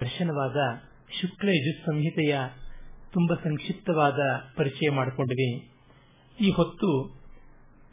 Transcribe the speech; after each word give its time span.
ದರ್ಶನವಾದ 0.00 0.56
ಶುಕ್ಲ 1.20 1.48
ಯಜುಸ್ 1.48 1.86
ಸಂಹಿತೆಯ 1.86 2.38
ತುಂಬಾ 3.12 3.34
ಸಂಕ್ಷಿಪ್ತವಾದ 3.34 4.18
ಪರಿಚಯ 4.56 4.90
ಮಾಡಿಕೊಂಡಿವೆ 4.90 5.46
ಈ 6.40 6.50
ಹೊತ್ತು 6.50 6.90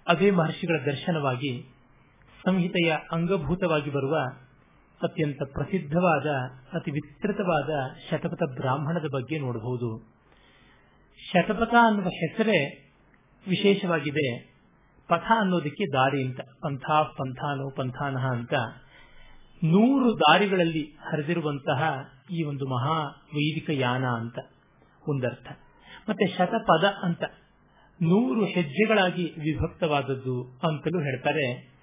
ಅದೇ 0.07 0.31
ಮಹರ್ಷಿಗಳ 0.31 0.85
ದರ್ಶನವಾಗಿ 0.85 1.65
ಸಂಹಿತೆಯ 2.47 2.95
ಅಂಗಭೂತವಾಗಿ 3.11 3.89
ಬರುವ 3.89 4.15
ಅತ್ಯಂತ 5.03 5.37
ಪ್ರಸಿದ್ಧವಾದ, 5.53 6.27
ಅತಿ 6.73 6.91
ವಿಸ್ತೃತವಾದ 6.91 7.69
ಶತಪಥ 8.09 8.43
ಬ್ರಾಹ್ಮಣದ 8.55 9.05
ಬಗ್ಗೆ 9.13 9.39
ನೋಡಬಹುದು. 9.39 9.89
ಶತಪಥ 11.31 11.73
ಅನ್ನುವ 11.81 12.07
ಹೆಸರೇ 12.07 12.91
ವಿಶೇಷವಾಗಿದೆ. 13.47 14.27
ಪಥ 15.07 15.23
ಅನ್ನೋದಕ್ಕೆ 15.39 15.85
ದಾರಿ 15.93 16.27
ಅಂತ, 16.27 16.39
ಪಂಥ 16.61 16.83
ಪಂಥಾನು 16.91 17.75
ಪಂಥಾನಹ 17.75 18.25
ಅಂತ 18.25 18.53
ನೂರು 19.63 20.19
ದಾರಿಗಳಲ್ಲಿ 20.19 20.83
ಹರಿದಿರುವಂತಹ 20.83 22.09
ಈ 22.31 22.43
ಒಂದು 22.43 22.67
ಮಹಾ 22.67 22.99
ವೈದಿಕ 23.33 23.69
ಯಾನ 23.69 24.05
ಅಂತ 24.05 24.39
ಒಂದರ್ಥ. 25.07 25.47
ಮತ್ತೆ 26.09 26.27
ಶತಪದ 26.27 26.83
ಅಂತ 27.03 27.23
ನೂರು 28.01 28.45
ಹೆಜ್ಜೆಗಳಾಗಿ 28.45 29.23
ವಿಭಕ್ತವಾದದ್ದು 29.23 30.59
ಅಂತಲೂ 30.67 30.99
ಹೇಳ್ತಾರೆ. 30.99 31.73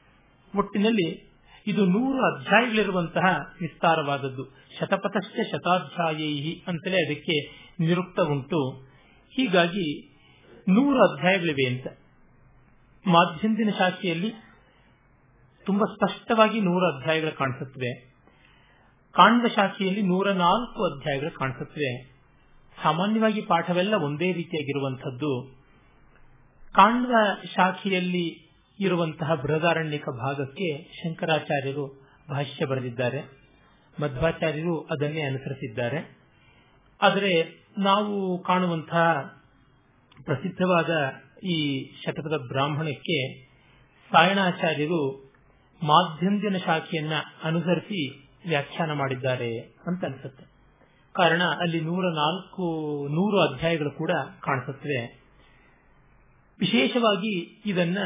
ಒಟ್ಟಿನಲ್ಲಿ 0.56 1.30
ಇದು 1.66 1.86
ನೂರು 1.86 2.36
ಅಧ್ಯಾಯಗಳಿರುವಂತಹ 2.36 3.54
ವಿಸ್ತಾರವಾದದ್ದು. 3.60 4.44
ಶತಪಥಶ್ಚ 4.80 5.54
ಶತಾಧ್ಯಾಯೈ 5.54 6.54
ಅಂತಲೇ 6.66 7.06
ಅದಕ್ಕೆ 7.06 7.66
ನಿರುಕ್ತ 7.80 8.20
ಉಂಟು. 8.20 8.70
ಹೀಗಾಗಿ 9.30 10.16
ನೂರು 10.68 11.12
ಅಧ್ಯಾಯಗಳಿವೆ 11.12 11.66
ಅಂತ. 11.66 11.86
ಮಾಧ್ಯಂದಿನ 13.06 13.70
ಶಾಖೆಯಲ್ಲಿ 13.78 14.34
ತುಂಬಾ 15.70 15.94
ಸ್ಪಷ್ಟವಾಗಿ 15.94 16.60
ನೂರು 16.60 16.98
ಅಧ್ಯಾಯಗಳು 16.98 17.36
ಕಾಣಿಸುತ್ತವೆ. 17.36 17.94
ಕಾಂಡ 19.12 19.46
ಶಾಖೆಯಲ್ಲಿ 19.46 20.02
ನೂರ 20.02 20.32
ನಾಲ್ಕು 20.32 20.94
ಅಧ್ಯಾಯಗಳು 20.94 21.38
ಕಾಣಿಸುತ್ತವೆ. 21.38 22.02
ಸಾಮಾನ್ಯವಾಗಿ 22.82 23.40
ಪಾಠವೆಲ್ಲ 23.40 23.94
ಒಂದೇ 23.94 24.32
ರೀತಿಯಾಗಿರುವಂಥದ್ದು. 24.32 25.58
ಕಾಂಡ 26.72 27.06
ಶಾಖೆಯಲ್ಲಿ 27.56 28.50
ಇರುವಂತಹ 28.80 29.34
ಬೃಹದಾರಣ್ಯಕ 29.34 30.08
ಭಾಗಕ್ಕೆ 30.08 30.84
ಶಂಕರಾಚಾರ್ಯರು 30.84 32.08
ಭಾಷ್ಯ 32.30 32.66
ಬರೆದಿದ್ದಾರೆ. 32.66 33.20
ಮಧ್ವಾಚಾರ್ಯರು 34.02 34.80
ಅದನ್ನೇ 34.80 35.22
ಅನುಸರಿಸಿದ್ದಾರೆ. 35.22 36.18
ಆದರೆ 37.02 37.64
ನಾವು 37.78 38.42
ಕಾಣುವಂತಹ 38.42 39.34
ಪ್ರಸಿದ್ಧವಾದ 40.24 41.12
ಈ 41.44 41.90
ಶತಕದ 42.04 42.36
ಬ್ರಾಹ್ಮಣಕ್ಕೆ 42.48 43.44
ಸಾಯಣಾಚಾರ್ಯರು 44.12 45.29
ಮಾಧ್ಯಂದಿನ 45.82 46.56
ಶಾಖೆಯನ್ನ 46.56 47.12
ಅನುಸರಿಸಿ 47.44 48.18
ವ್ಯಾಖ್ಯಾನ 48.48 48.92
ಮಾಡಿದ್ದಾರೆ 48.92 49.58
ಅಂತ 49.58 50.04
ಅನ್ಸುತ್ತೆ. 50.04 50.44
ಕಾರಣ 51.12 51.42
ಅಲ್ಲಿ 51.60 51.80
ನೂರ 51.80 52.04
ನಾಲ್ಕು, 52.04 52.62
ನೂರು 53.08 53.54
ಅಧ್ಯಾಯಗಳು 53.54 53.90
ಕೂಡ 53.90 54.10
ಕಾಣಿಸುತ್ತವೆ. 54.40 55.20
ವಿಶೇಷವಾಗಿ 56.60 57.62
ಇದನ್ನ 57.66 57.98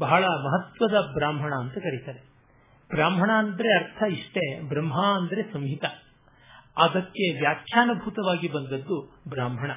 ಬಹಳ 0.00 0.24
ಮಹತ್ವದ 0.24 1.00
ಬ್ರಾಹ್ಮಣ 1.14 1.52
ಅಂತ 1.52 1.74
ಕರೀತಾರೆ. 1.74 2.18
ಬ್ರಾಹ್ಮಣ 2.88 3.30
ಅಂದ್ರೆ 3.30 3.84
ಅರ್ಥ 3.84 4.02
ಇಷ್ಟೇ, 4.10 4.60
ಬ್ರಹ್ಮ 4.60 5.06
ಅಂದ್ರೆ 5.06 5.42
ಸಂಹಿತ. 5.52 5.84
ಅದಕ್ಕೆ 6.76 7.40
ವ್ಯಾಖ್ಯಾನಭೂತವಾಗಿ 7.40 8.48
ಬಂದದ್ದು 8.48 9.22
ಬ್ರಾಹ್ಮಣ. 9.28 9.70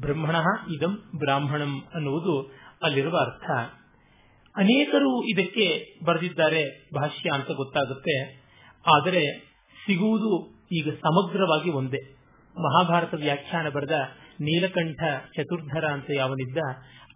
ಬ್ರಹ್ಮಣ 0.00 0.36
ಇದಂ 0.74 1.10
ಬ್ರಾಹ್ಮಣಂ 1.18 1.80
ಅನ್ನುವುದು 1.94 2.54
ಅಲ್ಲಿರುವ 2.82 3.18
ಅರ್ಥ. 3.18 3.74
ಅನೇಕರು 4.56 5.24
ಇದಕ್ಕೆ 5.24 5.96
ಬರೆದಿದ್ದಾರೆ 6.04 6.88
ಭಾಷ್ಯ 6.94 7.30
ಅಂತ 7.30 7.50
ಗೊತ್ತಾಗುತ್ತೆ. 7.50 8.40
ಆದರೆ 8.96 9.38
ಸಿಗುವುದು 9.86 10.60
ಈಗ 10.72 10.90
ಸಮಗ್ರವಾಗಿ 10.90 11.70
ಒಂದೇ. 11.70 12.16
ಮಹಾಭಾರತ 12.60 13.14
ವ್ಯಾಖ್ಯಾನ 13.14 13.68
ಬರೆದ 13.68 13.90
ನೀಲಕಂಠ 14.40 15.02
ಚತುರ್ಧರ 15.36 15.84
ಅಂತ 15.84 16.10
ಯಾವನಿದ್ದ, 16.14 16.58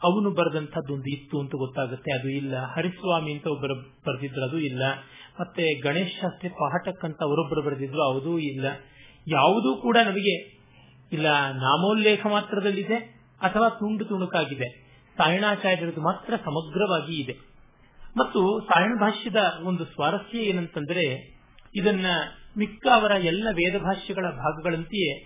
ಅವನು 0.02 0.30
ಬರೆದಂತದ್ದೊಂದು 0.30 1.10
ಇತ್ತು 1.10 1.40
ಅಂತ 1.40 1.50
ಗೊತ್ತಾಗುತ್ತೆ. 1.54 2.12
ಅದು 2.12 2.28
ಇಲ್ಲ. 2.28 2.56
ಹರಿಸ್ವಾಮಿ 2.56 3.32
ಅಂತ 3.32 3.46
ಒಬ್ಬರು 3.46 3.74
ಬರೆದಿದ್ರು, 3.74 4.44
ಅದು 4.44 4.58
ಇಲ್ಲ. 4.58 4.82
ಮತ್ತೆ 5.40 5.80
ಗಣೇಶ್ 5.80 6.20
ಶಾಸ್ತ್ರಿ 6.20 6.48
ಪಾಠಕ್ 6.48 7.04
ಅಂತ 7.04 7.16
ಅವರೊಬ್ಬರು 7.22 7.62
ಬರೆದಿದ್ರು 7.62 8.02
ಅದೂ 8.02 8.38
ಇಲ್ಲ. 8.38 8.64
ಯಾವುದೂ 9.28 9.76
ಕೂಡ 9.76 9.96
ನಮಗೆ 10.04 10.34
ಇಲ್ಲ. 11.12 11.52
ನಾಮೋಲ್ಲೇಖ 11.52 12.26
ಮಾತ್ರದಲ್ಲಿದೆ 12.26 12.96
ಅಥವಾ 13.40 13.68
ತುಂಡು 13.68 14.04
ತುಣುಕಾಗಿದೆ. 14.04 14.83
ಸಾಯಣಾಚಾರ್ಯರದು 15.16 16.00
ಮಾತ್ರ 16.00 16.36
ಸಮಗ್ರವಾಗಿ 16.36 17.22
ಇದೆ. 17.22 17.36
ಮತ್ತು 18.16 18.60
ಸಾಯಣ 18.60 19.00
ಭಾಷ್ಯದ 19.00 19.36
ಒಂದು 19.62 19.84
ಸ್ವಾರಸ್ಯ 19.84 20.38
ಏನಂತಂದ್ರೆ, 20.38 21.34
ಇದನ್ನ 21.74 22.06
ಮಿಕ್ಕ 22.58 22.86
ಅವರ 22.94 23.10
ಎಲ್ಲ 23.10 23.48
ವೇದ 23.52 23.82
ಭಾಷ್ಯಗಳ 23.82 24.24
ಭಾಗಗಳಂತೆಯೇ 24.30 25.18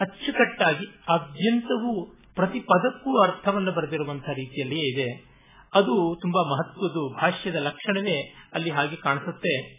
ಅಚ್ಚುಕಟ್ಟಾಗಿ 0.00 0.86
ಅತ್ಯಂತವೂ 1.08 2.16
ಪ್ರತಿ 2.34 2.60
ಪದಕ್ಕೂ 2.60 3.22
ಅರ್ಥವನ್ನು 3.22 3.72
ಬರೆದಿರುವಂತಹ 3.72 4.32
ರೀತಿಯಲ್ಲಿಯೇ 4.32 4.92
ಇದೆ. 4.92 5.36
ಅದು 5.74 6.18
ತುಂಬಾ 6.22 6.42
ಮಹತ್ವದ್ದು 6.42 7.16
ಭಾಷ್ಯದ 7.20 7.54
ಲಕ್ಷಣವೇ 7.54 8.34
ಅಲ್ಲಿ 8.52 8.70
ಹಾಗೆ 8.70 8.96
ಕಾಣಿಸುತ್ತೆ. 8.96 9.74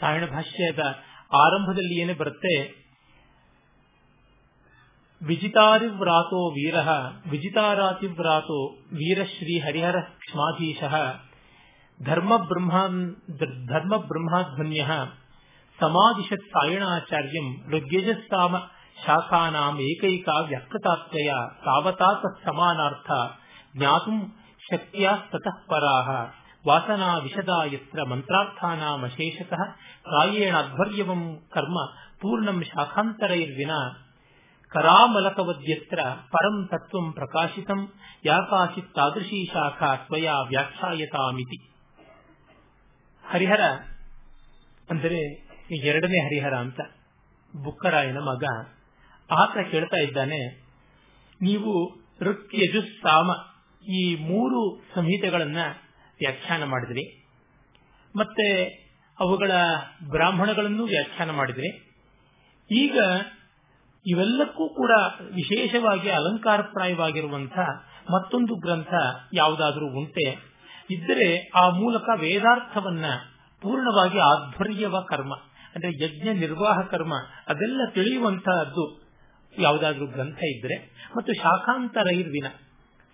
ಸಾಯಣ 0.00 0.26
ಭಾಷ್ಯದ 0.26 0.78
ಆರಂಭದಲ್ಲಿ 1.34 2.00
ಏನೇ 2.00 2.12
ಬರುತ್ತೆ 2.12 2.85
विजितारिव्रातो 5.22 6.50
वीरः, 6.50 7.12
विजितारातिव्रातो 7.30 8.78
वीरश्रीहरिहरः 8.92 10.00
क्ष्माधीशः। 10.00 11.14
धर्मब्रह्मान् 12.02 13.10
धर्मब्रह्माध्वन्यः। 13.66 15.06
समादिशत् 15.80 16.48
सायणाचार्यम् 16.48 17.74
ऋग्यजस्ताम 17.74 18.58
शाखानाम् 19.06 19.80
एकैका 19.80 20.40
व्यक्ततात्वया 20.40 21.46
तावता 21.46 22.14
तत्समानार्थ 22.14 23.38
ज्ञातुम् 23.78 24.22
शक्त्यास्ततः 24.70 25.52
पराः। 25.70 26.28
वासना 26.66 27.18
विशदा 27.18 27.64
यत्र 27.64 28.04
मन्त्रार्थानामशेषतः 28.04 29.64
प्रायेणाध्वर्यवम् 30.04 31.36
कर्म 31.36 31.74
पूर्णम् 32.22 32.62
शाखान्तरैर्विना 32.62 34.05
ಕರಾಮಲಕವದ್ಯತ್ರ 34.72 36.00
ಪರಂ 36.32 36.56
ತತ್ವಂ 36.70 37.06
ಪ್ರಕಾಶಿತಂ, 37.12 37.80
ಯಾಕಾಚಿತ್ 38.24 38.94
ತಾದೃಶೀ 38.94 39.40
ಶಾಖಾ 39.46 39.90
ತ್ವಯಾ 39.96 40.34
ವ್ಯಾಖ್ಯಾಯತಾಮಿತಿ. 40.42 41.58
ಹರಿಹರ 43.24 43.62
ಅಂದರೆ 44.88 45.20
ಎರಡನೇ 45.86 46.18
ಹರಿಹರ 46.18 46.54
ಅಂತ. 46.56 46.80
ಬುಕ್ಕರಾಯನ 47.54 48.18
ಮಗ. 48.20 48.44
ಆತ 49.30 49.56
ಕೇಳ್ತಾ 49.70 50.00
ಇದ್ದಾನೆ, 50.02 50.40
ನೀವು 51.42 51.72
ಸಾಮ 53.02 53.30
ಈ 53.88 54.02
ಮೂರು 54.20 54.60
ಸಂಹಿತೆಗಳನ್ನ 54.94 55.60
ವ್ಯಾಖ್ಯಾನ 56.20 56.64
ಮಾಡಿದ್ರಿ. 56.64 57.04
ಮತ್ತೆ 58.14 58.46
ಅವುಗಳ 59.18 59.50
ಬ್ರಾಹ್ಮಣಗಳನ್ನು 60.10 60.84
ವ್ಯಾಖ್ಯಾನ 60.84 61.30
ಮಾಡಿದ್ರಿ. 61.30 61.70
ಈಗ 62.70 62.98
ಇವೆಲ್ಲಕ್ಕೂ 64.06 64.68
ಕೂಡ 64.68 64.90
ವಿಶೇಷವಾಗಿ 65.20 66.10
ಅಲಂಕಾರಪ್ರಾಯವಾಗಿರುವಂಥ 66.10 67.58
ಮತ್ತೊಂದು 68.14 68.54
ಗ್ರಂಥ 68.54 68.94
ಯಾವುದಾದರೂ 69.34 69.86
ಉಂಟೆ. 69.86 70.56
ಇದ್ದರೆ 70.90 71.50
ಆ 71.64 71.68
ಮೂಲಕ 71.68 72.08
ವೇದಾರ್ಥವನ್ನ 72.20 73.04
ಪೂರ್ಣವಾಗಿ 73.62 74.18
ಆಧ್ವರ್ಯವ 74.18 75.00
ಕರ್ಮ, 75.00 75.34
ಅಂದ್ರೆ 75.74 76.04
ಯಜ್ಞ 76.04 76.38
ನಿರ್ವಾಹ 76.40 76.80
ಕರ್ಮ, 76.80 77.14
ಅದೆಲ್ಲ 77.48 77.80
ತಿಳಿಯುವಂತಹದ್ದು 77.94 79.06
ಯಾವುದಾದ್ರೂ 79.58 80.06
ಗ್ರಂಥ 80.06 80.38
ಇದ್ರೆ. 80.42 81.06
ಮತ್ತು 81.16 81.32
ಶಾಖಾಂತರ 81.32 82.12
ಇರ್ವಿನ. 82.12 82.46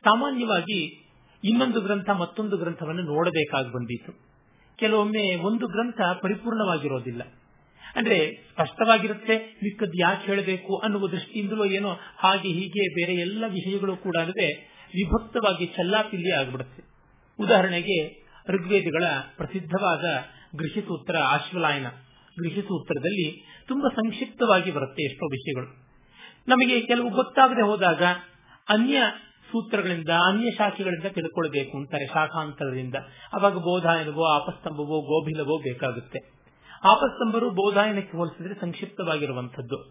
ಸಾಮಾನ್ಯವಾಗಿ 0.04 1.08
ಇನ್ನೊಂದು 1.44 1.80
ಗ್ರಂಥ 1.80 2.10
ಮತ್ತೊಂದು 2.10 2.56
ಗ್ರಂಥವನ್ನು 2.56 3.02
ನೋಡಬೇಕಾಗಿ 3.02 3.68
ಬಂದಿತ್ತು 3.68 4.12
ಕೆಲವೊಮ್ಮೆ 4.76 5.36
ಒಂದು 5.36 5.66
ಗ್ರಂಥ 5.66 6.00
ಪರಿಪೂರ್ಣವಾಗಿರೋದಿಲ್ಲ. 6.22 7.22
ಅಂದ್ರೆ 7.96 8.48
ಸ್ಪಷ್ಟವಾಗಿರುತ್ತೆ, 8.52 9.38
ಮಿಕ್ಕದ್ದು 9.38 9.98
ಯಾಕೆ 9.98 10.26
ಹೇಳಬೇಕು 10.26 10.76
ಅನ್ನುವ 10.76 11.08
ದೃಷ್ಟಿಯಿಂದಲೂ 11.08 11.64
ಏನೋ, 11.64 11.98
ಹಾಗೆ 12.16 12.48
ಹೀಗೆ 12.48 12.94
ಬೇರೆ 12.94 13.20
ಎಲ್ಲ 13.20 13.44
ವಿಷಯಗಳು 13.48 13.96
ಕೂಡ 13.96 14.16
ಅಂದ್ರೆ 14.16 14.72
ವಿಭಕ್ತವಾಗಿ 14.94 15.66
ಚಲ್ಲಾಪಿಲ್ಲಿ 15.66 16.32
ಆಗ್ಬಿಡುತ್ತೆ. 16.32 16.82
ಉದಾಹರಣೆಗೆ, 17.40 18.22
ಋಗ್ವೇದಗಳ 18.48 19.04
ಪ್ರಸಿದ್ಧವಾದ 19.36 20.04
ಗೃಹಿಸೂತ್ರ 20.58 21.16
ಆಶ್ವಲಾಯನ. 21.16 21.86
ಗೃಹಿಸೂತ್ರದಲ್ಲಿ 22.42 23.46
ತುಂಬಾ 23.68 23.88
ಸಂಕ್ಷಿಪ್ತವಾಗಿ 23.88 24.70
ಬರುತ್ತೆ 24.70 25.02
ಎಷ್ಟೋ 25.02 25.26
ವಿಷಯಗಳು. 25.26 25.92
ನಮಗೆ 26.48 26.80
ಕೆಲವು 26.80 27.10
ಗೊತ್ತಾಗದೆ 27.10 27.62
ಹೋದಾಗ 27.62 28.02
ಅನ್ಯ 28.68 28.96
ಸೂತ್ರಗಳಿಂದ, 29.52 30.08
ಅನ್ಯ 30.08 30.50
ಶಾಖೆಗಳಿಂದ 30.50 31.04
ತಿಳ್ಕೊಳ್ಬೇಕು 31.04 31.78
ಅಂತಾರೆ 31.78 32.06
ಶಾಖಾಂತರದಿಂದ. 32.06 32.94
ಅವಾಗ 33.32 33.54
ಬೋಧಾಯನವೋ 33.54 34.40
ಆಪಸ್ತಂಭವೋ 34.40 35.00
ಗೋಭಿಲವೋ 35.00 35.62
ಬೇಕಾಗುತ್ತೆ. 35.62 36.31
ಆಪಸ್ತಂಭರು 36.84 37.50
ಬೋಧಾಯನಕ್ಕೆ 37.50 38.16
ಹೋಲಿಸಿದ್ರೆ 38.16 38.54
ಸಂಕ್ಷಿಪ್ತವಾಗಿರುವಂತದ್ದು 38.54 39.90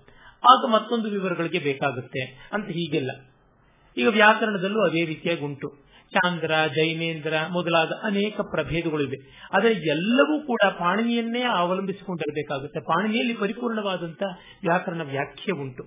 ಆಗ 0.49 0.71
ಮತ್ತೊಂದು 0.71 1.09
ವಿವರಗಳಿಗೆ 1.09 1.59
ಬೇಕಾಗುತ್ತೆ. 1.59 2.49
ಅಂತ 2.53 2.65
ಹೀಗೆಲ್ಲ. 2.65 3.11
ಈಗ 3.97 4.07
ವ್ಯಾಕರಣದಲ್ಲೂ 4.07 4.81
ಅದೇ 4.81 5.05
ರೀತಿಯಾಗಿ 5.05 5.41
ಉಂಟು 5.41 5.91
ಚಾಂದ್ರ 6.11 6.51
ಜೈನೇಂದ್ರ 6.75 7.33
ಮೊದಲಾದ 7.51 7.91
ಅನೇಕ 8.03 8.41
ಪ್ರಭೇದಗಳಿವೆ. 8.41 9.49
ಆದರೆ 9.53 9.73
ಎಲ್ಲವೂ 9.73 10.47
ಕೂಡ 10.47 10.59
ಪಾಣಿನಿಯನ್ನೇ 10.79 11.41
ಅವಲಂಬಿಸಿಕೊಂಡಿರಬೇಕಾಗುತ್ತೆ. 11.41 12.79
ಪಾಣಿನಿಯಲ್ಲಿ 12.79 13.33
ಪರಿಪೂರ್ಣವಾದಂತಹ 13.33 14.39
ವ್ಯಾಕರಣ 14.63 15.01
ವ್ಯಾಖ್ಯೆ 15.01 15.59
ಉಂಟು. 15.59 15.83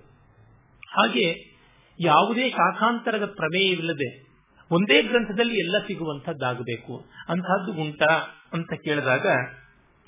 ಹಾಗೆ 0.89 1.55
ಯಾವುದೇ 1.99 2.49
ಶಾಖಾಂತರದ 2.49 3.25
ಪ್ರಮೇಯವಿಲ್ಲದೆ 3.25 4.25
ಒಂದೇ 4.71 5.01
ಗ್ರಂಥದಲ್ಲಿ 5.01 5.57
ಎಲ್ಲ 5.59 5.77
ಸಿಗುವಂತದ್ದಾಗಬೇಕು 5.87 7.05
ಅಂತಹದ್ದು 7.29 7.81
ಉಂಟಾ 7.81 8.27
ಅಂತ 8.53 8.73
ಕೇಳಿದಾಗ 8.73 9.27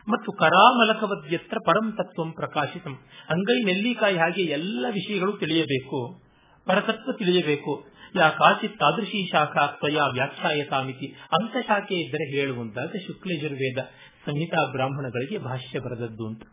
ಮತ್ತು 0.10 0.32
ಕರಾಮಲಕವದ್ಯತ್ರ 0.32 1.58
ಪರಂ 1.66 1.92
ತತ್ವಂ 1.92 2.32
ಪ್ರಕಾಶಿತಂ. 2.32 2.98
ಅಂಗೈ 3.30 3.64
ನೆಲ್ಲಿಕಾಯಿ 3.64 4.18
ಹಾಗೆ 4.18 4.42
ಎಲ್ಲ 4.42 4.86
ವಿಷಯಗಳು 4.92 5.32
ತಿಳಿಯಬೇಕು. 5.32 6.22
ಪರತತ್ವ 6.66 7.12
ತಿಳಿಯಬೇಕು. 7.12 7.86
ಯಾ 8.16 8.30
ಕಾಚಿತ್ 8.30 8.80
ತಾದೃಶಿ 8.80 9.30
ಶಾಖಾ 9.32 9.68
ತ್ವಯ 9.68 10.00
ವ್ಯಾಖ್ಯಾಯತಾಮಿತಿ. 10.14 11.08
ಅಂತ 11.08 11.66
ಶಾಖೆ 11.68 11.96
ಇದ್ದರೆ 11.96 12.40
ಹೇಳುವಂತಾದ 12.40 12.92
ಶುಕ್ಲಯಜುರ್ವೇದ 13.08 13.78
ಸಂಹಿತಾ 14.26 14.72
ಬ್ರಾಹ್ಮಣಗಳಿಗೆ 14.72 15.38
ಭಾಷ್ಯ 15.38 15.80
ಬರೆದದ್ದು 15.80 16.28
ಅಂತ. 16.28 16.44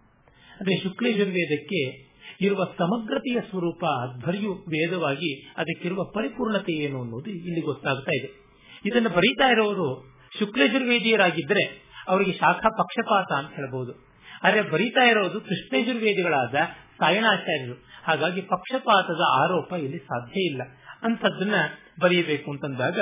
ಅಂದ್ರೆ 0.60 0.82
ಶುಕ್ಲಯಜುರ್ವೇದಕ್ಕೆ 0.82 2.14
ಇರುವ 2.40 2.64
ಸಮಗ್ರತೆಯ 2.64 3.40
ಸ್ವರೂಪ 3.50 3.84
ಅಧ್ವರ್ಯು 3.84 4.52
ವೇದವಾಗಿ 4.52 5.42
ಅದಕ್ಕಿರುವ 5.56 6.04
ಪರಿಪೂರ್ಣತೆ 6.04 6.72
ಏನು 6.72 7.02
ಅನ್ನೋದು 7.02 7.30
ಇಲ್ಲಿ 7.30 7.60
ಗೊತ್ತಾಗ್ತಾ 7.60 8.10
ಇದೆ. 8.16 8.30
ಇದನ್ನು 8.86 9.08
ಬರೀತಾ 9.08 9.48
ಇರೋರು 9.48 10.14
ಶುಕ್ಲಯಜುರ್ವೇದಿಯರಾಗಿದ್ದರೆ 10.38 11.83
ಅವರಿಗೆ 12.08 12.32
ಶಾಖಾ 12.32 12.68
ಪಕ್ಷಪಾತ 12.68 13.32
ಅಂತ 13.32 13.54
ಹೇಳಬಹುದು 13.54 14.14
ಆದರೆ 14.42 14.62
ಬರೀತಾ 14.62 15.04
ಇರೋದು 15.04 15.40
ಕೃಷ್ಣಯಜುರ್ವೇದಿಗಳಾದ 15.40 16.54
ಸಾಯಣಾಚಾರ್ಯರು. 16.98 17.86
ಹಾಗಾಗಿ 18.04 18.40
ಪಕ್ಷಪಾತದ 18.40 19.20
ಆರೋಪ 19.42 19.72
ಇಲ್ಲಿ 19.72 19.98
ಸಾಧ್ಯ 19.98 20.40
ಇಲ್ಲ. 20.40 20.62
ಅಂತದನ್ನ 21.02 21.54
ಬರೆಯಬೇಕು 22.00 22.50
ಅಂತಂದಾಗ 22.50 23.00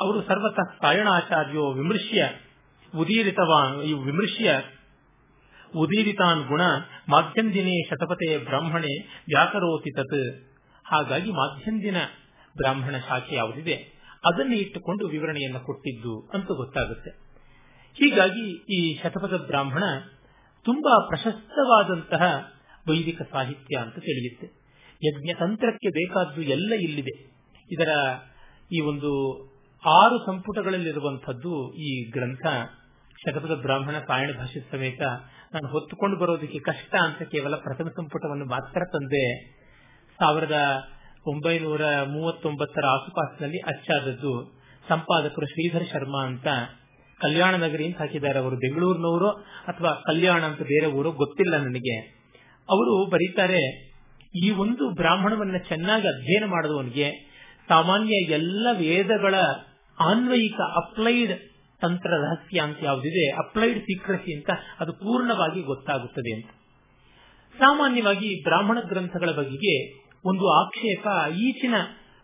ಅವರು 0.00 0.22
ಸರ್ವತಃ 0.22 0.72
ಸಾಯಣಾಚಾರ್ಯೋ 0.82 1.72
ವಿಮೃಶ್ಯ 1.72 2.28
ಉದೀರಿತವಾನ್ 2.96 3.76
ವಿಮೃಶ್ಯ 4.06 4.62
ಉದೀರಿತಾನ್ 5.76 6.48
ಗುಣ 6.48 6.60
ಮಾಧ್ಯಂದಿನೇ 7.08 7.88
ಶತಪತೆ 7.90 8.38
ಬ್ರಾಹ್ಮಣೆ 8.38 9.06
ವ್ಯಾಕರೋತಿ 9.06 9.96
ತತ್. 9.96 10.52
ಹಾಗಾಗಿ 10.84 11.30
ಮಾಧ್ಯಮ 11.30 11.78
ದಿನ 11.82 11.96
ಬ್ರಾಹ್ಮಣ 12.56 12.94
ಶಾಖೆ 13.08 13.34
ಯಾವುದಿದೆ? 13.34 13.74
ಅದನ್ನು 14.24 14.54
ಇಟ್ಟುಕೊಂಡು 14.54 15.06
ವಿವರಣೆಯನ್ನು 15.06 15.60
ಕೊಟ್ಟಿದ್ದು 15.60 16.30
ಅಂತ 16.34 16.46
ಗೊತ್ತಾಗುತ್ತೆ. 16.46 17.29
ಹೀಗಾಗಿ 17.94 18.50
ಈ 18.74 19.00
ಶತಪಥ 19.02 19.34
ಬ್ರಾಹ್ಮಣ 19.34 19.84
ತುಂಬಾ 20.64 21.06
ಪ್ರಶಸ್ತವಾದಂತಹ 21.08 22.52
ವೈದಿಕ 22.88 23.22
ಸಾಹಿತ್ಯ 23.22 23.78
ಅಂತ 23.78 23.94
ತಿಳಿಯುತ್ತೆ. 23.94 24.60
ಯಜ್ಞತಂತ್ರಕ್ಕೆ 25.04 25.88
ಬೇಕಾದ್ದು 25.88 26.42
ಎಲ್ಲ 26.42 26.72
ಇಲ್ಲಿದೆ. 26.80 27.30
ಇದರ 27.70 27.88
ಈ 28.72 28.80
ಒಂದು 28.80 29.10
ಆರು 29.88 30.26
ಸಂಪುಟಗಳಲ್ಲಿರುವಂಥದ್ದು 30.26 31.74
ಈ 31.74 32.10
ಗ್ರಂಥ 32.10 32.46
ಶತಪಥ 33.10 33.50
ಬ್ರಾಹ್ಮಣ 33.50 33.94
ಪಾಯಣ 34.06 34.30
ಭಾಷೆ 34.38 34.60
ಸಮೇತ 34.60 35.00
ನಾನು 35.54 35.68
ಹೊತ್ತುಕೊಂಡು 35.68 36.16
ಬರೋದಕ್ಕೆ 36.16 36.58
ಕಷ್ಟ 36.58 36.94
ಅಂತ 36.94 37.22
ಕೇವಲ 37.22 37.56
ಪ್ರಥಮ 37.56 37.88
ಸಂಪುಟವನ್ನು 37.88 38.44
ಮಾತ್ರ 38.44 38.80
ತಂದೆ. 38.92 39.44
ಸಾವಿರದ 40.10 40.56
ಒಂಬೈನೂರ 41.26 41.80
ಮೂವತ್ತೊಂಬತ್ತರ 42.02 42.86
ಆಸುಪಾಸಿನಲ್ಲಿ 42.86 43.58
ಅಚ್ಚಾದದ್ದು 43.58 44.60
ಸಂಪಾದಕರು 44.88 45.46
ಶ್ರೀಧರ್ 45.46 45.88
ಶರ್ಮಾ 45.88 46.26
ಅಂತ 46.26 46.46
ಕಲ್ಯಾಣ 47.20 47.54
ನಗರಿ 47.56 47.84
ಅಂತ 47.86 47.98
ಹಾಕಿದ್ದಾರೆ 47.98 48.38
ಅವರು, 48.38 48.56
ಬೆಂಗಳೂರಿನವರು 48.56 49.30
ಅಥವಾ 49.66 49.90
ಕಲ್ಯಾಣ 50.06 50.42
ಅಂತ 50.44 50.62
ಬೇರೆ 50.62 50.86
ಊರು 50.86 51.12
ಗೊತ್ತಿಲ್ಲ 51.12 51.56
ನನಗೆ. 51.56 51.96
ಅವರು 52.68 53.10
ಬರೀತಾರೆ, 53.10 53.62
ಈ 54.44 54.50
ಒಂದು 54.50 54.94
ಬ್ರಾಹ್ಮಣವನ್ನ 54.94 55.56
ಚೆನ್ನಾಗಿ 55.68 56.08
ಅಧ್ಯಯನ 56.08 56.44
ಮಾಡಿದವನಿಗೆ 56.44 57.08
ಸಾಮಾನ್ಯ 57.68 58.14
ಎಲ್ಲ 58.32 58.66
ವೇದಗಳ 58.72 59.34
ಆನ್ವಯಿಕ 59.98 60.60
ಅಪ್ಲೈಡ್ 60.76 61.32
ತಂತ್ರ 61.80 62.10
ರಹಸ್ಯ 62.10 62.60
ಅಂತ 62.60 62.78
ಯಾವುದಿದೆ, 62.82 63.24
ಅಪ್ಲೈಡ್ 63.30 63.78
ಸೀಕ್ರೆಸಿ 63.78 64.32
ಅಂತ 64.34 64.50
ಅದು 64.80 64.92
ಪೂರ್ಣವಾಗಿ 64.92 65.60
ಗೊತ್ತಾಗುತ್ತದೆ 65.62 66.32
ಅಂತ. 66.34 66.50
ಸಾಮಾನ್ಯವಾಗಿ 67.54 68.28
ಬ್ರಾಹ್ಮಣ 68.44 68.78
ಗ್ರಂಥಗಳ 68.88 69.30
ಬಗೆಗೆ 69.30 69.74
ಒಂದು 70.28 70.46
ಆಕ್ಷೇಪ 70.52 71.06
ಈಚಿನ 71.38 71.74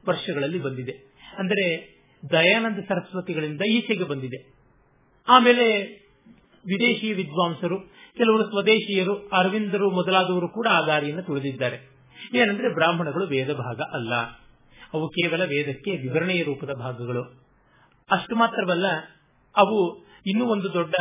ವರ್ಷಗಳಲ್ಲಿ 0.08 0.58
ಬಂದಿದೆ. 0.58 0.94
ಅಂದರೆ 1.38 1.64
ದಯಾನಂದ 2.31 2.78
ಸರಸ್ವತಿಗಳಿಂದ 2.78 3.60
ಈಚೆಗೆ 3.60 4.04
ಬಂದಿದೆ. 4.04 4.38
ಆಮೇಲೆ 5.28 5.82
ವಿದೇಶಿ 6.67 7.12
ವಿದ್ವಾಂಸರು, 7.12 7.81
ಕೆಲವರು 8.17 8.44
ಸ್ವದೇಶಿಯರು, 8.44 9.28
ಅರವಿಂದರು 9.28 9.90
ಮೊದಲಾದವರು 9.90 10.49
ಕೂಡ 10.49 10.67
ಆ 10.70 10.87
ದಾರಿಯನ್ನು 10.87 11.23
ತುಳಿದಿದ್ದಾರೆ. 11.23 11.96
ಏನಂದ್ರೆ 12.34 12.75
ಬ್ರಾಹ್ಮಣಗಳು 12.75 13.26
ವೇದ 13.26 13.52
ಭಾಗ 13.52 13.81
ಅಲ್ಲ. 13.93 14.14
ಅವು 14.94 15.08
ಕೇವಲ 15.08 15.44
ವೇದಕ್ಕೆ 15.44 15.90
ವಿವರಣೆಯ 15.90 16.43
ರೂಪದ 16.43 16.70
ಭಾಗಗಳು. 16.73 17.23
ಅಷ್ಟು 18.11 18.37
ಮಾತ್ರವಲ್ಲ, 18.37 18.87
ಅವು 19.56 20.05
ಇನ್ನೂ 20.26 20.44
ಒಂದು 20.44 20.73
ದೊಡ್ಡ 20.73 20.94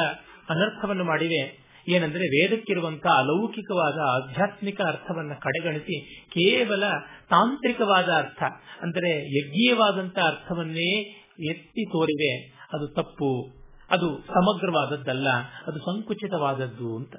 ಅನರ್ಥವನ್ನು 0.50 1.04
ಮಾಡಿವೆ. 1.04 1.66
ಏನಂದ್ರೆ 1.88 2.20
ವೇದಕ್ಕಿರುವಂತಹ 2.20 3.10
ಅಲೌಕಿಕವಾದ 3.10 4.24
ಆಧ್ಯಾತ್ಮಿಕ 4.24 4.82
ಅರ್ಥವನ್ನ 4.82 5.34
ಕಡೆಗಣಿಸಿ 5.34 6.24
ಕೇವಲ 6.28 6.84
ತಾಂತ್ರಿಕವಾದ 7.30 8.10
ಅರ್ಥ, 8.18 8.44
ಅಂದರೆ 8.82 9.12
ಯಜ್ಞೀಯವಾದಂತಹ 9.40 10.22
ಅರ್ಥವನ್ನೇ 10.22 11.02
ಎತ್ತಿ 11.50 11.86
ತೋರಿವೆ. 11.86 12.48
ಅದು 12.74 12.88
ತಪ್ಪು. 12.88 13.65
ಅದು 13.92 14.18
ಸಮಗ್ರವಾದದ್ದಲ್ಲ, 14.28 15.28
ಅದು 15.68 15.80
ಸಂಕುಚಿತವಾದದ್ದು 15.80 16.96
ಅಂತ. 16.96 17.16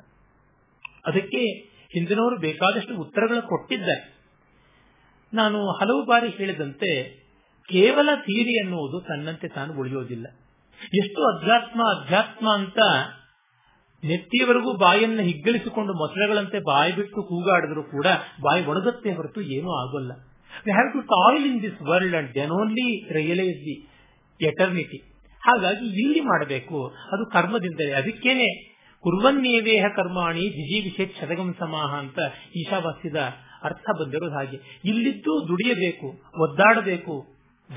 ಅದಕ್ಕೆ 1.07 1.43
ಹಿಂದಿನವರು 1.95 2.41
ಬೇಕಾದಷ್ಟು 2.41 2.97
ಉತ್ತರಗಳು 2.97 3.43
ಕೊಟ್ಟಿದ್ದಾರೆ. 3.43 4.17
ನಾನು 5.35 5.71
ಹಲವು 5.71 6.05
ಬಾರಿ 6.05 6.29
ಹೇಳಿದಂತೆ, 6.29 7.05
ಕೇವಲ 7.69 8.09
ಥೀರಿ 8.15 8.65
ಅನ್ನುವುದು 8.65 9.01
ತನ್ನಂತೆ 9.01 9.49
ತಾನು 9.49 9.81
ಉಳಿಯೋದಿಲ್ಲ. 9.81 10.27
ಎಷ್ಟು 10.81 11.39
ಅಧ್ಯಾತ್ಮ 11.39 11.83
ಅಧ್ಯಾತ್ಮ 11.97 12.51
ಅಂತ 12.55 12.79
ನೆತ್ತಿಯವರೆಗೂ 14.05 14.77
ಬಾಯನ್ನು 14.77 15.23
ಹಿಗ್ಗಳಿಸಿಕೊಂಡು 15.23 15.93
ಮೊಸಳೆಗಳಂತೆ 15.93 16.59
ಬಾಯಿ 16.59 16.93
ಬಿಟ್ಟು 16.93 17.23
ಕೂಗಾಡಿದ್ರು 17.23 17.83
ಕೂಡ 17.83 18.07
ಬಾಯಿ 18.43 18.67
ಒಣಗತ್ತೆ 18.67 19.13
ಹೊರತು 19.13 19.41
ಏನೂ 19.41 19.71
ಆಗೋಲ್ಲ. 19.71 20.13
We 20.67 20.73
have 20.73 20.93
to 20.93 21.01
toil 21.01 21.47
in 21.47 21.63
this 21.63 21.83
world 21.83 22.15
and 22.15 22.35
then 22.35 22.51
only 22.51 23.13
realise 23.13 23.61
the 23.61 23.77
eternity 24.41 25.16
ಹಾಗಾಗಿ 25.47 25.87
ಇಲ್ಲಿ 26.03 26.21
ಮಾಡಬೇಕು. 26.21 26.87
ಅದು 27.13 27.31
ಕರ್ಮದಿಂದಲೇ. 27.31 27.93
ಅದಕ್ಕೇನೆ 27.93 28.77
ಕುರ್ವನ್ನೇವೇಹ 29.01 29.85
ಕರ್ಮಾಣಿ 29.97 30.41
ಜಿಜಿ 30.41 30.91
ವಿಷಯ 30.91 31.21
ಶತಗಂ 31.21 31.55
ಸಮಾಹ 31.59 31.99
ಅಂತ 31.99 32.19
ಈಶಾವಾಸ್ಯದ 32.57 33.17
ಅರ್ಥ 33.63 33.85
ಬಂದಿರೋದು 34.01 34.33
ಹಾಗೆ. 34.33 34.81
ಇಲ್ಲಿದ್ದು 34.85 35.49
ದುಡಿಯಬೇಕು, 35.49 36.07
ಒದ್ದಾಡಬೇಕು, 36.43 37.27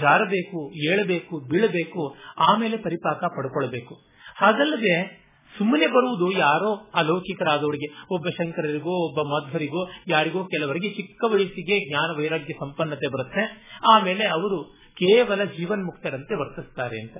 ಜಾರಬೇಕು, 0.01 0.71
ಏಳಬೇಕು, 0.91 1.49
ಬೀಳಬೇಕು, 1.49 2.15
ಆಮೇಲೆ 2.37 2.77
ಪರಿಪಾಕ 2.77 3.23
ಪಡ್ಕೊಳ್ಬೇಕು. 3.23 3.95
ಹಾಗಲ್ಲದೆ, 4.35 5.25
ಸುಮ್ಮನೆ 5.57 5.87
ಬರುವುದು 5.87 6.31
ಯಾರೋ 6.31 6.91
ಅಲೌಕಿಕರಾದವರಿಗೆ, 6.93 8.05
ಒಬ್ಬ 8.11 8.27
ಶಂಕರರಿಗೋ, 8.29 9.07
ಒಬ್ಬ 9.07 9.19
ಮಾಧ್ವರಿಗೋ, 9.21 9.89
ಯಾರಿಗೋ 10.07 10.43
ಕೆಲವರಿಗೆ 10.43 10.89
ಚಿಕ್ಕ 10.89 11.23
ವಯಸ್ಸಿಗೆ 11.31 11.89
ಜ್ಞಾನ 11.89 12.17
ವೈರಾಗ್ಯ 12.17 12.53
ಸಂಪನ್ನತೆ 12.53 13.07
ಬರುತ್ತೆ. 13.07 13.73
ಆಮೇಲೆ 13.91 14.25
ಅವರು 14.25 14.63
ಕೇವಲ 14.93 15.43
ಜೀವನ್ಮುಕ್ತರಂತೆ 15.43 16.35
ವರ್ತಿಸ್ತಾರೆ 16.35 17.01
ಅಂತ. 17.01 17.17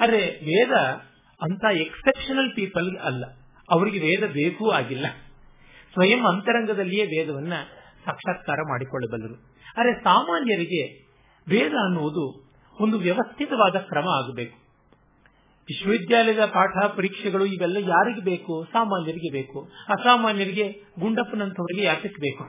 ಅರೆ 0.00 0.20
ವೇದ 0.20 0.72
ಅಂತ 1.42 1.64
ಎಕ್ಸೆಪ್ಷನಲ್ 1.76 2.56
ಪೀಪಲ್ 2.56 2.98
ಅಲ್ಲ. 2.98 3.24
ಅವರಿಗೆ 3.70 3.98
ವೇದ 3.98 4.32
ಬೇಕೂ 4.32 4.70
ಆಗಿಲ್ಲ. 4.70 5.06
ಸ್ವಯಂ 5.92 6.26
ಅಂತರಂಗದಲ್ಲಿಯೇ 6.26 7.04
ವೇದವನ್ನ 7.04 7.52
ಸಾಕ್ಷಾತ್ಕಾರ 8.04 8.58
ಮಾಡಿಕೊಳ್ಳಬಲ್ಲರು. 8.68 9.34
ಅರೆ 9.76 10.04
ಸಾಮಾನ್ಯರಿಗೆ 10.04 11.02
ವೇದ 11.48 11.72
ಅನ್ನುವುದು 11.84 12.44
ಒಂದು 12.80 12.98
ವ್ಯವಸ್ಥಿತವಾದ 12.98 13.76
ಕ್ರಮ 13.76 14.08
ಆಗಬೇಕು. 14.08 14.64
ವಿಶ್ವವಿದ್ಯಾಲಯದ 15.62 16.44
ಪಾಠ 16.44 16.84
ಪರೀಕ್ಷೆಗಳು 16.84 17.46
ಇವೆಲ್ಲ 17.46 17.76
ಯಾರಿಗೆ 17.76 18.20
ಬೇಕು? 18.20 18.66
ಸಾಮಾನ್ಯರಿಗೆ 18.72 19.32
ಬೇಕು. 19.32 19.72
ಅಸಾಮಾನ್ಯರಿಗೆ 19.88 20.82
ಗುಂಡಪ್ಪನಂತವರಿಗೆ 21.00 21.82
ಯಾತಕ್ಕೆ 21.82 22.20
ಬೇಕು? 22.20 22.44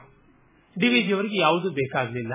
ಡಿವಿಜಿ 0.80 1.12
ಅವರಿಗೆ 1.12 1.40
ಯಾವುದೂ 1.40 1.70
ಬೇಕಾಗಲಿಲ್ಲ. 1.70 2.34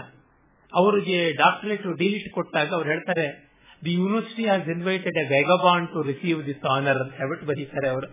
ಅವರಿಗೆ 0.73 1.33
ಡಾಕ್ಟರೇಟ್ 1.33 1.97
ಡಿಲಿಟ್ 1.97 2.33
ಕೊಟ್ಟಾಗ 2.33 2.73
ಅವ್ರು 2.73 2.89
ಹೇಳ್ತಾರೆ 2.89 3.50
university 3.89 4.43
has 4.43 4.67
invited 4.67 5.17
a 5.17 5.23
vagabond 5.35 5.87
to 5.87 6.01
receive 6.01 6.45
this 6.45 6.65
honour 6.65 6.97
ಅಂತ 6.97 7.13
ಹೇಳ್ಬಿಟ್ಟು 7.13 7.45
ಬರೀತಾರೆ 7.45 7.87
ಅವರು. 7.89 8.07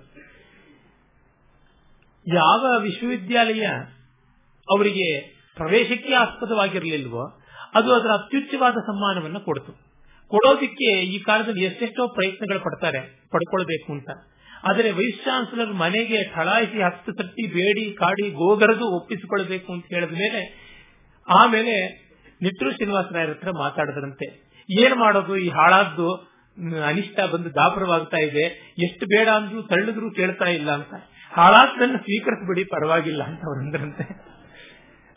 ಯಾವ 2.26 2.62
ವಿಶ್ವವಿದ್ಯಾಲಯ 2.82 3.66
ಅವರಿಗೆ 4.68 5.08
ಪ್ರವೇಶಕ್ಕೆ 5.56 6.14
ಆಸ್ಪದವಾಗಿರಲಿಲ್ವೋ, 6.14 7.24
ಅದು 7.74 7.94
ಅದರ 7.94 8.10
ಅತ್ಯುಚ್ಚವಾದ 8.12 8.76
ಸಮ್ಮಾನವನ್ನು 8.86 9.40
ಕೊಡ್ತು. 9.40 9.72
ಕೊಡೋದಿಕ್ಕೆ 10.30 10.90
ಈ 11.02 11.18
ಕಾಲದಲ್ಲಿ 11.18 11.64
ಎಷ್ಟೆಷ್ಟೋ 11.64 12.08
ಪ್ರಯತ್ನಗಳು 12.08 12.60
ಪಡ್ತಾರೆ, 12.60 13.00
ಪಡ್ಕೊಳ್ಬೇಕು 13.30 13.92
ಅಂತ. 13.92 14.10
ಆದರೆ 14.64 14.90
ವೈಸ್ 14.90 15.24
ಚಾನ್ಸಲರ್ 15.24 15.72
ಮನೆಗೆ 15.72 16.34
ಠಳಾಯಿಸಿ 16.34 16.78
ಹತ್ತು 16.82 17.12
ತಟ್ಟಿ, 17.12 17.46
ಬೇಡಿ, 17.46 17.92
ಕಾಡಿ, 17.92 18.30
ಗೋಗರದು 18.30 18.86
ಒಪ್ಪಿಸಿಕೊಳ್ಬೇಕು 18.96 19.72
ಅಂತ 19.72 19.86
ಹೇಳಿದ 19.86 20.10
ಮೇಲೆ, 20.10 20.40
ಆಮೇಲೆ 21.28 21.74
ನಿಟ್ಟೂರು 22.42 22.70
ಶ್ರೀನಿವಾಸರಾಯರ 22.70 23.28
ಹತ್ರ 23.28 23.50
ಮಾತಾಡಿದ್ರಂತೆ. 23.50 24.47
ಏನ್ 24.70 24.96
ಮಾಡೋದು? 24.96 25.36
ಈ 25.36 25.48
ಹಾಳಾದ್ದು 25.48 26.14
ಅನಿಷ್ಟ 26.86 27.20
ಬಂದು 27.32 27.54
ದಾಪರವಾಗ್ತಾ 27.54 28.16
ಇದೆ. 28.16 28.74
ಎಷ್ಟು 28.78 29.06
ಬೇಡ 29.06 29.28
ಅಂದ್ರೂ 29.28 29.62
ತಳ್ಳಿದ್ರು 29.62 30.10
ಕೇಳ್ತಾ 30.10 30.44
ಇಲ್ಲ 30.44 30.70
ಅಂತ. 30.70 30.94
ಹಾಳಾದ್ದನ್ನು 31.32 31.98
ಸ್ವೀಕರಿಸಬಿಡಿ, 31.98 32.64
ಪರವಾಗಿಲ್ಲ 32.64 33.22
ಅಂತ 33.22 33.40
ಅವರಂದ್ರಂತೆ 33.40 34.02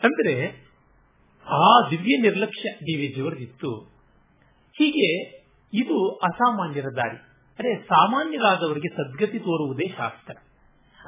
ಅಂದ್ರೆ, 0.02 0.64
ಆ 1.46 1.90
ದಿವ್ಯ 1.90 2.16
ನಿರ್ಲಕ್ಷ್ಯ 2.16 2.70
ಡಿ 2.70 2.96
ವಿ 2.96 3.12
ಜಿಯವರದಿತ್ತು 3.14 3.74
ಹೀಗೆ 4.78 5.38
ಇದು 5.74 6.10
ಅಸಾಮಾನ್ಯರ 6.10 6.84
ದಾರಿ. 6.96 7.16
ಅರೆ, 7.58 7.82
ಸಾಮಾನ್ಯರಾದವರಿಗೆ 7.82 8.96
ಸದ್ಗತಿ 8.96 9.38
ತೋರುವುದೇ 9.38 9.88
ಶಾಸ್ತ್ರ. 9.88 10.36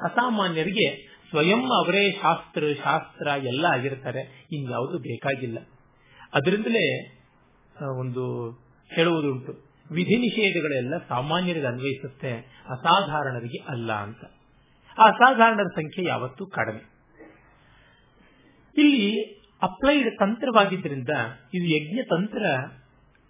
ಅಸಾಮಾನ್ಯರಿಗೆ 0.03 1.15
ಸ್ವಯಂ 1.29 1.63
ಅವರೇ 1.63 2.11
ಶಾಸ್ತ್ರ 2.11 2.63
ಶಾಸ್ತ್ರ 2.83 3.27
ಎಲ್ಲ 3.27 3.65
ಆಗಿರ್ತಾರೆ. 3.65 4.47
ಇನ್ಯಾವುದು 4.51 4.97
ಬೇಕಾಗಿಲ್ಲ. 4.97 5.57
ಅದರಿಂದಲೇ 6.33 7.15
ಒಂದು 7.81 8.51
ಹೇಳುವುದುಂಟು. 8.95 9.65
ವಿಧಿ 9.91 10.15
ನಿಷೇಧಗಳೆಲ್ಲ 10.15 10.97
ಸಾಮಾನ್ಯರಿಗೆ 11.07 11.65
ಅನ್ವಯಿಸುತ್ತೆ, 11.65 12.33
ಅಸಾಧಾರಣರಿಗೆ 12.69 13.63
ಅಲ್ಲ 13.63 13.93
ಅಂತ. 13.93 14.25
ಆ 14.99 15.03
ಅಸಾಧಾರಣರ 15.05 15.63
ಸಂಖ್ಯೆ 15.63 16.05
ಯಾವತ್ತೂ 16.05 16.45
ಕಡಿಮೆ. 16.45 16.95
ಇಲ್ಲಿ 18.77 19.33
ಅಪ್ಲೈಡ್ 19.61 20.19
ತಂತ್ರವಾಗಿದ್ದರಿಂದ 20.19 21.09
ಇದು 21.53 21.65
ಯಜ್ಞ 21.65 21.99
ತಂತ್ರ 22.09 22.45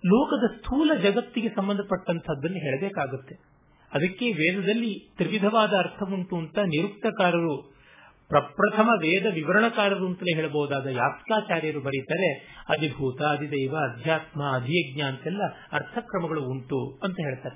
ಲೋಕದ 0.06 0.56
ಸ್ಥೂಲ 0.58 0.92
ಜಗತ್ತಿಗೆ 1.02 1.50
ಸಂಬಂಧಪಟ್ಟಂತಹದ್ದನ್ನು 1.50 2.58
ಹೇಳಬೇಕಾಗುತ್ತೆ. 2.58 3.36
ಅದಕ್ಕೆ 3.94 4.32
ವೇದದಲ್ಲಿ 4.32 5.14
ತ್ರಿವಿಧವಾದ 5.18 5.74
ಅರ್ಥವುಂಟು 5.74 6.38
ಅಂತ 6.38 6.60
ನಿರುಕ್ತಕಾರರು 6.60 7.75
ಪ್ರಪ್ರಥಮ 8.28 8.88
ವೇದ 8.88 9.26
ವಿವರಣಕಾರರು 9.34 10.08
ಅಂತಲೇ 10.08 10.36
ಹೇಳಬಹುದಾದ 10.36 10.86
ಯಾಸ್ಕಾಚಾರ್ಯರು 10.86 11.82
ಬರೀತಾರೆ 11.82 12.30
ಅಧಿಭೂತ 12.70 13.22
ಅಧಿದೈವ 13.22 13.76
ಅಧ್ಯಾತ್ಮ, 13.76 14.44
ಅಧಿಯಜ್ಞ 14.54 15.02
ಅಂತೆಲ್ಲ 15.02 15.42
ಅರ್ಥಕ್ರಮಗಳು 15.72 16.44
ಉಂಟು 16.44 17.00
ಅಂತ 17.04 17.16
ಹೇಳ್ತಾರೆ. 17.20 17.56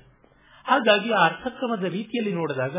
ಹಾಗಾಗಿ 0.68 1.12
ಆ 1.12 1.26
ಅರ್ಥಕ್ರಮದ 1.26 1.84
ರೀತಿಯಲ್ಲಿ 1.84 2.34
ನೋಡಿದಾಗ 2.34 2.78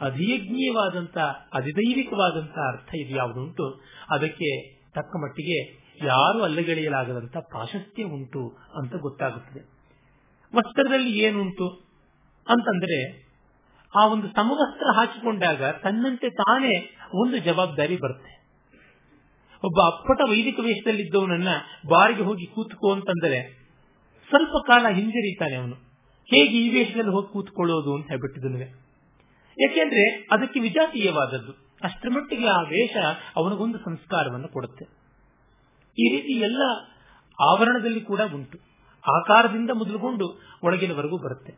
ಅಧಿಯಜ್ಞೀಯವಾದಂತಹ 0.00 1.48
ಅಧಿದೈವಿಕವಾದಂತಹ 1.54 2.60
ಅರ್ಥ 2.72 2.94
ಇದು 2.94 3.16
ಯಾವುದುಂಟು 3.16 3.80
ಅದಕ್ಕೆ 4.10 4.74
ತಕ್ಕ 4.90 5.16
ಮಟ್ಟಿಗೆ 5.16 5.80
ಯಾರು 6.04 6.42
ಅಲ್ಲಗೆಳೆಯಲಾಗದಂತ 6.42 7.36
ಪ್ರಾಶಸ್ತ್ಯ 7.36 8.04
ಉಂಟು 8.04 8.58
ಅಂತ 8.76 8.94
ಗೊತ್ತಾಗುತ್ತದೆ. 8.94 9.60
ವಸ್ತ್ರದಲ್ಲಿ 10.56 11.18
ಏನುಂಟು? 11.18 11.68
ಅಂತಂದ್ರೆ 12.48 13.30
ಆ 13.96 14.06
ಒಂದು 14.06 14.26
ಸಮವಸ್ತ್ರ 14.26 14.86
ಹಾಕಿಕೊಂಡಾಗ 14.96 15.64
ತನ್ನಂತೆ 15.64 16.30
ತಾನೇ 16.30 16.96
ಒಂದು 17.14 17.38
ಜವಾಬ್ದಾರಿ 17.38 17.96
ಬರುತ್ತೆ. 17.96 18.40
ಒಬ್ಬ 19.64 19.80
ಅಪ್ಪಟ 19.86 20.20
ವೈದಿಕ 20.30 20.60
ವೇಷದಲ್ಲಿದ್ದವನನ್ನ 20.60 21.48
ಬಾರಿಗೆ 21.88 22.22
ಹೋಗಿ 22.22 22.46
ಕೂತ್ಕೋ 22.46 22.92
ಅಂತಂದರೆ 22.92 23.60
ಸ್ವಲ್ಪ 24.28 24.66
ಕಾಲ 24.66 24.86
ಹಿಂಜರಿತಾನೆ 24.88 25.56
ಅವನು. 25.56 25.74
ಹೇಗೆ 26.24 26.58
ಈ 26.58 26.68
ವೇಷದಲ್ಲಿ 26.68 27.10
ಹೋಗಿ 27.10 27.32
ಕೂತ್ಕೊಳ್ಳೋದು 27.32 27.94
ಅಂತ 27.94 28.08
ಹೇಳ್ಬಿಟ್ಟಿದನುವೆ. 28.08 28.64
ಯಾಕೆಂದ್ರೆ 29.60 30.10
ಅದಕ್ಕೆ 30.10 30.60
ವಿಜಾತೀಯವಾದದ್ದು. 30.60 31.52
ಅಷ್ಟರ 31.84 32.08
ಮಟ್ಟಿಗೆ 32.08 32.46
ಆ 32.46 32.60
ವೇಷ 32.60 32.96
ಅವನಿಗೊಂದು 33.36 33.78
ಸಂಸ್ಕಾರವನ್ನು 33.78 34.48
ಕೊಡುತ್ತೆ. 34.48 34.84
ಈ 35.98 36.16
ರೀತಿ 36.16 36.32
ಎಲ್ಲ 36.32 36.62
ಆವರಣದಲ್ಲಿ 37.40 38.00
ಕೂಡ 38.00 38.20
ಉಂಟು. 38.34 38.58
ಆಕಾರದಿಂದ 39.18 39.70
ಮೊದಲುಗೊಂಡು 39.74 40.40
ಒಳಗಿನವರೆಗೂ 40.62 41.18
ಬರುತ್ತೆ. 41.18 41.52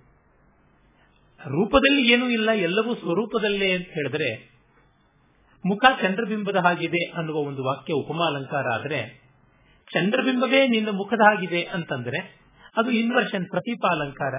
ರೂಪದಲ್ಲಿ 1.49 2.13
ಏನೂ 2.13 2.29
ಇಲ್ಲ, 2.29 2.51
ಎಲ್ಲವೂ 2.51 2.95
ಸ್ವರೂಪದಲ್ಲೇ 2.95 3.73
ಅಂತ 3.73 3.87
ಹೇಳಿದ್ರೆ 3.87 4.52
ಮುಖ 5.67 5.85
ಚಂದ್ರಬಿಂಬದ 6.03 6.57
ಹಾಗಿದೆ 6.57 7.11
ಅನ್ನುವ 7.11 7.37
ಒಂದು 7.37 7.65
ವಾಕ್ಯ 7.65 7.93
ಉಪಮಾಲಂಕಾರ 7.93 8.65
ಆದರೆ, 8.75 9.23
ಚಂದ್ರಬಿಂಬವೇ 9.95 10.69
ನಿನ್ನ 10.69 10.89
ಮುಖದ 10.93 11.21
ಹಾಗಿದೆ 11.21 11.63
ಅಂತಂದ್ರೆ, 11.63 12.41
ಅದು 12.77 12.91
ಇನ್ವರ್ಷನ್ 12.91 13.47
ಪ್ರತಿಪಾಲಂಕಾರ. 13.51 14.35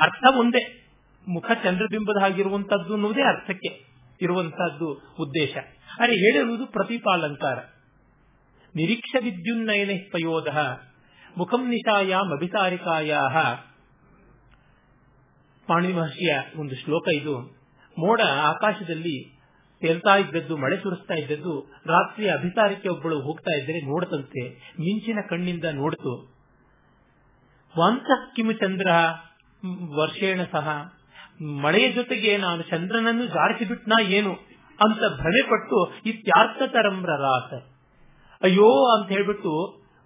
ಅರ್ಥ 0.00 0.24
ಒಂದೇ. 0.36 0.82
ಮುಖ 1.28 1.50
ಚಂದ್ರಬಿಂಬದ 1.64 2.22
ಹಾಗಿರುವಂತದ್ದು 2.22 2.92
ಅನ್ನುವುದೇ 2.92 3.22
ಅರ್ಥಕ್ಕೆ 3.22 3.86
ಇರುವಂತಹದ್ದು 4.20 5.14
ಉದ್ದೇಶ. 5.20 5.56
ಅರೆ 5.98 6.12
ಹೇಳಿರುವುದು 6.12 6.66
ಪ್ರತಿಪಾಲಂಕಾರ. 6.66 7.58
ನಿರೀಕ್ಷ 8.74 9.16
ವಿದ್ಯುನ್ನಯನ 9.24 9.90
ಪಯೋಧ 10.12 10.58
ಮುಖಂ 11.38 11.68
ನಿಶಾಯಾಮ್ 11.68 12.32
ಅಭಿಸಾರಿಕಾಯ 12.32 13.16
ಪಾಣಿ 15.66 15.92
ಮಹರ್ಷಿಯ 15.92 16.38
ಒಂದು 16.56 16.74
ಶ್ಲೋಕ 16.74 17.08
ಇದು. 17.14 17.40
ಮೋಡ 17.98 18.20
ಆಕಾಶದಲ್ಲಿ 18.20 19.35
ತೇಲ್ತಾ 19.82 20.16
ಇದ್ದದ್ದು, 20.16 20.56
ಮಳೆ 20.56 20.76
ಸುರಿಸ್ತಾ 20.76 21.14
ಇದ್ದದ್ದು, 21.14 21.60
ರಾತ್ರಿ 21.86 22.28
ಅಭಿಸಾರಕ್ಕೆ 22.28 22.88
ಒಬ್ಬಳು 22.88 23.20
ಹೋಗ್ತಾ 23.20 23.56
ಇದ್ದರೆ 23.56 23.80
ನೋಡತಂತೆ, 23.80 24.48
ಮಿಂಚಿನ 24.80 25.18
ಕಣ್ಣಿಂದ 25.30 25.64
ನೋಡ್ತು. 25.64 26.12
ವಾಂತಃ 27.78 28.34
ಕಿಮು 28.36 28.52
ಚಂದ್ರ, 28.52 28.88
ವರ್ಷೇಣ 29.94 30.40
ಸಹ, 30.52 30.68
ಮಳೆಯ 31.62 31.92
ಜೊತೆಗೆ 31.92 32.36
ನಾನು 32.36 32.62
ಚಂದ್ರನನ್ನು 32.62 33.26
ಜಾರಿಸಿಬಿಟ್ನಾ 33.26 34.02
ಏನು 34.02 34.30
ಅಂತ 34.78 34.98
ಭ್ರಮೆ 34.98 35.42
ಪಟ್ಟು 35.42 35.92
ಇತ್ಯಾರ್ಥತರಂಬ್ರ 36.04 37.08
ರಾಸ 37.08 37.50
ಅಯ್ಯೋ 38.42 38.96
ಅಂತ 38.96 39.08
ಹೇಳ್ಬಿಟ್ಟು 39.08 39.52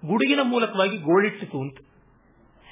ಗುಡುಗಿನ 0.05 0.41
ಮೂಲಕವಾಗಿ 0.43 0.99
ಗೋಳಿಟ್ಟಿತು 0.99 1.61
ಅಂತ. 1.61 1.79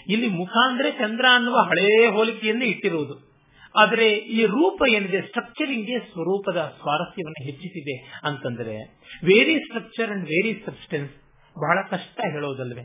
ಇಲ್ಲಿ 0.06 0.28
ಮುಖ 0.28 0.50
ಅಂದ್ರೆ 0.68 0.90
ಚಂದ್ರ 0.90 1.24
ಅನ್ನುವ 1.30 1.54
ಹಳೇ 1.54 2.06
ಹೋಲಿಕೆಯನ್ನೇ 2.06 2.66
ಇಟ್ಟಿರುವುದು 2.66 3.27
ಆದರೆ 3.76 4.14
ಈ 4.14 4.44
ರೂಪ 4.44 4.82
ಏನಿದೆ 4.94 5.22
ಸ್ಟ್ರಕ್ಚರಿಂಗ್ಗೆ 5.22 5.98
ಸ್ವರೂಪದ 5.98 6.74
ಸ್ವಾರಸ್ಯವನ್ನು 6.80 7.44
ಹೆಚ್ಚಿಸಿದೆ 7.44 8.20
ಅಂತಂದ್ರೆ 8.24 9.00
very 9.24 9.58
structure 9.58 10.10
and 10.10 10.24
very 10.24 10.62
substance 10.66 11.12
ಬಹಳ 11.58 11.78
ಕಷ್ಟ 11.90 12.20
ಹೇಳೋದಲ್ವೇ? 12.32 12.82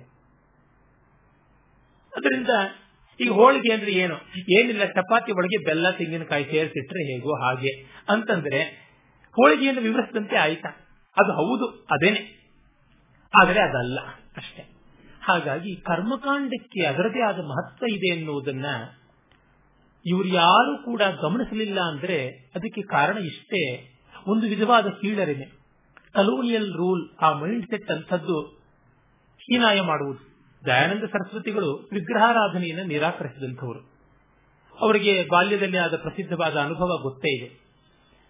ಅದರಿಂದ 2.18 2.50
ಈಗ 3.20 3.32
ಹೋಳಿಗೆ 3.32 3.74
ಅಂದ್ರೆ 3.74 3.92
ಏನು? 3.92 4.16
ಏನಿಲ್ಲ, 4.60 4.86
ಚಪಾತಿ 4.86 5.32
ಒಳಗೆ 5.32 5.66
ಬೆಲ್ಲ, 5.66 5.92
ತೆಂಗಿನಕಾಯಿ 5.92 6.44
ಸೇರಿಸಿಟ್ರೆ 6.44 7.14
ಹೇಗೋ 7.14 7.46
ಹಾಗೆ 7.46 7.70
ಅಂತಂದ್ರೆ, 8.10 8.64
ಹೋಳಿಗೆಯನ್ನು 9.32 9.82
ವಿವರಿಸಿದಂತೆ 9.82 10.36
ಆಯ್ತಾ? 10.36 10.70
ಅದು 11.18 11.32
ಹೌದು, 11.32 11.88
ಅದೇನೆ. 11.92 12.44
ಆದರೆ 13.42 13.60
ಅದಲ್ಲ 13.60 14.00
ಅಷ್ಟೇ. 14.38 14.62
ಹಾಗಾಗಿ 15.24 15.76
ಕರ್ಮಕಾಂಡಕ್ಕೆ 15.76 16.86
ಅದರದೇ 16.86 17.22
ಆದ 17.22 17.40
ಮಹತ್ವ 17.40 17.86
ಇದೆ 17.86 18.18
ಎನ್ನುವುದನ್ನ 18.18 18.66
ಇವರು 20.06 20.28
ಯಾರು 20.28 20.86
ಕೂಡ 20.86 21.02
ಗಮನಿಸಲಿಲ್ಲ 21.02 21.80
ಅಂದ್ರೆ 21.80 22.30
ಅದಕ್ಕೆ 22.56 22.82
ಕಾರಣ 22.82 23.18
ಇಷ್ಟೇ. 23.18 23.90
ಒಂದು 24.28 24.48
ವಿಧವಾದ 24.48 24.88
ಕೀಳರಿಮೆ. 24.88 25.46
ಕಲೋನಿಯಲ್ 26.14 26.74
ರೂಲ್ 26.74 27.10
ಆ 27.22 27.34
ಮೈಂಡ್ 27.34 27.66
ಸೆಟ್ 27.66 27.92
ಅಂಥದ್ದು 27.92 28.42
ಹೀನಾಯ 29.38 29.82
ಮಾಡುವುದು. 29.82 30.34
ದಯಾನಂದ 30.66 31.04
ಸರಸ್ವತಿಗಳು 31.04 31.90
ವಿಗ್ರಹಾರಾಧನೆಯನ್ನು 31.92 32.84
ನಿರಾಕರಿಸಿದಂಥವರು. 32.84 33.80
ಅವರಿಗೆ 34.80 35.28
ಬಾಲ್ಯದಲ್ಲಿ 35.32 35.78
ಆದ 35.78 35.96
ಪ್ರಸಿದ್ಧವಾದ 35.96 36.58
ಅನುಭವ 36.58 37.00
ಗೊತ್ತೇ 37.02 37.38
ಇದೆ. 37.38 37.64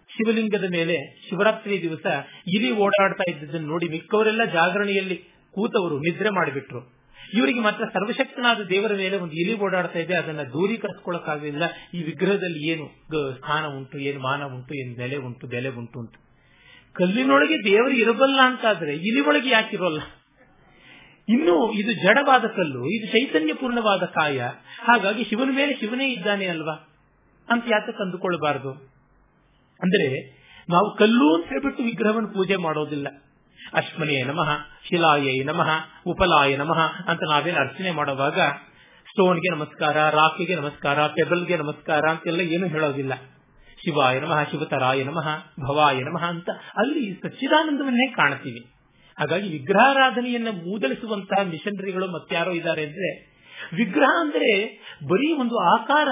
ಶಿವಲಿಂಗದ 0.08 0.64
ಮೇಲೆ 0.70 1.20
ಶಿವರಾತ್ರಿ 1.28 1.82
ದಿವಸ 1.82 2.06
ಇಲಿ 2.46 2.76
ಓಡಾಡ್ತಾ 2.76 3.30
ಇದ್ದದನ್ನು 3.30 3.68
ನೋಡಿ 3.68 3.88
ಮಿಕ್ಕವರೆಲ್ಲ 3.88 4.44
ಜಾಗರಣೆಯಲ್ಲಿ 4.44 5.16
ಕೂತವರು, 5.50 5.98
ನಿದ್ರೆ 5.98 6.30
ಮಾಡಿಬಿಟ್ರು. 6.30 7.03
ಇವರಿಗೆ 7.34 7.60
ಮಾತ್ರ 7.60 7.84
ಸರ್ವಶಕ್ತನಾದ 7.84 8.60
ದೇವರ 8.60 8.92
ಮೇಲೆ 8.94 9.16
ಒಂದು 9.16 9.32
ಇಲಿ 9.32 9.60
ಓಡಾಡ್ತಾ 9.60 9.98
ಇದೆ. 9.98 10.14
ಅದನ್ನ 10.14 10.42
ದೂರೀಕರಿಸಿಕೊಳ್ಳಕ್ಕಾಗಲಿಲ್ಲ. 10.42 11.62
ಈ 11.94 12.02
ವಿಗ್ರಹದಲ್ಲಿ 12.02 12.70
ಏನು 12.72 12.86
ಸ್ಥಾನ 13.34 13.66
ಉಂಟು, 13.66 13.98
ಏನು 13.98 14.20
ಮಾನ 14.20 14.42
ಉಂಟು, 14.44 14.74
ಏನು 14.74 14.98
ನೆಲೆ 14.98 15.16
ಉಂಟು, 15.16 15.46
ಬೆಲೆ 15.46 15.68
ಉಂಟು 15.68 16.00
ಅಂತ. 16.00 16.14
ಕಲ್ಲಿನೊಳಗೆ 16.92 17.64
ದೇವರು 17.64 17.90
ಇರಬಲ್ಲ 17.90 18.40
ಅಂತಾದ್ರೆ 18.40 18.96
ಇಲಿ 18.96 19.20
ಒಳಗೆ 19.20 19.50
ಯಾಕಿರೋಲ್ಲ? 19.50 20.00
ಇನ್ನು 21.28 21.72
ಇದು 21.72 21.92
ಜಡವಾದ 21.92 22.44
ಕಲ್ಲು, 22.46 22.86
ಇದು 22.86 23.06
ಚೈತನ್ಯಪೂರ್ಣವಾದ 23.06 24.04
ಕಾಯ. 24.04 24.38
ಹಾಗಾಗಿ 24.84 25.24
ಶಿವನ 25.24 25.50
ಮೇಲೆ 25.56 25.74
ಶಿವನೇ 25.74 26.12
ಇದ್ದಾನೆ 26.12 26.46
ಅಲ್ವಾ? 26.46 26.74
ಅಂತ 27.50 27.64
ಯಾತಕ್ಕೆ 27.70 27.98
ಕಂದುಕೊಳ್ಳಬಾರದು 27.98 28.70
ಅಂದ್ರೆ 29.82 30.36
ನಾವು 30.68 30.96
ಕಲ್ಲು 30.96 31.34
ಅಂತ 31.34 31.46
ಹೇಳ್ಬಿಟ್ಟು 31.48 31.82
ವಿಗ್ರಹವನ್ನು 31.82 32.28
ಪೂಜೆ 32.28 32.56
ಮಾಡೋದಿಲ್ಲ. 32.56 33.08
ಅಶ್ಮನೇ 33.72 34.22
ನಮಃ, 34.22 34.56
ಶಿಲಾಯೇ 34.88 35.44
ನಮಃ, 35.44 35.68
ಉಪಲಾಯ 36.06 36.56
ನಮಃ 36.56 36.78
ಅಂತ 37.08 37.20
ನಾವೇನು 37.30 37.58
ಅರ್ಚನೆ 37.58 37.90
ಮಾಡುವಾಗ 37.90 38.40
ಸ್ಟೋನ್ಗೆ 39.10 39.54
ನಮಸ್ಕಾರ, 39.54 40.10
ರಾಕಿಗೆ 40.10 40.54
ನಮಸ್ಕಾರ, 40.54 41.06
ಪೆಬಲ್ಗೆ 41.06 41.56
ನಮಸ್ಕಾರ 41.56 42.02
ಅಂತೆಲ್ಲ 42.10 42.40
ಏನು 42.40 42.66
ಹೇಳೋದಿಲ್ಲ. 42.66 43.14
ಶಿವಾಯ 43.84 44.20
ನಮಃ, 44.20 44.42
ಶಿವತರಾಯ 44.50 45.04
ನಮಃ, 45.04 45.28
ಭವಾಯ 45.60 45.98
ನಮಃ 46.00 46.24
ಅಂತ 46.24 46.50
ಅಲ್ಲಿ 46.76 47.20
ಸಚ್ಚಿದಾನಂದವನ್ನೇ 47.22 48.10
ಕಾಣ್ತೀವಿ. 48.10 48.60
ಹಾಗಾಗಿ 49.18 49.48
ವಿಗ್ರಹಾರಾಧನೆಯನ್ನ 49.48 50.48
ಮೂದಲಿಸುವಂತಹ 50.50 51.42
ಮಿಷನರಿಗಳು 51.42 52.06
ಮತ್ತಾರೋ 52.06 52.50
ಇದ್ದಾರೆ 52.52 52.82
ಅಂದ್ರೆ, 52.82 53.34
ವಿಗ್ರಹ 53.76 54.08
ಅಂದ್ರೆ 54.20 54.66
ಬರೀ 55.08 55.32
ಒಂದು 55.32 55.58
ಆಕಾರ, 55.58 56.08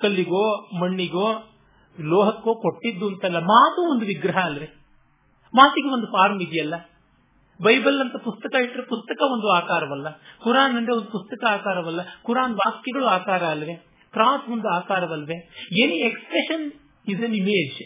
ಕಲ್ಲಿಗೋ, 0.00 0.68
ಮಣ್ಣಿಗೋ, 0.80 1.54
ಲೋಹಕ್ಕೋ 2.00 2.54
ಕೊಟ್ಟಿದ್ದು 2.54 3.08
ಅಂತಲ್ಲ 3.08 3.38
ಮಾತು 3.38 3.90
ಒಂದು 3.90 4.06
ವಿಗ್ರಹ 4.06 4.44
ಅಲ್ವೇ 4.44 4.77
ಮಾತಿಗೆ 5.54 5.88
ಒಂದು 5.88 6.06
ಫಾರ್ಮ್ 6.06 6.42
ಇದೆಯಲ್ಲ? 6.42 6.74
ಬೈಬಲ್ 7.62 8.00
ಅಂತ 8.00 8.16
ಪುಸ್ತಕ 8.16 8.54
ಇಟ್ಟರೆ 8.62 8.82
ಪುಸ್ತಕ 8.82 9.22
ಒಂದು 9.22 9.52
ಆಕಾರವಲ್ಲ. 9.52 10.08
ಕುರಾನ್ 10.42 10.76
ಅಂದ್ರೆ 10.76 10.92
ಒಂದು 10.92 11.10
ಪುಸ್ತಕ 11.10 11.44
ಆಕಾರವಲ್ಲ. 11.50 12.00
ಕುರಾನ್ 12.22 12.54
ವಾಕ್ಯಗಳು 12.54 13.06
ಆಕಾರ 13.06 13.44
ಅಲ್ವೇ? 13.44 13.74
ಕ್ರಾಸ್ 14.12 14.50
ಒಂದು 14.50 14.68
ಆಕಾರವಲ್ವೇ? 14.68 15.34
Any 15.82 16.06
expression 16.06 16.72
is 17.08 17.22
an 17.24 17.34
image 17.34 17.82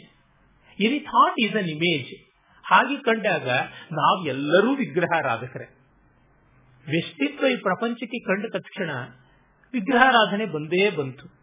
any 0.81 0.99
thought 0.99 1.35
is 1.39 1.57
an 1.57 1.69
image 1.69 2.33
ಹಾಗೆ 2.67 2.97
ಕಂಡಾಗ 2.97 3.49
ನಾವೆಲ್ಲರೂ 3.93 4.75
ವಿಗ್ರಹಾರಾಧಕರೇ. 4.75 5.79
ವ್ಯಕ್ತಿತ್ವ 6.91 7.47
ಈ 7.47 7.57
ಪ್ರಪಂಚಕ್ಕೆ 7.57 8.19
ಕಂಡ 8.19 8.47
ತಕ್ಷಣ 8.53 8.91
ವಿಗ್ರಹಾರಾಧನೆ 9.73 10.47
ಬಂದೇ 10.47 10.91
ಬಂತು. 10.91 11.43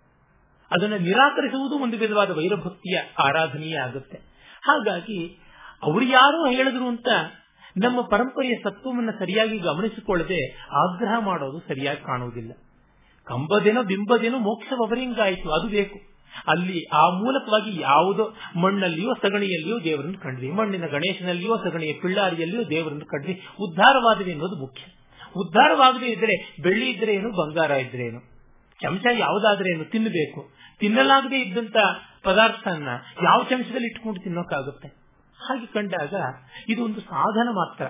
ಅದನ್ನು 0.71 0.97
ನಿರಾಕರಿಸುವುದು 0.97 1.75
ಒಂದು 1.83 1.97
ವಿಧವಾದ 1.97 2.31
ವೈರಭಕ್ತಿಯ 2.31 2.99
ಆರಾಧನೆಯೇ 3.19 3.75
ಆಗುತ್ತೆ. 3.75 4.17
ಹಾಗಾಗಿ 4.63 5.48
ಅವರು 5.83 6.05
ಯಾರೋ 6.05 6.51
ಹೇಳಿದ್ರು 6.51 6.87
ಅಂತ 6.87 7.07
ನಮ್ಮ 7.77 8.01
ಪರಂಪರೆಯ 8.01 8.55
ಸತ್ವವನ್ನು 8.63 9.11
ಸರಿಯಾಗಿ 9.11 9.57
ಗಮನಿಸಿಕೊಳ್ಳದೆ 9.57 10.67
ಆಗ್ರಹ 10.71 11.19
ಮಾಡೋದು 11.19 11.59
ಸರಿಯಾಗಿ 11.59 11.99
ಕಾಣುವುದಿಲ್ಲ. 11.99 12.51
ಕಂಬದೇನೋ 13.25 13.83
ಬಿಂಬದೇನೋ 13.83 14.37
ಮೋಕ್ಷವರಿಂಗಾಯಿತು 14.37 15.51
ಅದು 15.51 15.67
ಬೇಕು. 15.67 15.99
ಅಲ್ಲಿ 16.47 16.85
ಆ 16.85 17.09
ಮೂಲಕವಾಗಿ 17.09 17.81
ಯಾವುದೋ 17.81 18.35
ಮಣ್ಣಲ್ಲಿಯೋ 18.59 19.13
ಸಗಣಿಯಲ್ಲಿಯೋ 19.13 19.83
ದೇವರನ್ನು 19.83 20.19
ಕಂಡ್ವಿ. 20.19 20.51
ಮಣ್ಣಿನ 20.51 20.85
ಗಣೇಶನಲ್ಲಿಯೋ 20.85 21.57
ಸಗಣಿಯ 21.57 21.93
ಪಿಳ್ಳಾರಿಯಲ್ಲಿಯೋ 21.93 22.69
ದೇವರನ್ನು 22.69 23.05
ಕಂಡ್ವಿ. 23.05 23.47
ಉದ್ಧಾರವಾದವೆ 23.59 24.31
ಎನ್ನುವುದು 24.31 24.55
ಮುಖ್ಯ. 24.55 24.83
ಉದ್ಧಾರವಾಗದೇ 25.37 26.05
ಇದ್ರೆ 26.05 26.55
ಬೆಳ್ಳಿ 26.61 26.89
ಇದ್ರೆ 26.91 27.13
ಏನು, 27.13 27.31
ಬಂಗಾರ 27.31 27.71
ಇದ್ರೆ 27.71 28.05
ಏನು? 28.07 28.19
ಚಮಚ 28.81 29.05
ಯಾವುದಾದ್ರೇನು 29.17 29.85
ತಿನ್ನಬೇಕು 29.85 30.49
ತಿನ್ನಲಾಗದೆ 30.79 31.39
ಇದ್ದಂತ 31.39 31.77
ಪದಾರ್ಥನ 32.23 32.87
ಯಾವ 33.23 33.43
ಚಮಚದಲ್ಲಿ 33.49 33.87
ಇಟ್ಕೊಂಡು 33.87 34.23
ತಿನ್ನೋಕ್ಕಾಗುತ್ತೆ 34.23 34.98
ಹಾಗೆ 35.39 35.65
ಕಂಡಾಗ 35.65 36.13
ಇದು 36.69 36.85
ಒಂದು 36.85 37.01
ಸಾಧನ 37.01 37.47
ಮಾತ್ರ. 37.51 37.85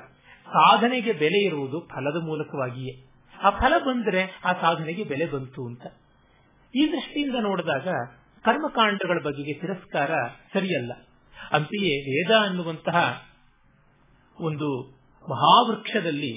ಸಾಧನೆಗೆ 0.47 1.13
ಬೆಲೆ 1.13 1.39
ಇರುವುದು 1.45 1.79
ಫಲದ 1.87 2.17
ಮೂಲಕವಾಗಿಯೇ. 2.23 2.93
ಆ 3.41 3.49
ಫಲ 3.49 3.73
ಬಂದ್ರೆ 3.77 4.21
ಆ 4.45 4.53
ಸಾಧನೆಗೆ 4.53 5.03
ಬೆಲೆ 5.03 5.25
ಬಂತು 5.25 5.61
ಅಂತ. 5.67 5.85
ಈ 6.73 6.81
ದೃಷ್ಟಿಯಿಂದ 6.91 7.35
ನೋಡಿದಾಗ 7.39 7.87
ಕರ್ಮಕಾಂಡಗಳ 8.45 9.19
ಬಗೆಗೆ 9.23 9.53
ತಿರಸ್ಕಾರ 9.53 10.11
ಸರಿಯಲ್ಲ. 10.53 10.91
ಅಂತೆಯೇ 11.51 11.93
ವೇದ 12.01 12.31
ಅನ್ನುವಂತಹ 12.41 12.97
ಒಂದು 14.39 14.69
ಮಹಾವೃಕ್ಷದಲ್ಲಿ 15.29 16.33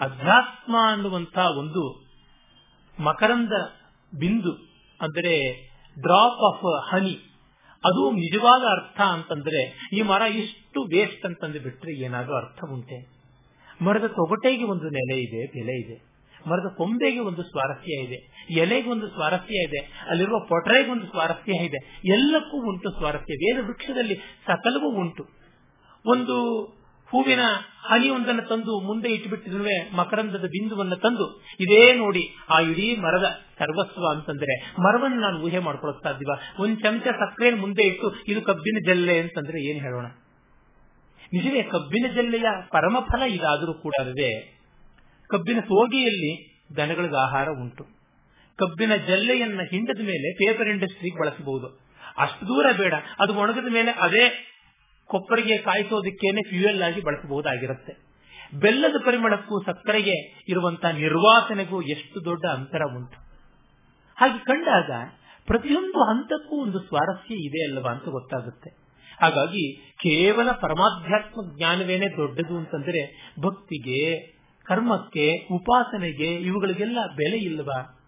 ಅಧ್ಯಾತ್ಮ 0.00 0.76
ಅನ್ನುವಂತಹ 0.86 1.46
ಒಂದು 1.58 1.82
ಮಕರಂದ 2.98 3.52
ಬಿಂದು, 4.12 4.52
ಅಂದರೆ 5.00 5.34
ಡ್ರಾಪ್ 5.96 6.40
ಆಫ್ 6.48 6.64
ಹನಿ 6.92 7.14
ಅದು 7.84 8.10
ನಿಜವಾದ 8.10 8.62
ಅರ್ಥ 8.62 9.00
ಅಂತಂದ್ರೆ 9.00 9.88
ಈ 9.92 10.02
ಮರ 10.02 10.22
ಇಷ್ಟು 10.22 10.82
ವೇಸ್ಟ್ 10.82 11.26
ಅಂತಂದು 11.26 11.60
ಬಿಟ್ರೆ 11.60 12.04
ಏನಾದರೂ 12.04 12.34
ಅರ್ಥ 12.34 12.64
ಉಂಟೆ. 12.72 13.08
ಮರದ 13.82 14.06
ತೊಗಟೆಗೆ 14.06 14.64
ಒಂದು 14.64 14.90
ನೆಲೆ 14.90 15.20
ಇದೆ, 15.20 15.46
ಬೆಲೆ 15.46 15.80
ಇದೆ. 15.80 16.12
ಮರದ 16.50 16.74
ಕೊಂಬೆಗೆ 16.76 17.18
ಒಂದು 17.18 17.42
ಸ್ವಾರಸ್ಯ 17.42 17.94
ಇದೆ. 17.94 18.46
ಎಲೆಗೆ 18.50 18.90
ಒಂದು 18.90 19.08
ಸ್ವಾರಸ್ಯ 19.08 19.54
ಇದೆ. 19.54 19.78
ಅಲ್ಲಿರುವ 20.10 20.38
ಪೊಟರೆಗೆ 20.38 20.90
ಒಂದು 20.90 21.06
ಸ್ವಾರಸ್ಯ 21.06 21.64
ಇದೆ. 21.64 22.00
ಎಲ್ಲಕ್ಕೂ 22.04 22.72
ಉಂಟು 22.72 22.90
ಸ್ವಾರಸ್ಯ. 22.90 23.34
ವೇದ 23.34 23.64
ವೃಕ್ಷದಲ್ಲಿ 23.66 24.14
ಸಕಲವೂ 24.46 24.90
ಉಂಟು. 24.90 25.26
ಒಂದು 26.06 26.36
ಹೂವಿನ 27.12 27.40
ಹನಿಯೊಂದನ್ನು 27.82 28.42
ತಂದು 28.42 28.80
ಮುಂದೆ 28.80 29.08
ಇಟ್ಟುಬಿಟ್ಟಿದ್ರೆ 29.08 29.96
ಮಕರಂದದ 29.96 30.44
ಬಿಂದುವನ್ನು 30.44 30.96
ತಂದು, 30.96 31.42
ಇದೇ 31.60 31.92
ನೋಡಿ, 31.92 32.36
ಆ 32.50 32.60
ಇಡೀ 32.60 32.96
ಮರದ 32.96 33.24
ಸರ್ವಸ್ವ 33.58 34.02
ಅಂತಂದ್ರೆ 34.10 34.74
ಮರವನ್ನು 34.80 35.20
ನಾನು 35.20 35.38
ಊಹೆ 35.38 35.58
ಮಾಡ್ಕೊಳಕ್ 35.58 36.02
ಸಾಧ್ಯವ? 36.02 36.62
ಒಂದ್ 36.62 36.78
ಚಮಚ 36.78 37.04
ಸಕ್ಕರೆ 37.04 37.54
ಮುಂದೆ 37.54 37.86
ಇಟ್ಟು, 37.86 38.14
ಇದು 38.28 38.42
ಕಬ್ಬಿನ 38.42 38.78
ಜಲ್ಲೆ 38.86 39.20
ಅಂತಂದ್ರೆ 39.20 39.70
ಏನ್ 39.70 39.80
ಹೇಳೋಣ? 39.80 40.06
ನಿಜವೇ 41.32 41.62
ಕಬ್ಬಿನ 41.62 42.06
ಜಲ್ಲೆಯ 42.14 42.46
ಪರಮಫಲ 42.70 43.22
ಇದಾದರೂ 43.22 43.74
ಕೂಡ 43.74 43.92
ಅದೇ 44.00 44.58
ಕಬ್ಬಿನ 45.28 45.60
ಸೋಗಿಯಲ್ಲಿ 45.60 46.60
ದನಗಳಿಗೆ 46.76 47.20
ಆಹಾರ 47.22 47.48
ಉಂಟು. 47.48 47.84
ಕಬ್ಬಿನ 48.56 48.96
ಜಲ್ಲೆಯನ್ನ 48.96 49.60
ಹಿಂಡದ 49.70 50.00
ಮೇಲೆ 50.00 50.34
ಪೇಪರ್ 50.34 50.68
ಇಂಡಸ್ಟ್ರಿಗೆ 50.68 51.20
ಬಳಸಬಹುದು. 51.20 51.66
ಅಷ್ಟು 52.18 52.46
ದೂರ 52.46 52.66
ಬೇಡ. 52.78 52.94
ಅದು 53.18 53.34
ಒಣಗದ 53.34 53.72
ಮೇಲೆ 53.72 53.90
ಅದೇ 53.90 54.48
ಕೊಪ್ಪರಿಗೆ 55.12 55.58
ಕಾಯಿಸೋದಕ್ಕೇನೆ 55.58 56.48
ಫ್ಯೂಯಲ್ 56.48 56.82
ಆಗಿ 56.82 57.00
ಬಳಸಬಹುದಾಗಿರುತ್ತೆ. 57.00 57.92
ಬೆಲ್ಲದ 58.60 58.96
ಪರಿಮಳಕ್ಕೂ 59.06 59.62
ಸಕ್ಕರೆಗೆ 59.62 60.44
ಇರುವಂತಹ 60.48 60.88
ನಿರ್ವಾಸನೆಗೂ 60.88 61.82
ಎಷ್ಟು 61.82 62.24
ದೊಡ್ಡ 62.24 62.46
ಅಂತರ 62.46 62.82
ಉಂಟು. 62.96 63.16
ಹಾಗೆ 64.16 64.38
ಕಂಡಾಗ 64.38 64.90
ಪ್ರತಿಯೊಂದು 65.46 66.04
ಹಂತಕ್ಕೂ 66.04 66.62
ಒಂದು 66.62 66.78
ಸ್ವಾರಸ್ಯ 66.78 67.34
ಇದೆ 67.34 67.72
ಅಲ್ವಾ 67.72 67.90
ಅಂತ 67.90 68.08
ಗೊತ್ತಾಗುತ್ತೆ. 68.08 68.70
ಹಾಗಾಗಿ 69.20 69.76
ಕೇವಲ 69.76 70.52
ಪರಮಾಧ್ಯಾತ್ಮ 70.52 71.56
ಜ್ಞಾನವೇನೆ 71.56 72.08
ದೊಡ್ಡದು 72.16 72.56
ಅಂತಂದ್ರೆ 72.56 73.32
ಭಕ್ತಿಗೆ, 73.40 74.26
ಕರ್ಮಕ್ಕೆ, 74.64 75.54
ಉಪಾಸನೆಗೆ 75.54 76.34
ಇವುಗಳಿಗೆಲ್ಲ 76.34 76.98
ಬೆಲೆ 77.16 77.36
ಇಲ್ಲವಾ? 77.36 77.98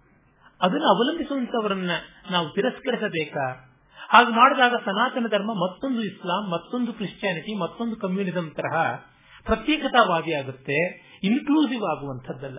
ಅದನ್ನು 0.60 0.88
ಅವಲಂಬಿಸುವಂತವರನ್ನ 0.96 1.90
ನಾವು 2.30 2.48
ತಿರಸ್ಕರಿಸಬೇಕಾ? 2.50 3.73
ಹಾಗೆ 4.08 4.30
ಮಾಡಿದಾಗ 4.30 4.74
ಸನಾತನ 4.84 5.26
ಧರ್ಮ 5.30 5.52
ಮತ್ತೊಂದು 5.54 6.02
ಇಸ್ಲಾಂ, 6.02 6.50
ಮತ್ತೊಂದು 6.50 6.92
ಕ್ರಿಶ್ಚಿಯಾನಿಟಿ, 6.92 7.54
ಮತ್ತೊಂದು 7.54 7.96
ಕಮ್ಯುನಿಸಂ 7.96 8.52
ತರಹ 8.56 8.96
ಪ್ರತ್ಯೇಕತಾವಾದಿ 9.44 10.32
ಆಗುತ್ತೆ 10.32 11.00
ಇನ್ಕ್ಲೂಸಿವ್ 11.22 11.84
ಆಗುವಂಥದ್ದಲ್ಲ. 11.84 12.58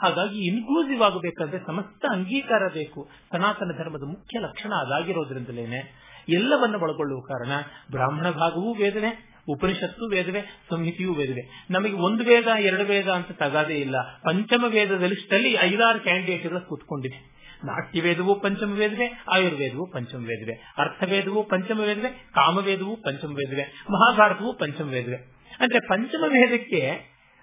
ಹಾಗಾಗಿ 0.00 0.38
ಇನ್ಕ್ಲೂಸಿವ್ 0.38 1.02
ಆಗಬೇಕಂದ್ರೆ 1.02 1.58
ಸಮಸ್ತ 1.66 2.04
ಅಂಗೀಕಾರ 2.10 2.62
ಬೇಕು. 2.72 3.08
ಸನಾತನ 3.32 3.70
ಧರ್ಮದ 3.78 4.02
ಮುಖ್ಯ 4.02 4.38
ಲಕ್ಷಣ 4.38 4.72
ಅದಾಗಿರೋದ್ರಿಂದಲೇನೆ 4.74 6.08
ಎಲ್ಲವನ್ನ 6.28 6.76
ಒಳಗೊಳ್ಳುವ 6.76 7.20
ಕಾರಣ 7.20 7.52
ಬ್ರಾಹ್ಮಣ 7.90 8.30
ಭಾಗವೂ 8.30 8.74
ವೇದನೆ 8.74 9.28
ಉಪನಿಷತ್ತು 9.48 10.08
ವೇದವೆ, 10.08 10.60
ಸಂಹಿತೆಯೂ 10.70 11.14
ವೇದವೆ. 11.14 11.66
ನಮಗೆ 11.70 11.92
ಒಂದು 11.92 12.24
ವೇದ, 12.24 12.46
ಎರಡು 12.58 12.84
ವೇದ 12.84 13.08
ಅಂತ 13.08 13.32
ತಗಾದೇ 13.32 13.74
ಇಲ್ಲ. 13.74 14.20
ಪಂಚಮ 14.24 14.64
ವೇದದಲ್ಲಿ 14.68 15.08
ಲಿಸ್ಟಲ್ಲಿ 15.08 15.52
ಐದಾರು 15.52 16.00
ಕ್ಯಾಂಡಿಡೇಟ್ಗಳು 16.00 16.68
ಕೂತ್ಕೊಂಡಿದೆ. 16.68 17.37
ನಾಟ್ಯ 17.64 18.00
ವೇದವು 18.00 18.40
ಪಂಚಮ 18.40 18.72
ವೇದವೇ 18.72 19.22
ಆಯುರ್ವೇದವು 19.28 19.90
ಪಂಚಮ 19.90 20.18
ವೇದವೇ 20.18 20.52
ಅರ್ಥವೇದವು 20.52 21.48
ಪಂಚಮ 21.48 21.80
ವೇದವೇ 21.80 22.08
ಕಾಮವೇದವು 22.10 23.02
ಪಂಚಮ 23.02 23.28
ವೇದವೇ 23.28 23.62
ಮಹಾಭಾರತವು 23.90 24.58
ಪಂಚಮ 24.58 24.84
ವೇದವೇ 24.84 25.16
ಅಂದ್ರೆ 25.60 25.88
ಪಂಚಮ 25.88 26.24
ವೇದಕ್ಕೆ 26.28 26.90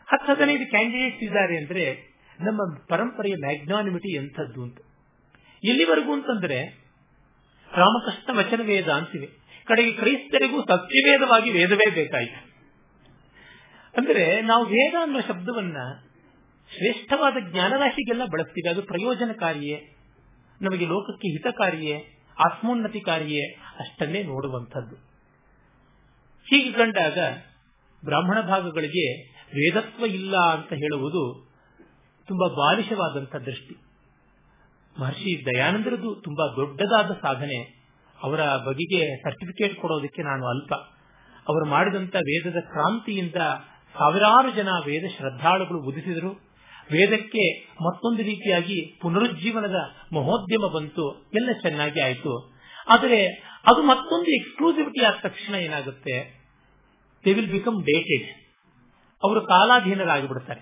ಹತ್ತು 0.08 0.34
ಹದಿನೈದು 0.34 0.69
ಕ್ಯಾಂಡಿಡೇಟ್ಸ್ 0.69 1.23
ಇದ್ದಾರೆ 1.23 1.58
ಅಂದ್ರೆ 1.58 2.15
ನಮ್ಮ 2.39 2.78
ಪರಂಪರೆಯ 2.89 3.34
ಮ್ಯಾಗ್ನಾನಿಮಿಟಿ 3.39 4.15
ಎಂಥದ್ದು 4.15 4.63
ಅಂತ. 4.63 4.78
ಎಲ್ಲಿವರೆಗೂ 5.63 6.13
ಅಂತಂದ್ರೆ 6.13 6.63
ರಾಮಕೃಷ್ಣ 7.71 8.38
ವಚನ 8.38 8.62
ವೇದ 8.62 8.89
ಅಂತಿವೆ. 8.89 9.30
ಕಡೆಗೆ 9.65 9.91
ಕ್ರೈಸ್ತರಿಗೂ 9.91 10.62
ಸತ್ಯವೇದವಾಗಿ 10.62 11.49
ವೇದವೇ 11.49 11.89
ಬೇಕಾಯಿತು. 11.89 12.56
ಅಂದ್ರೆ 13.97 14.41
ನಾವು 14.41 14.65
ವೇದ 14.65 14.95
ಅನ್ನೋ 15.01 15.19
ಶಬ್ದವನ್ನ 15.21 15.78
ಶ್ರೇಷ್ಠವಾದ 16.69 17.38
ಜ್ಞಾನರಾಶಿಗೆಲ್ಲ 17.51 18.25
ಬಳಸ್ತೀವಿ. 18.25 18.69
ಅದು 18.69 18.82
ಪ್ರಯೋಜನಕಾರಿಯೇ. 18.82 19.94
ನಮಗೆ 20.62 20.86
ಲೋಕಕ್ಕೆ 20.86 21.28
ಹಿತಕಾರಿಯೇ, 21.28 22.24
ಆತ್ಮೋನ್ನತಿಕಾರಿಯೇ 22.46 23.48
ಅಷ್ಟನ್ನೇ 23.80 24.24
ನೋಡುವಂಥದ್ದು. 24.24 24.96
ಹೀಗೆ 26.50 26.72
ಕಂಡಾಗ 26.72 27.18
ಬ್ರಾಹ್ಮಣ 28.06 28.41
ಭಾಗಗಳಿಗೆ 28.41 29.32
ವೇದತ್ವ 29.32 30.06
ಇಲ್ಲ 30.06 30.38
ಅಂತ 30.38 30.74
ಹೇಳುವುದು 30.74 31.54
ತುಂಬಾ 32.28 32.56
ಬಾಲಿಶವಾದಂಥ 32.58 33.36
ದೃಷ್ಟಿ. 33.36 33.78
ಮಹರ್ಷಿ 35.00 35.46
ದಯಾನಂದರದು 35.46 36.15
ತುಂಬಾ 36.15 36.48
ದೊಡ್ಡದಾದ 36.56 37.12
ಸಾಧನೆ. 37.22 37.86
ಅವರ 38.24 38.39
ಬಗೆಗೆ 38.41 39.24
ಸರ್ಟಿಫಿಕೇಟ್ 39.24 39.82
ಕೊಡೋದಕ್ಕೆ 39.82 40.22
ನಾನು 40.22 40.46
ಅಲ್ಪ. 40.46 40.74
ಅವರು 41.48 41.65
ಮಾಡಿದಂತ 41.65 42.15
ವೇದದ 42.15 42.60
ಕ್ರಾಂತಿಯಿಂದ 42.60 43.36
ಸಾವಿರಾರು 43.94 44.52
ಜನ 44.52 44.68
ವೇದ 44.86 45.04
ಶ್ರದ್ಧಾಳುಗಳು 45.18 45.80
ಉದಿಸಿದರು. 45.80 46.55
ವೇದಕ್ಕೆ 46.91 47.67
ಮತ್ತೊಂದು 47.86 48.24
ರೀತಿಯಾಗಿ 48.24 49.00
ಪುನರುಜ್ಜೀವನದ 49.02 49.76
ಮಹೋದ್ಯಮ 50.13 50.74
ಬಂತು, 50.74 51.30
ಎಲ್ಲ 51.34 51.50
ಚೆನ್ನಾಗಿ 51.62 52.02
ಆಯಿತು. 52.02 52.56
ಆದರೆ 52.88 53.26
ಅದು 53.67 53.82
ಮತ್ತೊಂದು 53.82 54.26
ಎಕ್ಸ್ಕ್ಲೂಸಿವಿಟಿ 54.26 55.06
ಆದ 55.06 55.13
ತಕ್ಷಣ 55.21 55.56
ಏನಾಗುತ್ತೆ? 55.56 56.45
ದೇ 57.26 57.34
ವಿಲ್ 57.34 57.52
ಬಿಕಮ್ 57.52 57.84
ಡೇಟೆಡ್ 57.84 58.28
ಅವರು 59.24 59.41
ಕಾಲಾಧೀನರಾಗಿಬಿಡ್ತಾರೆ. 59.41 60.60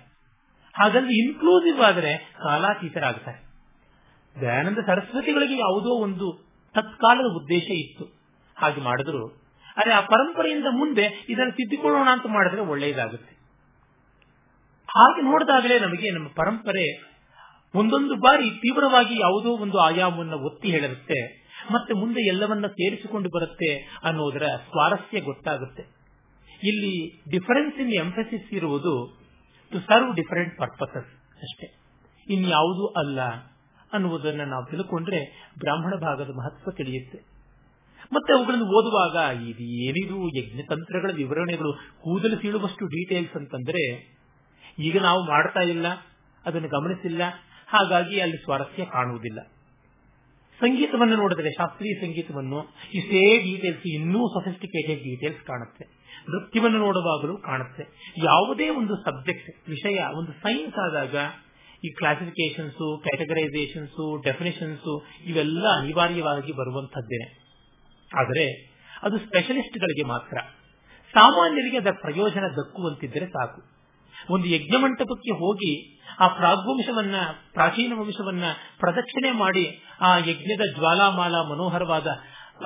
ಹಾಗಾಗಿ 0.75 1.27
ಇನ್ಕ್ಲೂಸಿವ್ 1.27 1.81
ಆದರೆ 1.81 2.17
ಕಾಲಾತೀತರಾಗ್ತಾರೆ. 2.17 3.43
ದಯಾನಂದ 4.41 4.77
ಸರಸ್ವತಿಗಳಿಗೆ 4.77 5.53
ಯಾವುದೋ 5.53 5.89
ಒಂದು 5.89 6.45
ತತ್ಕಾಲದ 6.73 7.35
ಉದ್ದೇಶ 7.35 7.63
ಇತ್ತು. 7.69 8.05
ಹಾಗೆ 8.57 8.81
ಮಾಡಿದ್ರು. 8.81 9.43
ಆದರೆ 9.77 9.93
ಆ 9.93 10.01
ಪರಂಪರೆಯಿಂದ 10.01 10.65
ಮುಂದೆ 10.71 11.25
ಇದನ್ನು 11.29 11.51
ತಿದ್ದುಕೊಳ್ಳೋಣ 11.51 12.07
ಅಂತ 12.11 12.25
ಮಾಡಿದ್ರೆ 12.27 12.61
ಒಳ್ಳೆಯದಾಗುತ್ತೆ. 12.61 13.42
ಹಾಗೆ 14.95 15.21
ನೋಡಿದಾಗಲೇ 15.21 15.75
ನಮಗೆ 15.79 16.07
ನಮ್ಮ 16.09 16.27
ಪರಂಪರೆ 16.35 16.85
ಒಂದೊಂದು 17.73 18.15
ಬಾರಿ 18.15 18.47
ತೀವ್ರವಾಗಿ 18.63 19.15
ಯಾವುದೋ 19.19 19.51
ಒಂದು 19.57 19.77
ಆಯಾಮವನ್ನು 19.79 20.37
ಒತ್ತಿ 20.45 20.67
ಹೇಳಿರುತ್ತೆ, 20.71 21.19
ಮತ್ತೆ 21.71 21.93
ಮುಂದೆ 21.93 22.21
ಎಲ್ಲವನ್ನ 22.27 22.67
ಸೇರಿಸಿಕೊಂಡು 22.67 23.29
ಬರುತ್ತೆ 23.29 23.69
ಅನ್ನೋದರ 24.03 24.45
ಸ್ವಾರಸ್ಯ 24.67 25.21
ಗೊತ್ತಾಗುತ್ತೆ. 25.21 25.83
ಇಲ್ಲಿ 26.63 26.93
ಡಿಫರೆನ್ಸ್ 27.31 27.79
ಇನ್ 27.79 27.93
ಎಂಫಸಿಸ್ 27.93 28.49
ಇರುವುದು 28.53 28.93
ಟು 29.71 29.79
ಸರ್ವ್ 29.79 30.11
ಡಿಫರೆಂಟ್ 30.15 30.53
ಪರ್ಪಸಸ್ 30.57 31.11
ಅಷ್ಟೇ. 31.39 31.67
ಇನ್ಯಾವುದೂ 32.27 32.85
ಅಲ್ಲ 33.01 33.19
ಅನ್ನುವುದನ್ನು 33.93 34.45
ನಾವು 34.45 34.65
ತಿಳ್ಕೊಂಡ್ರೆ 34.65 35.19
ಬ್ರಾಹ್ಮಣ 35.59 35.93
ಭಾಗದ 35.99 36.31
ಮಹತ್ವ 36.37 36.71
ತಿಳಿಯುತ್ತೆ. 36.71 37.19
ಮತ್ತೆ 38.11 38.31
ಅವುಗಳನ್ನು 38.33 38.67
ಓದುವಾಗ 38.77 39.15
ಇದು 39.49 39.65
ಏನಿದು 39.85 40.17
ಯಜ್ಞತಂತ್ರಗಳ 40.37 41.11
ವಿವರಣೆಗಳು, 41.21 41.71
ಕೂದಲು 42.03 42.37
ಸೀಳುವಷ್ಟು 42.41 42.85
ಡೀಟೇಲ್ಸ್ 42.85 43.35
ಅಂತಂದ್ರೆ 43.37 43.83
ಈಗ 44.79 45.01
ನಾವು 45.01 45.23
ಮಾಡ್ತಾ 45.23 45.59
ಇಲ್ಲ, 45.59 45.85
ಅದನ್ನು 46.45 46.67
ಗಮನಿಸಿಲ್ಲ. 46.67 47.21
ಹಾಗಾಗಿ 47.67 48.19
ಅಲ್ಲಿ 48.19 48.37
ಸ್ವಾರಸ್ಯ 48.37 48.85
ಕಾಣುವುದಿಲ್ಲ. 48.85 49.39
ಸಂಗೀತವನ್ನು 50.61 51.15
ನೋಡಿದರೆ 51.15 51.51
ಶಾಸ್ತ್ರೀಯ 51.51 51.93
ಸಂಗೀತವನ್ನು 52.01 52.73
ಇಷ್ಟೇ 52.93 53.37
ಡೀಟೇಲ್ಸ್ 53.37 53.85
ಇನ್ನೂ 53.85 54.19
ಸೊಫಿಸ್ಟಿಕೇಟೆಡ್ 54.19 54.99
ಡೀಟೇಲ್ಸ್ 54.99 55.45
ಕಾಣುತ್ತೆ. 55.45 55.85
ನೃತ್ಯವನ್ನು 56.29 56.79
ನೋಡುವಾಗಲೂ 56.79 57.37
ಕಾಣುತ್ತೆ. 57.37 57.83
ಯಾವುದೇ 58.17 58.69
ಒಂದು 58.69 58.95
ಸಬ್ಜೆಕ್ಟ್ 58.95 59.69
ವಿಷಯ, 59.69 59.99
ಒಂದು 60.13 60.31
ಸೈನ್ಸ್ 60.31 60.77
ಆದಾಗ 60.77 61.15
ಈ 61.85 61.89
ಕ್ಲಾಸಿಫಿಕೇಶನ್ಸ್ 61.93 63.01
ಕ್ಯಾಟಗರೈಸೇಷನ್ಸ್ 63.03 64.23
ಡೆಫಿನೇಷನ್ಸ್ 64.25 65.03
ಇವೆಲ್ಲ 65.25 65.67
ಅನಿವಾರ್ಯವಾಗಿ 65.67 66.51
ಬರುವಂತಹದ್ದೇನೆ 66.51 67.39
ಆದರೆ 68.11 68.73
ಅದು 69.03 69.17
ಸ್ಪೆಷಲಿಸ್ಟ್ಗಳಿಗೆ 69.17 70.03
ಮಾತ್ರ. 70.07 70.37
ಸಾಮಾನ್ಯರಿಗೆ 71.13 71.77
ಅದರ 71.77 71.91
ಪ್ರಯೋಜನ 71.91 72.41
ದಕ್ಕುವಂತಿದ್ದರೆ 72.41 73.25
ಸಾಕು. 73.25 73.72
ಒಂದು 74.29 74.45
ಯಜ್ಞ 74.45 74.75
ಮಂಟಪಕ್ಕೆ 74.79 75.31
ಹೋಗಿ 75.31 75.99
ಆ 76.19 76.27
ಪ್ರಾಗ್ವಂಶವನ್ನ 76.27 77.15
ಪ್ರಾಚೀನ 77.53 77.93
ವಂಶವನ್ನ 77.99 78.43
ಪ್ರದಕ್ಷಿಣೆ 78.79 79.31
ಮಾಡಿ 79.31 79.83
ಆ 80.01 80.17
ಯಜ್ಞದ 80.17 80.75
ಜ್ವಾಲಾಮಾಲ 80.75 81.31
ಮನೋಹರವಾದ 81.31 82.07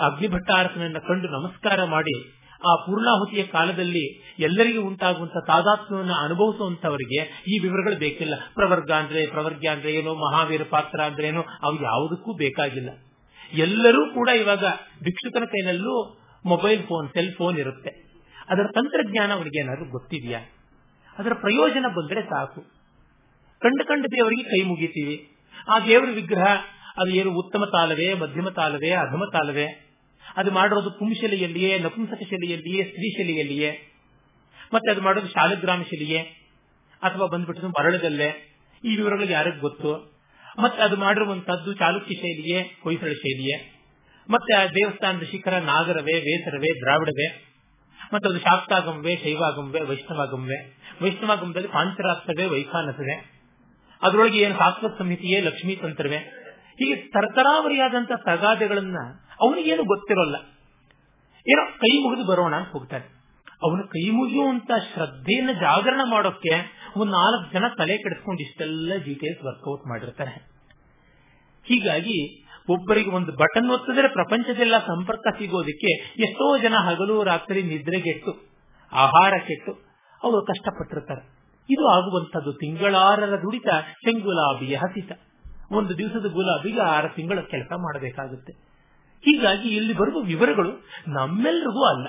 ಅಗ್ನಿಭಟ್ಟಾರಕನನ್ನ 0.01 0.97
ಕಂಡು 0.97 1.27
ನಮಸ್ಕಾರ 1.27 1.83
ಮಾಡಿ 1.83 2.37
ಆ 2.69 2.75
ಪೂರ್ಣಾಹುತಿಯ 2.75 3.43
ಕಾಲದಲ್ಲಿ 3.43 4.35
ಎಲ್ಲರಿಗೂ 4.39 4.81
ಉಂಟಾಗುವಂತಹ 4.81 5.39
ತಾದಾತ್ಮ್ಯವನ್ನು 5.47 6.13
ಅನುಭವಿಸುವಂತವರಿಗೆ 6.13 7.43
ಈ 7.47 7.59
ವಿವರಗಳು 7.59 7.99
ಬೇಕಿಲ್ಲ. 7.99 8.33
ಪ್ರವರ್ಗ 8.53 8.91
ಅಂದ್ರೆ 8.91 9.27
ಪ್ರವರ್ಗ 9.27 9.65
ಅಂದ್ರೆ 9.71 9.93
ಏನು, 9.93 10.13
ಮಹಾವೀರ 10.13 10.61
ಪಾತ್ರ 10.69 11.01
ಅಂದ್ರೆ 11.01 11.27
ಏನು, 11.27 11.41
ಅವು 11.41 11.83
ಯಾವುದಕ್ಕೂ 11.83 12.33
ಬೇಕಾಗಿಲ್ಲ. 12.33 12.89
ಎಲ್ಲರೂ 13.53 14.13
ಕೂಡ 14.13 14.29
ಇವಾಗ 14.29 14.65
ಭಿಕ್ಷುಕನ 15.03 15.45
ಕೈನಲ್ಲೂ 15.45 16.17
ಮೊಬೈಲ್ 16.45 16.83
ಫೋನ್, 16.83 17.09
ಸೆಲ್ 17.09 17.33
ಫೋನ್ 17.37 17.59
ಇರುತ್ತೆ. 17.59 18.07
ಅದರ 18.49 18.63
ತಂತ್ರಜ್ಞಾನ 18.75 19.31
ಅವರಿಗೆ 19.33 19.59
ಏನಾದ್ರು 19.59 19.85
ಗೊತ್ತಿದೆಯಾ? 19.85 20.39
ಅದರ 21.19 21.33
ಪ್ರಯೋಜನ 21.33 21.85
ಬಂದರೆ 21.87 22.21
ಸಾಕು. 22.21 22.61
ಕಂಡು 23.59 23.85
ಕಂಡ 23.85 24.05
ದೇವರಿಗೆ 24.05 24.43
ಕೈ 24.43 24.63
ಮುಗಿತೀವಿ. 24.63 25.29
ಆ 25.73 25.79
ದೇವರ 25.79 26.09
ವಿಗ್ರಹ, 26.15 26.45
ಅದು 26.97 27.09
ಏನು 27.09 27.31
ಉತ್ತಮ 27.31 27.65
ತಾಲವೇ 27.65 28.13
ಮಧ್ಯಮ 28.13 28.49
ತಾಲವೇ 28.49 28.89
ಅಧಮ 28.89 29.23
ತಾಲವೇ 29.33 29.83
ಅದು 30.37 30.51
ಮಾಡಿರೋದು 30.51 30.91
ಪುಂಶಲೆಯಲ್ಲಿಯೇ 30.91 31.79
ನಪುಂಸಕ 31.79 32.19
ಶೈಲಿಯಲ್ಲಿಯೇ, 32.29 32.83
ಸ್ತ್ರೀ 32.83 33.17
ಶೈಲಿಯಲ್ಲಿಯೇ? 33.17 33.79
ಮತ್ತೆ 34.73 34.91
ಅದು 34.91 35.01
ಮಾಡೋದು 35.01 35.27
ಶಾಲಗ್ರಾಮ 35.27 35.81
ಶೈಲಿಯೇ? 35.81 36.19
ಅಥವಾ 37.01 37.27
ಬಂದ್ಬಿಟ್ಟು 37.27 37.67
ಮರಳದಲ್ಲೇ? 37.67 38.59
ಈ 38.83 38.95
ವಿವರಗಳು 38.95 39.25
ಯಾರಿಗೆ 39.25 39.59
ಗೊತ್ತು? 39.59 40.17
ಮತ್ತೆ 40.63 40.81
ಅದು 40.81 40.97
ಮಾಡಿರುವಂತಹದ್ದು 40.97 41.73
ಚಾಲುಕ್ಯ 41.73 42.15
ಶೈಲಿಯೇ, 42.15 42.79
ಹೊಯ್ಸಳ 42.83 43.07
ಶೈಲಿಯೇ? 43.07 43.73
ಮತ್ತೆ 44.29 44.55
ಆ 44.55 44.65
ದೇವಸ್ಥಾನದ 44.65 45.21
ಶಿಖರ 45.21 45.53
ನಾಗರವೇ, 45.53 46.13
ವೇಸರವೇ, 46.19 46.79
ದ್ರಾವಿಡವೇ? 46.79 47.56
ಮತ್ತೆ 48.13 48.29
ಅದು 48.29 48.39
ಶಾಕ್ತಾಗಮವೇ 48.39 49.15
ಶೈವಾಗಮವೇ 49.15 49.81
ವೈಷ್ಣವಾಗಮವೇ 49.81 50.77
ವೈಷ್ಣವಾಗಮದಲ್ಲಿ 51.01 51.67
ಪಾಂಚರಾತ್ರವೇ 51.67 52.45
ವೈಖಾನಸವೇ 52.45 53.33
ಅದರೊಳಗೆ 54.01 54.39
ಏನು 54.39 54.57
ಶಾಸ್ತ್ರ 54.57 54.87
ಸಂಹಿತೆಯೇ, 54.97 55.41
ಲಕ್ಷ್ಮೀ 55.41 55.75
ತಂತ್ರವೇ. 55.75 56.17
ಹೀಗೆ 56.69 56.95
ತರತರಾವರಿಯಾದಂತಹ 56.95 58.15
ತಗಾದೆಗಳನ್ನ 58.15 58.97
ಅವನಿಗೇನು 59.41 59.83
ಗೊತ್ತಿರೋಲ್ಲ. 59.83 60.35
ಏನೋ 61.37 61.77
ಕೈ 61.77 61.97
ಮುಗಿದು 61.97 62.27
ಬರೋಣ 62.27 62.55
ಅಂತ 62.55 62.69
ಹೋಗ್ತಾನೆ. 62.69 63.03
ಅವನು 63.63 63.87
ಕೈ 63.87 64.09
ಮುಗಿಯುವಂತ 64.09 64.71
ಶ್ರದ್ಧೆಯನ್ನ 64.93 65.51
ಜಾಗರಣ 65.51 66.01
ಮಾಡೋಕೆ 66.05 66.77
ಒಂದು 66.95 67.11
ನಾಲ್ಕು 67.11 67.53
ಜನ 67.53 67.63
ತಲೆ 67.77 67.97
ಕೆಡಿಸ್ಕೊಂಡು 67.97 68.43
ಇಷ್ಟೆಲ್ಲ 68.43 68.93
ಡೀಟೇಲ್ಸ್ 69.03 69.43
ವರ್ಕೌಟ್ 69.43 69.87
ಮಾಡಿರ್ತಾರೆ. 69.87 70.31
ಹೀಗಾಗಿ 71.65 72.46
ಒಬ್ಬರಿಗೆ 72.69 73.09
ಒಂದು 73.09 73.31
ಬಟನ್ 73.31 73.69
ಒತ್ತಿದ್ರೆ 73.69 74.07
ಪ್ರಪಂಚದೆಲ್ಲ 74.07 74.77
ಸಂಪರ್ಕ 74.77 75.27
ಸಿಗೋದಕ್ಕೆ 75.37 76.21
ಎಷ್ಟೋ 76.21 76.57
ಜನ 76.57 76.73
ಹಗಲು 76.75 77.23
ರಾತ್ರಿ 77.23 77.63
ನಿದ್ರೆಗೆಟ್ಟು 77.63 78.47
ಆಹಾರ 78.91 79.33
ಕೆಟ್ಟು 79.47 79.71
ಅವರು 80.23 80.45
ಕಷ್ಟಪಟ್ಟಿರ್ತಾರೆ. 80.45 81.37
ಇದು 81.69 81.87
ಆಗುವಂತದ್ದು 81.87 82.53
ತಿಂಗಳಾರರ 82.53 83.35
ದುಡಿತ 83.35 83.67
ಚೆಂಗುಲಾಬಿಯ 83.81 84.75
ಹಸಿತ. 84.75 85.11
ಒಂದು 85.71 85.97
ದಿವಸದ 85.97 86.25
ಗುಲಾಬಿಗೆ 86.25 86.81
ಆರು 86.81 87.15
ತಿಂಗಳ 87.15 87.39
ಕೆಲಸ 87.39 87.71
ಮಾಡಬೇಕಾಗುತ್ತೆ. 87.77 88.51
ಹೀಗಾಗಿ 89.21 89.69
ಇಲ್ಲಿ 89.69 89.93
ಬರುವ 89.93 90.21
ವಿವರಗಳು 90.21 90.71
ನಮ್ಮೆಲ್ಲರಿಗೂ 91.07 91.85
ಅಲ್ಲ. 91.85 92.07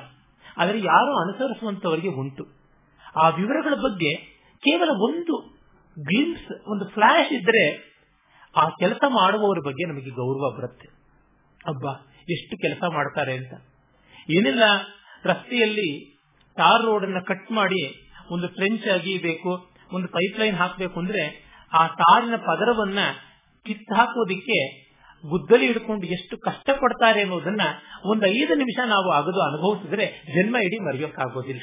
ಆದರೆ 0.56 0.78
ಯಾರು 0.78 1.16
ಅನುಸರಿಸುವಂತವರಿಗೆ 1.16 2.08
ಉಂಟು. 2.08 2.46
ಆ 3.16 3.28
ವಿವರಗಳ 3.28 3.74
ಬಗ್ಗೆ 3.74 4.14
ಕೇವಲ 4.56 4.88
ಒಂದು 4.88 5.58
ಗ್ಲಿಮ್ಸ್ 5.98 6.68
ಒಂದು 6.68 6.88
ಫ್ಲಾಶ್ 6.88 7.32
ಇದ್ರೆ 7.32 7.87
ಆ 8.56 8.68
ಕೆಲಸ 8.68 9.04
ಮಾಡುವವರ 9.08 9.58
ಬಗ್ಗೆ 9.66 9.88
ನಮಗೆ 9.88 10.10
ಗೌರವ 10.10 10.56
ಬರುತ್ತೆ. 10.56 10.88
ಅಬ್ಬಾ, 11.66 11.92
ಎಷ್ಟು 12.30 12.56
ಕೆಲಸ 12.56 12.84
ಮಾಡ್ತಾರೆ 12.92 13.36
ಅಂತ. 13.36 13.52
ಏನಿಲ್ಲ, 14.30 14.62
ರಸ್ತೆಯಲ್ಲಿ 15.24 16.18
ಟಾರ್ 16.56 16.82
ರೋಡ್ 16.82 17.04
ಅನ್ನ 17.04 17.18
ಕಟ್ 17.18 17.52
ಮಾಡಿ 17.52 18.10
ಒಂದು 18.30 18.48
ಟ್ರೆಂಚ್ 18.48 18.88
ಅಗಿಬೇಕು 18.88 19.70
ಒಂದು 19.92 20.08
ಪೈಪ್ 20.08 20.40
ಲೈನ್ 20.40 20.56
ಹಾಕಬೇಕು 20.56 21.00
ಅಂದ್ರೆ 21.00 21.48
ಆ 21.72 21.86
ತಾರಿನ 21.86 22.36
ಪದರವನ್ನ 22.36 22.98
ಕಿತ್ತು 23.66 23.94
ಹಾಕೋದಿಕ್ಕೆ 23.94 24.88
ಗುದ್ದಲಿ 25.28 25.66
ಹಿಡ್ಕೊಂಡು 25.66 26.06
ಎಷ್ಟು 26.06 26.38
ಕಷ್ಟ 26.38 26.70
ಪಡ್ತಾರೆ 26.70 27.20
ಅನ್ನೋದನ್ನ 27.20 27.60
ಒಂದು 28.04 28.26
ಐದು 28.26 28.54
ನಿಮಿಷ 28.54 28.78
ನಾವು 28.86 29.10
ಅಗದು 29.10 29.40
ಅನುಭವಿಸಿದ್ರೆ 29.40 30.06
ಜನ್ಮ 30.06 30.56
ಇಡೀ 30.56 30.78
ಮರೆಯೋಕ್ಕಾಗೋದಿಲ್ಲ. 30.78 31.60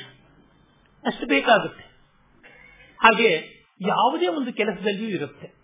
ಅಷ್ಟು 1.06 1.28
ಬೇಕಾಗುತ್ತೆ. 1.28 1.84
ಹಾಗೆ 3.00 3.30
ಯಾವುದೇ 3.82 4.28
ಒಂದು 4.28 4.54
ಕೆಲಸದಲ್ಲಿಯೂ 4.54 5.10
ಇರುತ್ತೆ. 5.10 5.55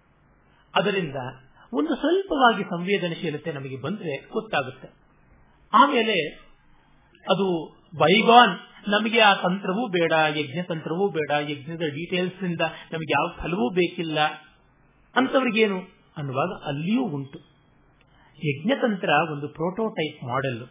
ಅದರಿಂದ 0.75 1.15
ಒಂದು 1.73 1.95
ಸ್ವಲ್ಪವಾಗಿ 1.95 2.63
ಸಂವೇದನಶೀಲತೆ 2.63 3.51
ನಮಗೆ 3.51 3.81
ಬಂದ್ರೆ 3.81 4.17
ಗೊತ್ತಾಗುತ್ತೆ. 4.17 4.87
ಆಮೇಲೆ 5.73 6.29
ಅದು 7.29 7.77
ಬೈಗಾನ್ 7.97 8.59
ನಮಗೆ 8.89 9.19
ಆ 9.19 9.33
ತಂತ್ರವೂ 9.33 9.87
ಬೇಡ 9.87 10.11
ಯಜ್ಞ 10.11 10.61
ತಂತ್ರವೂ 10.67 11.09
ಬೇಡ, 11.09 11.31
ಯಜ್ಞದ 11.49 11.79
ಡೀಟೇಲ್ಸ್ 11.79 12.43
ಇಂದ 12.43 12.61
ನಮಗೆ 12.91 13.11
ಯಾವ 13.11 13.43
ಫಲವೂ 13.43 13.69
ಬೇಕಿಲ್ಲ. 13.69 14.19
ಅಂತವ್ರಿಗೇನು 15.15 15.79
ಅನ್ನುವಾಗ 16.17 16.63
ಅಲ್ಲಿಯೂ 16.65 17.03
ಉಂಟು. 17.03 17.39
ಯಜ್ಞತಂತ್ರ 18.43 19.09
ಒಂದು 19.31 19.47
ಪ್ರೋಟೋಟೈಪ್ 19.47 20.23
ಮಾಡೆಲ್ 20.23 20.67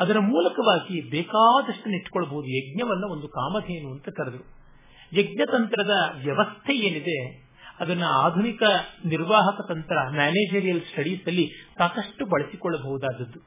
ಅದರ 0.00 0.18
ಮೂಲಕವಾಗಿ 0.18 1.10
ಬೇಕಾದಷ್ಟು 1.10 1.90
ಇಟ್ಕೊಳ್ಬಹುದು 1.90 2.46
ಯಜ್ಞವನ್ನ 2.46 3.04
ಒಂದು 3.12 3.28
ಕಾಮಧೇನು 3.28 3.92
ಅಂತ 3.92 4.08
ಕರೆದರು. 4.08 4.64
ಯಜ್ಞತಂತ್ರದ 5.12 5.90
ವ್ಯವಸ್ಥೆ 6.14 6.74
ಏನಿದೆ? 6.74 7.43
ಅದನ್ನ 7.80 8.04
ಆಧುನಿಕ 8.04 8.62
ನಿರ್ವಾಹಕ 9.04 9.60
ತಂತ್ರ 9.68 9.96
ಮ್ಯಾನೇಜರಿಯಲ್ 10.10 10.80
ಸ್ಟಡೀಸ್ 10.80 11.26
ಅಲ್ಲಿ 11.26 11.50
ಸಾಕಷ್ಟು 11.78 12.26
ಬಳಸಿಕೊಳ್ಳಬಹುದಾದದ್ದು. 12.26 13.38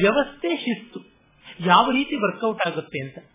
ವ್ಯವಸ್ಥೆ 0.00 0.56
ಶಿಸ್ತು. 0.56 1.00
ಯಾವ 1.60 1.90
ರೀತಿ 1.90 2.16
ವರ್ಕೌಟ್ 2.16 2.66
ಆಗುತ್ತೆ 2.66 3.04
ಅಂತ. 3.04 3.30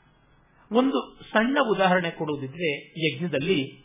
ಒಂದು 0.72 1.20
ಸಣ್ಣ 1.34 1.58
ಉದಾಹರಣೆ 1.70 2.10
ಕೊಡುವುದಿದ್ರೆ, 2.10 2.94
ಯಜ್ಞದಲ್ಲಿ 3.08 3.82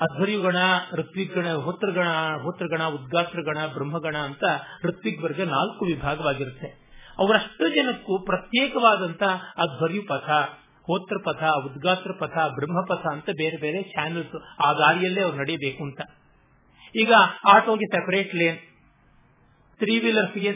ಅಧ್ವರ್ಯುಗಣ 0.00 0.56
ಋತ್ವಿಗಣ 0.92 1.52
ಹೋತ್ರಗಣ 1.52 2.08
ಹೋತ್ರಗಣ, 2.42 2.82
ಉದ್ಗಾತ್ರಗಣ, 2.82 3.66
ಬ್ರಹ್ಮಗಣ 3.74 4.16
ಅಂತ 4.16 4.44
ಋತ್ವಿಗ್ 4.84 5.38
ನಾಲ್ಕು 5.38 5.84
ವಿಭಾಗವಾಗಿರುತ್ತೆ. 5.84 6.88
ಅವರಷ್ಟು 7.18 7.68
ಜನಕ್ಕೂ 7.68 8.18
ಪ್ರತ್ಯೇಕವಾದಂತಹ 8.18 9.54
ಅಧ್ವರ್ಯು 9.56 10.02
ಪಥ 10.02 10.30
ಹೋತ್ರ 10.88 11.16
ಪಥ 11.24 11.42
ಉದ್ಗಾತ್ರ 11.42 12.12
ಪಥ 12.18 12.36
ಬ್ರಹ್ಮಪಥ 12.54 13.06
ಅಂತ 13.06 13.30
ಬೇರೆ 13.36 13.56
ಬೇರೆ 13.56 13.82
ಚಾನೆಲ್ಸ್ 13.82 14.36
ಆ 14.66 14.72
ದಾರಿಯಲ್ಲೇ 14.72 15.22
ಅವ್ರು 15.22 15.38
ನಡೀಬೇಕು 15.38 15.84
ಅಂತ. 15.84 16.00
ಈಗ 16.96 17.12
ಆಟೋಗೆ 17.44 17.86
ಸೆಪರೇಟ್ 17.86 18.34
ಲೇನ್ 18.34 18.58
ತ್ರೀ 19.78 19.98
ವೀಲರ್ಸ್ಗೆ 19.98 20.52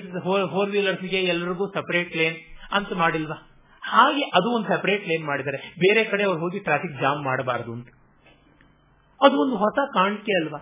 ಫೋರ್ 0.51 0.71
ವೀಲರ್ಸ್ಗೆ 0.71 1.21
ಎಲ್ಲರಿಗೂ 1.23 1.67
ಸಪರೇಟ್ 1.69 2.17
ಲೇನ್ 2.17 2.37
ಅಂತ 2.73 2.93
ಮಾಡಿಲ್ವಾ? 2.93 3.39
ಹಾಗೆ 3.85 4.23
ಅದು 4.23 4.57
ಒಂದು 4.57 4.69
ಸಪರೇಟ್ 4.69 5.09
ಲೇನ್ 5.09 5.25
ಮಾಡಿದರೆ 5.25 5.75
ಬೇರೆ 5.79 6.05
ಕಡೆ 6.05 6.25
ಅವ್ರು 6.25 6.41
ಹೋಗಿ 6.41 6.59
ಟ್ರಾಫಿಕ್ 6.59 7.01
ಜಾಮ್ 7.01 7.25
ಮಾಡಬಾರದು 7.25 7.73
ಅಂತ. 7.73 7.89
ಅದು 9.21 9.43
ಒಂದು 9.43 9.57
ಹೊಸ 9.57 9.79
ಕಾಣಿಕೆ 9.95 10.45
ಅಲ್ವಾ? 10.45 10.59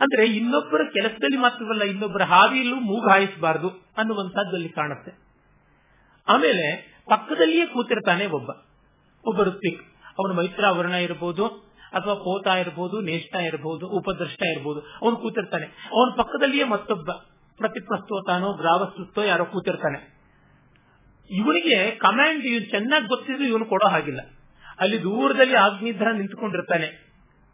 ಅಂದ್ರೆ 0.00 0.26
ಇನ್ನೊಬ್ಬರ 0.26 0.80
ಕೆಲಸದಲ್ಲಿ 0.92 1.36
ಮಾತ್ರವಲ್ಲ, 1.36 1.82
ಇನ್ನೊಬ್ಬರ 1.82 2.22
ಹಾದಿಯಲ್ಲೂ 2.22 2.76
ಮೂಗು 2.76 3.10
ಹಾಯಿಸಬಾರದು 3.10 3.68
ಅನ್ನುವಂಥದ್ದಲ್ಲಿ 3.96 4.68
ಕಾಣುತ್ತೆ. 4.68 5.12
ಆಮೇಲೆ 6.28 6.96
ಪಕ್ಕದಲ್ಲಿಯೇ 7.10 7.66
ಕೂತಿರ್ತಾನೆ 7.66 8.26
ಒಬ್ಬ. 8.26 8.50
ಒಬ್ಬ 9.24 9.42
ಋತ್ವಿಕ್ 9.42 9.82
ಅವನ 10.18 10.36
ಮೈತ್ರಾವರಣ 10.36 10.92
ಇರಬಹುದು 10.92 11.46
ಅಥವಾ 11.92 12.14
ಪೋತ 12.14 12.46
ಇರಬಹುದು 12.46 13.00
ನೇಷ್ಟ 13.00 13.36
ಇರಬಹುದು 13.36 13.88
ಉಪದೃಷ್ಟ 13.88 14.42
ಇರಬಹುದು 14.42 14.80
ಅವನು 14.80 15.16
ಕೂತಿರ್ತಾನೆ. 15.16 15.66
ಅವನ 15.66 16.14
ಪಕ್ಕದಲ್ಲಿಯೇ 16.16 16.64
ಮತ್ತೊಬ್ಬ 16.64 17.10
ಪ್ರತಿಪ್ರಸ್ತೋತಾನೋ 17.56 18.52
ಗ್ರಾವಸ್ತೋ 18.52 19.22
ಯಾರೋ 19.22 19.44
ಕೂತಿರ್ತಾನೆ. 19.44 20.20
ಇವನಿಗೆ 21.30 21.90
ಕಮಾಂಡ್ 21.90 22.44
ಇವ್ 22.44 22.70
ಚೆನ್ನಾಗಿ 22.70 23.06
ಗೊತ್ತಿದ್ರು 23.06 23.44
ಇವನು 23.44 23.64
ಕೊಡೋ 23.64 23.88
ಹಾಗಿಲ್ಲ. 23.88 24.20
ಅಲ್ಲಿ 24.80 25.02
ದೂರದಲ್ಲಿ 25.02 25.56
ಅಗ್ನಿಧ್ರ 25.56 26.10
ನಿಂತ್ಕೊಂಡಿರ್ತಾನೆ. 26.10 27.10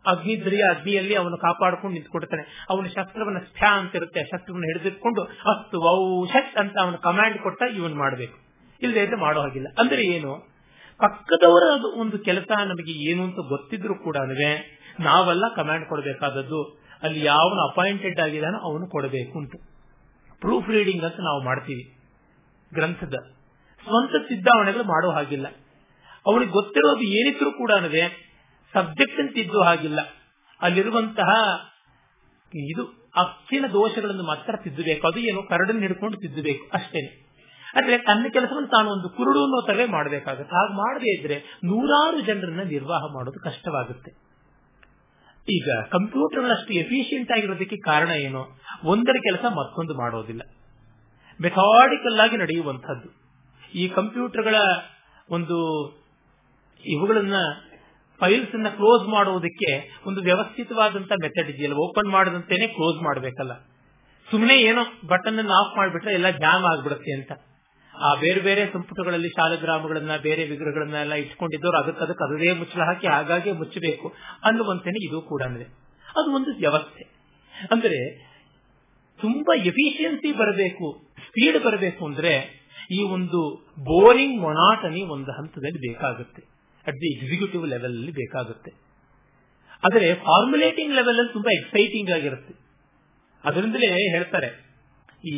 ಅಗ್ನಿಧ್ರಿಯ 0.07 0.63
ಅಗ್ನಿಯಲ್ಲಿ 0.63 1.15
ಅವನು 1.15 1.37
ಕಾಪಾಡಿಕೊಂಡು 1.37 1.95
ನಿಂತ್ಕೊಂಡಿರ್ತಾನೆ. 1.95 2.67
ಅವನ 2.71 2.87
ಶಸ್ತ್ರವನ್ನ 2.87 3.39
ಸ್ಥ್ಯಾ 3.39 3.71
ಅಂತ 3.71 3.95
ಇರುತ್ತೆ. 3.95 4.25
ಶಸ್ತ್ರವನ್ನು 4.25 4.67
ಹಿಡಿದಿಟ್ಕೊಂಡು 4.67 5.23
ಅಸ್ತು 5.23 5.81
ವೌ 5.81 6.27
ಶಟ್ 6.27 6.57
ಅಂತ 6.57 6.73
ಅವನು 6.81 6.99
ಕಮಾಂಡ್ 6.99 7.39
ಕೊಟ್ಟ 7.39 7.63
ಇವನು 7.77 7.95
ಮಾಡಬೇಕು. 7.95 8.39
ಇಲ್ಲದೆ 8.83 9.17
ಮಾಡೋ 9.17 9.41
ಹಾಗಿಲ್ಲ. 9.41 9.67
ಅಂದ್ರೆ 9.79 10.03
ಏನು? 10.03 10.56
ಪಕ್ಕದವರ 10.99 11.63
ಒಂದು 11.95 12.19
ಕೆಲಸ 12.19 12.47
ನಮಗೆ 12.59 13.11
ಏನು 13.11 13.25
ಅಂತ 13.25 13.35
ಗೊತ್ತಿದ್ರು 13.35 13.95
ಕೂಡ 13.95 14.17
ನಾವೆಲ್ಲ 15.01 15.45
ಕಮಾಂಡ್ 15.57 15.89
ಕೊಡಬೇಕಾದದ್ದು 15.89 16.87
ಅಲ್ಲಿ 17.03 17.25
ಯಾವನು 17.25 17.71
ಅಪಾಯಿಂಟೆಡ್ 17.71 18.21
ಆಗಿದಾನೋ 18.21 18.59
ಅವನು 18.59 18.87
ಕೊಡಬೇಕು 18.87 19.39
ಅಂತ. 19.39 19.53
ಪ್ರೂಫ್ 20.41 20.71
ರೀಡಿಂಗ್ 20.71 21.05
ಅಂತ 21.05 21.15
ನಾವು 21.21 21.45
ಮಾಡ್ತೀವಿ 21.45 21.99
ಗ್ರಂಥದ. 22.75 23.15
ಸ್ವಂತ 23.83 24.11
ಸಿದ್ಧಾವಣೆಗಳು 24.11 24.85
ಮಾಡೋ 24.85 25.11
ಹಾಗಿಲ್ಲ. 25.11 25.47
ಅವನಿಗೆ 26.27 26.51
ಗೊತ್ತಿರೋದು 26.51 27.03
ಏನಿದ್ರು 27.03 27.53
ಕೂಡ 27.53 27.73
ಸಬ್ಜೆಕ್ಟ್ 28.73 29.21
ಅಂತ 29.21 29.39
ಇದ್ದು 29.39 29.63
ಹಾಗಿಲ್ಲ. 29.63 30.01
ಅಲ್ಲಿರುವಂತಹ 30.61 31.31
ಇದು 32.55 33.11
ಅಕ್ಕಿನ 33.17 33.65
ದೋಷಗಳನ್ನು 33.67 34.23
ಮಾತ್ರ 34.23 34.57
ತಿದ್ದಬೇಕು. 34.57 35.07
ಅದು 35.07 35.19
ಏನು 35.19 35.43
ಕರಡನ್ನು 35.43 35.81
ಹಿಡ್ಕೊಂಡು 35.81 36.17
ತಿದ್ದಬೇಕು 36.17 36.71
ಅಷ್ಟೇನೆ. 36.73 37.26
ಆದ್ರೆ 37.75 37.99
ತನ್ನ 37.99 38.27
ಕೆಲಸವನ್ನು 38.33 38.69
ತಾನು 38.69 38.91
ಒಂದು 38.91 39.09
ಕುರುಡು 39.09 39.43
ಅನ್ನೋ 39.43 39.67
ತರವೇ 39.67 39.85
ಮಾಡಬೇಕಾಗುತ್ತೆ. 39.85 40.57
ಹಾಗೆ 40.57 40.77
ಮಾಡದೇ 40.77 41.19
ಇದ್ರೆ 41.19 41.39
ನೂರಾರು 41.65 42.21
ಜನರನ್ನ 42.21 42.61
ನಿರ್ವಾಹ 42.63 43.01
ಮಾಡೋದು 43.15 43.41
ಕಷ್ಟವಾಗುತ್ತೆ. 43.41 44.27
ಈಗ 45.49 45.69
ಕಂಪ್ಯೂಟರ್ಗಳಷ್ಟು 45.91 46.73
ಎಫಿಷಿಯಂಟ್ 46.73 47.33
ಆಗಿರೋದಕ್ಕೆ 47.33 47.77
ಕಾರಣ 47.77 48.09
ಏನು? 48.09 48.59
ಒಂದರ 48.85 49.13
ಕೆಲಸ 49.13 49.45
ಮತ್ತೊಂದು 49.45 49.95
ಮಾಡೋದಿಲ್ಲ. 49.95 50.43
ಮೆಥಾಡಿಕಲ್ 51.41 52.21
ಆಗಿ 52.21 52.37
ನಡೆಯುವಂತಹದ್ದು 52.37 53.09
ಈ 53.75 53.89
ಕಂಪ್ಯೂಟರ್ಗಳ 53.89 54.55
ಒಂದು 55.31 55.89
ಇವುಗಳನ್ನ 56.85 57.35
ಫೈಲ್ಸ್ 58.21 58.55
ಅನ್ನ 58.55 58.69
ಕ್ಲೋಸ್ 58.69 59.09
ಮಾಡುವುದಕ್ಕೆ 59.09 60.01
ಒಂದು 60.07 60.23
ವ್ಯವಸ್ಥಿತವಾದಂತಹ 60.23 61.15
ಮೆಥಡ್ 61.23 61.51
ಇದೆಯಲ್ಲ, 61.51 61.75
ಓಪನ್ 61.75 62.11
ಮಾಡದಂತೇನೆ 62.11 62.67
ಕ್ಲೋಸ್ 62.67 63.03
ಮಾಡಬೇಕಲ್ಲ. 63.03 63.53
ಸುಮ್ಮನೆ 64.31 64.57
ಏನೋ 64.59 65.09
ಬಟನ್ 65.09 65.39
ಅನ್ನು 65.39 65.53
ಆಫ್ 65.53 65.77
ಮಾಡಿಬಿಟ್ರೆ 65.77 66.13
ಎಲ್ಲ 66.13 66.31
ಜಾಮ್ 66.31 66.65
ಆಗ್ಬಿಡುತ್ತೆ 66.65 67.13
ಅಂತ. 67.13 67.33
ಆ 68.01 68.15
ಬೇರೆ 68.15 68.41
ಬೇರೆ 68.41 68.73
ಸಂಪುಟಗಳಲ್ಲಿ 68.73 69.29
ಶಾಲಗ್ರಾಮಗಳನ್ನ 69.29 70.17
ಬೇರೆ 70.17 70.45
ವಿಗ್ರಹಗಳನ್ನ 70.45 70.95
ಎಲ್ಲ 70.95 71.15
ಇಟ್ಕೊಂಡಿದ್ದವರು 71.15 71.83
ಅದಕ್ಕೆ 71.83 72.05
ಅದಕ್ಕೆ 72.05 72.35
ಅದೇ 72.35 72.53
ಮುಚ್ಚಳ 72.53 72.81
ಹಾಕಿ 72.81 73.07
ಹಾಗಾಗಿ 73.07 73.53
ಮುಚ್ಚಬೇಕು 73.53 74.15
ಅನ್ನುವಂತೇನೆ 74.45 75.09
ಇದು 75.09 75.21
ಕೂಡ 75.21 75.43
ಅಂದ್ರೆ 75.43 75.65
ಅದು 76.17 76.35
ಒಂದು 76.35 76.57
ವ್ಯವಸ್ಥೆ. 76.57 77.05
ಅಂದ್ರೆ 77.71 78.27
ತುಂಬಾ 79.21 79.57
ಎಫಿಷಿಯನ್ಸಿ 79.57 80.33
ಬರಬೇಕು 80.33 81.03
ಸ್ಪೀಡ್ 81.19 81.65
ಬರಬೇಕು 81.65 82.07
ಅಂದ್ರೆ 82.07 82.67
ಈ 82.91 83.03
ಒಂದು 83.03 83.67
ಬೋರಿಂಗ್ 83.79 84.41
ಮೊನಾಟನಿ 84.41 85.03
ಒಂದು 85.03 85.33
ಹಂತದಲ್ಲಿ 85.33 85.79
ಬೇಕಾಗುತ್ತೆ. 85.79 86.43
ಅಟ್ 86.87 86.97
ದಿ 86.97 87.19
ಎಕ್ಸಿಕ್ಯೂಟಿವ್ 87.19 87.67
ಲೆವೆಲ್ 87.67 87.93
ಅಲ್ಲಿ 87.93 88.13
ಬೇಕಾಗುತ್ತೆ. 88.13 88.71
ಆದರೆ 89.85 90.15
ಫಾರ್ಮುಲೇಟಿಂಗ್ 90.15 90.95
ಲೆವೆಲ್ 90.95 91.19
ಅಲ್ಲಿ 91.19 91.33
ತುಂಬಾ 91.33 91.61
ಎಕ್ಸೈಟಿಂಗ್ 91.61 92.11
ಆಗಿರುತ್ತೆ. 92.11 92.55
ಅದರಿಂದಲೇ 93.45 93.87
ಹೇಳ್ತಾರೆ, 93.87 94.67
ಈ 95.25 95.37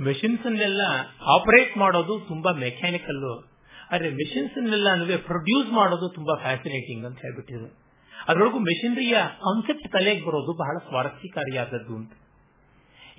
ಮೆಷಿನ್ಸ್ 0.00 0.46
ಅನ್ನೆಲ್ಲ 0.46 0.80
ಆಪರೇಟ್ 1.26 1.76
ಮಾಡೋದು 1.76 2.24
ತುಂಬಾ 2.28 2.52
ಮೆಕ್ಯಾನಿಕಲ್ 2.52 3.50
ಆದ್ರೆ 3.92 4.10
ಮೆಷಿನ್ಸ್ 4.10 4.58
ಅನ್ನೆಲ್ಲ 4.58 5.16
ಪ್ರೊಡ್ಯೂಸ್ 5.16 5.72
ಮಾಡೋದು 5.72 6.14
ತುಂಬಾ 6.14 6.38
ಫ್ಯಾಸಿನೇಟಿಂಗ್ 6.38 7.04
ಅಂತ 7.04 7.18
ಹೇಳ್ಬಿಟ್ಟಿದೆ 7.18 7.88
ಅದರೊಳಗೂ 8.28 8.58
ಮೆಷಿನರಿಯ 8.58 9.14
ಕಾನ್ಸೆಪ್ಟ್ 9.16 9.92
ತಲೆಗೆ 9.92 10.20
ಬರೋದು 10.20 10.58
ಬಹಳ 10.58 10.88
ಸ್ವಾರಸ್ಯಕಾರಿಯಾದದ್ದು 10.88 11.96
ಅಂತ. 11.96 12.12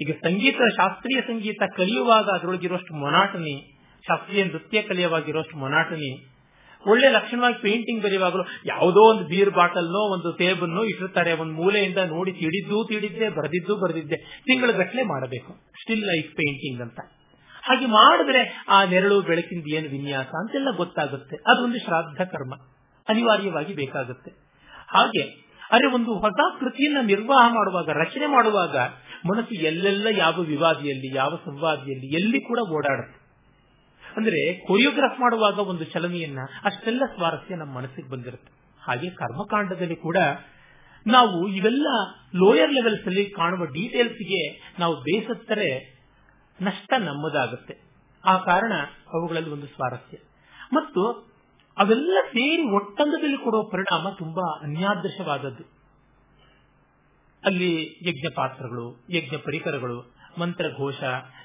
ಈಗ 0.01 0.11
ಸಂಗೀತ, 0.11 0.55
ಶಾಸ್ತ್ರೀಯ 0.55 1.21
ಸಂಗೀತ 1.21 1.61
ಕಲಿಯುವಾಗ 1.75 2.25
ಅದರೊಳಗಿರುವಷ್ಟು 2.25 2.95
ಮೊನಾಟನಿ 2.95 3.79
ಶಾಸ್ತ್ರೀಯ 4.07 4.43
ನೃತ್ಯ 4.43 4.81
ಕಲಿಯುವಾಗಿರುವಷ್ಟು 4.81 5.57
ಮೊನಾಟನಿ 5.57 6.38
ಒಳ್ಳೆ 6.87 7.09
ಲಕ್ಷಣವಾಗಿ 7.09 7.61
ಪೇಂಟಿಂಗ್ 7.61 8.03
ಬರೆಯುವಾಗಲೂ 8.03 8.43
ಯಾವುದೋ 8.65 9.15
ಒಂದು 9.15 9.27
ಬೀರ್ 9.27 9.49
ಬಾಟಲ್ನೋ 9.49 10.13
ಒಂದು 10.13 10.37
ಟೇಬಲ್ನೋ 10.37 10.83
ಇಟ್ಟಿರ್ತಾರೆ. 10.83 11.33
ಒಂದು 11.33 11.53
ಮೂಲೆಯಿಂದ 11.53 11.97
ನೋಡಿ 11.97 12.31
ತಿಳಿದ್ದು 12.31 12.87
ತಿಳಿದ್ದೆ, 12.87 13.29
ಬರೆದಿದ್ದು 13.29 13.75
ಬರೆದಿದ್ದೆ. 13.75 14.15
ತಿಂಗಳ 14.17 14.71
ಗಟ್ಟಲೆ 14.71 15.03
ಮಾಡಬೇಕು. 15.03 15.53
ಸ್ಟಿಲ್ 15.53 16.01
ಲೈಫ್ 16.01 16.27
ಪೇಂಟಿಂಗ್ 16.27 16.81
ಅಂತ. 16.81 16.99
ಹಾಗೆ 17.63 17.85
ಮಾಡಿದ್ರೆ 17.85 18.65
ಆ 18.67 18.83
ನೆರಳು, 18.83 19.21
ಬೆಳಕಿಂದ 19.21 19.63
ಏನು 19.73 19.89
ವಿನ್ಯಾಸ 19.89 20.25
ಅಂತೆಲ್ಲ 20.25 20.67
ಗೊತ್ತಾಗುತ್ತೆ. 20.77 21.35
ಅದೊಂದು 21.35 21.79
ಶ್ರಾದ್ದ 21.79 22.21
ಕರ್ಮ. 22.21 22.55
ಅನಿವಾರ್ಯವಾಗಿ 23.09 23.73
ಬೇಕಾಗುತ್ತೆ. 23.73 24.31
ಹಾಗೆ, 24.87 25.21
ಅರೆ 25.71 25.93
ಒಂದು 25.93 26.13
ಹೊಸ 26.13 26.59
ಕೃತಿಯನ್ನ 26.59 27.07
ನಿರ್ವಾಹ 27.07 27.53
ಮಾಡುವಾಗ, 27.53 27.89
ರಚನೆ 27.89 28.27
ಮಾಡುವಾಗ 28.27 28.77
ಮನಸ್ಸು 29.25 29.55
ಎಲ್ಲೆಲ್ಲ 29.55 30.07
ಯಾವ 30.17 30.41
ವಿವಾದಿಯಲ್ಲಿ, 30.41 31.15
ಯಾವ 31.15 31.39
ಸಂವಾದಿಯಲ್ಲಿ, 31.45 32.13
ಎಲ್ಲಿ 32.15 32.41
ಕೂಡ 32.41 32.59
ಓಡಾಡುತ್ತೆ. 32.59 33.18
ಅಂದ್ರೆ 34.17 34.67
ಕೊರಿಯೋಗ್ರಾಫ್ 34.67 35.19
ಮಾಡುವಾಗ 35.19 35.59
ಒಂದು 35.59 35.83
ಚಲನೆಯನ್ನ 35.83 36.39
ಅಷ್ಟೆಲ್ಲ 36.63 37.03
ಸ್ವಾರಸ್ಯ 37.15 37.55
ನಮ್ಮ 37.55 37.73
ಮನಸ್ಸಿಗೆ 37.73 38.09
ಬಂದಿರುತ್ತೆ. 38.09 38.51
ಹಾಗೆ 38.81 39.09
ಕರ್ಮಕಾಂಡದಲ್ಲಿ 39.09 39.95
ಕೂಡ 39.95 40.17
ನಾವು 41.07 41.47
ಇವೆಲ್ಲ 41.47 41.87
ಲೋಯರ್ 42.35 42.73
ಲೆವೆಲ್ಸ್ 42.73 43.07
ಅಲ್ಲಿ 43.07 43.29
ಕಾಣುವ 43.29 43.65
ಡೀಟೇಲ್ಸ್ಗೆ 43.65 44.73
ನಾವು 44.79 45.01
ಬೇಸತ್ತರೆ 45.01 45.99
ನಷ್ಟ 46.61 46.93
ನಮ್ಮದಾಗುತ್ತೆ. 46.99 47.77
ಆ 48.25 48.37
ಕಾರಣ 48.37 48.73
ಅವುಗಳಲ್ಲಿ 49.13 49.49
ಒಂದು 49.49 49.67
ಸ್ವಾರಸ್ಯ. 49.67 50.17
ಮತ್ತು 50.73 51.29
ಅವೆಲ್ಲ 51.77 52.17
ಸೇರಿ 52.25 52.75
ಒಟ್ಟಂಗದಲ್ಲಿ 52.75 53.37
ಕೊಡುವ 53.37 53.63
ಪರಿಣಾಮ 53.63 54.09
ತುಂಬಾ 54.09 54.59
ಅನ್ಯಾದೃಶವಾದದ್ದು. 54.63 55.63
ಅಲ್ಲಿ 57.45 57.97
ಯಜ್ಞ 58.07 58.27
ಪಾತ್ರಗಳು 58.35 59.05
ಯಜ್ಞ 59.09 59.35
ಪರಿಕರಗಳು 59.37 60.18
ಮಂತ್ರಘೋಷ, 60.37 61.03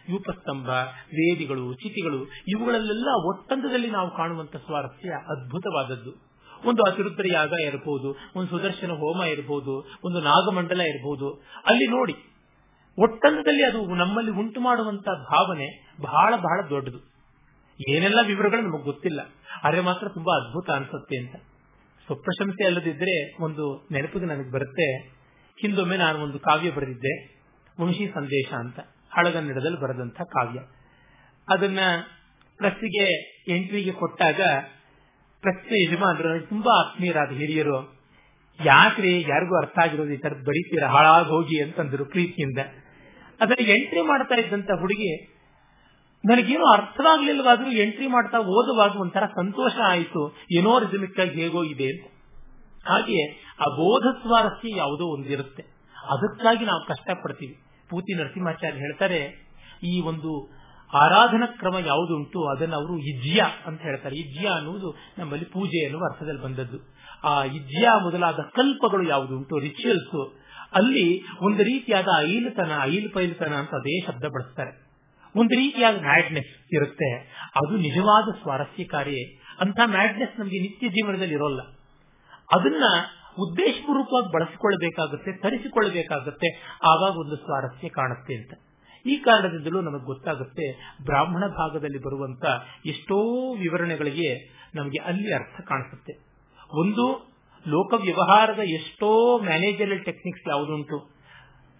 ಯೂಪಸ್ತಂಭ, 0.08 0.68
ವೇದಿಗಳು, 1.06 1.74
ಚಿತಿಗಳು, 1.74 2.24
ಇವುಗಳಲ್ಲೆಲ್ಲ 2.48 3.08
ಒಟ್ಟಂದದಲ್ಲಿ 3.24 3.90
ನಾವು 3.90 4.16
ಕಾಣುವಂತ 4.16 4.56
ಸ್ವಾರಸ್ಯ 4.56 5.10
ಅದ್ಭುತವಾದದ್ದು. 5.10 6.34
ಒಂದು 6.64 6.92
ಅತಿರುದ್ರ 6.92 7.26
ಯಾಗ 7.32 7.52
ಇರಬಹುದು 7.66 8.16
ಒಂದು 8.36 8.50
ಸುದರ್ಶನ 8.50 8.90
ಹೋಮ 8.90 9.22
ಇರಬಹುದು 9.22 9.98
ಒಂದು 10.04 10.20
ನಾಗಮಂಡಲ 10.20 10.80
ಇರಬಹುದು 10.80 11.30
ಅಲ್ಲಿ 11.66 11.86
ನೋಡಿ, 11.86 12.14
ಒಟ್ಟಂದದಲ್ಲಿ 12.98 13.64
ಅದು 13.64 13.94
ನಮ್ಮಲ್ಲಿ 13.94 14.30
ಉಂಟು 14.30 14.60
ಮಾಡುವಂತ 14.60 15.04
ಭಾವನೆ 15.04 15.94
ಬಹಳ 16.00 16.36
ಬಹಳ 16.36 16.70
ದೊಡ್ಡದು. 16.70 17.14
ಏನೆಲ್ಲ 17.90 18.18
ವಿವರಗಳು 18.26 18.60
ನಮಗೆ 18.60 18.84
ಗೊತ್ತಿಲ್ಲ. 18.84 19.20
ಆದರೆ 19.64 19.80
ಮಾತ್ರ 19.80 20.08
ತುಂಬಾ 20.08 20.44
ಅದ್ಭುತ 20.44 20.70
ಅನ್ಸುತ್ತೆ 20.70 21.18
ಅಂತ. 21.18 21.36
ಸ್ವಪ್ರಶಂಸೆ 22.06 22.66
ಅಲ್ಲದಿದ್ರೆ 22.66 23.44
ಒಂದು 23.44 23.88
ನೆನಪಿಗೆ 23.92 24.24
ನನಗೆ 24.24 24.52
ಬರುತ್ತೆ. 24.52 25.08
ಹಿಂದೊಮ್ಮೆ 25.60 25.96
ನಾನು 25.96 26.18
ಒಂದು 26.18 26.38
ಕಾವ್ಯ 26.38 26.70
ಬರೆದಿದ್ದೆ. 26.70 27.33
ವಂಶಿ 27.80 28.12
ಸಂದೇಶ 28.14 28.52
ಅಂತ, 28.52 28.80
ಹಳಗನ್ನಡದಲ್ಲಿ 29.12 29.80
ಬರೆದಂತ 29.80 30.20
ಕಾವ್ಯ. 30.20 30.60
ಅದನ್ನ 31.48 31.78
ಪ್ರೆಸ್ಸಿಗೆ 32.56 33.06
ಎಂಟ್ರಿಗೆ 33.48 33.92
ಕೊಟ್ಟಾಗ 33.92 34.40
ಪ್ರೆಸ್ 35.40 35.88
ಯಜಮಾನರು, 35.88 36.48
ತುಂಬಾ 36.48 36.84
ಆತ್ಮೀಯರಾದ 36.84 37.30
ಹಿರಿಯರು, 37.30 37.94
ಯಾಕ್ರಿ, 38.64 39.20
ಯಾರಿಗೂ 39.20 39.56
ಅರ್ಥ 39.56 39.78
ಆಗಿರೋದು 39.82 40.10
ಈ 40.10 40.16
ತರದ್ 40.16 40.44
ಬರೀತೀರ, 40.44 40.86
ಹಾಳಾಗಿ 40.86 41.28
ಹೋಗಿ 41.28 41.62
ಅಂತಂದ್ರು 41.62 42.04
ಪ್ರೀತಿಯಿಂದ. 42.04 42.58
ಅದನ್ನ 43.40 43.66
ಎಂಟ್ರಿ 43.66 44.02
ಮಾಡ್ತಾ 44.02 44.34
ಇದ್ದಂತ 44.34 44.70
ಹುಡುಗಿ, 44.80 45.24
ನನಗೇನು 46.24 46.66
ಅರ್ಥವಾಗ್ಲಿಲ್ಲವಾದ್ರೂ 46.72 47.70
ಎಂಟ್ರಿ 47.70 48.06
ಮಾಡ್ತಾ 48.06 48.38
ಓದುವಾಗ 48.38 48.96
ಒಂಥರ 48.96 49.26
ಸಂತೋಷ 49.26 49.72
ಆಯಿತು, 49.86 50.36
ಏನೋ 50.52 50.78
ರಿಸಮಿಕ್ 50.78 51.20
ಆಗಿ 51.20 51.42
ಹೇಗೋ 51.42 51.64
ಇದೆ 51.64 52.14
ಹಾಗೆ 52.86 53.44
ಆ 53.60 53.64
ಬೋಧ 53.64 54.16
ಸ್ವಾರಸ್ಯ 54.22 54.76
ಯಾವುದೋ 54.76 55.04
ಒಂದಿರುತ್ತೆ. 55.04 55.62
ಅದಕ್ಕಾಗಿ 56.12 56.64
ನಾವು 56.64 56.86
ಕಷ್ಟಪಡ್ತೀವಿ. 56.86 57.63
ಪೂತಿ 57.94 58.12
ನರಸಿಂಹಾಚಾರ್ಯ 58.20 58.84
ಹೇಳ್ತಾರೆ, 58.84 59.22
ಈ 59.84 59.94
ಒಂದು 60.10 60.30
ಆರಾಧನಾ 60.90 61.46
ಕ್ರಮ 61.60 61.76
ಯಾವುದು 61.86 62.12
ಉಂಟು 62.16 62.40
ಅದನ್ನು 62.50 62.76
ಅವರು 62.76 62.94
ಇಜ್ಯ 63.12 63.46
ಅಂತ 63.66 63.80
ಹೇಳ್ತಾರೆ. 63.82 64.14
ಇಜ್ಯ 64.24 64.44
ಅನ್ನುವುದು 64.56 64.88
ನಮ್ಮಲ್ಲಿ 65.18 65.46
ಪೂಜೆ 65.54 65.78
ಎನ್ನುವ 65.86 66.02
ಅರ್ಥದಲ್ಲಿ 66.10 66.42
ಬಂದದ್ದು. 66.42 66.78
ಆ 67.24 67.32
ಇಜ್ಯ 67.58 67.92
ಮೊದಲಾದ 68.04 68.40
ಕಲ್ಪಗಳು 68.56 69.04
ಯಾವುದು 69.08 69.32
ಉಂಟು 69.38 69.58
ರಿಚುವಲ್ಸ್ 69.66 70.14
ಅಲ್ಲಿ 70.78 71.06
ಒಂದು 71.46 71.62
ರೀತಿಯಾದ 71.62 72.08
ಐಲತನ 72.28 72.72
ಐಲ್ 72.82 73.08
ಪೈಲತನ 73.14 73.52
ಅಂತ 73.62 73.72
ಅದೇ 73.80 73.94
ಶಬ್ದ 74.06 74.24
ಬಳಸ್ತಾರೆ. 74.34 74.72
ಒಂದು 75.34 75.52
ರೀತಿಯಾದ 75.60 75.96
ಮ್ಯಾಡ್ನೆಸ್ 76.06 76.52
ಇರುತ್ತೆ. 76.76 77.10
ಅದು 77.60 77.74
ನಿಜವಾದ 77.86 78.26
ಸ್ವಾರಸ್ಯಕಾರಿ 78.42 79.20
ಅಂತ 79.60 79.78
ಮ್ಯಾಡ್ನೆಸ್ 79.94 80.34
ನಮಗೆ 80.40 80.60
ನಿತ್ಯ 80.66 80.88
ಜೀವನದಲ್ಲಿ 80.96 81.36
ಇರೋಲ್ಲ. 81.38 81.60
ಅದನ್ನ 82.56 82.84
ಉದ್ದೇಶಪೂರ್ವಕವಾಗಿ 83.38 84.32
ಬಳಸಿಕೊಳ್ಳಬೇಕಾಗುತ್ತೆ, 84.32 85.32
ತರಿಸಿಕೊಳ್ಳಬೇಕಾಗುತ್ತೆ. 85.32 86.48
ಆವಾಗ 86.82 87.16
ಒಂದು 87.16 87.36
ಸ್ವಾರಸ್ಯ 87.36 87.88
ಕಾಣುತ್ತೆ 87.88 88.34
ಅಂತ. 88.34 88.54
ಈ 89.06 89.16
ಕಾರಣದಿಂದಲೂ 89.16 89.80
ನಮಗೆ 89.80 90.04
ಗೊತ್ತಾಗುತ್ತೆ, 90.04 90.96
ಬ್ರಾಹ್ಮಣ 91.04 91.46
ಭಾಗದಲ್ಲಿ 91.46 91.98
ಬರುವಂತ 91.98 92.44
ಎಷ್ಟೋ 92.86 93.52
ವಿವರಣೆಗಳಿಗೆ 93.54 94.54
ನಮಗೆ 94.74 95.02
ಅಲ್ಲಿ 95.04 95.34
ಅರ್ಥ 95.34 95.60
ಕಾಣಿಸುತ್ತೆ. 95.68 96.12
ಒಂದು 96.78 97.34
ಲೋಕ 97.68 97.94
ವ್ಯವಹಾರದ 97.94 98.58
ಎಷ್ಟೋ 98.58 99.38
ಮ್ಯಾನೇಜರಲ್ 99.38 100.04
ಟೆಕ್ನಿಕ್ಸ್ 100.04 100.48
ಯಾವುದುಂಟು 100.48 101.14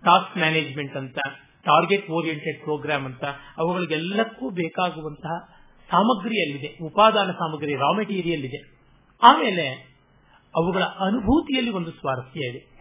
ಟಾಸ್ಕ್ 0.05 0.39
ಮ್ಯಾನೇಜ್ಮೆಂಟ್ 0.39 0.97
ಅಂತ 0.97 1.19
ಟಾರ್ಗೆಟ್ 1.65 2.11
ಓರಿಯೆಂಟೆಡ್ 2.11 2.63
ಪ್ರೋಗ್ರಾಮ್ 2.63 3.05
ಅಂತ, 3.05 3.25
ಅವುಗಳಿಗೆಲ್ಲಕ್ಕೂ 3.59 4.51
ಬೇಕಾಗುವಂತಹ 4.51 5.55
ಸಾಮಗ್ರಿಯಲ್ಲಿದೆ. 5.91 6.85
ಉಪಾದಾನ 6.85 7.31
ಸಾಮಗ್ರಿ 7.33 7.75
ರಾ 7.75 7.93
ಮೆಟೀರಿಯಲ್ 7.97 8.45
ಇದೆ. 8.45 8.77
ಆಮೇಲೆ 9.23 9.94
ಅವುಗಳ 10.55 10.83
ಅನುಭೂತಿಯಲ್ಲಿ 10.83 11.71
ಒಂದು 11.71 11.91
ಸ್ವಾರಸ್ಯ 11.91 12.47
ಇದೆ. 12.47 12.75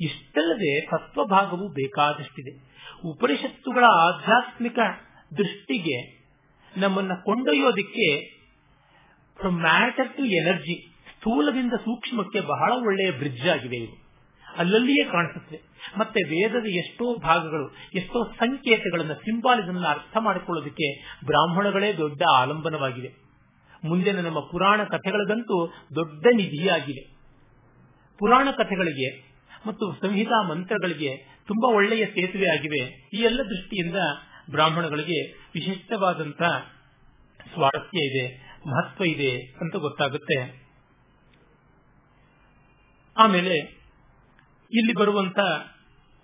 ಇಷ್ಟಲ್ಲದೆ 0.00 0.80
ತತ್ವಭಾಗವು 0.80 1.68
ಬೇಕಾದಷ್ಟಿದೆ. 1.68 2.70
ಉಪನಿಷತ್ತುಗಳ 3.04 3.84
ಆಧ್ಯಾತ್ಮಿಕ 3.84 4.78
ದೃಷ್ಟಿಗೆ 5.38 6.20
ನಮ್ಮನ್ನ 6.76 7.10
ಕೊಂಡೊಯ್ಯೋದಿಕ್ಕೆ 7.24 8.40
ಫ್ರಮ್ 9.38 9.60
ಮ್ಯಾಟರ್ 9.60 10.16
ಟು 10.16 10.24
ಎನರ್ಜಿ 10.24 10.92
ಸ್ಥೂಲದಿಂದ 10.92 11.72
ಸೂಕ್ಷ್ಮಕ್ಕೆ 11.72 12.40
ಬಹಳ 12.40 12.72
ಒಳ್ಳೆಯ 12.72 13.10
ಬ್ರಿಡ್ಜ್ 13.10 13.48
ಆಗಿದೆ 13.48 13.76
ಇವು. 13.76 14.10
ಅಲ್ಲಲ್ಲಿಯೇ 14.56 15.04
ಕಾಣಿಸುತ್ತೆ. 15.04 15.60
ಮತ್ತೆ 15.98 16.28
ವೇದದ 16.28 16.66
ಎಷ್ಟೋ 16.66 17.16
ಭಾಗಗಳು, 17.16 17.74
ಎಷ್ಟೋ 17.94 18.24
ಸಂಕೇತಗಳನ್ನು 18.24 19.14
ಸಿಂಬಾಲಿಸಮ್ 19.14 19.84
ಅರ್ಥ 19.84 20.16
ಮಾಡಿಕೊಳ್ಳೋದಕ್ಕೆ 20.20 21.16
ಬ್ರಾಹ್ಮಣಗಳೇ 21.26 21.92
ದೊಡ್ಡ 21.92 22.22
ಆಲಂಬನವಾಗಿದೆ. 22.36 23.08
ಮುಂದಿನ 23.84 24.20
ನಮ್ಮ 24.20 24.40
ಪುರಾಣ 24.40 24.84
ಕಥೆಗಳದಂತೂ 24.84 25.66
ದೊಡ್ಡ 25.94 26.26
ನಿಧಿಯಾಗಿವೆ 26.34 27.19
ಪುರಾಣ 28.20 28.48
ಕಥೆಗಳಿಗೆ 28.50 29.30
ಮತ್ತು 29.66 29.92
ಸಂಹಿತಾ 30.02 30.42
ಮಂತ್ರಗಳಿಗೆ 30.42 31.16
ತುಂಬಾ 31.46 31.74
ಒಳ್ಳೆಯ 31.74 32.06
ಸೇತುವೆ 32.06 32.46
ಆಗಿವೆ. 32.46 33.10
ಈ 33.16 33.20
ಎಲ್ಲ 33.20 33.42
ದೃಷ್ಟಿಯಿಂದ 33.42 33.96
ಬ್ರಾಹ್ಮಣಗಳಿಗೆ 34.50 35.32
ವಿಶಿಷ್ಟವಾದಂತಹ 35.54 36.72
ಸ್ವಾರಸ್ಯ 37.54 38.06
ಇದೆ, 38.06 38.56
ಮಹತ್ವ 38.66 39.04
ಇದೆ 39.04 39.58
ಅಂತ 39.60 39.76
ಗೊತ್ತಾಗುತ್ತೆ. 39.76 40.68
ಆಮೇಲೆ 43.16 43.58
ಇಲ್ಲಿ 44.72 44.92
ಬರುವಂತ 44.92 45.38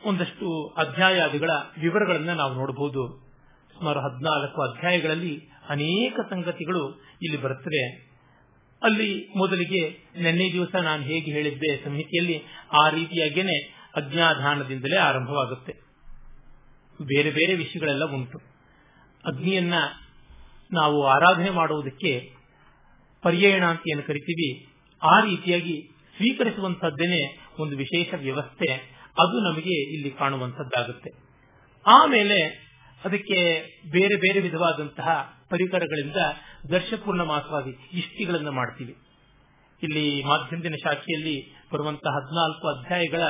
ಒಂದಷ್ಟು 0.04 0.74
ಅಧ್ಯಾಯಾದಿಗಳ 0.78 1.50
ವಿವರಗಳನ್ನ 1.80 2.30
ನಾವು 2.30 2.54
ನೋಡಬಹುದು 2.54 3.26
ಸುಮಾರು 3.78 4.00
ಹದಿನಾಲ್ಕು 4.00 4.62
ಅಧ್ಯಾಯಗಳಲ್ಲಿ 4.62 5.48
ಅನೇಕ 5.68 6.20
ಸಂಗತಿಗಳು 6.30 7.00
ಇಲ್ಲಿ 7.22 7.42
ಬರುತ್ತದೆ 7.42 8.05
ಅಲ್ಲಿ 8.86 9.28
ಮೊದಲಿಗೆ 9.36 9.98
ನಿನ್ನೆ 10.22 10.52
ದಿವಸ 10.52 10.74
ನಾನು 10.74 11.02
ಹೇಗೆ 11.02 11.32
ಹೇಳಿದ್ದೆ 11.32 11.84
ಸಂಹಿತೆಯಲ್ಲಿ 11.84 12.42
ಆ 12.72 12.88
ರೀತಿಯಾಗೇನೆ 12.88 13.76
ಅಜ್ಞಾಧಾನದಿಂದಲೇ 13.96 14.96
ಆರಂಭವಾಗುತ್ತೆ. 14.96 15.72
ಬೇರೆ 17.02 17.30
ಬೇರೆ 17.30 17.54
ವಿಷಯಗಳೆಲ್ಲ 17.54 18.04
ಉಂಟು. 18.04 18.38
ಅಗ್ನಿಯನ್ನ 19.26 19.74
ನಾವು 20.72 21.06
ಆರಾಧನೆ 21.06 21.50
ಮಾಡುವುದಕ್ಕೆ 21.50 22.32
ಪರ್ಯಾಯಣ 23.22 23.64
ಅಂತ 23.64 23.80
ಏನು 23.92 24.02
ಕರಿತೀವಿ. 24.02 24.66
ಆ 25.02 25.20
ರೀತಿಯಾಗಿ 25.20 25.88
ಸ್ವೀಕರಿಸುವಂತದ್ದೇನೆ 26.16 27.48
ಒಂದು 27.58 27.76
ವಿಶೇಷ 27.76 28.14
ವ್ಯವಸ್ಥೆ. 28.14 28.72
ಅದು 29.20 29.52
ನಮಗೆ 29.52 29.94
ಇಲ್ಲಿ 29.94 30.10
ಕಾಣುವಂತದ್ದಾಗುತ್ತೆ. 30.10 31.10
ಆಮೇಲೆ 31.86 32.66
ಅದಕ್ಕೆ 33.04 33.62
ಬೇರೆ 33.90 34.16
ಬೇರೆ 34.16 34.40
ವಿಧವಾದಂತಹ 34.40 35.36
ಪರಿಕರಗಳಿಂದ 35.50 36.16
ದರ್ಶಪೂರ್ಣ 36.70 37.22
ಮಾಸವಾದಿ 37.22 37.70
ಇಷ್ಟಿಗಳನ್ನು 37.92 38.52
ಮಾಡ್ತೀವಿ. 38.52 38.96
ಇಲ್ಲಿ 39.82 40.24
ಮಾಧ್ಯಮದಿನ 40.24 40.74
ಶಾಖೆಯಲ್ಲಿ 40.84 41.54
ಬರುವಂತಹ 41.72 42.10
ಹದಿನಾಲ್ಕು 42.10 42.68
ಅಧ್ಯಾಯಗಳ 42.68 43.20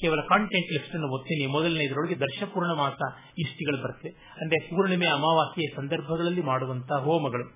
ಕೇವಲ 0.00 0.20
ಕಾಂಟೆಂಟ್ 0.20 0.72
ಲಿಸ್ಟ್ 0.72 0.94
ಅನ್ನು 0.94 1.08
ಓದ್ತೀನಿ. 1.08 1.46
ಮೊದಲನೇದರೊಳಗೆ 1.46 2.14
ದರ್ಶಪೂರ್ಣ 2.14 2.70
ಮಾಸ 2.72 3.14
ಇಷ್ಟಿಗಳು 3.38 3.82
ಬರುತ್ತೆ. 3.82 4.08
ಅಂದ್ರೆ 4.08 4.70
ಪೂರ್ಣಿಮೆ 4.70 5.06
ಅಮಾವಾಸ್ಯೆಯ 5.06 5.76
ಸಂದರ್ಭಗಳಲ್ಲಿ 5.76 6.42
ಮಾಡುವಂತಹ 6.42 6.96
ಹೋಮಗಳು. 6.96 7.48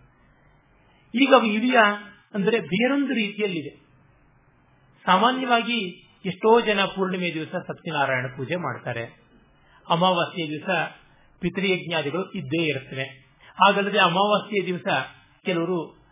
ಈಗ 1.15 1.35
ಅವು 1.35 1.45
ಇದೆಯಾ 1.45 2.13
ಅಂದ್ರೆ 2.35 2.61
ಬೇರೊಂದು 2.61 3.15
ರೀತಿಯಲ್ಲಿದೆ. 3.15 3.87
ಸಾಮಾನ್ಯವಾಗಿ 5.07 6.03
ಎಷ್ಟೋ 6.27 6.61
ಜನ 6.61 6.85
ಪೂರ್ಣಿಮೆ 6.85 7.35
ದಿವಸ 7.35 7.49
ಸತ್ಯನಾರಾಯಣ 7.49 8.27
ಪೂಜೆ 8.37 8.57
ಮಾಡ್ತಾರೆ. 8.57 9.05
ಅಮಾವಾಸ್ಯೆಯ 9.89 10.49
ದಿವಸ 10.49 10.71
ಪಿತೃಯಜ್ಞಾದಿಗಳು 11.41 12.31
ಇದ್ದೇ 12.31 12.63
ಇರುತ್ತವೆ. 12.63 13.03
ಹಾಗಲ್ಲದೆ 13.49 13.99
ಅಮಾವಾಸ್ಯೆಯ 13.99 14.67
ದಿವಸ 14.67 14.87
ಕೆಲವರು 15.47 16.07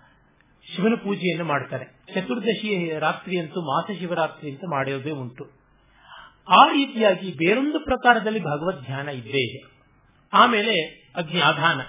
ಶಿವನ 0.77 0.95
ಪೂಜೆಯನ್ನು 0.95 1.45
ಮಾಡ್ತಾರೆ. 1.45 1.85
ಚತುರ್ದಶಿ 2.15 2.99
ರಾತ್ರಿ 2.99 3.39
ಅಂತೂ 3.39 3.61
ಮಾಸ 3.61 3.99
ಶಿವರಾತ್ರಿ 3.99 4.51
ಅಂತ 4.51 4.65
ಮಾಡೋದೇ 4.71 5.11
ಉಂಟು. 5.11 5.45
ಆ 6.49 6.65
ರೀತಿಯಾಗಿ 6.65 7.33
ಬೇರೊಂದು 7.33 7.81
ಪ್ರಕಾರದಲ್ಲಿ 7.85 8.41
ಭಗವದ್ 8.41 8.85
ಧ್ಯಾನ 8.85 9.09
ಇದ್ದೇ 9.09 9.43
ಇದೆ. 9.45 9.63
ಆಮೇಲೆ 10.33 10.75
ಅಗ್ನಿ 11.17 11.41
ಆಧಾನ 11.41 11.81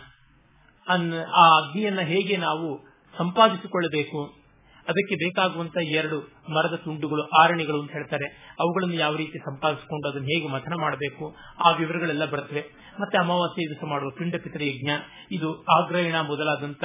ಆ 1.36 1.58
ಅಗ್ನಿಯನ್ನ 1.58 2.00
ಹೇಗೆ 2.00 2.38
ನಾವು 2.38 2.88
ಸಂಪಾದಿಸಿಕೊಳ್ಳಬೇಕು? 3.18 4.46
ಅದಕ್ಕೆ 4.88 5.16
ಬೇಕಾಗುವಂತ 5.16 5.78
ಎರಡು 5.78 6.20
ಮರದ 6.50 6.76
ತುಂಡುಗಳು, 6.76 7.24
ಆರಣಿಗಳು 7.24 7.82
ಅಂತ 7.82 7.92
ಹೇಳ್ತಾರೆ. 7.92 8.56
ಅವುಗಳನ್ನು 8.60 8.96
ಯಾವ 8.96 9.16
ರೀತಿ 9.16 9.38
ಸಂಪಾದಿಸಿಕೊಂಡು 9.40 10.10
ಅದನ್ನು 10.10 10.28
ಹೇಗೆ 10.28 10.48
ಮಥನ 10.48 10.74
ಮಾಡಬೇಕು? 10.80 11.36
ಆ 11.66 11.72
ವಿವರಗಳೆಲ್ಲ 11.72 12.26
ಬರ್ತವೆ. 12.26 12.66
ಮತ್ತೆ 13.00 13.18
ಅಮಾವಾಸ್ಯೆ 13.18 13.70
ದಿವಸ 13.70 13.84
ಮಾಡುವ 13.90 14.10
ಪಿಂಡ 14.10 14.36
ಪಿತರ 14.36 14.64
ಯಜ್ಞ 14.64 14.90
ಇದು 15.32 15.64
ಆಗ್ರಹಣ 15.64 16.22
ಮೊದಲಾದಂತ 16.22 16.84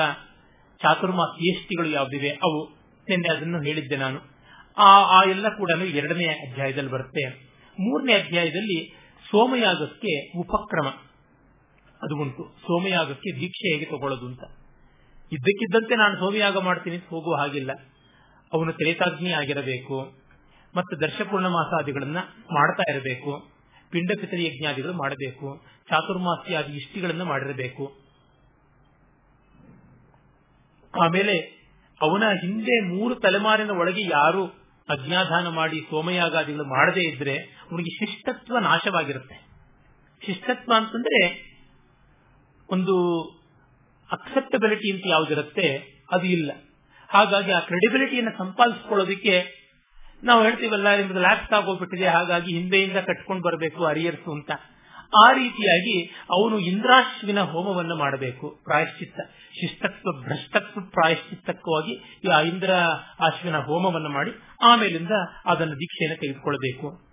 ಚಾತುರ್ಮಾಸ 0.83 1.39
ಯಷ್ಟಿಗಳು 1.51 1.89
ಯಾವುದಿವೆ 1.89 2.31
ಅವು. 2.31 2.65
ನಿನ್ನೆ 3.09 3.37
ಅದನ್ನು 3.37 3.61
ಹೇಳಿದ್ದೆ 3.61 3.97
ನಾನು. 3.97 4.21
ಆ 4.77 5.03
ಆ 5.03 5.23
ಎಲ್ಲ 5.23 5.49
ಕೂಡ 5.49 5.71
ಎರಡನೇ 5.71 6.25
ಅಧ್ಯಾಯದಲ್ಲಿ 6.25 6.91
ಬರುತ್ತೆ. 6.91 7.29
ಮೂರನೇ 7.73 8.13
ಅಧ್ಯಾಯದಲ್ಲಿ 8.15 8.95
ಸೋಮಯಾಗಕ್ಕೆ 9.31 10.39
ಉಪಕ್ರಮ. 10.39 10.89
ಅದು 12.03 12.17
ಉಂಟು. 12.23 12.57
ಸೋಮಯಾಗಕ್ಕೆ 12.61 13.41
ದೀಕ್ಷೆ 13.41 13.73
ಹೇಗೆ 13.73 13.85
ತಗೊಳ್ಳೋದು 13.85 14.27
ಅಂತ. 14.27 14.41
ಇದ್ದಕ್ಕಿದ್ದಂತೆ 15.33 15.97
ನಾನು 15.97 16.17
ಸೋಮಯಾಗ 16.17 16.59
ಮಾಡ್ತೀನಿ 16.59 16.97
ಹೋಗುವ 16.97 17.37
ಹಾಗಿಲ್ಲ. 17.37 17.71
ಅವನು 18.53 18.73
ತ್ರೇತಾಗ್ನಿ 18.73 19.33
ಆಗಿರಬೇಕು. 19.33 20.21
ಮತ್ತು 20.75 21.01
ದರ್ಶಪೂರ್ಣ 21.01 21.47
ಮಾಸಾದಿಗಳನ್ನ 21.47 22.19
ಮಾಡ್ತಾ 22.53 22.93
ಇರಬೇಕು. 22.93 23.51
ಪಿಂಡ 23.91 24.11
ಪಿತರಿ 24.21 24.45
ಯಜ್ಞಾದಿಗಳು 24.45 24.93
ಮಾಡಬೇಕು. 24.93 25.67
ಚಾತುರ್ಮಾಸಿಯಾದಿ 25.89 26.73
ಇಷ್ಟಿಗಳನ್ನು 26.73 27.25
ಮಾಡಿರಬೇಕು. 27.25 28.00
ಆಮೇಲೆ 30.99 31.61
ಅವನ 32.01 32.23
ಹಿಂದೆ 32.29 32.81
ಮೂರು 32.81 33.15
ತಲೆಮಾರಿನ 33.15 33.71
ಒಳಗೆ 33.71 34.03
ಯಾರು 34.03 34.47
ಅಜ್ಞಾಧಾನ 34.89 35.49
ಮಾಡಿ 35.49 35.81
ಸೋಮಯಾಗಾದಿಗಳು 35.81 36.65
ಮಾಡದೇ 36.65 37.01
ಇದ್ರೆ 37.01 37.37
ಅವನಿಗೆ 37.37 38.07
ಶಿಷ್ಟತ್ವ 38.07 38.59
ನಾಶವಾಗಿರುತ್ತೆ. 38.59 39.35
ಶಿಷ್ಟತ್ವ 40.27 40.73
ಅಂತಂದ್ರೆ 40.77 41.51
ಒಂದು 42.71 43.25
ಅಕ್ಸೆಪ್ಟಬಿಲಿಟಿ 44.13 44.93
ಅಂತ 44.93 45.03
ಯಾವುದಿರುತ್ತೆ? 45.07 45.99
ಅದು 46.13 46.27
ಇಲ್ಲ. 46.27 46.53
ಹಾಗಾಗಿ 47.09 47.53
ಆ 47.53 47.61
ಕ್ರೆಡಿಬಿಲಿಟಿಯನ್ನು 47.61 48.39
ಸಂಪಾದಿಸಿಕೊಳ್ಳೋದಕ್ಕೆ 48.39 49.61
ನಾವು 50.25 50.43
ಹೇಳ್ತೀವಲ್ಲ 50.43 50.97
ನಿಮ್ಗೆ 50.97 51.19
ಲ್ಯಾಪ್ಸ್ 51.19 51.53
ಆಗೋಗ್ಬಿಟ್ಟಿದೆ 51.53 52.07
ಹಾಗಾಗಿ 52.07 52.55
ಹಿಂದೆಯಿಂದ 52.55 52.97
ಕಟ್ಕೊಂಡು 52.97 53.43
ಬರಬೇಕು 53.43 53.85
ಅರಿಯರ್ಸು 53.85 54.33
ಅಂತ. 54.33 54.51
ಆ 55.19 55.33
ರೀತಿಯಾಗಿ 55.33 56.05
ಅವನು 56.31 56.59
ಇಂದ್ರಾಶ್ವಿನ 56.59 57.41
ಹೋಮವನ್ನು 57.41 57.97
ಮಾಡಬೇಕು. 57.97 58.61
ಪ್ರಾಯಶ್ಚಿತ್ತ 58.65 59.21
ಶಿಸ್ತತ್ವ 59.53 60.23
ಭ್ರಷ್ಟತ್ವ 60.23 60.81
ಪ್ರಾಯಶ್ಚಿತ್ತಕ್ಕಾಗಿ 60.81 62.21
ಆ 62.29 62.41
ಇಂದ್ರ 62.41 62.75
ಅಶ್ವಿನ 63.21 63.59
ಹೋಮವನ್ನು 63.59 64.09
ಮಾಡಿ 64.09 64.31
ಆಮೇಲಿಂದ 64.63 65.11
ಅದನ್ನು 65.45 65.75
ದೀಕ್ಷೆಯನ್ನು 65.75 66.21
ತೆಗೆದುಕೊಳ್ಳಬೇಕು. 66.21 67.11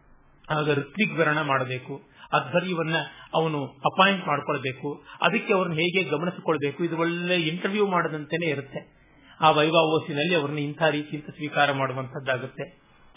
ಆಗ 0.49 0.73
ಋತ್ವಿಗ್ವರಣ 0.73 1.41
ಮಾಡಬೇಕು. 1.41 2.01
ಅಧ್ವರ್ಯವನ್ನ 2.33 2.95
ಅವನು 3.33 3.65
ಅಪಾಯಿಂಟ್ 3.65 4.27
ಮಾಡ್ಕೊಳ್ಬೇಕು. 4.27 5.05
ಅದಕ್ಕೆ 5.21 5.53
ಅವ್ರನ್ನ 5.53 5.75
ಹೇಗೆ 5.75 6.03
ಗಮನಿಸಿಕೊಳ್ಬೇಕು? 6.03 6.83
ಇದು 6.83 6.97
ಒಳ್ಳೆ 6.97 7.35
ಇಂಟರ್ವ್ಯೂ 7.35 7.87
ಮಾಡದಂತೆ 7.87 8.49
ಇರುತ್ತೆ. 8.49 8.97
ಆ 9.41 9.51
ವೈವಾವೋಸಿನಲ್ಲಿ 9.51 10.35
ಅವ್ರನ್ನ 10.35 10.59
ಇಂಥ 10.59 10.83
ರೀತಿಯಿಂದ 10.83 11.29
ಸ್ವೀಕಾರ 11.29 11.71
ಮಾಡುವಂತದ್ದಾಗುತ್ತೆ 11.71 12.63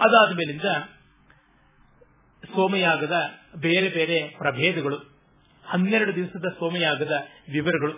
ಅದಾದ 0.00 0.32
ಮೇಲಿಂದ 0.32 0.64
ಸೋಮಯಾಗದ 2.54 3.16
ಬೇರೆ 3.60 3.88
ಬೇರೆ 3.88 4.28
ಪ್ರಭೇದಗಳು, 4.38 4.96
ಹನ್ನೆರಡು 5.64 6.14
ದಿವಸದ 6.14 6.48
ಸೋಮಯಾಗದ 6.58 7.12
ವಿವರಗಳು 7.52 7.92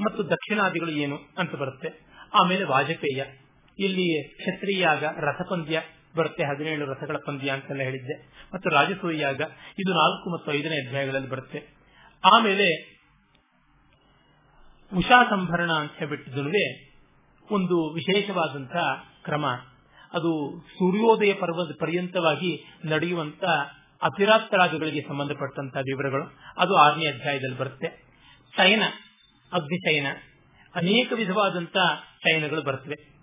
ಮತ್ತು 0.00 0.30
ದಕ್ಷಿಣಾದಿಗಳು 0.30 0.90
ಏನು 0.90 1.16
ಅಂತ 1.38 1.54
ಬರುತ್ತೆ. 1.54 1.88
ಆಮೇಲೆ 2.42 2.64
ವಾಜಪೇಯ 2.64 3.24
ಇಲ್ಲಿ 3.78 4.28
ಕ್ಷತ್ರಿಯಾಗ 4.36 5.04
ರಥಪಂದ್ಯ 5.04 5.82
ಬರುತ್ತೆ, 6.16 6.44
ಹದಿನೇಳು 6.44 6.86
ರಥಗಳ 6.86 7.16
ಪಂದ್ಯ 7.26 7.50
ಅಂತೆಲ್ಲ 7.50 7.82
ಹೇಳಿದ್ದೆ. 7.82 8.16
ಮತ್ತು 8.54 8.70
ರಾಜಸೂಯಾಗ 8.70 9.40
ಇದು 9.78 9.92
ನಾಲ್ಕು 9.94 10.30
ಮತ್ತು 10.30 10.52
ಐದನೇ 10.52 10.86
ಅಧ್ಯಾಯಗಳಲ್ಲಿ 10.86 11.28
ಬರುತ್ತೆ. 11.28 11.58
ಆಮೇಲೆ 12.24 12.68
ಉಷಾ 14.96 15.24
ಸಂಭರಣ 15.24 15.70
ಅಂತ 15.72 15.92
ಹೇಳ್ಬಿಟ್ಟಿದ್ದುನುವೆ 15.98 16.64
ಒಂದು 17.50 17.94
ವಿಶೇಷವಾದಂತಹ 17.94 19.04
ಕ್ರಮ. 19.24 19.46
ಅದು 20.12 20.30
ಸೂರ್ಯೋದಯ 20.68 21.34
ಪರ್ವದ 21.34 21.70
ಪರ್ಯಂತವಾಗಿ 21.80 22.64
ನಡೆಯುವಂತ 22.84 23.44
ಅತಿರಾತ್ರಾದಿಗಳಿಗೆ 24.02 25.00
ಸಂಬಂಧಪಟ್ಟಂತಹ 25.08 25.80
ವಿವರಗಳು. 25.80 26.24
ಅದು 26.58 26.76
ಆರನೇ 26.76 27.06
ಅಧ್ಯಾಯದಲ್ಲಿ 27.06 27.58
ಬರುತ್ತೆ. 27.58 28.10
ಶಯನ 28.56 28.82
ಅಗ್ನಿಶಯನ 29.52 30.06
ಅನೇಕ 30.74 31.12
ವಿಧವಾದಂತ 31.12 31.76
ಶಯನಗಳು 32.18 32.62
ಬರ್ತವೆ. 32.62 33.20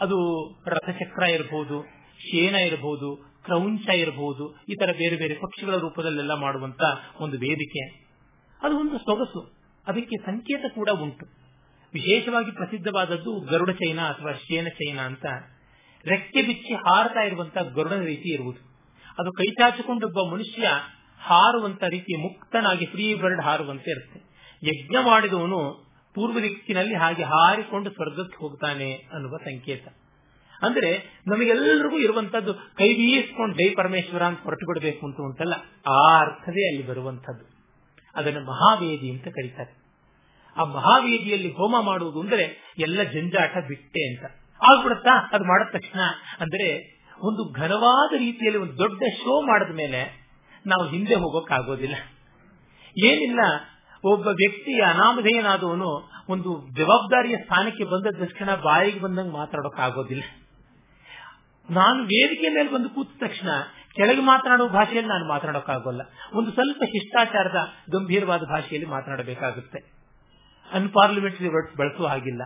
ಅದು 0.00 0.48
ರಥಚಕ್ರ 0.66 1.22
ಇರಬಹುದು 1.22 1.82
ಶೇನ 2.18 2.54
ಇರಬಹುದು 2.54 3.32
ಕ್ರೌಂಚ 3.44 3.88
ಇರಬಹುದು 3.88 4.56
ಇತರ 4.68 4.86
ತರ 4.86 4.92
ಬೇರೆ 4.98 5.16
ಬೇರೆ 5.16 5.34
ಪಕ್ಷಿಗಳ 5.34 5.76
ರೂಪದಲ್ಲೆಲ್ಲ 5.76 6.34
ಮಾಡುವಂತ 6.34 6.80
ಒಂದು 7.20 7.38
ವೇದಿಕೆ. 7.38 8.06
ಅದು 8.62 8.78
ಒಂದು 8.78 8.98
ಸೊಗಸು. 8.98 9.62
ಅದಕ್ಕೆ 9.86 10.16
ಸಂಕೇತ 10.26 10.74
ಕೂಡ 10.74 10.90
ಉಂಟು. 10.90 11.26
ವಿಶೇಷವಾಗಿ 11.94 12.50
ಪ್ರಸಿದ್ಧವಾದದ್ದು 12.50 13.40
ಗರುಡ 13.40 13.70
ಚೈನ 13.70 14.00
ಅಥವಾ 14.00 14.32
ಶೇನ 14.32 14.68
ಚೈನ 14.68 15.00
ಅಂತ. 15.00 15.26
ರೆಕ್ಕೆ 16.06 16.42
ಬಿಚ್ಚಿ 16.42 16.74
ಹಾರತಾ 16.74 17.20
ಇರುವಂತಹ 17.20 17.62
ಗರುಡನ 17.62 18.00
ರೀತಿ 18.00 18.34
ಇರುವುದು. 18.34 18.71
ಅದು 19.18 19.32
ಕೈ 19.32 19.50
ಚಾಚಿಕೊಂಡೊಬ್ಬ 19.50 20.32
ಮನುಷ್ಯ 20.32 20.68
ಹಾರುವಂತ 21.20 21.84
ರೀತಿ 21.84 22.22
ಮುಕ್ತನಾಗಿ 22.22 22.86
ಫ್ರೀ 22.86 23.14
ಬರ್ಡ್ 23.14 23.42
ಹಾರುವಂತೆ 23.42 23.90
ಇರುತ್ತೆ. 23.90 24.32
ಯಜ್ಞ 24.66 24.96
ಮಾಡಿದವನು 25.06 25.92
ಪೂರ್ವ 26.14 26.40
ದಿಕ್ಕಿನಲ್ಲಿ 26.40 26.94
ಹಾಗೆ 26.94 27.22
ಹಾರಿಕೊಂಡು 27.22 27.90
ಸ್ವರ್ಗಕ್ಕೆ 27.90 28.36
ಹೋಗ್ತಾನೆ 28.36 28.94
ಅನ್ನುವ 28.94 29.36
ಸಂಕೇತ. 29.36 29.88
ಅಂದ್ರೆ 30.62 31.20
ನಮಗೆಲ್ಲರಿಗೂ 31.26 31.98
ಇರುವಂತದ್ದು 31.98 32.54
ಕೈ 32.54 32.94
ಬೀಸ್ಕೊಂಡು 32.94 33.54
ಜೈ 33.56 33.74
ಪರಮೇಶ್ವರ 33.74 34.22
ಅಂತ 34.22 34.40
ಹೊರಟು 34.42 34.66
ಬಿಡಬೇಕು 34.66 35.06
ಅಂತ 35.06 35.16
ಉಂಟಲ್ಲ, 35.20 35.54
ಆ 35.86 36.18
ಅರ್ಥವೇ 36.20 36.68
ಅಲ್ಲಿ 36.68 36.86
ಬರುವಂತದ್ದು 36.86 37.50
ಅದನ್ನು 38.16 38.40
ಮಹಾವೇದಿ 38.40 39.10
ಅಂತ 39.10 39.28
ಕರೀತಾರೆ. 39.28 39.82
ಆ 40.56 40.64
ಮಹಾವೇದಿಯಲ್ಲಿ 40.64 41.52
ಹೋಮ 41.52 41.80
ಮಾಡುವುದು 41.80 42.20
ಅಂದ್ರೆ 42.20 42.74
ಎಲ್ಲ 42.78 43.02
ಜಂಜಾಟ 43.02 43.56
ಬಿಟ್ಟೆ 43.68 44.14
ಅಂತ. 44.14 44.24
ಆಗ್ಬಿಡುತ್ತಾ? 44.70 45.28
ಅದು 45.32 45.44
ಮಾಡಿದ 45.44 45.72
ತಕ್ಷಣ. 45.72 46.00
ಅಂದ್ರೆ 46.40 47.01
ಒಂದು 47.22 47.52
ಘನವಾದ 47.52 48.12
ರೀತಿಯಲ್ಲಿ 48.18 48.60
ಒಂದು 48.60 48.78
ದೊಡ್ಡ 48.78 49.02
ಶೋ 49.02 49.40
ಮಾಡಿದ 49.40 49.76
ಮೇಲೆ 49.76 50.00
ನಾವು 50.66 50.88
ಹಿಂದೆ 50.88 51.14
ಹೋಗೋಕ್ಕಾಗೋದಿಲ್ಲ. 51.14 51.94
ಏನಿಲ್ಲ, 53.04 53.40
ಒಬ್ಬ 54.04 54.26
ವ್ಯಕ್ತಿ 54.26 54.82
ಅನಾಮಧೇಯನಾದವನು 54.82 56.12
ಒಂದು 56.28 56.68
ಜವಾಬ್ದಾರಿಯ 56.76 57.36
ಸ್ಥಾನಕ್ಕೆ 57.36 57.84
ಬಂದ 57.84 58.06
ತಕ್ಷಣ 58.18 58.54
ಬಾಯಿಗೆ 58.54 59.00
ಬಂದಂಗೆ 59.00 59.32
ಮಾತಾಡೋಕ್ಕಾಗೋದಿಲ್ಲ. 59.32 60.22
ನಾನು 61.70 62.04
ವೇದಿಕೆ 62.04 62.48
ಮೇಲೆ 62.48 62.72
ಬಂದು 62.72 62.88
ಕೂತ 62.88 63.08
ತಕ್ಷಣ 63.20 63.48
ಕೆಳಗೆ 63.94 64.20
ಮಾತನಾಡುವ 64.20 64.68
ಭಾಷೆಯಲ್ಲಿ 64.68 65.08
ನಾನು 65.08 65.28
ಮಾತನಾಡೋಕ್ಕಾಗೋಲ್ಲ. 65.28 66.00
ಒಂದು 66.34 66.52
ಸ್ವಲ್ಪ 66.52 66.82
ಶಿಷ್ಟಾಚಾರದ 66.82 67.56
ಗಂಭೀರವಾದ 67.92 68.40
ಭಾಷೆಯಲ್ಲಿ 68.40 68.90
ಮಾತನಾಡಬೇಕಾಗುತ್ತೆ. 68.90 69.78
ಅನ್ಪಾರ್ಲಿಮೆಂಟರಿ 70.72 71.48
ವರ್ಡ್ಸ್ 71.48 71.76
ಬಳಸುವ 71.76 72.06
ಹಾಗಿಲ್ಲ. 72.06 72.42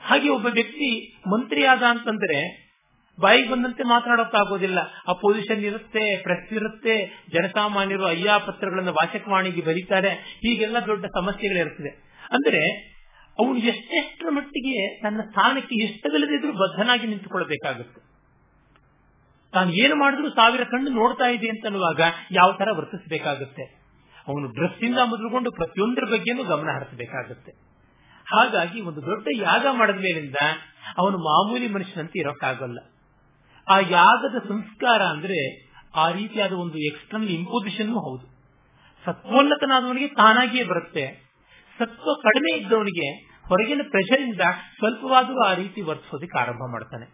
ಹಾಗೆ 0.00 0.28
ಒಬ್ಬ 0.28 0.46
ವ್ಯಕ್ತಿ 0.46 0.90
ಮಂತ್ರಿ 1.28 1.66
ಅಂತಂದ್ರೆ 1.66 2.71
ಬಾಯಿಗೆ 3.20 3.50
ಬಂದಂತೆ 3.50 3.82
ಮಾತನಾಡೋಕ್ಕಾಗೋದಿಲ್ಲ. 3.82 4.78
ಅಪೋಸಿಷನ್ 5.08 5.64
ಇರುತ್ತೆ 5.64 6.22
ಪ್ರೆಸ್ 6.22 6.52
ಇರುತ್ತೆ, 6.52 7.24
ಜನಸಾಮಾನ್ಯರು 7.32 8.04
ಅಯ್ಯ 8.04 8.30
ಪತ್ರಗಳನ್ನು 8.46 8.92
ವಾಚಕವಾಣಿಗೆ 8.92 9.62
ಬರೀತಾರೆ. 9.62 10.10
ಹೀಗೆಲ್ಲ 10.10 10.76
ದೊಡ್ಡ 10.86 11.04
ಸಮಸ್ಯೆಗಳಿರುತ್ತದೆ. 11.04 12.12
ಅಂದ್ರೆ 12.32 12.92
ಅವನು 13.38 13.56
ಎಷ್ಟೆಷ್ಟರ 13.56 14.26
ಮಟ್ಟಿಗೆ 14.30 15.02
ತನ್ನ 15.02 15.20
ಸ್ಥಾನಕ್ಕೆ 15.20 15.84
ಇಷ್ಟವಿಲ್ಲದಿದ್ರೂ 15.84 16.52
ಬದ್ಧನಾಗಿ 16.52 17.06
ನಿಂತುಕೊಳ್ಬೇಕಾಗುತ್ತೆ 17.06 18.12
ತಾನು 19.52 19.70
ಏನು 19.72 19.96
ಮಾಡಿದ್ರು 19.96 20.30
ಸಾವಿರ 20.30 20.64
ಕಣ್ಣು 20.64 20.90
ನೋಡ್ತಾ 20.90 21.26
ಇದೆ 21.26 21.48
ಅಂತನ್ನುವಾಗ 21.48 22.00
ಯಾವ 22.30 22.52
ತರ 22.58 22.68
ವರ್ತಿಸಬೇಕಾಗುತ್ತೆ. 22.76 23.82
ಅವನು 24.28 24.46
ಡ್ರೆಸ್ 24.46 24.84
ಇಂದ 24.84 24.98
ಮೊದಲುಗೊಂಡು 25.04 25.52
ಪ್ರತಿಯೊಂದರ 25.52 26.04
ಬಗ್ಗೆನೂ 26.04 26.44
ಗಮನ 26.44 26.68
ಹರಿಸಬೇಕಾಗುತ್ತೆ. 26.72 27.52
ಹಾಗಾಗಿ 28.34 28.80
ಒಂದು 28.80 29.00
ದೊಡ್ಡ 29.06 29.28
ಯಾಗ 29.36 29.66
ಮಾಡಿದ 29.72 29.96
ಮೇಲಿಂದ 29.96 30.34
ಅವನು 30.98 31.18
ಮಾಮೂಲಿ 31.18 31.68
ಮನುಷ್ಯನಂತೆ 31.68 32.20
ಇರೋಕ್ಕಾಗಲ್ಲ. 32.20 32.78
ಆ 33.68 33.78
ಯಾಗದ 33.90 34.48
ಸಂಸ್ಕಾರ 34.48 35.02
ಅಂದ್ರೆ 35.02 35.72
ಆ 35.96 36.10
ರೀತಿಯಾದ 36.10 36.52
ಒಂದು 36.52 36.78
ಎಕ್ಸ್ಟರ್ನಲ್ 36.78 37.28
ಇಂಪೋಸಿಷನ್ 37.28 37.90
ಹೌದು. 37.90 38.26
ಸತ್ವೋನ್ನತನಾದವನಿಗೆ 39.04 40.08
ತಾನಾಗಿಯೇ 40.08 40.64
ಬರುತ್ತೆ. 40.64 41.32
ಸತ್ವ 41.78 42.14
ಕಡಿಮೆ 42.22 42.56
ಇದ್ದವನಿಗೆ 42.58 43.32
ಹೊರಗಿನ 43.48 43.80
ಪ್ರೆಷರ್ 43.90 44.20
ಇಂದ 44.20 44.40
ಸ್ವಲ್ಪವಾದರೂ 44.78 45.44
ಆ 45.44 45.54
ರೀತಿ 45.54 45.80
ವರ್ತಿಸೋದಕ್ಕೆ 45.80 46.38
ಆರಂಭ 46.38 46.60
ಮಾಡ್ತಾನೆ. 46.72 47.04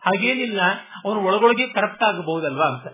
ಹಾಗೇನಿಲ್ಲ, 0.00 0.60
ಅವನು 1.04 1.20
ಒಳಗೊಳಗೆ 1.20 1.66
ಕರಪ್ಟ್ 1.66 2.02
ಆಗಬಹುದಲ್ವಾ 2.02 2.66
ಅಂತ. 2.66 2.86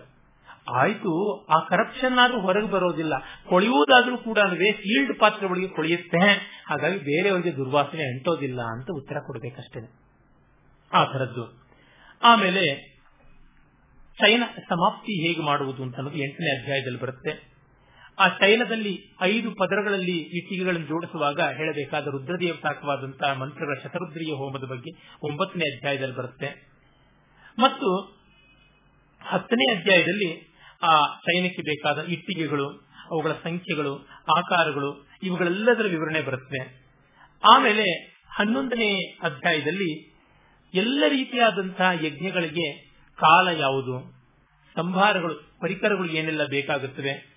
ಆಯ್ತು, 0.69 1.45
ಆ 1.45 1.59
ಕರಪ್ಷನ್ 1.59 2.17
ಆದ್ರೂ 2.17 2.39
ಹೊರಗೆ 2.39 2.67
ಬರೋದಿಲ್ಲ. 2.67 3.13
ಕೊಳೆಯುವುದಾದ್ರೂ 3.49 4.17
ಕೂಡ 4.17 4.39
ಅಂದ್ರೆ 4.39 4.71
ಫೀಲ್ಡ್ 4.71 5.43
ಒಳಗೆ 5.43 5.67
ಕೊಳೆಯುತ್ತೆ. 5.67 6.19
ಹಾಗಾಗಿ 6.67 6.97
ಬೇರೆಯವರಿಗೆ 6.97 7.55
ದುರ್ವಾಸನೆ 7.55 8.17
ಅಂಟೋದಿಲ್ಲ 8.17 8.61
ಅಂತ 8.61 8.87
ಉತ್ತರ 8.95 9.15
ಕೊಡಬೇಕಷ್ಟೇ 9.19 9.99
ಆ 10.93 11.05
ತರದ್ದು 11.05 11.64
ಆಮೇಲೆ 12.23 12.95
ಚೈನ 14.19 14.43
ಸಮಾಪ್ತಿ 14.69 15.27
ಹೇಗೆ 15.27 15.41
ಮಾಡುವುದು 15.41 15.83
ಅಂತ 15.83 15.95
ಅನ್ನೋದು 15.95 16.17
ಎಂಟನೇ 16.17 16.61
ಅಧ್ಯಾಯದಲ್ಲಿ 16.61 16.99
ಬರುತ್ತೆ. 16.99 17.55
ಆ 18.19 18.27
ಚೈನದಲ್ಲಿ 18.27 19.15
ಐದು 19.21 19.51
ಪದರಗಳಲ್ಲಿ 19.51 20.17
ಇಟ್ಟಿಗೆಗಳನ್ನು 20.17 20.87
ಜೋಡಿಸುವಾಗ 20.87 21.41
ಹೇಳಬೇಕಾದ 21.41 22.07
ರುದ್ರದೇವತಾಕವಾದಂತಹ 22.07 23.33
ಮಂತ್ರಗಳ 23.33 23.73
ಶತರುದ್ರಿಯ 23.83 24.33
ಹೋಮದ 24.33 24.63
ಬಗ್ಗೆ 24.63 25.17
ಒಂಬತ್ತನೇ 25.21 25.77
ಅಧ್ಯಾಯದಲ್ಲಿ 25.77 26.15
ಬರುತ್ತೆ. 26.15 26.75
ಮತ್ತು 27.59 27.95
ಹತ್ತನೇ 29.21 29.75
ಅಧ್ಯಾಯದಲ್ಲಿ 29.75 30.55
ಆ 30.83 31.15
ಚೈನಕ್ಕೆ 31.17 31.61
ಬೇಕಾದ 31.61 31.99
ಇಟ್ಟಿಗೆಗಳು, 31.99 32.69
ಅವುಗಳ 33.11 33.31
ಸಂಖ್ಯೆಗಳು, 33.43 34.07
ಆಕಾರಗಳು, 34.37 35.07
ಇವುಗಳೆಲ್ಲದರ 35.23 35.85
ವಿವರಣೆ 35.87 36.21
ಬರುತ್ತೆ. 36.21 36.85
ಆಮೇಲೆ 37.51 38.15
ಹನ್ನೊಂದನೇ 38.29 39.17
ಅಧ್ಯಾಯದಲ್ಲಿ 39.21 40.14
ಎಲ್ಲ 40.75 41.03
ರೀತಿಯಾದಂತಹ 41.07 42.05
ಯಜ್ಞಗಳಿಗೆ 42.05 42.71
ಕಾಲ 43.15 43.47
ಯಾವುದು? 43.47 44.15
ಸಂಭಾರಗಳು, 44.75 45.59
ಪರಿಕರಗಳು 45.61 46.09
ಏನೆಲ್ಲ 46.09 46.45
ಬೇಕಾಗುತ್ತವೆ? 46.45 47.35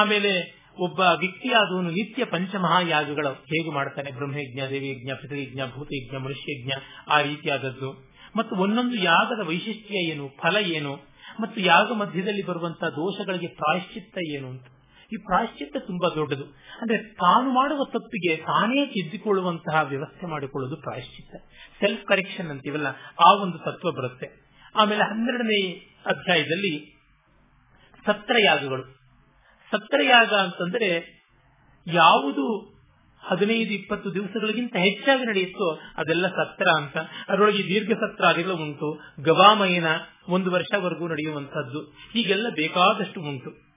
ಆಮೇಲೆ 0.00 0.60
ಒಬ್ಬ 0.78 1.00
ವ್ಯಕ್ತಿಯಾದವನು 1.00 1.90
ನಿತ್ಯ 1.90 2.24
ಪಂಚಮಹಾಯಾಗಗಳು 2.24 3.28
ಹೇಗೆ 3.28 3.70
ಮಾಡ್ತಾನೆ? 3.70 4.10
ಬ್ರಹ್ಮಯಜ್ಞ, 4.10 4.60
ದೇವಿಯಜ್ಞ 4.70 5.10
ಪಿತೃಯಜ್ಞ 5.22 5.60
ಭೂತಯಜ್ಞ 5.74 6.16
ಮನುಷ್ಯಜ್ಞ 6.16 6.72
ಆ 7.08 7.20
ರೀತಿಯಾದದ್ದು. 7.20 8.10
ಮತ್ತು 8.36 8.56
ಒಂದೊಂದು 8.56 8.94
ಯಾಗದ 8.94 9.46
ವೈಶಿಷ್ಟ್ಯ 9.46 9.94
ಏನು? 9.94 10.28
ಫಲ 10.28 10.56
ಏನು? 10.56 10.98
ಮತ್ತು 11.40 11.60
ಯಾಗ 11.60 11.92
ಮಧ್ಯದಲ್ಲಿ 11.92 12.46
ಬರುವಂತಹ 12.46 12.88
ದೋಷಗಳಿಗೆ 12.88 13.46
ಪ್ರಾಯಶ್ಚಿತ್ತ 13.46 14.18
ಏನು 14.18 14.48
ಅಂತ? 14.48 14.66
ಈ 15.12 15.16
ಪ್ರಾಯಶ್ಚಿತ್ತ 15.16 15.76
ತುಂಬಾ 15.76 16.14
ದೊಡ್ಡದು. 16.14 16.44
ಅಂದ್ರೆ 16.80 16.98
ತಾನು 16.98 17.50
ಮಾಡುವ 17.50 17.84
ತಪ್ಪಿಗೆ 17.84 18.36
ತಾನೇ 18.36 18.86
ತಿದ್ದಿಕೊಳ್ಳುವಂತಹ 18.86 19.80
ವ್ಯವಸ್ಥೆ 19.82 20.26
ಮಾಡಿಕೊಳ್ಳುವುದು 20.26 20.82
ಪ್ರಾಯಶ್ಚಿತ್ತ. 20.82 21.36
ಸೆಲ್ಫ್ 21.80 22.04
ಕರೆಕ್ಷನ್ 22.04 22.50
ಅಂತೀವಲ್ಲ, 22.50 22.86
ಆ 23.26 23.34
ಒಂದು 23.34 23.58
ತತ್ವ 23.58 23.92
ಬರುತ್ತೆ. 23.92 24.50
ಆಮೇಲೆ 24.74 25.04
ಹನ್ನೆರಡನೇ 25.04 25.72
ಅಧ್ಯಾಯದಲ್ಲಿ 26.06 27.00
ಸತ್ರಯಾಗಗಳು. 28.06 28.82
ಸತ್ರಯಾಗ 29.70 30.34
ಅಂತಂದ್ರೆ 30.34 31.20
ಯಾವುದು 31.86 32.74
ಹದಿನೈದು, 33.22 33.70
ಇಪ್ಪತ್ತು 33.70 34.14
ದಿವಸಗಳಿಗಿಂತ 34.14 34.76
ಹೆಚ್ಚಾಗಿ 34.76 35.24
ನಡೆಯುತ್ತೋ 35.24 35.80
ಅದೆಲ್ಲ 35.96 36.28
ಸತ್ರ 36.28 36.66
ಅಂತ. 36.76 36.96
ಅದರೊಳಗೆ 37.28 37.62
ದೀರ್ಘ 37.62 37.92
ಸತ್ರ 37.92 38.26
ಆಗಿರಲು 38.26 38.56
ಉಂಟು. 38.56 39.00
ಗವಾಮಯನ 39.20 39.86
ಒಂದು 40.28 40.50
ವರ್ಷವರೆಗೂ 40.50 41.08
ನಡೆಯುವಂತಹದ್ದು 41.08 41.80
ಹೀಗೆಲ್ಲ 42.12 42.48
ಬೇಕಾದಷ್ಟು 42.48 43.20
ಉಂಟು. 43.20 43.69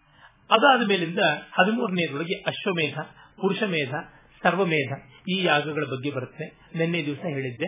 ಅದಾದ 0.50 0.88
ಮೇಲಿಂದ 0.88 1.20
ಹದಿಮೂರನೇದೊಳಗೆ 1.52 2.34
ಅಶ್ವಮೇಧ, 2.34 3.00
ಪುರುಷಮೇಧ, 3.42 3.94
ಸರ್ವಮೇಧ 4.44 4.92
ಈ 5.30 5.44
ಯಾಗಗಳ 5.44 5.84
ಬಗ್ಗೆ 5.84 6.12
ಬರುತ್ತೆ. 6.12 6.70
ನಿನ್ನೆ 6.78 7.06
ದಿವಸ 7.06 7.18
ಹೇಳಿದ್ದೆ. 7.18 7.66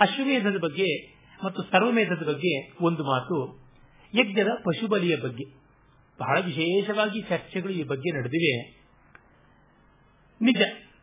ಅಶ್ವಮೇಧದ 0.00 0.56
ಬಗ್ಗೆ 0.60 1.14
ಮತ್ತು 1.44 1.62
ಸರ್ವಮೇಧದ 1.62 2.22
ಬಗ್ಗೆ 2.26 2.72
ಒಂದು 2.80 3.04
ಮಾತು, 3.04 3.62
ಯಜ್ಞದ 4.14 4.48
ಪಶುಬಲಿಯ 4.64 5.16
ಬಗ್ಗೆ. 5.16 5.44
ಬಹಳ 6.20 6.40
ವಿಶೇಷವಾಗಿ 6.40 7.22
ಚರ್ಚೆಗಳು 7.22 7.72
ಈ 7.72 7.82
ಬಗ್ಗೆ 7.82 8.18
ನಡೆದಿವೆ. 8.18 8.82
ನಿಜ, 10.40 10.62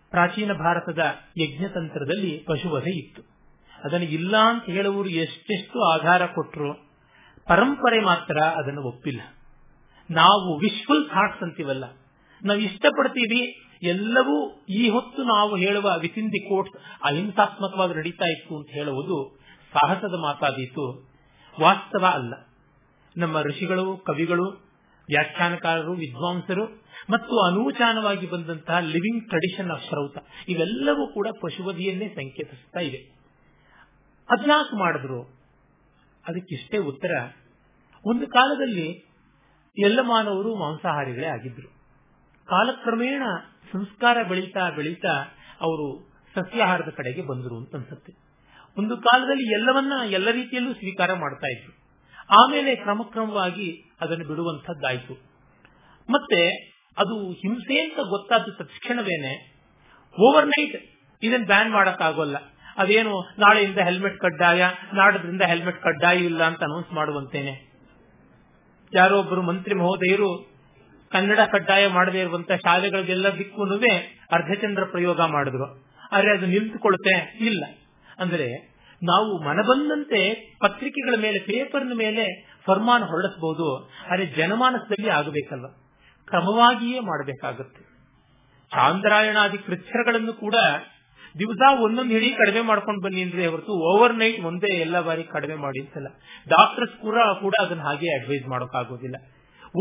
ಪ್ರಾಚೀನ 0.10 0.54
ಭಾರತದ 0.54 1.00
ಯಜ್ಞತಂತ್ರದಲ್ಲಿ 1.38 2.46
ಪಶುವಧೆ 2.48 2.98
ಇತ್ತು. 2.98 3.22
ಅದನ್ನು 3.84 4.08
ಇಲ್ಲ 4.08 4.38
ಅಂತ 4.38 4.66
ಹೇಳುವವರು 4.66 5.10
ಎಷ್ಟೆಷ್ಟು 5.10 5.84
ಆಧಾರ 5.84 6.26
ಕೊಟ್ಟರು 6.26 6.74
ಪರಂಪರೆ 7.48 8.06
ಮಾತ್ರ 8.06 8.40
ಅದನ್ನು 8.40 8.84
ಒಪ್ಪಿಲ್ಲ. 8.84 9.22
ನಾವು 10.12 10.58
ವಿಶ್ವಲ್ 10.58 11.10
ಥಾಟ್ಸ್ 11.10 11.44
ಅಂತೀವಲ್ಲ. 11.44 11.84
ನಾವು 12.46 12.60
ಇಷ್ಟಪಡ್ತೀವಿ, 12.60 13.62
ಎಲ್ಲವೂ 13.84 14.66
ಈ 14.70 14.90
ಹೊತ್ತು 14.90 15.24
ನಾವು 15.24 15.56
ಹೇಳುವ 15.56 16.00
ವಿತಿನ್ 16.00 16.32
ದಿ 16.32 16.50
ಕೋಟ್ಸ್ 16.50 17.04
ಅಹಿಂಸಾತ್ಮಕವಾಗಿ 17.04 17.94
ನಡೀತಾ 17.94 18.32
ಇತ್ತು 18.32 18.58
ಅಂತ 18.58 18.70
ಹೇಳುವುದು 18.70 19.40
ಸಾಹಸದ 19.74 20.14
ಮಾತಾದೀತು. 20.22 21.10
ವಾಸ್ತವ 21.62 22.06
ಅಲ್ಲ. 22.06 22.34
ನಮ್ಮ 23.18 23.42
ಋಷಿಗಳು, 23.42 23.98
ಕವಿಗಳು, 23.98 24.46
ವ್ಯಾಖ್ಯಾನಕಾರರು, 25.08 25.94
ವಿದ್ವಾಂಸರು 25.94 26.66
ಮತ್ತು 27.10 27.40
ಅನೂಚಾನವಾಗಿ 27.40 28.28
ಬಂದಂತಹ 28.28 28.80
ಲಿವಿಂಗ್ 28.80 29.28
ಟ್ರೆಡಿಷನ್ 29.28 29.72
ಆಫ್ 29.72 29.88
ಶ್ರೌತ 29.88 30.18
ಇವೆಲ್ಲವೂ 30.48 31.08
ಕೂಡ 31.08 31.28
ಪಶುವದಿಯನ್ನೇ 31.42 32.08
ಸಂಕೇತಿಸ್ತಾ 32.08 32.80
ಇವೆ. 32.80 32.98
ಅದ್ಯಾಕೆ 34.30 34.80
ಮಾಡಿದ್ರು. 34.80 35.22
ಅದಕ್ಕಿಷ್ಟೇ 36.28 36.78
ಉತ್ತರ. 36.78 37.32
ಒಂದು 38.06 38.28
ಕಾಲದಲ್ಲಿ 38.28 39.09
ಎಲ್ಲ 39.78 40.02
ಮಾನವರು 40.02 40.56
ಮಾಂಸಾಹಾರಿಗಳೇ 40.56 41.28
ಆಗಿದ್ರು. 41.28 41.68
ಕಾಲಕ್ರಮೇಣ 42.46 43.24
ಸಂಸ್ಕಾರ 43.74 44.24
ಬೆಳೀತಾ 44.24 44.70
ಬೆಳೀತಾ 44.70 45.24
ಅವರು 45.62 46.12
ಸಸ್ಯಾಹಾರದ 46.36 46.90
ಕಡೆಗೆ 46.90 47.22
ಬಂದರು 47.22 47.58
ಅಂತ 47.58 47.76
ಅನ್ಸುತ್ತೆ. 47.76 48.14
ಒಂದು 48.78 48.98
ಕಾಲದಲ್ಲಿ 48.98 49.54
ಎಲ್ಲವನ್ನ 49.54 49.94
ಎಲ್ಲ 50.06 50.32
ರೀತಿಯಲ್ಲೂ 50.32 50.74
ಸ್ವೀಕಾರ 50.74 51.14
ಮಾಡ್ತಾ 51.14 51.48
ಇದ್ರು. 51.48 51.80
ಆಮೇಲೆ 52.44 52.76
ಕ್ರಮಕ್ರಮವಾಗಿ 52.76 53.92
ಅದನ್ನು 54.02 54.28
ಬಿಡುವಂತದ್ದಾಯಿತು 54.28 55.14
ಮತ್ತೆ 56.10 56.70
ಅದು 56.98 57.32
ಹಿಂಸೆ 57.32 57.82
ಅಂತ 57.82 58.00
ಗೊತ್ತಾದ 58.00 58.42
ತಕ್ಷಣವೇನೆ 58.42 59.64
ಓವರ್ 60.20 60.48
ನೈಟ್ 60.48 60.86
ಇದನ್ನು 61.24 61.46
ಬ್ಯಾನ್ 61.46 61.72
ಮಾಡಕ್ಕಾಗೋಲ್ಲ. 61.72 62.38
ಅದೇನು 62.78 63.22
ನಾಳೆಯಿಂದ 63.22 63.78
ಹೆಲ್ಮೆಟ್ 63.78 64.20
ಕಡ್ಡಾಯ, 64.20 64.66
ನಾಡದ್ರಿಂದ 64.94 65.42
ಹೆಲ್ಮೆಟ್ 65.42 65.82
ಕಡ್ಡಾಯ 65.82 66.18
ಇಲ್ಲ 66.18 66.44
ಅಂತ 66.44 66.64
ಅನೌನ್ಸ್ 66.64 66.94
ಮಾಡುವಂತೇನೆ. 66.94 67.69
ಯಾರೋ 68.94 69.20
ಒಬ್ಬರು 69.20 69.42
ಮಂತ್ರಿ 69.42 69.76
ಮಹೋದಯರು 69.76 70.50
ಕನ್ನಡ 71.12 71.40
ಕಡ್ಡಾಯ 71.52 71.88
ಮಾಡದೇ 71.88 72.20
ಇರುವಂತಹ 72.20 72.56
ಶಾಲೆಗಳಿಗೆಲ್ಲ 72.56 73.28
ದಿಕ್ಕುನುವೆ 73.38 74.20
ಅರ್ಧಚಂದ್ರ 74.32 74.84
ಪ್ರಯೋಗ 74.84 75.22
ಮಾಡಿದ್ರು. 75.22 75.84
ಆದ್ರೆ 76.12 76.38
ಅದು 76.38 76.46
ನಿಂತುಕೊಳ್ಳುತ್ತೆ 76.46 77.38
ಇಲ್ಲ. 77.46 77.64
ಅಂದ್ರೆ 78.20 78.80
ನಾವು 79.04 79.44
ಮನಬಂದಂತೆ 79.44 80.34
ಪತ್ರಿಕೆಗಳ 80.60 81.22
ಮೇಲೆ, 81.22 81.40
ಪೇಪರ್ನ 81.40 81.94
ಮೇಲೆ 81.96 82.54
ಫರ್ಮಾನ್ 82.66 83.04
ಹೊರಡಿಸಬಹುದು 83.04 83.90
ಆದರೆ 84.12 84.26
ಜನಮಾನಸದಲ್ಲಿ 84.26 85.10
ಆಗಬೇಕಲ್ಲ. 85.10 85.68
ಕ್ರಮವಾಗಿಯೇ 86.28 87.00
ಮಾಡಬೇಕಾಗುತ್ತೆ. 87.00 87.90
ಚಾಂದ್ರಾಯಣಾದಿ 88.72 89.58
ಕೃತ್ಯಗಳನ್ನು 89.58 90.34
ಕೂಡ 90.34 90.56
ದಿವಸ 91.40 91.82
ಒಂದೊಂದು 91.82 92.10
ಹಿಡಿ 92.10 92.30
ಕಡಿಮೆ 92.30 92.62
ಮಾಡ್ಕೊಂಡು 92.62 93.02
ಬನ್ನಿ 93.02 93.22
ಅಂದ್ರೆ 93.22 93.48
ಹೊರತು 93.48 93.74
ಓವರ್ 93.90 94.16
ನೈಟ್ 94.16 94.40
ಒಂದೇ 94.46 94.82
ಎಲ್ಲ 94.82 95.02
ಬಾರಿ 95.02 95.24
ಕಡಿಮೆ 95.24 95.56
ಮಾಡಿ 95.56 95.80
ಅಂತಲ್ಲ 95.80 96.08
ಡಾಕ್ಟರ್ಸ್ 96.48 97.02
ಕೂಡ 97.02 97.18
ಕೂಡ 97.42 97.54
ಅದನ್ನ 97.62 97.82
ಹಾಗೆ 97.82 98.20
ಅಡ್ವೈಸ್ 98.20 98.48
ಮಾಡೋಕ್ಕಾಗೋದಿಲ್ಲ. 98.48 99.16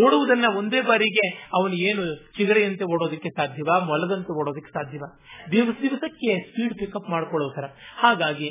ಓಡುವುದನ್ನ 0.04 0.44
ಒಂದೇ 0.56 0.80
ಬಾರಿಗೆ 0.80 1.26
ಅವನು 1.54 1.72
ಏನು 1.72 2.32
ಚಿಗರೆಯಂತೆ 2.36 2.84
ಓಡೋದಕ್ಕೆ 2.84 3.28
ಸಾಧ್ಯವಾ 3.28 3.78
ಮೊಲದಂತೆ 3.78 4.32
ಓಡೋದಕ್ಕೆ 4.40 4.72
ಸಾಧ್ಯವಾ? 4.72 5.08
ದಿವಸ 5.52 5.76
ದಿವಸಕ್ಕೆ 5.82 6.50
ಸ್ಪೀಡ್ 6.50 6.74
ಪಿಕಪ್ 6.74 7.10
ಮಾಡ್ಕೊಳ್ಳೋ 7.10 7.48
ತರ 7.56 7.64
ಹಾಗಾಗಿ 7.96 8.50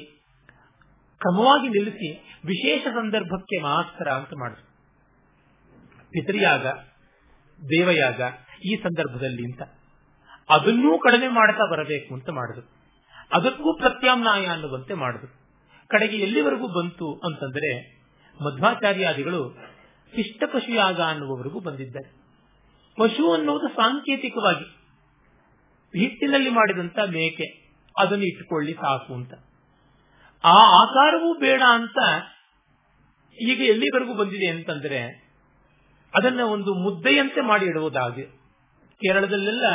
ಕ್ರಮವಾಗಿ 1.21 1.67
ನಿಲ್ಲಿಸಿ 1.67 2.09
ವಿಶೇಷ 2.45 2.87
ಸಂದರ್ಭಕ್ಕೆ 2.87 3.61
ಮಾತ್ರ 3.61 4.09
ಅಂತ 4.09 4.29
ಮಾಡಿದ್ರು 4.39 4.65
ಪಿತೃಯಾಗ, 6.11 6.65
ದೇವಯಾಗ 7.59 8.21
ಈ 8.65 8.75
ಸಂದರ್ಭದಲ್ಲಿ 8.75 9.43
ಅಂತ. 9.43 9.61
ಅದನ್ನೂ 10.49 10.97
ಕಡಿಮೆ 10.97 11.27
ಮಾಡ್ತಾ 11.27 11.71
ಬರಬೇಕು 11.71 12.13
ಅಂತ 12.13 12.29
ಮಾಡಿದ್ರು 12.29 12.76
ಅದಕ್ಕೂ 13.31 13.77
ಪ್ರತ್ಯಾಮ್ನಾಯ 13.77 14.45
ಅನ್ನುವಂತೆ 14.45 14.93
ಮಾಡಿದ್ರು 14.93 15.47
ಕಡೆಗೆ 15.87 16.17
ಎಲ್ಲಿವರೆಗೂ 16.17 16.67
ಬಂತು 16.67 17.13
ಅಂತಂದ್ರೆ 17.13 17.97
ಮಧ್ವಾಚಾರ್ಯಾದಿಗಳು 18.45 19.57
ಇಷ್ಟ 20.13 20.43
ಪಶುಯಾಗ 20.53 21.01
ಅನ್ನುವವರೆಗೂ 21.01 21.59
ಬಂದಿದ್ದಾರೆ. 21.59 22.09
ಪಶು 22.97 23.33
ಅನ್ನುವುದು 23.33 23.67
ಸಾಂಕೇತಿಕವಾಗಿ 23.67 24.65
ಹಿಟ್ಟಿನಲ್ಲಿ 25.99 26.49
ಮಾಡಿದಂತ 26.49 26.99
ಮೇಕೆ, 26.99 27.47
ಅದನ್ನು 27.97 28.23
ಇಟ್ಟುಕೊಳ್ಳಿ 28.23 28.73
ಸಾಕು 28.73 29.13
ಅಂತ. 29.13 29.33
ಆ 30.43 30.57
ಆಕಾರವೂ 30.81 31.39
ಬೇಡ 31.39 31.61
ಅಂತ 31.69 31.97
ಈಗ 33.41 33.61
ಎಲ್ಲಿವರೆಗೂ 33.61 34.13
ಬಂದಿದೆ 34.13 34.47
ಅಂತಂದ್ರೆ 34.47 34.99
ಅದನ್ನ 36.13 36.41
ಒಂದು 36.41 36.73
ಮುದ್ದೆಯಂತೆ 36.73 37.41
ಮಾಡಿ 37.41 37.65
ಇಡುವುದಾಗಿ 37.65 38.25
ಕೇರಳದಲ್ಲೆಲ್ಲ 39.01 39.65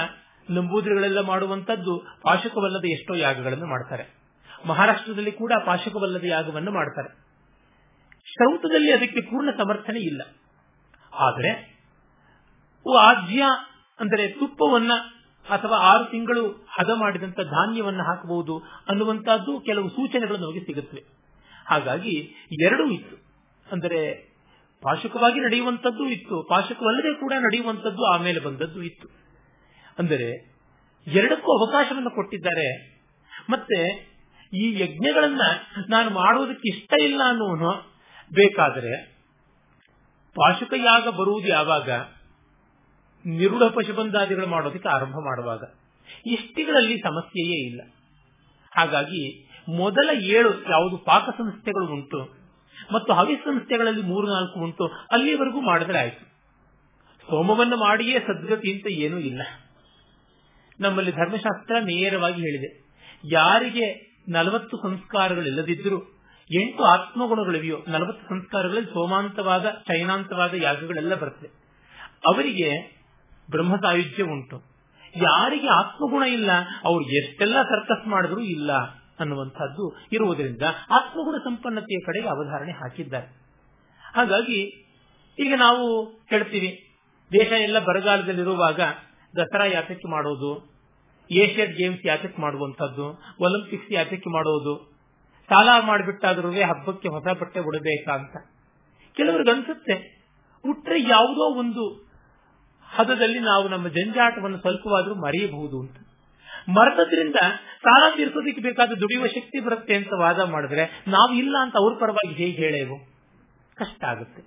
ನಂಬೂದ್ರಿಗಳೆಲ್ಲ 0.50 1.20
ಮಾಡುವಂತದ್ದು 1.20 1.98
ಪಾಶಕವಲ್ಲದ 1.98 2.84
ಎಷ್ಟೋ 2.84 3.14
ಯಾಗಗಳನ್ನು 3.14 3.66
ಮಾಡ್ತಾರೆ. 3.66 4.22
ಮಹಾರಾಷ್ಟ್ರದಲ್ಲಿ 4.68 5.32
ಕೂಡ 5.32 5.52
ಪಾಶಕವಲ್ಲದ 5.66 6.24
ಯಾಗವನ್ನು 6.24 6.70
ಮಾಡ್ತಾರೆ. 6.70 7.08
ಶ್ರೌತದಲ್ಲಿ 8.26 8.92
ಅದಕ್ಕೆ 8.92 9.20
ಪೂರ್ಣ 9.20 9.50
ಸಮರ್ಥನೆ 9.50 10.00
ಇಲ್ಲ. 10.00 10.22
ಆದರೆ 11.14 11.72
ಆಜ್ಯ 12.98 13.42
ಅಂದರೆ 14.00 14.28
ತುಪ್ಪವನ್ನ 14.28 14.92
ಅಥವಾ 15.50 15.76
ಆರು 15.76 16.04
ತಿಂಗಳು 16.04 16.66
ಹದ 16.70 16.90
ಮಾಡಿದಂತ 16.94 17.40
ಧಾನ್ಯವನ್ನ 17.40 18.00
ಹಾಕಬಹುದು 18.02 18.58
ಅನ್ನುವಂತಹದ್ದು 18.88 19.60
ಕೆಲವು 19.60 19.88
ಸೂಚನೆಗಳು 19.88 20.36
ನಮಗೆ 20.36 20.60
ಸಿಗುತ್ತವೆ. 20.60 21.04
ಹಾಗಾಗಿ 21.66 22.34
ಎರಡೂ 22.62 22.90
ಇತ್ತು. 22.90 23.16
ಅಂದರೆ 23.72 24.12
ಪಾಶುಕವಾಗಿ 24.82 25.40
ನಡೆಯುವಂತದ್ದು 25.40 26.08
ಇತ್ತು. 26.08 26.42
ಪಾಶುಕವಲ್ಲದೆ 26.42 27.20
ಕೂಡ 27.20 27.32
ನಡೆಯುವಂತದ್ದು 27.32 28.04
ಆಮೇಲೆ 28.04 28.40
ಬಂದದ್ದು 28.40 28.82
ಇತ್ತು. 28.82 29.21
ಅಂದರೆ 29.98 30.52
ಎರಡಕ್ಕೂ 31.06 31.66
ಅವಕಾಶವನ್ನು 31.66 32.10
ಕೊಟ್ಟಿದ್ದಾರೆ. 32.10 32.98
ಮತ್ತೆ 33.50 34.12
ಈ 34.54 34.80
ಯಜ್ಞಗಳನ್ನ 34.80 35.40
ನಾನು 35.88 36.10
ಮಾಡುವುದಕ್ಕೆ 36.10 36.76
ಇಷ್ಟ 36.76 36.92
ಇಲ್ಲ 37.02 37.22
ಅನ್ನೋನು 37.26 37.70
ಬೇಕಾದರೆ 38.34 39.12
ಪಾಶುಕಯಾಗ 40.34 41.08
ಬರುವುದು 41.08 41.48
ಯಾವಾಗ? 41.48 41.90
ನಿರುಢ 43.26 43.62
ಪಶುಬಂಧಾದಿಗಳು 43.62 44.46
ಮಾಡೋದಕ್ಕೆ 44.46 44.88
ಆರಂಭ 44.88 45.14
ಮಾಡುವಾಗ. 45.14 45.64
ಇಷ್ಟಿಗಳಲ್ಲಿ 46.26 46.98
ಸಮಸ್ಯೆಯೇ 46.98 47.66
ಇಲ್ಲ. 47.66 47.80
ಹಾಗಾಗಿ 48.76 49.48
ಮೊದಲ 49.68 50.10
ಏಳು 50.22 50.62
ಯಾವುದು 50.62 50.98
ಪಾಕ 50.98 51.22
ಸಂಸ್ಥೆಗಳು 51.30 51.86
ಉಂಟು 51.86 52.42
ಮತ್ತು 52.92 53.12
ಹವಿ 53.12 53.36
ಸಂಸ್ಥೆಗಳಲ್ಲಿ 53.36 54.02
ಮೂರು 54.02 54.26
ನಾಲ್ಕು 54.26 54.60
ಉಂಟು 54.60 54.86
ಅಲ್ಲಿವರೆಗೂ 54.86 55.60
ಮಾಡಿದ್ರೆ 55.60 55.98
ಆಯಿತು. 55.98 56.32
ಸೋಮವನ್ನು 57.30 57.76
ಮಾಡಿಯೇ 57.76 58.18
ಸದ್ಗತಿ 58.18 58.72
ಅಂತ 58.72 58.86
ಏನೂ 58.90 59.18
ಇಲ್ಲ. 59.18 59.42
ನಮ್ಮಲ್ಲಿ 60.82 61.12
ಧರ್ಮಶಾಸ್ತ್ರ 61.12 61.74
ನೇರವಾಗಿ 61.78 62.40
ಹೇಳಿದೆ. 62.40 62.70
ಯಾರಿಗೆ 63.32 63.86
ನಲವತ್ತು 64.28 64.76
ಸಂಸ್ಕಾರಗಳಿಲ್ಲದಿದ್ದರೂ, 64.76 65.98
ಎಂಟು 66.50 66.84
ಆತ್ಮಗುಣಗಳಿವೆಯೋ, 66.84 67.78
ನಲವತ್ತು 67.88 68.28
ಸಂಸ್ಕಾರಗಳಲ್ಲಿ 68.28 68.90
ಸೋಮಾಂತವಾದ 68.90 69.66
ಚೈನಾಂತವಾದ 69.70 70.54
ಯಾಗಗಳೆಲ್ಲ 70.54 71.14
ಬರುತ್ತೆ 71.14 71.48
ಅವರಿಗೆ 72.26 72.68
ಬ್ರಹ್ಮ 73.50 73.76
ಸಾಯುಜ್ಯ 73.76 74.22
ಉಂಟು. 74.22 74.56
ಯಾರಿಗೆ 75.16 75.68
ಆತ್ಮಗುಣ 75.68 76.22
ಇಲ್ಲ, 76.22 76.50
ಅವ್ರು 76.84 77.04
ಎಷ್ಟೆಲ್ಲ 77.04 77.62
ಸರ್ಕಸ್ 77.62 78.08
ಮಾಡಿದ್ರು 78.08 78.40
ಇಲ್ಲ 78.40 78.72
ಅನ್ನುವಂತಹದ್ದು 79.20 80.06
ಇರುವುದರಿಂದ 80.12 80.62
ಆತ್ಮಗುಣ 80.90 81.36
ಸಂಪನ್ನತೆಯ 81.44 81.98
ಕಡೆಗೆ 82.06 82.28
ಅವಧಾರಣೆ 82.28 82.72
ಹಾಕಿದ್ದಾರೆ. 82.72 83.26
ಹಾಗಾಗಿ, 84.14 84.60
ಈಗ 85.38 85.54
ನಾವು 85.56 86.04
ಹೇಳ್ತೀವಿ 86.30 86.70
ದೇಶ 87.30 87.52
ಎಲ್ಲ 87.52 87.78
ಬರಗಾಲದಲ್ಲಿರುವಾಗ 87.78 88.80
ದಸರಾ 89.36 89.64
ಯಾತಕ್ಕೆ 89.64 90.10
ಮಾಡೋದು 90.10 90.71
ಏಷ್ಯನ್ 91.32 91.72
ಗೇಮ್ಸ್ 91.72 92.06
ಯಾತಕ್ಕೆ 92.06 92.42
ಮಾಡುವಂತದ್ದು 92.42 93.06
ಒಲಿಂಪಿಕ್ಸ್ 93.40 93.92
ಯಾತಕ್ಕೆ 93.92 94.30
ಮಾಡೋದು? 94.30 94.92
ಸಾಲ 95.48 95.68
ಮಾಡಿಬಿಟ್ಟಾದ್ರೂ 95.86 96.50
ಹಬ್ಬಕ್ಕೆ 96.50 97.08
ಹೊಸ 97.08 97.26
ಬಟ್ಟೆ 97.40 97.60
ಉಡಬೇಕಾ 97.60 98.12
ಅಂತ. 98.12 98.36
ಕೆಲವ್ರಿಗೆ 99.16 99.50
ಅನ್ಸುತ್ತೆ, 99.50 99.94
ಉಟ್ರೆ 100.64 101.02
ಯಾವುದೋ 101.02 101.58
ಒಂದು 101.58 102.12
ಹದದಲ್ಲಿ 102.88 103.38
ನಾವು 103.38 103.68
ನಮ್ಮ 103.68 103.88
ಜಂಜಾಟವನ್ನು 103.88 104.58
ಸ್ವಲ್ಪವಾದ್ರೂ 104.58 105.14
ಮರೆಯಬಹುದು 105.14 105.80
ಅಂತ. 105.80 105.96
ಮರೆತದ್ರಿಂದ 106.68 107.36
ಸಾಲ 107.78 108.16
ತೀರಿಸೋದಕ್ಕೆ 108.16 108.60
ಬೇಕಾದ 108.60 108.88
ದುಡಿಯುವ 108.88 109.26
ಶಕ್ತಿ 109.26 109.60
ಬರುತ್ತೆ 109.60 109.94
ಅಂತ 109.94 110.12
ವಾದ 110.18 110.40
ಮಾಡಿದ್ರೆ 110.40 111.04
ನಾವು 111.08 111.32
ಇಲ್ಲ 111.32 111.56
ಅಂತ 111.60 111.74
ಅವ್ರ 111.76 111.94
ಪರವಾಗಿ 112.00 112.34
ಹೇಗೆ 112.34 112.56
ಹೇಳೇವು? 112.56 112.96
ಕಷ್ಟ 113.76 114.04
ಆಗುತ್ತೆ. 114.04 114.42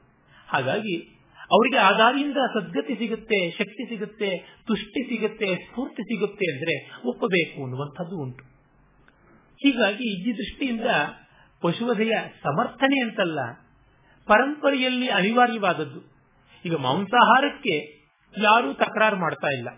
ಹಾಗಾಗಿ 0.48 1.15
ಅವರಿಗೆ 1.52 1.78
ಆಧಾರಿಯಿಂದ 1.78 2.38
ಸದ್ಗತಿ 2.54 2.96
ಸಿಗುತ್ತೆ, 2.96 3.50
ಶಕ್ತಿ 3.52 3.90
ಸಿಗುತ್ತೆ, 3.90 4.38
ತುಷ್ಟಿ 4.68 5.10
ಸಿಗುತ್ತೆ, 5.10 5.56
ಸ್ಫೂರ್ತಿ 5.56 6.04
ಸಿಗುತ್ತೆ 6.04 6.52
ಅಂದ್ರೆ 6.54 7.00
ಒಪ್ಪಬೇಕು 7.08 7.64
ಅನ್ನುವಂಥದ್ದು 7.64 8.18
ಉಂಟು. 8.18 8.44
ಹೀಗಾಗಿ 9.58 10.30
ಈ 10.30 10.38
ದೃಷ್ಟಿಯಿಂದ 10.38 10.86
ಪಶುವಧೆಯ 11.62 12.12
ಸಮರ್ಥನೆ 12.44 13.04
ಅಂತಲ್ಲ, 13.04 13.40
ಪರಂಪರೆಯಲ್ಲಿ 14.28 15.10
ಅನಿವಾರ್ಯವಾದದ್ದು. 15.10 16.16
ಈಗ 16.66 16.76
ಮಾಂಸಾಹಾರಕ್ಕೆ 16.76 17.96
ಯಾರೂ 18.42 18.74
ತಕರಾರು 18.74 19.16
ಮಾಡ್ತಾ 19.16 19.48
ಇಲ್ಲ. 19.48 19.70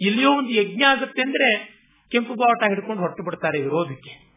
ಎಲ್ಲಿಯೋ 0.00 0.30
ಒಂದು 0.30 0.50
ಯಜ್ಞ 0.50 0.82
ಆಗುತ್ತೆ 0.82 1.22
ಅಂದ್ರೆ 1.22 1.74
ಕೆಂಪು 2.10 2.34
ಬಾವಟ 2.34 2.62
ಹಿಡ್ಕೊಂಡು 2.68 3.02
ಹೊರಟು 3.02 3.24
ಬಿಡ್ತಾರೆ 3.24 3.62
ವಿರೋಧಕ್ಕೆ. 3.62 4.33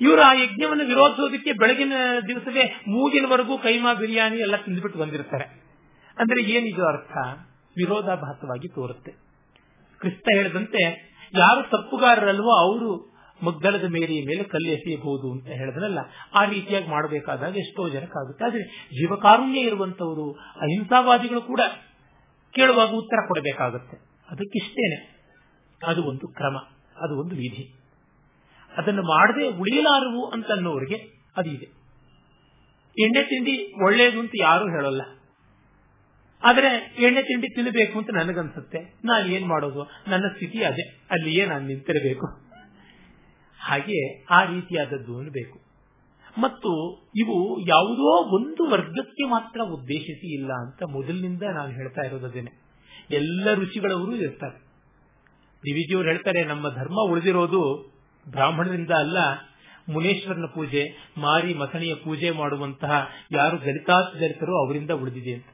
ಇವರು 0.00 0.22
ಆ 0.22 0.32
ಯಜ್ಞವನ್ನು 0.32 0.84
ವಿರೋಧಿಸೋದಕ್ಕೆ 0.84 1.52
ಬೆಳಗಿನ 1.52 1.92
ದಿವಸವೇ 2.28 2.62
ಮೂಗಿನವರೆಗೂ 2.88 3.58
ಕೈಮಾ 3.58 3.94
ಬಿರಿಯಾನಿ 3.94 4.36
ಎಲ್ಲ 4.36 4.56
ತಿಂದ್ಬಿಟ್ಟು 4.56 4.98
ಬಂದಿರ್ತಾರೆ. 4.98 5.44
ಅಂದ್ರೆ 6.18 6.42
ಏನಿದು 6.42 6.86
ಅರ್ಥ? 6.86 7.12
ವಿರೋಧಾಭಾಸವಾಗಿ 7.76 8.68
ತೋರುತ್ತೆ. 8.68 9.10
ಕ್ರಿಸ್ತ 9.98 10.28
ಹೇಳಿದಂತೆ 10.34 10.82
ಯಾರು 11.34 11.70
ತಪ್ಪುಗಾರರಲ್ವೋ 11.70 12.50
ಅವರು 12.50 13.14
ಮಗ್ಗಲದ 13.42 13.84
ಮೇರಿಯ 13.84 14.24
ಮೇಲೆ 14.26 14.44
ಕಲ್ಲು 14.44 14.70
ಎಸೆಯಬಹುದು 14.70 15.32
ಅಂತ 15.32 15.46
ಹೇಳಿದ್ರಲ್ಲ 15.46 15.98
ಆ 16.34 16.44
ರೀತಿಯಾಗಿ 16.44 16.88
ಮಾಡಬೇಕಾದಾಗ 16.88 17.56
ಎಷ್ಟೋ 17.56 17.88
ಜನಕ್ಕಾಗುತ್ತೆ. 17.88 18.44
ಆದ್ರೆ 18.44 18.62
ಜೀವಕಾರುಣ್ಯ 18.86 19.60
ಇರುವಂತವರು 19.60 20.32
ಅಹಿಂಸಾವಾದಿಗಳು 20.32 21.40
ಕೂಡ 21.40 21.60
ಕೇಳುವಾಗ 22.54 22.88
ಉತ್ತರ 22.88 23.26
ಕೊಡಬೇಕಾಗುತ್ತೆ. 23.28 23.96
ಅದಕ್ಕಿಷ್ಟೇನೆ. 24.30 25.14
ಅದು 25.86 26.02
ಒಂದು 26.02 26.28
ಕ್ರಮ, 26.28 26.56
ಅದು 26.96 27.20
ಒಂದು 27.20 27.34
ವಿಧಿ. 27.34 27.83
ಅದನ್ನು 28.76 29.02
ಮಾಡದೆ 29.02 29.48
ಉಳಿಯಲಾರವು 29.48 30.30
ಅಂತ 30.30 30.46
ಅನ್ನೋರಿಗೆ 30.46 30.96
ಅದು 31.36 31.50
ಎಣ್ಣೆ 33.00 33.22
ತಿಂಡಿ 33.22 33.84
ಒಳ್ಳೆಯದು 33.84 34.20
ಅಂತ 34.20 34.32
ಯಾರು 34.40 34.64
ಹೇಳಲ್ಲ. 34.64 35.02
ಆದರೆ 36.44 36.96
ಎಣ್ಣೆ 36.98 37.22
ತಿಂಡಿ 37.22 37.48
ತಿನ್ನಬೇಕು 37.48 37.98
ಅಂತ 37.98 38.10
ನನಗನ್ಸುತ್ತೆ. 38.14 38.78
ನಾನು 39.04 39.26
ಏನ್ 39.26 39.48
ಮಾಡೋದು? 39.48 40.10
ನನ್ನ 40.10 40.24
ಸ್ಥಿತಿ 40.28 40.64
ಅದೇ. 40.64 41.06
ಅಲ್ಲಿಯೇ 41.10 41.46
ನಾನು 41.46 41.66
ನಿಂತಿರಬೇಕು? 41.66 42.26
ಹಾಗೆ 43.58 44.22
ಆ 44.30 44.44
ರೀತಿಯಾದದ್ದು 44.44 45.18
ಅನ್ಬೇಕು. 45.18 45.64
ಮತ್ತು 46.38 47.02
ಇವು 47.16 47.60
ಯಾವುದೋ 47.68 48.36
ಒಂದು 48.36 48.70
ವರ್ಗಕ್ಕೆ 48.70 49.28
ಮಾತ್ರ 49.28 49.60
ಉದ್ದೇಶಿಸಿ 49.60 50.34
ಇಲ್ಲ 50.34 50.52
ಅಂತ 50.52 50.82
ಮೊದಲಿನಿಂದ 50.82 51.42
ನಾನು 51.42 51.72
ಹೇಳ್ತಾ 51.72 52.02
ಇರೋದೇನೆ 52.02 52.64
ಎಲ್ಲ 53.10 53.54
ರುಚಿಗಳವರು 53.54 54.16
ಇರ್ತಾರೆ. 54.16 54.58
ದಿವಿಜಿಯವರು 55.66 56.08
ಹೇಳ್ತಾರೆ, 56.08 56.44
ನಮ್ಮ 56.44 56.68
ಧರ್ಮ 56.68 57.10
ಉಳಿದಿರೋದು 57.10 57.93
ಬ್ರಾಹ್ಮಣರಿಂದ 58.30 58.90
ಅಲ್ಲ, 58.90 59.18
ಮುನೇಶ್ವರನ 59.88 60.46
ಪೂಜೆ, 60.54 61.12
ಮಾರಿ 61.18 61.54
ಮಸಣಿಯ 61.54 61.94
ಪೂಜೆ 61.94 62.30
ಮಾಡುವಂತಹ 62.30 63.08
ಯಾರು 63.32 63.60
ದಲಿತಾತ್ 63.60 64.20
ದಲಿತರು 64.20 64.66
ಅವರಿಂದ 64.66 64.90
ಉಳಿದಿದೆ 64.90 65.32
ಅಂತ. 65.32 65.48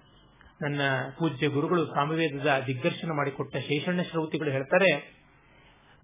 ನನ್ನ 0.63 0.81
ಪೂಜ್ಯ 1.19 1.49
ಗುರುಗಳು 1.49 1.87
ಸಾಮವೇದದ 1.87 2.63
ದಿಗ್ದರ್ಶನ 2.67 3.13
ಮಾಡಿಕೊಟ್ಟ 3.13 3.57
ಶೇಷಣ್ಣ 3.57 4.03
ಶ್ರೌತಿಗಳು 4.03 4.51
ಹೇಳ್ತಾರೆ, 4.51 5.21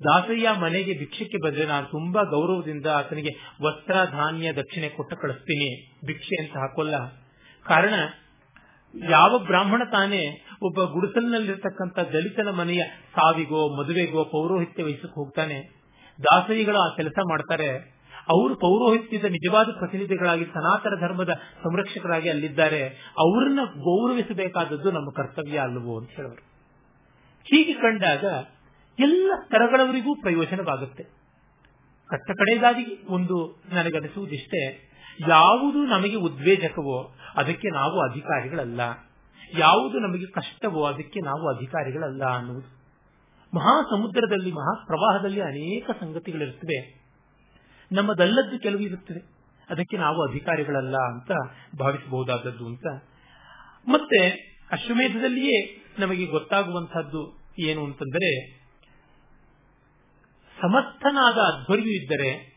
ದಾಸಯ್ಯ 0.04 0.48
ಮನೆಗೆ 0.60 0.98
ಭಿಕ್ಷಕ್ಕೆ 0.98 1.44
ಬಂದ್ರೆ 1.44 1.66
ನಾನು 1.66 1.86
ತುಂಬಾ 1.86 2.22
ಗೌರವದಿಂದ 2.22 2.86
ಆತನಿಗೆ 2.86 3.32
ವಸ್ತ್ರ, 3.62 3.94
ಧಾನ್ಯ, 4.10 4.52
ದಕ್ಷಿಣೆ 4.52 4.88
ಕೊಟ್ಟು 4.88 5.16
ಕಳಿಸ್ತೀನಿ. 5.16 5.96
ಭಿಕ್ಷೆ 6.06 6.42
ಅಂತ 6.42 6.56
ಹಾಕೋಲ್ಲ. 6.56 6.96
ಕಾರಣ, 7.64 7.94
ಯಾವ 8.94 9.38
ಬ್ರಾಹ್ಮಣ 9.38 9.82
ತಾನೇ 9.92 10.44
ಒಬ್ಬ 10.62 10.82
ಗುಡಿಸಲಿನಲ್ಲಿರ್ತಕ್ಕಂಥ 10.84 11.98
ದಲಿತನ 11.98 12.48
ಮನೆಯ 12.50 12.82
ಸಾವಿಗೋ, 13.12 13.82
ಮದುವೆಗೋ 13.82 14.24
ಪೌರೋಹಿತ್ಯ 14.24 14.84
ವಹಿಸಕ್ಕೆ 14.84 15.14
ಹೋಗ್ತಾನೆ. 15.14 15.75
ದಾಸರಿಗಳು 16.22 16.92
ಆ 16.92 16.96
ಕೆಲಸ 16.96 17.18
ಮಾಡ್ತಾರೆ. 17.28 17.96
ಅವರು 18.28 18.54
ಪೌರೋಹಿತ್ಯದ 18.54 19.24
ನಿಜವಾದ 19.24 19.66
ಪ್ರತಿನಿಧಿಗಳಾಗಿ 19.78 20.44
ಸನಾತನ 20.44 21.00
ಧರ್ಮದ 21.00 21.30
ಸಂರಕ್ಷಕರಾಗಿ 21.34 22.28
ಅಲ್ಲಿದ್ದಾರೆ. 22.28 22.88
ಅವರನ್ನ 23.18 23.60
ಗೌರವಿಸಬೇಕಾದದ್ದು 23.64 24.90
ನಮ್ಮ 24.90 25.10
ಕರ್ತವ್ಯ 25.10 25.58
ಅಲ್ಲವೋ 25.58 26.00
ಅಂತ 26.00 26.10
ಹೇಳೋರು. 26.10 26.42
ಹೀಗೆ 27.44 27.72
ಕಂಡಾಗ 27.72 28.24
ಎಲ್ಲ 28.98 29.32
ಸ್ತರಗಳವರಿಗೂ 29.44 30.14
ಪ್ರಯೋಜನವಾಗುತ್ತೆ. 30.14 31.02
ಕಟ್ಟ 32.08 32.30
ಕಡೆಯದಾಗಿ 32.30 33.06
ಒಂದು 33.08 33.62
ನನಗನಿಸುವುದಿಷ್ಟೇ, 33.72 34.90
ಯಾವುದು 35.28 35.86
ನಮಗೆ 35.86 36.14
ಉದ್ವೇಜಕವೋ 36.14 37.14
ಅದಕ್ಕೆ 37.36 37.68
ನಾವು 37.68 38.10
ಅಧಿಕಾರಿಗಳಲ್ಲ. 38.10 38.80
ಯಾವುದು 39.58 39.98
ನಮಗೆ 39.98 40.26
ಕಷ್ಟವೋ 40.26 40.84
ಅದಕ್ಕೆ 40.84 41.20
ನಾವು 41.20 41.56
ಅಧಿಕಾರಿಗಳಲ್ಲ 41.56 42.24
ಅನ್ನುವುದು. 42.24 42.75
ಮಹಾ 43.54 43.82
ಸಮುದ್ರದಲ್ಲಿ 43.82 44.52
ಮಹಾ 44.52 44.84
ಪ್ರವಾಹದಲ್ಲಿ 44.86 45.40
ಅನೇಕ 45.40 45.90
ಸಂಗತಿಗಳಿರುತ್ತವೆ. 46.00 47.06
ನಮ್ಮದಲ್ಲದ್ದು 47.92 48.58
ಕೆಲವು 48.58 48.80
ಇರುತ್ತದೆ. 48.80 49.36
ಅದಕ್ಕೆ 49.70 49.96
ನಾವು 49.96 50.30
ಅಧಿಕಾರಿಗಳಲ್ಲ 50.30 50.96
ಅಂತ 50.96 51.30
ಭಾವಿಸಬಹುದಾದದ್ದು 51.78 52.66
ಅಂತ. 52.66 52.86
ಮತ್ತೆ 53.88 54.28
ಅಶ್ವಮೇಧದಲ್ಲಿಯೇ 54.72 55.84
ನಮಗೆ 55.98 56.26
ಗೊತ್ತಾಗುವಂತಹದ್ದು 56.26 57.46
ಏನು 57.58 57.84
ಅಂತಂದರೆ, 57.84 58.50
ಸಮರ್ಥನಾದ 60.62 61.34
ಅಧ್ವರ್ಯು 61.34 62.02
ಇದ್ದರೆ 62.02 62.56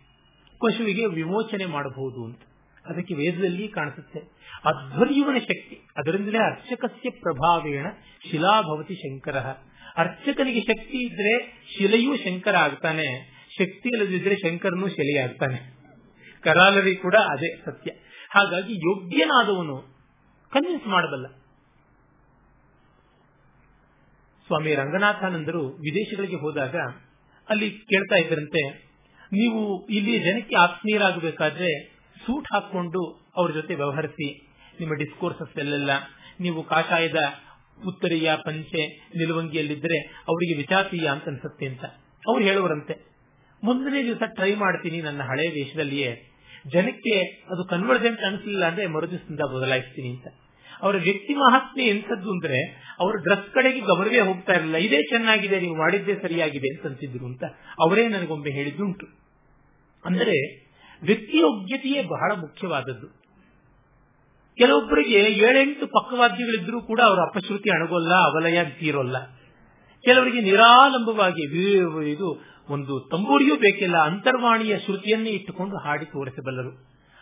ಪಶುವಿಗೆ 0.62 1.06
ವಿಮೋಚನೆ 1.06 1.66
ಮಾಡಬಹುದು 1.66 2.26
ಅಂತ. 2.26 2.40
ಅದಕ್ಕೆ 2.86 3.14
ವೇದದಲ್ಲಿ 3.14 3.68
ಕಾಣಿಸುತ್ತೆ. 3.68 4.20
ಅಧ್ವರ್ಯುವನ 4.66 5.38
ಶಕ್ತಿ, 5.38 5.88
ಅದರಿಂದಲೇ 5.98 6.38
ಅರ್ಚಕಸ್ಯ 6.38 7.10
ಪ್ರಭಾವೇಣ 7.10 7.88
ಶಿಲಾಭವತಿ 8.32 8.96
ಶಂಕರ. 8.96 9.54
ಅರ್ಚಕನಿಗೆ 10.04 10.62
ಶಕ್ತಿ 10.62 10.98
ಇದ್ರೆ 11.06 11.34
ಶಿಲೆಯೂ 11.72 12.14
ಶಂಕರ 12.16 12.56
ಆಗ್ತಾನೆ, 12.58 13.08
ಶಕ್ತಿ 13.58 13.88
ಇಲ್ಲದಿದ್ರೆ 13.94 14.36
ಶಂಕರನು 14.36 14.88
ಶಿಲೆಯಾಗ್ತಾನೆ. 14.88 15.60
ಕರಾಲರಿ 16.44 16.94
ಕೂಡ 16.96 17.16
ಅದೇ 17.32 17.50
ಸತ್ಯ. 17.66 17.92
ಹಾಗಾಗಿ 18.32 18.74
ಯೋಗ್ಯನಾದವನು 18.88 19.78
ಕನ್ವಿನ್ಸ್ 20.52 20.88
ಮಾಡಬಲ್ಲ. 20.88 21.28
ಸ್ವಾಮಿ 24.48 24.72
ರಂಗನಾಥಾನಂದರು 24.76 25.64
ವಿದೇಶಗಳಿಗೆ 25.86 26.38
ಹೋದಾಗ 26.44 26.76
ಅಲ್ಲಿ 27.48 27.68
ಕೇಳ್ತಾ 27.92 28.18
ಇದ್ರಂತೆ 28.18 28.62
ನೀವು 29.34 29.60
ಇಲ್ಲಿ 29.90 30.14
ಜನಕ್ಕೆ 30.20 30.56
ಆತ್ಮೀಯರಾಗಬೇಕಾದ್ರೆ 30.62 31.70
ಸೂಟ್ 32.26 32.48
ಹಾಕೊಂಡು 32.54 33.02
ಅವ್ರ 33.38 33.50
ಜೊತೆ 33.52 33.74
ವ್ಯವಹರಿಸಿ, 33.76 34.28
ನಿಮ್ಮ 34.80 34.94
ಡಿಸ್ಕೋರ್ಸಸ್ 34.94 35.60
ಎಲ್ಲೆಲ್ಲ 35.60 35.92
ನೀವು 36.40 36.60
ಕಾಷಾಯದ 36.64 37.20
ಉತ್ತರೀಯ 37.88 38.30
ಪಂಚೆ 38.46 38.84
ನಿಲುವಂಗಿಯಲ್ಲಿದ್ದರೆ 39.20 39.98
ಅವರಿಗೆ 40.28 40.56
ವಿಚಾತೀಯ 40.58 41.06
ಅಂತ 41.08 41.28
ಅನ್ಸುತ್ತೆ 41.28 41.66
ಅಂತ. 41.66 41.84
ಅವ್ರು 42.24 42.42
ಹೇಳುವರಂತೆ, 42.44 42.96
ಮುಂದನೇ 43.64 44.02
ದಿವಸ 44.04 44.24
ಟ್ರೈ 44.36 44.52
ಮಾಡ್ತೀನಿ 44.56 44.98
ನನ್ನ 45.02 45.22
ಹಳೆಯ 45.22 45.50
ವೇಷದಲ್ಲಿಯೇ. 45.50 46.12
ಜನಕ್ಕೆ 46.66 47.16
ಅದು 47.50 47.62
ಕನ್ವರ್ಜೆಂಟ್ 47.64 48.22
ಅನಿಸಲಿಲ್ಲ 48.28 48.64
ಅಂದ್ರೆ 48.66 48.86
ಮರುದಿವಸದಿಂದ 48.88 49.44
ಬದಲಾಯಿಸ್ತೀನಿ 49.56 50.10
ಅಂತ. 50.10 50.28
ಅವರ 50.84 50.96
ವ್ಯಕ್ತಿ 50.98 51.34
ಮಹಾತ್ಮೆ 51.34 51.86
ಎಂಥದ್ದು 51.86 52.30
ಅಂದ್ರೆ 52.32 52.60
ಅವ್ರ 53.00 53.14
ಡ್ರೆಸ್ 53.18 53.48
ಕಡೆಗೆ 53.54 53.82
ಗಮನವೇ 53.82 54.20
ಹೋಗ್ತಾ 54.20 54.54
ಇರಲಿಲ್ಲ. 54.54 54.78
ಇದೇ 54.88 55.00
ಚೆನ್ನಾಗಿದೆ, 55.10 55.58
ನೀವು 55.60 55.76
ಮಾಡಿದ್ದೇ 55.76 56.16
ಸರಿಯಾಗಿದೆ 56.16 56.70
ಅಂತ 56.74 56.86
ಅಂತಿದ್ರು 56.86 57.26
ಅಂತ 57.26 57.44
ಅವರೇ 57.80 58.04
ನನಗೊಮ್ಮೆ 58.08 58.52
ಹೇಳಿದ್ದುಂಟು. 58.58 59.08
ಅಂದರೆ 60.04 60.38
ವ್ಯಕ್ತಿಯೋಗ್ಯತೆಯೇ 61.02 62.02
ಬಹಳ 62.04 62.30
ಮುಖ್ಯವಾದದ್ದು. 62.42 63.08
ಕೆಲವೊಬ್ಬರಿಗೆ 64.60 65.20
ಏಳೆಂಟು 65.48 65.86
ಪಕ್ಕವಾದ್ಯಗಳಿದ್ರೂ 65.88 66.80
ಕೂಡ 66.82 67.00
ಅವರ 67.02 67.20
ಅಪಶ್ರುತಿ 67.30 67.70
ಅಣಗೋಲ್ಲ, 67.70 68.14
ಅವಲಯ 68.30 68.64
ತೀರೋಲ್ಲ. 68.80 69.18
ಕೆಲವರಿಗೆ 70.04 70.42
ನಿರಾಲಂಬವಾಗಿ 70.42 71.44
ಇದು 72.12 72.30
ಒಂದು 72.70 72.94
ತಂಬೂರಿಯೂ 73.12 73.56
ಬೇಕಿಲ್ಲ, 73.56 73.98
ಅಂತರ್ವಾಣಿಯ 74.02 74.74
ಶ್ರುತಿಯನ್ನೇ 74.80 75.30
ಇಟ್ಟುಕೊಂಡು 75.30 75.78
ಹಾಡಿ 75.78 76.06
ತೋರಿಸಬಲ್ಲರು. 76.06 76.72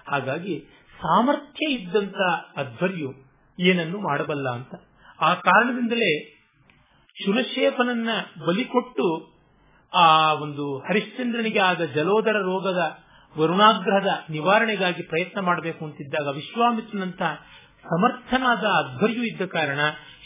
ಹಾಗಾಗಿ 0.07 0.55
ಸಾಮರ್ಥ್ಯ 0.95 1.65
ಇದ್ದಂತ 1.73 2.19
ಅಧ್ವರ್ಯು 2.57 3.09
ಏನನ್ನು 3.57 3.99
ಮಾಡಬಲ್ಲ 3.99 4.47
ಅಂತ. 4.49 4.73
ಆ 5.21 5.29
ಕಾರಣದಿಂದಲೇ 5.47 6.11
ಶುನಶೇಪನನ್ನ 7.17 8.09
ಬಲಿಕೊಟ್ಟು 8.47 9.05
ಆ 9.93 10.07
ಒಂದು 10.33 10.65
ಹರಿಶ್ಚಂದ್ರನಿಗೆ 10.77 11.59
ಆದ 11.59 11.81
ಜಲೋದರ 11.95 12.37
ರೋಗದ 12.49 12.81
ವರುಣಾಗ್ರಹದ 13.39 14.07
ನಿವಾರಣೆಗಾಗಿ 14.29 15.03
ಪ್ರಯತ್ನ 15.03 15.39
ಮಾಡಬೇಕು 15.39 15.85
ಅಂತಿದ್ದಾಗ 15.85 16.35
ವಿಶ್ವಾಮಿತ್ರನಂತ 16.35 17.21
ಸಮರ್ಥನಾದ 17.83 18.59
ಅಧ್ವರ್ಯು 18.59 19.23
ಇದ್ದ 19.23 19.41
ಕಾರಣ 19.41 19.79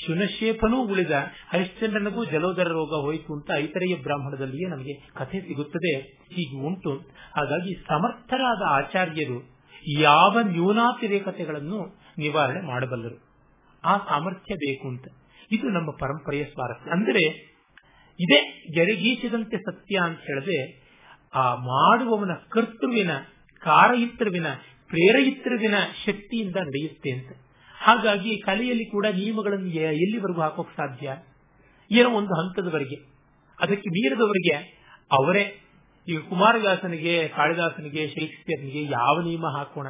ಶುನಶೇಪನೂ 0.06 0.78
ಉಳಿದ 0.78 1.12
ಹರಿಶ್ಚಂದ್ರನಿಗೂ 1.49 2.26
ಜಲೋದರ 2.26 2.64
ರೋಗ 2.64 2.89
ಹೋಯಿತು 2.89 3.34
ಅಂತ 3.34 3.52
ಐತರೆಯ 3.56 3.95
ಬ್ರಾಹ್ಮಣದಲ್ಲಿಯೇ 3.95 4.70
ನಮಗೆ 4.70 4.93
ಕಥೆ 5.14 5.39
ಸಿಗುತ್ತದೆ, 5.39 5.99
ಹೀಗೆ 6.34 6.66
ಉಂಟು. 6.66 6.97
ಹಾಗಾಗಿ 7.36 7.84
ಸಮರ್ಥರಾದ 7.84 8.62
ಆಚಾರ್ಯರು 8.70 9.62
ಯಾವ 9.99 10.39
ನ್ಯೂನಾತಿರೇಕತೆಗಳನ್ನು 10.39 11.99
ನಿವಾರಣೆ 12.18 12.62
ಮಾಡಬಲ್ಲರು. 12.62 13.16
ಆ 13.84 13.97
ಸಾಮರ್ಥ್ಯ 13.97 14.56
ಬೇಕು 14.56 14.88
ಅಂತ. 14.88 15.06
ಇದು 15.52 15.70
ನಮ್ಮ 15.70 15.91
ಪರಂಪರೆಯ 15.91 16.43
ಸ್ವಾರಸ್ಯ. 16.43 16.91
ಅಂದರೆ 16.91 17.52
ಇದೇ 18.20 18.66
ಗೆರೆಗೀಚದಂತೆ 18.76 19.58
ಸತ್ಯ 19.58 19.99
ಅಂತ 20.04 20.20
ಹೇಳಿದ್ರೆ 20.20 20.81
ಆ 21.34 21.56
ಮಾಡುವವನ 21.56 22.32
ಕರ್ತೃವಿನ 22.50 23.12
ಕಾರಯಿತ್ರವಿನ 23.60 24.46
ಪ್ರೇರಯಿತ್ರವಿನ 24.88 25.76
ಶಕ್ತಿಯಿಂದ 26.06 26.56
ನಡೆಯುತ್ತೆ 26.56 27.12
ಅಂತ. 27.12 27.32
ಹಾಗಾಗಿ 27.82 28.40
ಕಲೆಯಲ್ಲಿ 28.40 28.86
ಕೂಡ 28.86 29.06
ನಿಯಮಗಳನ್ನು 29.06 29.68
ಎಲ್ಲಿವರೆಗೂ 29.68 30.42
ಹಾಕೋಕ್ 30.42 30.72
ಸಾಧ್ಯ? 30.78 31.18
ಏನೋ 31.92 32.10
ಒಂದು 32.10 32.34
ಹಂತದವರೆಗೆ. 32.34 32.96
ಅದಕ್ಕೆ 33.60 33.90
ಮೀರಿದವರಿಗೆ 33.90 34.82
ಅವರೇ. 35.12 35.62
ಈಗ 36.08 36.20
ಕುಮಾರದಾಸನಿಗೆ, 36.30 37.28
ಕಾಳಿದಾಸನಿಗೆ 37.28 38.08
ಶೇಕ್ಸ್ಪಿಯರ್ನಿಗೆ 38.08 38.84
ಯಾವ 38.84 39.22
ನಿಯಮ 39.22 39.46
ಹಾಕೋಣ? 39.58 39.88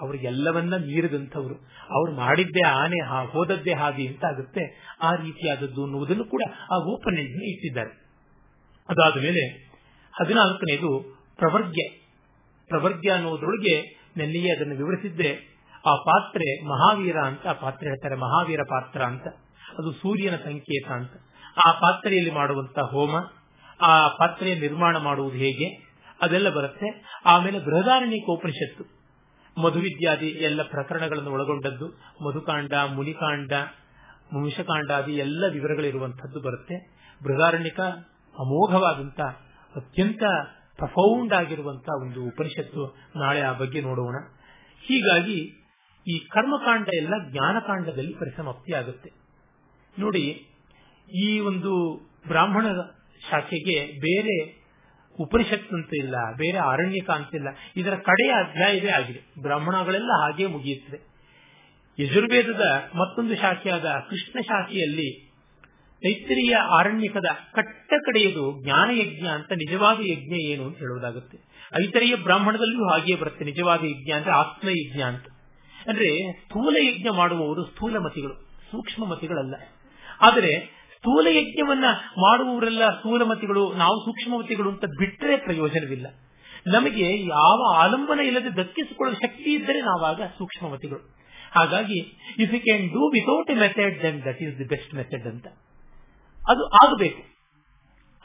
ಅವ್ರಿಗೆಲ್ಲವನ್ನ 0.00 0.76
ಮೀರಿದಂಥವ್ರು. 0.76 1.54
ಅವ್ರು 1.90 2.12
ಮಾಡಿದ್ದೇ 2.12 2.66
ಆನೆ 2.66 3.06
ಹೋದದ್ದೇ 3.30 3.72
ಹಾದಿ 3.72 4.06
ಅಂತ 4.06 4.24
ಆಗುತ್ತೆ. 4.24 4.94
ಆ 5.02 5.14
ರೀತಿಯಾದದ್ದು 5.14 5.84
ಅನ್ನುವುದನ್ನು 5.84 6.24
ಕೂಡ 6.24 6.42
ಆ 6.72 6.76
ಓಪನ್ 6.76 7.18
ಇಟ್ಟಿದ್ದಾರೆ. 7.18 7.90
ಅದಾದ 8.88 9.22
ಹದಿನಾಲ್ಕನೇದು 10.20 11.22
ಪ್ರವರ್ಗ್ಯ. 11.36 11.88
ಪ್ರವರ್ಗ್ಯ 12.68 13.10
ಅನ್ನೋದ್ರೊಳಗೆ 13.10 13.80
ನೆನ್ನೆಯೇ 14.16 14.56
ಅದನ್ನು 14.56 14.76
ವಿವರಿಸಿದ್ದೆ. 14.76 15.52
ಆ 15.86 15.94
ಪಾತ್ರೆ 15.94 16.64
ಮಹಾವೀರ 16.64 17.16
ಅಂತ 17.16 17.46
ಪಾತ್ರೆ 17.46 17.88
ಹೇಳ್ತಾರೆ, 17.88 18.16
ಮಹಾವೀರ 18.16 18.60
ಪಾತ್ರ 18.68 19.02
ಅಂತ. 19.02 19.26
ಅದು 19.78 19.92
ಸೂರ್ಯನ 19.92 20.36
ಸಂಕೇತ 20.36 20.90
ಅಂತ. 20.90 21.12
ಆ 21.66 21.72
ಪಾತ್ರೆಯಲ್ಲಿ 21.72 22.30
ಮಾಡುವಂತ 22.30 22.78
ಹೋಮ, 22.78 23.16
ಆ 23.80 24.08
ಪಾತ್ರೆಯ 24.08 24.54
ನಿರ್ಮಾಣ 24.54 24.96
ಮಾಡುವುದು 24.96 25.36
ಹೇಗೆ, 25.36 25.92
ಅದೆಲ್ಲ 26.20 26.48
ಬರುತ್ತೆ. 26.48 27.20
ಆಮೇಲೆ 27.26 27.58
ಬೃಹದಾರಣ್ಯಕ 27.58 28.24
ಉಪನಿಷತ್ತು 28.30 29.02
ಮಧುವಿದ್ಯಾದಿ 29.62 30.26
ಎಲ್ಲ 30.26 30.62
ಪ್ರಕರಣಗಳನ್ನು 30.62 31.30
ಒಳಗೊಂಡದ್ದು, 31.30 31.88
ಮಧುಕಾಂಡ, 32.28 32.72
ಮುನಿಕಾಂಡ 32.94 33.52
ಮುಂಶಕಾಂಡಾದಿ 34.32 35.12
ಎಲ್ಲ 35.12 35.44
ವಿವರಗಳಿರುವಂತದ್ದು 35.52 36.40
ಬರುತ್ತೆ. 36.40 36.74
ಬೃಹದಾರಣ್ಯಕ 37.24 37.80
ಅಮೋಘವಾದಂತ 38.40 39.20
ಅತ್ಯಂತ 39.76 40.22
ಪ್ರಫೌಂಡ್ 40.78 41.32
ಆಗಿರುವಂತಹ 41.32 41.94
ಒಂದು 42.04 42.20
ಉಪನಿಷತ್ತು 42.30 42.82
ನಾಳೆ 43.16 43.40
ಆ 43.40 43.52
ಬಗ್ಗೆ 43.52 43.80
ನೋಡೋಣ. 43.80 44.16
ಹೀಗಾಗಿ 44.82 45.38
ಈ 46.06 46.14
ಕರ್ಮಕಾಂಡ 46.34 46.88
ಎಲ್ಲ 47.00 47.14
ಜ್ಞಾನಕಾಂಡದಲ್ಲಿ 47.30 48.14
ಪರಿಸಮಾಪ್ತಿ 48.20 48.72
ಆಗುತ್ತೆ 48.72 49.10
ನೋಡಿ, 49.94 50.24
ಈ 51.08 51.28
ಒಂದು 51.40 51.72
ಬ್ರಾಹ್ಮಣ 52.28 52.66
ಶಾಖೆಗೆ 53.20 53.78
ಬೇರೆ 54.00 54.36
ಉಪನಿಷತ್ 55.18 55.72
ಅಂತ 55.78 55.92
ಇಲ್ಲ, 55.94 56.16
ಬೇರೆ 56.36 56.58
ಅರಣ್ಯಕ 56.72 57.08
ಅಂತಿಲ್ಲ 57.10 57.48
ಇದರ 57.76 57.94
ಕಡೆಯ 58.08 58.32
ಅಧ್ಯಾಯವೇ 58.44 58.90
ಆಗಿದೆ. 58.98 59.20
ಬ್ರಾಹ್ಮಣಗಳೆಲ್ಲ 59.42 60.12
ಹಾಗೆ 60.22 60.46
ಮುಗಿಯುತ್ತದೆ. 60.46 60.98
ಯಜುರ್ವೇದದ 61.98 62.66
ಮತ್ತೊಂದು 62.94 63.34
ಶಾಖೆಯಾದ 63.34 63.88
ಕೃಷ್ಣ 64.10 64.36
ಶಾಖೆಯಲ್ಲಿ 64.50 65.08
ತೈತ್ರಿಯ 66.02 66.54
ಆರಣ್ಯಕದ 66.56 67.28
ಕಟ್ಟ 67.52 67.92
ಕಡೆಯದು 68.06 68.44
ಜ್ಞಾನ 68.64 68.88
ಯಜ್ಞ 69.00 69.26
ಅಂತ 69.26 69.52
ನಿಜವಾದ 69.52 69.98
ಯಜ್ಞ 70.00 70.34
ಏನು 70.34 70.64
ಅಂತ 70.64 70.76
ಹೇಳುವುದಾಗುತ್ತೆ. 70.76 71.38
ಐತರೆಯ 71.84 72.14
ಬ್ರಾಹ್ಮಣದಲ್ಲೂ 72.16 72.84
ಹಾಗೆಯೇ 72.90 73.18
ಬರುತ್ತೆ, 73.20 73.44
ನಿಜವಾದ 73.44 73.84
ಯಜ್ಞ 73.84 74.10
ಅಂದ್ರೆ 74.10 74.32
ಆತ್ಮಯಜ್ಞ 74.32 75.00
ಅಂತ. 75.02 75.26
ಅಂದ್ರೆ 75.88 76.32
ಸ್ಥೂಲ 76.32 76.76
ಯಜ್ಞ 76.80 77.08
ಮಾಡುವವರು 77.16 77.64
ಸ್ಥೂಲ 77.64 77.98
ಮತಿಗಳು 77.98 78.34
ಸೂಕ್ಷ್ಮ 78.70 79.06
ಮತಿಗಳಲ್ಲ 79.06 79.54
ಆದರೆ 80.20 80.52
ಸ್ಥೂಲ 80.96 81.26
ಯಜ್ಞವನ್ನ 81.30 81.84
ಮಾಡುವವರೆಲ್ಲ 82.18 82.84
ಸ್ಥೂಲಮತಿಗಳು, 82.98 83.72
ನಾವು 83.72 83.96
ಸೂಕ್ಷ್ಮಮತಿಗಳು 84.04 84.68
ಅಂತ 84.70 84.84
ಬಿಟ್ಟರೆ 84.84 85.36
ಪ್ರಯೋಜನವಿಲ್ಲ. 85.36 86.06
ನಮಗೆ 86.66 87.06
ಯಾವ 87.26 87.58
ಆಲಂಬನ 87.76 88.20
ಇಲ್ಲದೆ 88.20 88.50
ದಕ್ಕಿಸಿಕೊಳ್ಳುವ 88.56 89.16
ಶಕ್ತಿ 89.22 89.50
ಇದ್ದರೆ 89.54 89.80
ನಾವಾಗ 89.80 90.22
ಸೂಕ್ಷ್ಮಮತಿಗಳು. 90.38 91.02
ಹಾಗಾಗಿ 91.52 91.98
if 92.38 92.54
you 92.54 92.60
can 92.60 92.88
do 92.88 93.02
without 93.08 93.50
a 93.50 93.54
method 93.54 94.02
then 94.02 94.20
that 94.24 94.42
is 94.42 94.58
the 94.58 94.64
best 94.64 94.94
method 94.94 95.26
ಅಂತ. 95.26 95.46
ಅದು 96.48 96.66
ಆಗಬೇಕು. 96.66 97.22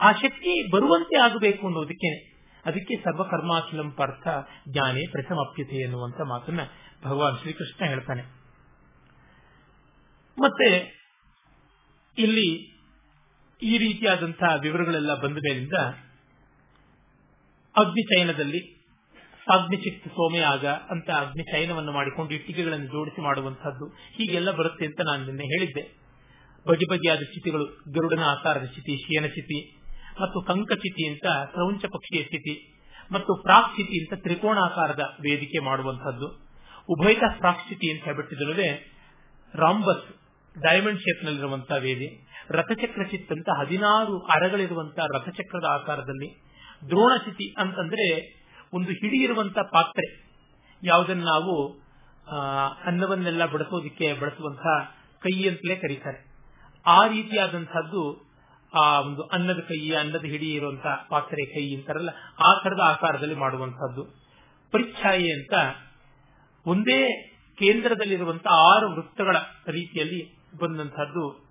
ಆ 0.00 0.12
ಶಕ್ತಿ 0.12 0.70
ಬರುವಂತೆ 0.70 1.18
ಆಗಬೇಕು 1.18 1.66
ಅನ್ನೋದಕ್ಕೆ 1.66 2.38
ಅದಕ್ಕೆ 2.64 2.96
ಸರ್ವಕರ್ಮಾಖಿಲಂ 2.96 3.90
ಪರ್ಥ 3.90 4.28
ಜ್ಞಾನೇ 4.68 5.02
ಪ್ರಥಮಾಪ್ಯತೆ 5.10 5.76
ಎನ್ನುವಂತ 5.76 6.20
ಮಾತನ್ನ 6.20 6.60
ಭಗವಾನ್ 7.04 7.38
ಶ್ರೀಕೃಷ್ಣ 7.38 7.84
ಹೇಳ್ತಾನೆ. 7.86 8.22
ಮತ್ತೆ 10.38 10.68
ಇಲ್ಲಿ 12.18 12.48
ಈ 13.62 13.78
ರೀತಿಯಾದಂತಹ 13.78 14.54
ವಿವರಗಳೆಲ್ಲ 14.60 15.14
ಬಂದ 15.14 15.36
ಮೇಲಿಂದ 15.36 15.72
ಅಗ್ನಿಚಯನದಲ್ಲಿ 17.76 18.60
ಅಗ್ನಿಚಿತ್ 19.50 20.08
ಸೋಮಯಾಗ 20.08 20.66
ಅಂತ 20.66 21.10
ಅಗ್ನಿಚಯನವನ್ನು 21.10 21.92
ಮಾಡಿಕೊಂಡು 21.92 22.34
ಇಟ್ಟಿಗೆಗಳನ್ನು 22.34 22.86
ಜೋಡಿಸಿ 22.86 23.20
ಮಾಡುವಂತಹದ್ದು 23.20 23.86
ಹೀಗೆಲ್ಲ 23.86 24.50
ಬರುತ್ತೆ 24.50 24.86
ಅಂತ 24.86 25.00
ನಾನು 25.00 25.26
ನಿನ್ನೆ 25.26 25.44
ಹೇಳಿದ್ದೆ. 25.44 26.07
ಬಗೆ 26.68 26.86
ಬಗೆಯಾದ 26.90 27.22
ಸ್ಥಿತಿಗಳು, 27.22 27.64
ಗರುಡನ 27.94 28.22
ಆಕಾರದ 28.34 28.64
ಸ್ಥಿತಿ 28.64 28.94
ಶಿಯನ 29.04 29.26
ಸ್ಥಿತಿ, 29.26 29.58
ಮತ್ತು 30.20 30.38
ಕಂಕಚಿತಿ 30.40 31.04
ಅಂತ 31.08 31.26
ಕ್ರೌಂಚ 31.52 31.84
ಪಕ್ಷಿಯ 31.84 32.22
ಸ್ಥಿತಿ, 32.22 32.54
ಮತ್ತು 33.12 33.42
ಪ್ರಾಕ್ 33.42 33.68
ಸ್ಥಿತಿ 33.72 33.96
ಅಂತ 34.02 34.14
ತ್ರಿಕೋಣಾಕಾರದ 34.22 35.02
ವೇದಿಕೆ 35.20 35.58
ಮಾಡುವಂತಹದ್ದು 35.58 36.28
ಉಭಯತ 36.88 37.24
ಪ್ರಾಕ್ 37.38 37.60
ಸ್ಥಿತಿ 37.60 37.86
ಅಂತ 37.92 38.04
ಹೇಳ್ಬಿಟ್ಟಿದ್ರೆ 38.04 38.68
ರಾಂಬಸ್ 39.54 40.04
ಡೈಮಂಡ್ 40.56 41.00
ಶೇಪ್ 41.00 41.24
ನಲ್ಲಿರುವಂತಹ 41.24 41.76
ವೇದಿ, 41.76 42.08
ರಥಚಕ್ರ 42.50 43.02
ಚಿತ್ 43.02 43.32
ಅಂತ 43.32 43.48
ಹದಿನಾರು 43.58 44.14
ಅರಗಳಿರುವಂತಹ 44.18 45.06
ರಥಚಕ್ರದ 45.14 45.66
ಆಕಾರದಲ್ಲಿ, 45.70 46.28
ದ್ರೋಣ 46.88 47.12
ಸ್ಥಿತಿ 47.16 47.46
ಅಂತಂದ್ರೆ 47.58 48.06
ಒಂದು 48.72 48.92
ಹಿಡಿ 48.92 49.18
ಇರುವಂತಹ 49.24 49.62
ಪಾತ್ರೆ. 49.72 50.06
ಯಾವುದನ್ನು 50.82 51.24
ನಾವು 51.24 51.54
ಅನ್ನವನ್ನೆಲ್ಲ 52.84 53.46
ಬಡಿಸೋದಿಕ್ಕೆ 53.46 54.08
ಬಳಸುವಂತಹ 54.20 54.74
ಕೈ 55.22 55.34
ಅಂತಲೇ 55.48 55.76
ಕರೀತಾರೆ. 55.76 56.27
ಆ 56.86 57.06
ರೀತಿಯಾದಂತಹದ್ದು 57.06 58.28
ಆ 58.74 59.00
ಒಂದು 59.00 59.22
ಅನ್ನದ 59.22 59.58
ಕೈ, 59.58 59.90
ಅನ್ನದ 59.90 60.24
ಹಿಡಿ 60.24 60.52
ಇರುವಂತಹ 60.52 61.06
ಪಾತ್ರೆ 61.10 61.46
ಕೈ 61.46 61.74
ಅಂತಾರಲ್ಲ, 61.74 62.10
ಆ 62.38 62.62
ತರದ 62.64 62.80
ಆಕಾರದಲ್ಲಿ 62.80 63.34
ಮಾಡುವಂತಹದ್ದು 63.34 64.04
ಪರಿಚ್ಛಾಯೆ 64.72 65.32
ಅಂತ 65.32 65.52
ಒಂದೇ 66.66 67.22
ಕೇಂದ್ರದಲ್ಲಿರುವಂತಹ 67.58 68.50
ಆರು 68.50 68.90
ವೃತ್ತಗಳ 68.90 69.36
ರೀತಿಯಲ್ಲಿ 69.66 70.38
ಬಂದಂತಹದ್ದು 70.60 71.48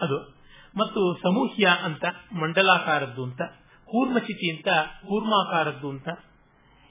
ಅದು. 0.00 0.38
ಮತ್ತು 0.76 1.14
ಸಮೂಹ್ಯ 1.14 1.68
ಅಂತ 1.82 2.04
ಮಂಡಲಾಕಾರದ್ದು 2.32 3.24
ಅಂತ 3.24 3.42
ಕೂರ್ಮಚಿತಿ 3.84 4.56
ಅಂತ 4.56 4.68
ಕೂರ್ಮಾಕಾರದ್ದು 5.08 5.90
ಅಂತ. 5.90 6.08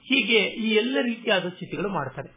ಹೀಗೆ 0.02 0.38
ಈ 0.38 0.74
ಎಲ್ಲ 0.74 0.98
ರೀತಿಯಾದ 1.02 1.48
ಚಿತಿಗಳು 1.48 1.88
ಮಾಡ್ತಾರೆ. 1.88 2.28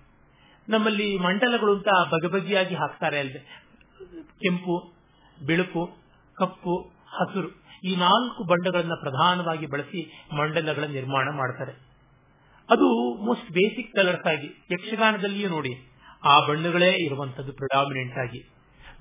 ನಮ್ಮಲ್ಲಿ 0.70 1.18
ಮಂಡಲಗಳು 1.18 1.78
ಅಂತ 1.78 1.88
ಬಗೆ 2.10 2.28
ಬಗೆಯಾಗಿ 2.28 2.76
ಹಾಕ್ತಾರೆ 2.76 3.20
ಅಲ್ಲದೆ 3.20 3.68
ಕೆಂಪು 4.28 5.01
ಬೆಳಕು 5.46 5.98
ಕಪ್ಪು, 6.36 6.78
ಹಸಿರು 7.06 7.62
ಈ 7.84 7.96
ನಾಲ್ಕು 7.96 8.44
ಬಣ್ಣಗಳನ್ನು 8.44 9.02
ಪ್ರಧಾನವಾಗಿ 9.02 9.66
ಬಳಸಿ 9.66 10.26
ಮಂಡಲಗಳ 10.36 10.84
ನಿರ್ಮಾಣ 10.84 11.30
ಮಾಡ್ತಾರೆ. 11.30 11.72
ಅದು 12.70 13.14
ಮೋಸ್ಟ್ 13.26 13.52
ಬೇಸಿಕ್ 13.52 13.94
ಕಲರ್ಸ್ 13.94 14.28
ಆಗಿ, 14.28 14.66
ಯಕ್ಷಗಾನದಲ್ಲಿಯೂ 14.72 15.50
ನೋಡಿ, 15.50 15.92
ಆ 16.24 16.48
ಬಣ್ಣಗಳೇ 16.48 16.90
ಇರುವಂತದ್ದು 16.90 17.54
ಪ್ರಿಡಾಮಿನೆಂಟ್ 17.54 18.18
ಆಗಿ. 18.18 18.50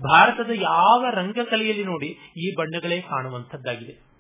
ಭಾರತದ 0.03 0.51
ಯಾವ 0.55 1.07
ರಂಗಕಲೆಯಲ್ಲಿ 1.11 1.85
ನೋಡಿ, 1.85 2.07
ಈ 2.37 2.55
ಬಣ್ಣಗಳೇ 2.55 3.01
ಕಾಣುವಂತದ್ದಾಗಿದೆ 3.01 4.11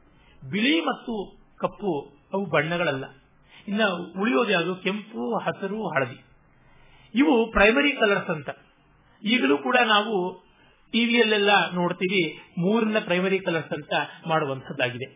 ಬಿಳಿ 0.50 0.80
ಮತ್ತು 0.80 1.40
ಕಪ್ಪು 1.60 2.20
ಅವು 2.32 2.50
ಬಣ್ಣಗಳಲ್ಲ. 2.50 3.04
ಇನ್ನ 3.68 3.80
ಉಳಿಯೋದು 4.20 4.50
ಯಾವುದು? 4.50 4.76
ಕೆಂಪು, 4.76 5.38
ಹಸಿರು, 5.38 5.88
ಹಳದಿ. 5.88 6.24
ಇವು 7.14 7.52
ಪ್ರೈಮರಿ 7.52 7.92
ಕಲರ್ಸ್ 7.92 8.30
ಅಂತ. 8.30 8.50
ಈಗಲೂ 9.24 9.58
ಕೂಡ 9.58 9.76
ನಾವು 9.84 10.49
ಟಿವಿಯಲ್ಲೆಲ್ಲ 10.92 11.52
ನೋಡ್ತೀವಿ, 11.74 12.22
ಮೂರನ್ನ 12.58 12.98
ಪ್ರೈಮರಿ 12.98 13.38
ಕಲರ್ಸ್ 13.38 13.72
ಅಂತ 13.72 13.92
ಮಾಡುವಂತದ್ದಾಗಿದೆ 14.26 15.06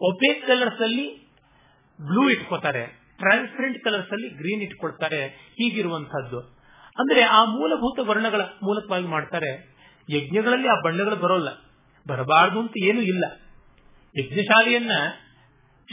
ಒಪೇಕ್ 0.00 0.46
ಕಲರ್ಸ್ 0.46 0.82
ಅಲ್ಲಿ 0.82 1.06
ಬ್ಲೂ 1.98 2.30
ಇಟ್ಕೋತಾರೆ 2.30 2.84
ಟ್ರಾನ್ಸ್ಪರೆಂಟ್ 3.18 3.84
ಕಲರ್ಸ್ 3.84 4.12
ಅಲ್ಲಿ 4.12 4.28
ಗ್ರೀನ್ 4.28 4.62
ಇಟ್ಕೊಳ್ತಾರೆ 4.62 5.20
ಹೀಗಿರುವಂತಹದ್ದು 5.28 6.40
ಅಂದ್ರೆ 6.96 7.22
ಆ 7.22 7.40
ಮೂಲಭೂತ 7.44 8.08
ವರ್ಣಗಳ 8.08 8.42
ಮೂಲಕವಾಗಿ 8.62 9.06
ಮಾಡ್ತಾರೆ, 9.06 9.50
ಯಜ್ಞಗಳಲ್ಲಿ 10.08 10.68
ಆ 10.68 10.76
ಬಣ್ಣಗಳು 10.84 11.16
ಬರೋಲ್ಲ, 11.16 11.48
ಬರಬಾರದು 12.06 12.58
ಅಂತ 12.60 12.72
ಏನೂ 12.82 13.00
ಇಲ್ಲ. 13.00 13.24
ಯಜ್ಞಶಾಲೆಯನ್ನ 14.14 14.92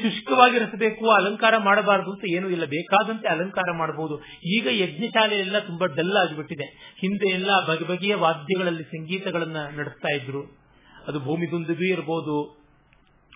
ಶುಷ್ಕವಾಗಿರಿಸಬೇಕು, 0.02 1.10
ಅಲಂಕಾರ 1.10 1.58
ಮಾಡಬಾರದು 1.58 2.12
ಅಂತ 2.12 2.24
ಏನೂ 2.30 2.50
ಇಲ್ಲ. 2.50 2.66
ಬೇಕಾದಂತೆ 2.66 3.28
ಅಲಂಕಾರ 3.28 3.72
ಮಾಡಬಹುದು 3.72 4.22
ಈಗ 4.43 4.68
ಯಜ್ಞಶಾಲೆ 4.72 5.39
ಎಲ್ಲ 5.39 5.60
ತುಂಬಾ 5.60 5.86
ಡಲ್ 5.86 6.18
ಆಗಿಬಿಟ್ಟಿದೆ 6.18 6.96
ಹಿಂದೆ 7.00 7.30
ಎಲ್ಲ 7.30 7.66
ಬಗೆ 7.66 7.86
ಬಗೆಯ 7.86 8.16
ವಾದ್ಯಗಳಲ್ಲಿ 8.16 8.84
ಸಂಗೀತಗಳನ್ನ 8.84 9.58
ನಡೆಸ್ತಾ 9.78 10.08
ಇದ್ರು. 10.16 10.66
ಅದು 11.08 11.20
ಭೂಮಿದುಂದುಬಿ 11.20 11.89
ಇರಬಹುದು 11.91 12.66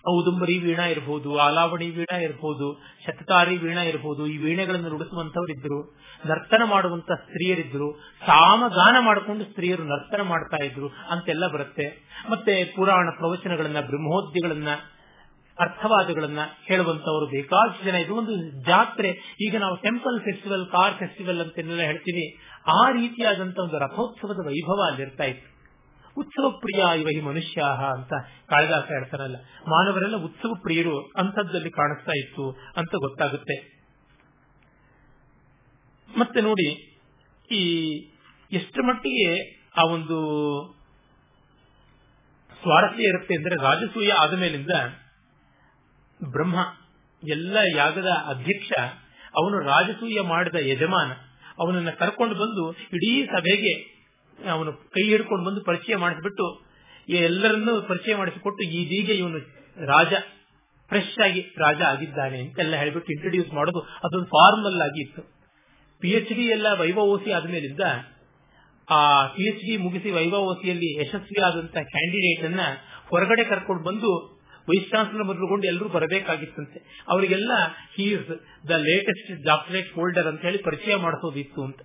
ಔದುಂಬರಿ 0.08 0.58
ವೀಣಾ 0.58 0.86
ಇರಬಹುದು 0.86 1.38
ಆಲಾವಣಿ 1.38 1.90
ವೀಣಾ 1.90 2.18
ಇರಬಹುದು 2.18 2.82
ಶತತಾರಿ 3.06 3.56
ವೀಣಾ 3.56 3.82
ಇರಬಹುದು 3.82 4.26
ಈ 4.26 4.36
ವೀಣೆಗಳನ್ನು 4.36 4.88
ನುಡಿಸುವಂತವರಿದ್ರು 4.88 5.98
ನರ್ತನ 6.26 6.62
ಮಾಡುವಂತ 6.64 7.12
ಸ್ತ್ರೀಯರಿದ್ರು. 7.12 7.92
ಸಾಮಗಾನ 8.26 8.96
ಮಾಡಿಕೊಂಡು 9.00 9.44
ಸ್ತ್ರೀಯರು 9.44 9.84
ನರ್ತನ 9.84 10.22
ಮಾಡ್ತಾ 10.22 10.64
ಇದ್ರು 10.64 10.88
ಅಂತೆಲ್ಲ 10.88 11.46
ಬರುತ್ತೆ. 11.46 12.08
ಮತ್ತೆ 12.30 12.64
ಪುರಾಣ 12.64 13.08
ಪ್ರವಚನಗಳನ್ನ, 13.16 13.80
ಬ್ರಹ್ಮೋದ್ಯಗಳನ್ನ 13.80 14.68
ಅರ್ಥವಾದಗಳನ್ನ 15.60 16.38
ಹೇಳುವಂತವರು 16.64 17.26
ಬೇಕಾದಷ್ಟು 17.26 17.84
ಜನ. 17.84 17.94
ಇದು 17.94 18.14
ಒಂದು 18.14 18.34
ಜಾತ್ರೆ. 18.66 19.10
ಈಗ 19.40 19.56
ನಾವು 19.56 19.76
ಟೆಂಪಲ್ 19.76 20.20
ಫೆಸ್ಟಿವಲ್ 20.20 20.66
ಕಾರ್ 20.66 20.94
ಫೆಸ್ಟಿವಲ್ 20.94 21.40
ಅಂತ 21.40 21.58
ಹೇಳ್ತೀವಿ. 21.82 22.26
ಆ 22.78 22.90
ರೀತಿಯಾದಂತ 22.90 23.58
ಒಂದು 23.58 23.78
ರಥೋತ್ಸವದ 23.78 24.40
ವೈಭವ 24.46 24.80
ಅಲ್ಲಿರ್ತಾ 24.86 25.24
ಇತ್ತು. 25.24 25.48
ಉತ್ಸವ 26.16 26.50
ಪ್ರಿಯ 26.50 27.00
ಇವ 27.00 27.08
ಈ 27.08 27.20
ಮನುಷ್ಯ 27.20 27.62
ಅಂತ 27.92 28.12
ಕಾಳಿದಾಸ 28.48 28.84
ಹೇಳ್ತಾರಲ್ಲ 28.88 29.36
ಮಾನವರೆಲ್ಲ 29.68 30.16
ಉತ್ಸವ 30.16 30.52
ಪ್ರಿಯರು 30.62 30.94
ಅಂಥದ್ದಲ್ಲಿ 31.16 31.70
ಕಾಣಿಸ್ತಾ 31.70 32.12
ಇತ್ತು 32.16 32.44
ಅಂತ 32.76 32.94
ಗೊತ್ತಾಗುತ್ತೆ. 32.94 33.56
ಮತ್ತೆ 36.18 36.40
ನೋಡಿ, 36.40 36.68
ಈ 37.52 37.62
ಎಷ್ಟು 38.52 38.82
ಮಟ್ಟಿಗೆ 38.82 39.28
ಆ 39.76 39.84
ಒಂದು 39.84 40.18
ಸ್ವಾರಸ್ಯ 42.62 43.02
ಇರುತ್ತೆ 43.02 43.34
ಅಂದ್ರೆ 43.34 43.56
ರಾಜಸೂಯ 43.62 44.12
ಆದ 44.12 44.32
ಮೇಲಿಂದ 44.38 44.70
ಬ್ರಹ್ಮ, 46.34 46.58
ಎಲ್ಲ 47.22 47.56
ಯಾಗದ 47.76 48.10
ಅಧ್ಯಕ್ಷ, 48.26 48.70
ಅವನು 49.34 49.56
ರಾಜಸೂಯ 49.58 50.20
ಮಾಡಿದ 50.20 50.54
ಯಜಮಾನ, 50.54 51.10
ಅವನನ್ನ 51.58 51.90
ಕರ್ಕೊಂಡು 51.90 52.34
ಬಂದು 52.34 52.64
ಇಡೀ 52.92 53.26
ಸಭೆಗೆ 53.26 53.72
ಅವನು 54.38 54.70
ಕೈ 54.72 55.02
ಹಿಡ್ಕೊಂಡು 55.02 55.44
ಬಂದು 55.44 55.60
ಪರಿಚಯ 55.64 55.96
ಮಾಡಿಸ್ಬಿಟ್ಟು 55.96 56.46
ಎಲ್ಲರನ್ನೂ 57.08 57.72
ಪರಿಚಯ 57.82 58.16
ಮಾಡಿಸಿಕೊಟ್ಟು 58.16 58.62
ಇದೀಗ 58.62 59.10
ಇವನು 59.10 59.38
ರಾಜ 59.86 60.12
ಫ್ರೆಶ್ 60.90 61.18
ಆಗಿ 61.24 61.40
ರಾಜ 61.40 61.80
ಆಗಿದ್ದಾನೆ 61.82 62.38
ಅಂತೆಲ್ಲ 62.38 62.74
ಹೇಳ್ಬಿಟ್ಟು 62.76 63.12
ಇಂಟ್ರೊಡ್ಯೂಸ್ 63.12 63.50
ಮಾಡೋದು 63.54 63.80
ಅದೊಂದು 63.80 64.26
ಫಾರ್ಮಲ್ 64.26 64.80
ಆಗಿ 64.80 65.00
ಇತ್ತು. 65.00 65.22
ಪಿ 66.02 66.10
ಎಚ್ 66.10 66.32
ಡಿ 66.32 66.44
ಎಲ್ಲ 66.46 66.66
ವೈಭವೋಸಿ 66.80 67.30
ಆದ್ಮೇಲಿಂದ, 67.32 67.84
ಆ 68.88 69.26
ಪಿ 69.26 69.42
ಎಚ್ 69.42 69.62
ಡಿ 69.66 69.76
ಮುಗಿಸಿ 69.76 70.10
ವೈಭವೋಸಿಯಲ್ಲಿ 70.10 70.90
ಯಶಸ್ವಿ 71.02 71.40
ಆದಂತಹ 71.42 71.82
ಕ್ಯಾಂಡಿಡೇಟ್ 71.82 72.44
ಅನ್ನ 72.44 72.60
ಹೊರಗಡೆ 73.10 73.44
ಕರ್ಕೊಂಡು 73.44 73.84
ಬಂದು 73.84 74.39
ಚಾನ್ಸಲರ್ 74.78 75.24
ಮೊದಲುಗೊಂಡು 75.24 75.66
ಎಲ್ಲರೂ 75.66 75.88
ಬರಬೇಕಾಗಿತ್ತಂತೆ. 75.88 77.04
ಅವರಿಗೆಲ್ಲ 77.08 77.52
he's 77.96 78.28
the 78.68 78.70
latest 78.70 79.44
doctorate 79.44 79.94
holder 79.94 80.26
ಅಂತ 80.26 80.40
ಹೇಳಿ 80.40 80.58
ಪರಿಚಯ 80.58 80.96
ಮಾಡಿಸೋದಿತ್ತು 80.96 81.64
ಅಂತ. 81.64 81.80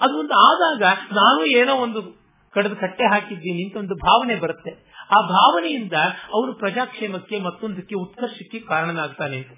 ಅದು 0.00 0.18
ಒಂದು 0.18 0.34
ಆದಾಗ 0.34 0.98
ನಾನು 1.12 1.44
ಏನೋ 1.44 1.74
ಒಂದು 1.74 2.28
ಕಡಿದು 2.54 2.76
ಕಟ್ಟೆ 2.76 3.04
ಹಾಕಿದ್ದೀನಿ 3.04 3.64
ಅಂತ 3.64 3.76
ಒಂದು 3.76 3.94
ಭಾವನೆ 3.94 4.34
ಬರುತ್ತೆ. 4.34 4.70
ಆ 5.10 5.20
ಭಾವನೆಯಿಂದ 5.20 5.92
ಅವನು 6.34 6.52
ಪ್ರಜಾಕ್ಷೇಮಕ್ಕೆ 6.52 7.38
ಮತ್ತೊಂದಕ್ಕೆ 7.38 7.94
ಉತ್ಕರ್ಷಕ್ಕೆ 7.94 8.60
ಕಾರಣನಾಗ್ತಾನೆ 8.60 9.36
ಅಂತ. 9.36 9.48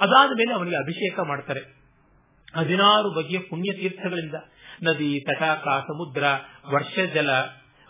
ಅದಾದ 0.00 0.30
ಮೇಲೆ 0.30 0.54
ಅವನಿಗೆ 0.54 0.76
ಅಭಿಷೇಕ 0.76 1.20
ಮಾಡ್ತಾರೆ. 1.20 1.82
ಹದಿನಾರು 2.56 3.10
ಬಗೆಯ 3.10 3.38
ಪುಣ್ಯ 3.38 3.72
ತೀರ್ಥಗಳಿಂದ 3.72 4.34
ನದಿ 4.82 5.20
ತಟಾಕ 5.20 5.64
ಸಮುದ್ರ 5.64 6.24
ವರ್ಷ 6.74 6.98
ಜಲ 7.14 7.30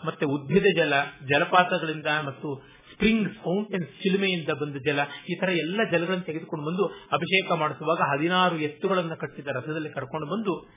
ಮತ್ತೆ 0.05 0.25
ಉದ್ಭಿದ 0.25 0.65
ಜಲ, 0.75 0.93
ಜಲಪಾತಗಳಿಂದ 1.25 2.05
ಮತ್ತು 2.05 2.72
ಸ್ಪ್ರಿಂಗ್ಸ್ 2.93 3.37
ಫೌಂಟೇನ್ಸ್ 3.37 3.89
ಚಿಲುಮೆಯಿಂದ 3.89 4.49
ಬಂದ 4.49 4.75
ಜಲ, 4.75 4.99
ಈ 5.29 5.35
ತರ 5.39 5.49
ಎಲ್ಲ 5.49 5.81
ಜಲಗಳನ್ನು 5.91 6.23
ತೆಗೆದುಕೊಂಡು 6.23 6.65
ಬಂದು 6.65 6.85
ಅಭಿಷೇಕ 6.85 7.51
ಮಾಡಿಸುವಾಗ 7.51 7.97
ಹದಿನಾರು 7.97 8.57
ಎತ್ತುಗಳನ್ನು 8.57 9.15
ಕಟ್ಟಿದ 9.15 9.47
ರಥದಲ್ಲಿ 9.47 9.89
ಕರ್ಕೊಂಡು 9.89 10.27
ಬಂದು 10.27 10.69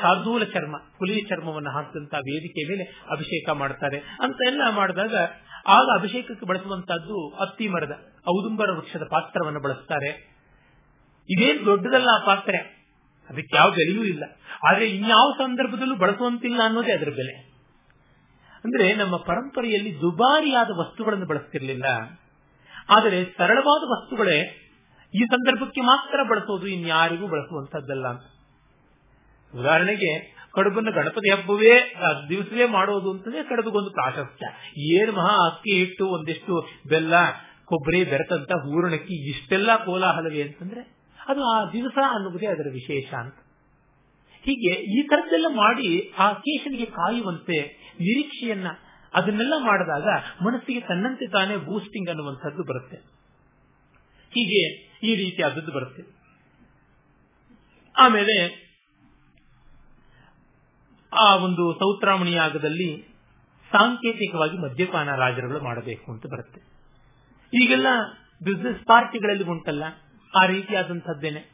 ಶಾರ್ದೂಲ 0.00 0.44
ಚರ್ಮ, 0.44 0.76
ಹುಲಿ 0.76 1.20
ಚರ್ಮವನ್ನು 1.20 1.70
ಹಾಕಿದಂತಹ 1.70 2.18
ವೇದಿಕೆ 2.18 2.68
ಮೇಲೆ 2.68 2.82
ಅಭಿಷೇಕ 3.10 3.48
ಮಾಡ್ತಾರೆ. 3.48 3.98
ಅಂತ 3.98 4.36
ಎಲ್ಲ 4.46 4.62
ಮಾಡಿದಾಗ 4.70 5.14
ಆಗ 5.66 5.86
ಅಭಿಷೇಕಕ್ಕೆ 5.98 6.46
ಬಳಸುವಂತಹದ್ದು 6.46 7.28
ಅತ್ತಿ 7.28 7.68
ಮರದ, 7.68 7.92
ಔದುಂಬರ 8.28 8.70
ವೃಕ್ಷದ 8.70 9.02
ಪಾತ್ರವನ್ನು 9.10 9.60
ಬಳಸ್ತಾರೆ. 9.60 10.30
ಇದೇನು 11.30 11.66
ದೊಡ್ಡದಲ್ಲ 11.66 12.08
ಆ 12.22 12.24
ಪಾತ್ರೆ? 12.26 12.56
ಅದಕ್ಕೆ 13.30 13.56
ಯಾವ 13.56 13.70
ಬೆಲೆಯೂ 13.70 14.04
ಇಲ್ಲ. 14.04 14.24
ಆದ್ರೆ 14.68 14.86
ಇನ್ಯಾವ 14.86 15.34
ಸಂದರ್ಭದಲ್ಲೂ 15.38 15.96
ಬಳಸುವಂತಿಲ್ಲ 15.96 16.60
ಅನ್ನೋದೇ 16.64 16.92
ಅದರ 16.92 17.08
ಬೆಲೆ. 17.08 17.49
ಅಂದ್ರೆ 18.64 18.94
ನಮ್ಮ 18.94 19.16
ಪರಂಪರೆಯಲ್ಲಿ 19.16 20.00
ದುಬಾರಿಯಾದ 20.00 20.70
ವಸ್ತುಗಳನ್ನು 20.78 21.26
ಬಳಸ್ತಿರ್ಲಿಲ್ಲ. 21.26 21.84
ಆದರೆ 22.88 23.24
ಸರಳವಾದ 23.24 23.82
ವಸ್ತುಗಳೇ 23.90 24.38
ಈ 25.14 25.18
ಸಂದರ್ಭಕ್ಕೆ 25.18 25.80
ಮಾತ್ರ 25.80 26.20
ಬಳಸೋದು 26.30 26.66
ಇನ್ಯಾರಿಗೂ 26.66 27.26
ಬಳಸುವಂತದ್ದಲ್ಲ. 27.26 28.08
ಅಂತ 28.08 28.22
ಉದಾಹರಣೆಗೆ 29.54 30.40
ಕಡುಬನ್ನು 30.54 30.92
ಗಣಪತಿ 30.92 31.30
ಹಬ್ಬವೇ 31.30 31.94
ದಿವಸವೇ 32.28 32.66
ಮಾಡೋದು 32.66 33.10
ಅಂತಂದ್ರೆ 33.10 33.42
ಕಡುಬುಗೊಂದು 33.42 33.90
ಪ್ರಾಶಸ್ತ್ಯ. 33.90 34.46
ಏನು 34.76 35.12
ಮಹಾ 35.12 35.46
ಅಕ್ಕಿ 35.46 35.78
ಹಿಟ್ಟು, 35.78 36.06
ಒಂದಿಷ್ಟು 36.06 36.68
ಬೆಲ್ಲ, 36.88 37.14
ಕೊಬ್ಬರಿ, 37.64 38.04
ಬೆರೆತಂತ 38.04 38.52
ಹೂರಣಕ್ಕಿ, 38.52 39.30
ಇಷ್ಟೆಲ್ಲ 39.30 39.84
ಕೋಲಾಹಲವೇ 39.84 40.42
ಅಂತಂದ್ರೆ 40.42 40.80
ಅದು 41.28 41.44
ಆ 41.44 41.70
ದಿವಸ 41.70 41.98
ಅನ್ನುವುದೇ 42.10 42.46
ಅದರ 42.46 42.66
ವಿಶೇಷ 42.72 43.14
ಅಂತ. 43.14 43.34
ಹೀಗೆ 44.44 44.72
ಈ 44.74 45.02
ತರದ್ದೆಲ್ಲ 45.02 45.46
ಮಾಡಿ 45.48 46.12
ಆ 46.18 46.32
ಕೇಶನಿಗೆ 46.32 46.86
ಕಾಯುವಂತೆ 46.86 47.58
ನಿರೀಕ್ಷೆಯನ್ನ 48.00 48.66
ಅದನ್ನೆಲ್ಲ 49.14 49.54
ಮಾಡಿದಾಗ 49.58 50.08
ಮನಸ್ಸಿಗೆ 50.46 50.80
ತನ್ನಂತೆ 50.80 51.26
ತಾನೇ 51.26 51.56
ಬೂಸ್ಟಿಂಗ್ 51.56 52.08
ಅನ್ನುವಂಥದ್ದು 52.08 52.62
ಬರುತ್ತೆ. 52.64 52.96
ಹೀಗೆ 54.32 54.90
ಈ 55.06 55.14
ರೀತಿಯಾದದ್ದು 55.14 55.72
ಬರುತ್ತೆ. 55.72 56.02
ಆಮೇಲೆ 57.96 58.36
ಆ 61.12 61.34
ಒಂದು 61.34 61.72
ಸೌತ್ರಾಮಣಿ 61.72 62.32
ಯಾಗದಲ್ಲಿ 62.32 63.04
ಸಾಂಕೇತಿಕವಾಗಿ 63.72 64.56
ಮದ್ಯಪಾನ 64.56 65.14
ರಾಜರುಗಳು 65.14 65.60
ಮಾಡಬೇಕು 65.60 66.12
ಅಂತ 66.12 66.26
ಬರುತ್ತೆ. 66.26 66.60
ಈಗೆಲ್ಲ 67.62 67.86
ಬಿಸ್ನೆಸ್ 68.44 68.86
ಪಾರ್ಟಿಗಳಲ್ಲಿ 68.86 69.44
ಉಂಟಲ್ಲ, 69.44 69.84
ಆ 70.34 70.46
ರೀತಿಯಾದಂಥದ್ದೇನೆ. 70.46 71.50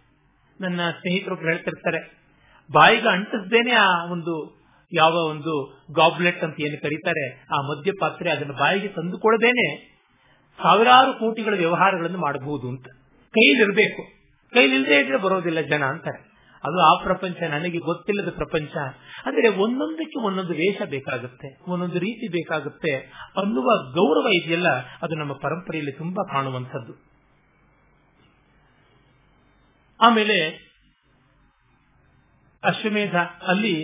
ನನ್ನ 0.61 0.91
ಸ್ನೇಹಿತರೊಬ್ರು 0.91 1.47
ಹೇಳ್ತಿರ್ತಾರೆ 1.47 2.26
ಬಾಯಿಗೆ 2.73 3.09
ಅಂಟಿಸ್ದೇನೆ 3.09 3.73
ಆ 3.73 4.05
ಒಂದು 4.05 4.57
ಯಾವ 4.93 5.13
ಒಂದು 5.13 5.85
ಗಾಬ್ಲೆಟ್ 5.93 6.45
ಅಂತ 6.45 6.61
ಏನು 6.61 6.83
ಕರೀತಾರೆ, 6.83 7.31
ಆ 7.31 7.61
ಮದ್ಯ 7.61 7.91
ಪಾತ್ರೆ 8.01 8.31
ಅದನ್ನು 8.31 8.53
ಬಾಯಿಗೆ 8.53 8.89
ತಂದುಕೊಳ್ಳದೇನೆ 8.89 9.97
ಸಾವಿರಾರು 10.63 11.13
ಕೋಟಿಗಳ 11.13 11.55
ವ್ಯವಹಾರಗಳನ್ನು 11.55 12.19
ಮಾಡಬಹುದು 12.19 12.69
ಅಂತ. 12.69 12.87
ಕೈಲಿರಬೇಕು. 13.31 14.03
ಕೈಲಿಲ್ಲದೆ 14.55 15.01
ಇದ್ರೆ 15.01 15.17
ಬರೋದಿಲ್ಲ 15.17 15.61
ಜನ 15.61 15.83
ಅಂತಾರೆ. 15.85 16.37
ಅದು 16.65 16.81
ಆ 16.81 17.03
ಪ್ರಪಂಚ, 17.03 17.43
ನನಗೆ 17.43 17.79
ಗೊತ್ತಿಲ್ಲದ 17.79 18.31
ಪ್ರಪಂಚ. 18.31 18.77
ಅಂದ್ರೆ 19.27 19.49
ಒಂದೊಂದಕ್ಕೆ 19.49 20.27
ಒಂದೊಂದು 20.27 20.53
ವೇಷ 20.53 20.83
ಬೇಕಾಗುತ್ತೆ, 20.83 21.59
ಒಂದೊಂದು 21.69 21.99
ರೀತಿ 21.99 22.29
ಬೇಕಾಗುತ್ತೆ 22.29 22.97
ಅನ್ನುವ 23.37 23.93
ಗೌರವ 23.93 24.29
ಇದೆಯಲ್ಲ, 24.33 24.69
ಅದು 25.03 25.15
ನಮ್ಮ 25.15 25.33
ಪರಂಪರೆಯಲ್ಲಿ 25.33 25.93
ತುಂಬಾ 25.93 26.33
ಕಾಣುವಂಥದ್ದು. 26.33 26.93
ಆಮೇಲೆ 30.01 30.66
ಅಶ್ವಮೇಧ 32.63 33.17
ಅಲ್ಲಿ 33.47 33.77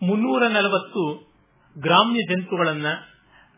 ಮುನ್ನೂರ 0.00 0.42
ನಲವತ್ತು 0.48 1.02
ಗ್ರಾಮ್ಯ 1.76 2.20
ಜಂತುಗಳನ್ನ, 2.22 2.86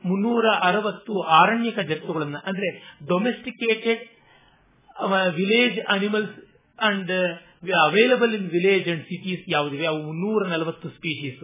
ಮುನ್ನೂರ 0.05 0.47
ಅರವತ್ತು 0.61 1.15
ಆರಣ್ಯಕ 1.39 1.79
ಜಂತುಗಳನ್ನ, 1.81 2.37
ಅಂದ್ರೆ 2.47 2.69
domesticated 3.07 4.03
village 5.37 5.79
animals 5.89 6.37
and 6.79 7.13
available 7.81 8.35
in 8.35 8.49
village 8.51 8.87
and 8.89 9.05
cities 9.05 9.43
ಯಾವುದಿವೆ? 9.49 9.87
ಅವು 9.87 10.01
ಮುನ್ನೂರ 10.03 10.49
ನಲವತ್ತು 10.49 10.89
ಸ್ಪೀಶೀಸ್ 10.89 11.43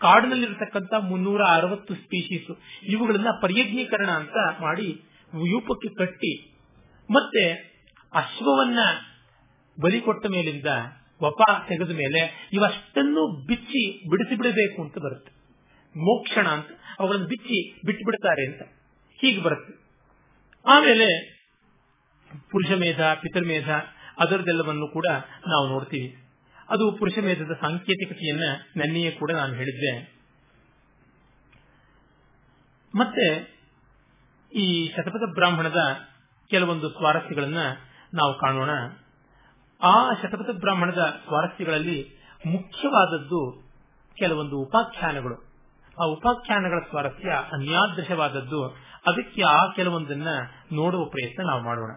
ಕಾಡಿನಲ್ಲಿರತಕ್ಕಂತ 0.00 0.94
ಮುನ್ನೂರ 1.02 1.42
ಅರವತ್ತು 1.48 1.92
ಸ್ಪೀಶೀಸ್ 1.94 2.50
ಇವುಗಳನ್ನ 2.92 3.30
ಪರ್ಯಜ್ಞೀಕರಣ 3.42 4.10
ಅಂತ 4.10 4.36
ಮಾಡಿ 4.60 4.88
ಯೂಪಕ್ಕೆ 5.48 5.90
ಕಟ್ಟಿ, 5.94 6.32
ಮತ್ತೆ 7.08 7.44
ಅಶ್ವವನ್ನ 8.12 8.80
ಬಲಿ 9.78 10.00
ಕೊಟ್ಟ 10.00 10.26
ಮೇಲಿಂದ 10.26 10.70
ವಪ 11.22 11.40
ತೆಗೆದ 11.68 11.90
ಮೇಲೆ 11.90 12.48
ಇವಷ್ಟನ್ನು 12.52 13.46
ಬಿಚ್ಚಿ 13.46 14.10
ಬಿಡಿಸಿ 14.10 14.36
ಬಿಡಬೇಕು 14.36 14.82
ಅಂತ 14.82 14.98
ಬರುತ್ತೆ. 14.98 15.32
ಮೋಕ್ಷಣ 15.96 16.48
ಅಂತ 16.48 16.66
ಅವುಗಳನ್ನು 16.98 17.28
ಬಿಚ್ಚಿ 17.28 17.80
ಬಿಟ್ಟು 17.86 18.04
ಬಿಡ್ತಾರೆ 18.04 18.46
ಅಂತ 18.46 18.62
ಹೀಗೆ 19.20 19.42
ಬರುತ್ತೆ. 19.42 19.84
ಆಮೇಲೆ 20.66 21.34
ಪುರುಷ 22.50 22.72
ಮೇಧ 22.72 23.00
ಪಿತೃಮೇಧ 23.00 23.70
ಅದರದೆಲ್ಲವನ್ನು 24.18 24.88
ಕೂಡ 24.88 25.06
ನಾವು 25.48 25.68
ನೋಡ್ತೀವಿ. 25.68 26.16
ಅದು 26.68 26.92
ಪುರುಷ 26.92 27.18
ಮೇಧದ 27.18 27.52
ಸಾಂಕೇತಿಕತೆಯನ್ನ 27.60 28.42
ನನ್ನೆಯೇ 28.76 29.10
ಕೂಡ 29.10 29.30
ನಾನು 29.30 29.54
ಹೇಳಿದ್ದೆ. 29.54 30.14
ಮತ್ತೆ 32.94 33.54
ಈ 34.54 34.92
ಶತಪಥ 34.96 35.34
ಬ್ರಾಹ್ಮಣದ 35.34 35.76
ಕೆಲವೊಂದು 36.50 36.90
ಸ್ವಾರಸ್ಯಗಳನ್ನ 36.90 37.58
ನಾವು 38.14 38.38
ಕಾಣೋಣ. 38.38 38.70
ಆ 39.84 40.12
ಶತಪಥ 40.22 40.50
ಬ್ರಾಹ್ಮಣದ 40.50 41.14
ಸ್ವಾರಸ್ಯಗಳಲ್ಲಿ 41.24 42.18
ಮುಖ್ಯವಾದದ್ದು 42.46 43.62
ಕೆಲವೊಂದು 44.18 44.58
ಉಪಾಖ್ಯಾನಗಳು. 44.58 45.34
ಆ 46.02 46.04
ಉಪಾಖ್ಯಾನಗಳ 46.04 46.78
ಸ್ವಾರಸ್ಯ 46.88 47.30
ಅನ್ಯಾದೃಶವಾದದ್ದು. 47.30 48.68
ಅದಕ್ಕೆ 49.06 49.42
ಆ 49.42 49.72
ಕೆಲವೊಂದನ್ನ 49.72 50.28
ನೋಡುವ 50.72 51.04
ಪ್ರಯತ್ನ 51.04 51.42
ನಾವು 51.42 51.64
ಮಾಡೋಣ. 51.64 51.90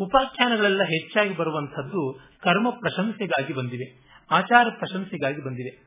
ಉಪಾಖ್ಯಾನಗಳೆಲ್ಲ 0.00 0.82
ಹೆಚ್ಚಾಗಿ 0.82 1.34
ಬರುವಂತದ್ದು 1.36 2.20
ಕರ್ಮ 2.42 2.70
ಪ್ರಶಂಸೆಗಾಗಿ 2.70 3.52
ಬಂದಿವೆ. 3.52 4.18
ಆಚಾರ 4.30 4.66
ಪ್ರಶಂಸೆಗಾಗಿ 4.78 5.44
ಬಂದಿವೆ. 5.44 5.84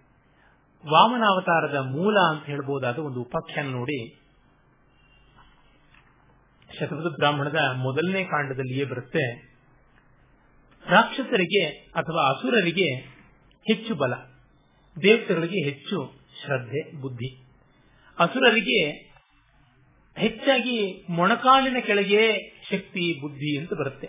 ವಾಮನಾವತಾರದ 0.92 1.78
ಮೂಲ 1.78 2.18
ಅಂತ 2.20 2.46
ಹೇಳಬಹುದಾದ 2.46 2.98
ಒಂದು 2.98 3.22
ಉಪಾಖ್ಯಾನ 3.22 3.68
ನೋಡಿ. 3.68 4.16
ಶತಪಥ 6.80 7.16
ಬ್ರಾಹ್ಮಣದ 7.16 7.58
ಮೊದಲನೇ 7.76 8.24
ಕಾಂಡದಲ್ಲಿಯೇ 8.24 8.86
ಬರುತ್ತೆ. 8.86 9.47
ರಾಕ್ಷಸರಿಗೆ 10.90 11.66
ಅಥವಾ 11.70 12.30
ಅಸುರರಿಗೆ 12.30 12.94
ಹೆಚ್ಚು 13.68 13.96
ಬಲ, 13.96 14.14
ದೇವತೆಗಳಿಗೆ 15.04 15.64
ಹೆಚ್ಚು 15.64 16.20
ಶ್ರದ್ಧೆ, 16.46 17.02
ಬುದ್ಧಿ. 17.02 17.48
ಅಸುರರಿಗೆ 18.20 19.08
ಹೆಚ್ಚಾಗಿ 20.18 21.06
ಮೊಣಕಾಲಿನ 21.10 21.78
ಕೆಳಗೆ 21.86 22.34
ಶಕ್ತಿ, 22.72 23.22
ಬುದ್ಧಿ 23.22 23.58
ಅಂತ 23.58 23.74
ಬರುತ್ತೆ. 23.74 24.08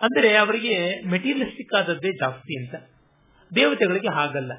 ಅಂದರೆ 0.00 0.36
ಅವರಿಗೆ 0.36 1.06
ಮೆಟೀರಿಯಲಿಸ್ಟಿಕ್ 1.08 1.74
ಆದದ್ದೇ 1.74 2.12
ಜಾಸ್ತಿ 2.12 2.58
ಅಂತ. 2.58 2.90
ದೇವತೆಗಳಿಗೆ 3.56 4.14
ಹಾಗಲ್ಲ. 4.14 4.52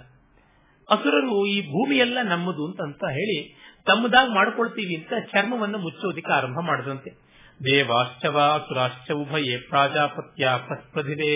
ಅಸುರರು 0.89 1.45
ಈ 1.45 1.61
ಭೂಮಿಯೆಲ್ಲ 1.61 2.17
ನಮ್ಮದು 2.21 2.65
ಅಂತ 2.65 2.81
ಅಂತ 2.81 3.03
ಹೇಳಿ 3.03 3.55
ತಮ್ಮದಾಗಿ 3.85 4.33
ಮಾಡ್ಕೊಳ್ತೀವಿ 4.33 4.95
ಅಂತ 4.95 5.13
ಚರ್ಮವನ್ನು 5.31 5.77
ಮುಚ್ಚೋದಿಕ್ಕೆ 5.77 6.33
ಆರಂಭ 6.33 6.59
ಮಾಡಿದಂತೆ. 6.59 7.24
ದೇವಾಶ್ಚವ 7.63 8.35
ವಾಸುರಾಶ್ಚ 8.35 9.11
ಉಭಯೇ 9.11 9.57
ಪ್ರಾಜಾಪತ್ಯ 9.57 10.53
ಪ್ರಸ್ಪೃಧಿವೆ 10.67 11.33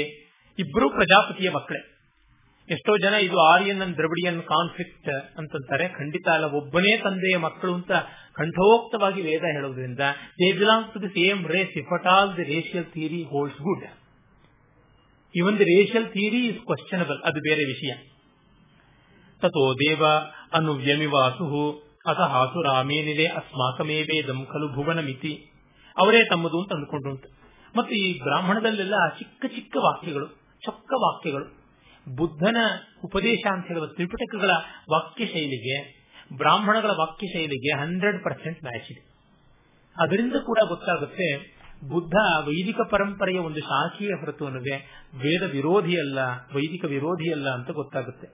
ಇಬ್ಬರು 0.60 0.90
ಪ್ರಜಾಪತಿಯ 0.90 1.50
ಮಕ್ಕಳೇ. 1.50 1.82
ಎಷ್ಟೋ 2.70 2.98
ಜನ 2.98 3.14
ಇದು 3.14 3.38
ಆರ್ಯನ್ 3.54 3.82
ಅಂಡ್ 3.82 3.98
ದ್ರವಿಡಿಯನ್ 3.98 4.44
ಕಾನ್ಫ್ಲಿಕ್ಟ್ 4.44 5.38
ಅಂತಂತಾರೆ. 5.38 5.88
ಖಂಡಿತ 5.90 6.28
ಅಲ್ಲ, 6.28 6.46
ಒಬ್ಬನೇ 6.46 6.98
ತಂದೆಯ 6.98 7.38
ಮಕ್ಕಳು 7.38 7.74
ಅಂತ 7.74 7.92
ಕಂಠೋಕ್ತವಾಗಿ 8.34 9.22
ವೇದ 9.22 9.42
ಹೇಳೋದ್ರಿಂದ 9.42 10.00
they 10.40 10.52
belong 10.58 10.94
to 10.94 11.02
the 11.02 11.08
same 11.08 11.48
race 11.48 11.78
if 11.78 11.94
at 11.94 12.08
all 12.08 12.38
the 12.38 12.44
racial 12.44 12.86
theory 12.86 13.24
holds 13.24 13.62
good. 13.62 13.86
Even 15.36 15.60
the 15.60 15.64
racial 15.64 16.08
theory 16.08 16.48
is 16.48 16.58
questionable 16.58 17.22
ಅದು 17.26 17.40
ಬೇರೆ 17.40 17.66
ವಿಷಯ. 17.66 17.92
ತಥೋ 19.42 19.74
ದೇವ 19.74 20.06
ಅನುವ್ಯಮಿವಾಸು 20.54 21.46
ಅಥ 22.08 22.20
ಹಾಸು 22.20 22.62
ರಾಮೇನಿದೆ 22.62 23.26
ಅಸ್ಮಾಕಮೇವೇದಂ 23.26 24.46
ಖಲು 24.46 24.68
ಭುವನಮಿತಿ. 24.76 25.34
ಅವರೇ 26.00 26.22
ತಮ್ಮದು 26.24 26.58
ಅಂತ 26.62 26.72
ಅಂದ್ಕೊಂಡು 26.74 27.10
ಉಂಟು 27.10 27.30
ಮತ್ತು 27.76 27.93
ಈ 27.95 28.08
ಬ್ರಾಹ್ಮಣದಲ್ಲೆಲ್ಲ 28.24 28.97
ಚಿಕ್ಕ 29.20 29.45
ಚಿಕ್ಕ 29.56 29.76
ವಾಕ್ಯಗಳು, 29.78 30.28
ಚೊಕ್ಕ 30.64 30.91
ವಾಕ್ಯಗಳು. 30.97 31.45
ಬುದ್ಧನ 32.08 32.58
ಉಪದೇಶ 33.04 33.43
ಅಂತ 33.54 33.66
ಹೇಳುವ 33.68 33.86
ತ್ರಿಪಿಟಕಗಳ 33.86 34.52
ವಾಕ್ಯ 34.91 35.26
ಶೈಲಿಗೆ, 35.26 35.78
ಬ್ರಾಹ್ಮಣಗಳ 36.38 36.91
ವಾಕ್ಯ 37.00 37.28
ಶೈಲಿಗೆ 37.28 37.72
ಹಂಡ್ರೆಡ್ 37.80 38.24
ಪರ್ಸೆಂಟ್ 38.24 38.64
ಮ್ಯಾಚ್ 38.64 38.91
ಇದೆ. 38.91 39.02
ಅದರಿಂದ 39.95 40.36
ಕೂಡ 40.39 40.60
ಗೊತ್ತಾಗುತ್ತೆ, 40.68 41.30
ಬುದ್ಧ 41.89 42.16
ವೈದಿಕ 42.47 42.80
ಪರಂಪರೆಯ 42.91 43.39
ಒಂದು 43.39 43.60
ಶಾಖೆಯ 43.60 44.14
ಹೊರತು 44.14 44.45
ಅನ್ನದೆ 44.45 44.76
ವೇದ 45.14 45.43
ವಿರೋಧಿಯಲ್ಲ 45.52 46.20
ವೈದಿಕ 46.56 46.86
ವಿರೋಧಿಯಲ್ಲ 46.86 47.50
ಅಂತ 47.50 47.72
ಗೊತ್ತಾಗುತ್ತೆ. 47.72 48.28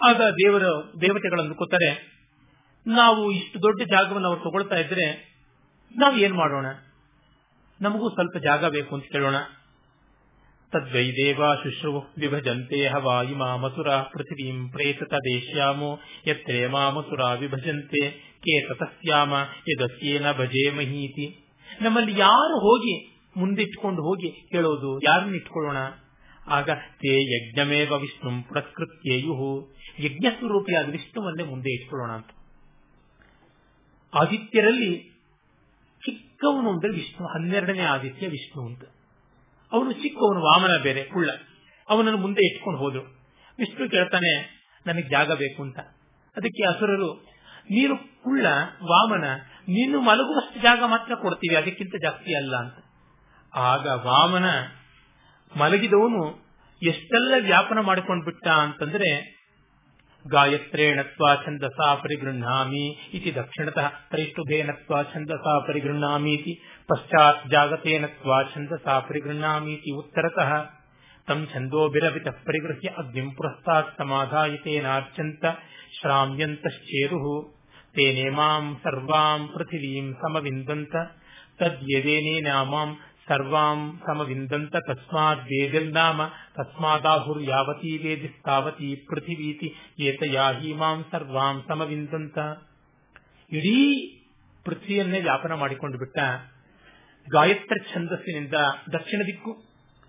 ಆಗ 0.00 0.20
ದೇವರ 0.20 0.64
ದೇವತೆಗಳನ್ನು 1.00 1.54
ಕೊತ್ತರೆ 1.54 1.90
ನಾವು 2.86 3.32
ಇಷ್ಟು 3.32 3.58
ದೊಡ್ಡ 3.62 3.82
ಜಾಗವನ್ನು 3.90 4.28
ಅವರು 4.28 4.40
ತಗೊಳ್ತಾ 4.40 4.76
ಇದ್ರೆ 4.76 5.31
ನಾವು 5.96 6.16
ಏನ್ 6.16 6.34
ಮಾಡೋಣ? 6.34 6.66
ನಮಗೂ 7.80 8.08
ಸ್ವಲ್ಪ 8.08 8.36
ಜಾಗ 8.36 8.64
ಬೇಕು 8.64 8.94
ಅಂತ 8.94 9.04
ಕೇಳೋಣ 9.12 9.34
ತದ್ವೈ 10.72 11.10
ದೇವ 11.10 11.54
ಶುಶ್ರು 11.54 11.98
ವಿಭಜಂತೆ 11.98 12.88
ಹವಾಯಿ 12.88 13.34
ಮಾಮಸುರ 13.34 13.90
ಪೃಥಿವೀಂ 13.90 14.70
ಪ್ರೇತತ 14.70 15.14
ದೇಶ್ಯಾಮೋ 15.14 16.00
ಯತ್ರೇ 16.26 16.66
ಮಾಮಸುರ 16.66 17.20
ವಿಭಜಂತೆ 17.38 18.10
ಕೇತತಸ್ಯಾಮ 18.38 19.34
ಯದಸ್ಯೇನ 19.68 20.32
ಭಜೇ 20.32 20.70
ಮಹೀತಿ. 20.70 21.54
ನಮ್ಮಲ್ಲಿ 21.80 22.18
ಯಾರು 22.18 22.58
ಹೋಗಿ 22.58 23.22
ಮುಂದಿಟ್ಕೊಂಡು 23.36 24.02
ಹೋಗಿ 24.02 24.48
ಕೇಳೋದು 24.52 25.00
ಯಾರನ್ನ 25.02 25.34
ಇಟ್ಕೊಳ್ಳೋಣ? 25.34 25.76
ಆಗ 26.46 26.70
ತೇ 26.70 27.36
ಯಜ್ಞಮೇವ 27.36 27.92
ವಿಷ್ಣು 27.92 28.48
ಪುರಸ್ಕೃತ್ಯೇಯು 28.48 29.76
ಯಜ್ಞ 30.00 30.26
ಸ್ವರೂಪಿಯಾದ 30.38 30.90
ವಿಷ್ಣುವನ್ನೇ 30.90 31.44
ಮುಂದೆ 31.44 31.70
ಇಟ್ಕೊಳ್ಳೋಣ 31.70 32.10
ಅಂತ. 32.10 32.26
ಆದಿತ್ಯರಲ್ಲಿ 34.14 35.11
ಚಿಕ್ಕವನು 36.42 36.70
ಅಂದ್ರೆ 36.70 36.92
ವಿಷ್ಣು, 36.92 37.26
ಹನ್ನೆರಡನೇ 37.26 37.82
ಆದಿತ್ಯ 37.82 38.28
ವಿಷ್ಣು 38.28 38.66
ಅಂತ 38.66 38.82
ಅವನು 39.72 39.92
ಚಿಕ್ಕವನು, 39.92 40.40
ವಾಮನ 40.40 40.82
ಬೇರೆ, 40.82 41.04
ಕುಳ್ಳ. 41.04 41.30
ಅವನನ್ನು 41.88 42.18
ಮುಂದೆ 42.18 42.42
ಇಟ್ಕೊಂಡು 42.46 42.78
ಹೋದ್ರು. 42.78 43.02
ವಿಷ್ಣು 43.58 43.90
ಕೇಳ್ತಾನೆ, 43.90 44.32
ನನಗೆ 44.86 45.08
ಜಾಗ 45.08 45.32
ಬೇಕು 45.32 45.62
ಅಂತ. 45.62 45.78
ಅದಕ್ಕೆ 46.36 46.64
ಅಸುರರು, 46.68 47.10
ನೀನು 47.70 47.96
ಕುಳ್ಳ, 47.96 48.46
ವಾಮನ, 48.82 49.24
ನೀನು 49.68 50.00
ಮಲಗುವಷ್ಟು 50.00 50.60
ಜಾಗ 50.60 50.82
ಮಾತ್ರ 50.86 51.14
ಕೊಡ್ತೀವಿ, 51.14 51.54
ಅದಕ್ಕಿಂತ 51.54 51.94
ಜಾಸ್ತಿ 52.02 52.36
ಅಲ್ಲ 52.36 52.56
ಅಂತ. 52.56 52.78
ಆಗ 53.54 53.86
ವಾಮನ 53.86 54.48
ಮಲಗಿದವನು 55.60 56.24
ಎಷ್ಟೆಲ್ಲ 56.82 57.34
ವ್ಯಾಪನ 57.44 57.78
ಮಾಡಿಕೊಂಡು 57.80 58.24
ಬಿಟ್ಟ 58.24 58.48
ಅಂತಂದ್ರೆ 58.48 59.41
गायत्रेण 60.30 61.02
त्वा 61.02 61.34
छन्दसा 61.36 61.94
परिगृह्णामि 61.94 62.82
इति 63.14 63.30
दक्षिणतः 63.38 63.86
परिष्णुभेन 64.12 64.70
त्वा 64.82 65.02
छन्दसा 65.02 65.54
इति 66.34 66.52
पश्चात् 66.90 67.48
जागतेन 67.48 68.06
त्वा 68.06 68.42
छन्दसा 68.42 68.98
इति 69.72 69.94
उत्तरतः। 69.98 70.52
तं 71.28 71.44
छन्दोभिरपितः 71.46 72.38
परिगृह्य 72.46 72.94
अग्निम् 72.98 73.30
पुरस्तात् 73.30 73.94
समाधाय 73.98 74.56
तेनार्चन्त 74.64 75.44
श्राम्यन्तश्चेरुः 75.98 77.26
तेनेमाम् 77.96 78.74
सर्वाम् 78.76 79.48
पृथिवीम् 79.48 80.14
समविन्दन्त 80.14 80.96
तद्यदेनेनामाम् 81.60 82.94
ಸರ್ವಾಂ 83.28 84.00
ಸಮವಿಂದಂತ 84.06 84.74
ತಸ್ಮಾತ್ 84.88 85.40
ವೇದಿರ್ನಾಮ 85.40 86.22
ತಸ್ಮಾದಾಹುರ್ಯಾವತಿ 86.56 87.96
ವೇದಿಸ್ತಾವತಿ 87.96 88.94
ಪೃಥಿವೀತಿ 89.10 89.68
ಏತಯಾ 90.02 90.52
ಹೀಮಾಂ 90.52 91.04
ಸರ್ವಾಂ 91.12 91.64
ಸಮವಿಂದಂತ. 91.68 92.38
ಇಡೀ 93.52 93.78
ಪೃಥ್ವಿಯನ್ನೇ 94.64 95.20
ವ್ಯಾಪನ 95.20 95.54
ಮಾಡಿಕೊಂಡು 95.54 95.98
ಬಿಟ್ಟ 95.98 96.18
ಗಾಯತ್ರ 97.32 97.76
ಛಂದಸ್ಸಿನಿಂದ 97.94 98.56
ದಕ್ಷಿಣ 98.92 99.20
ದಿಕ್ಕು 99.26 99.52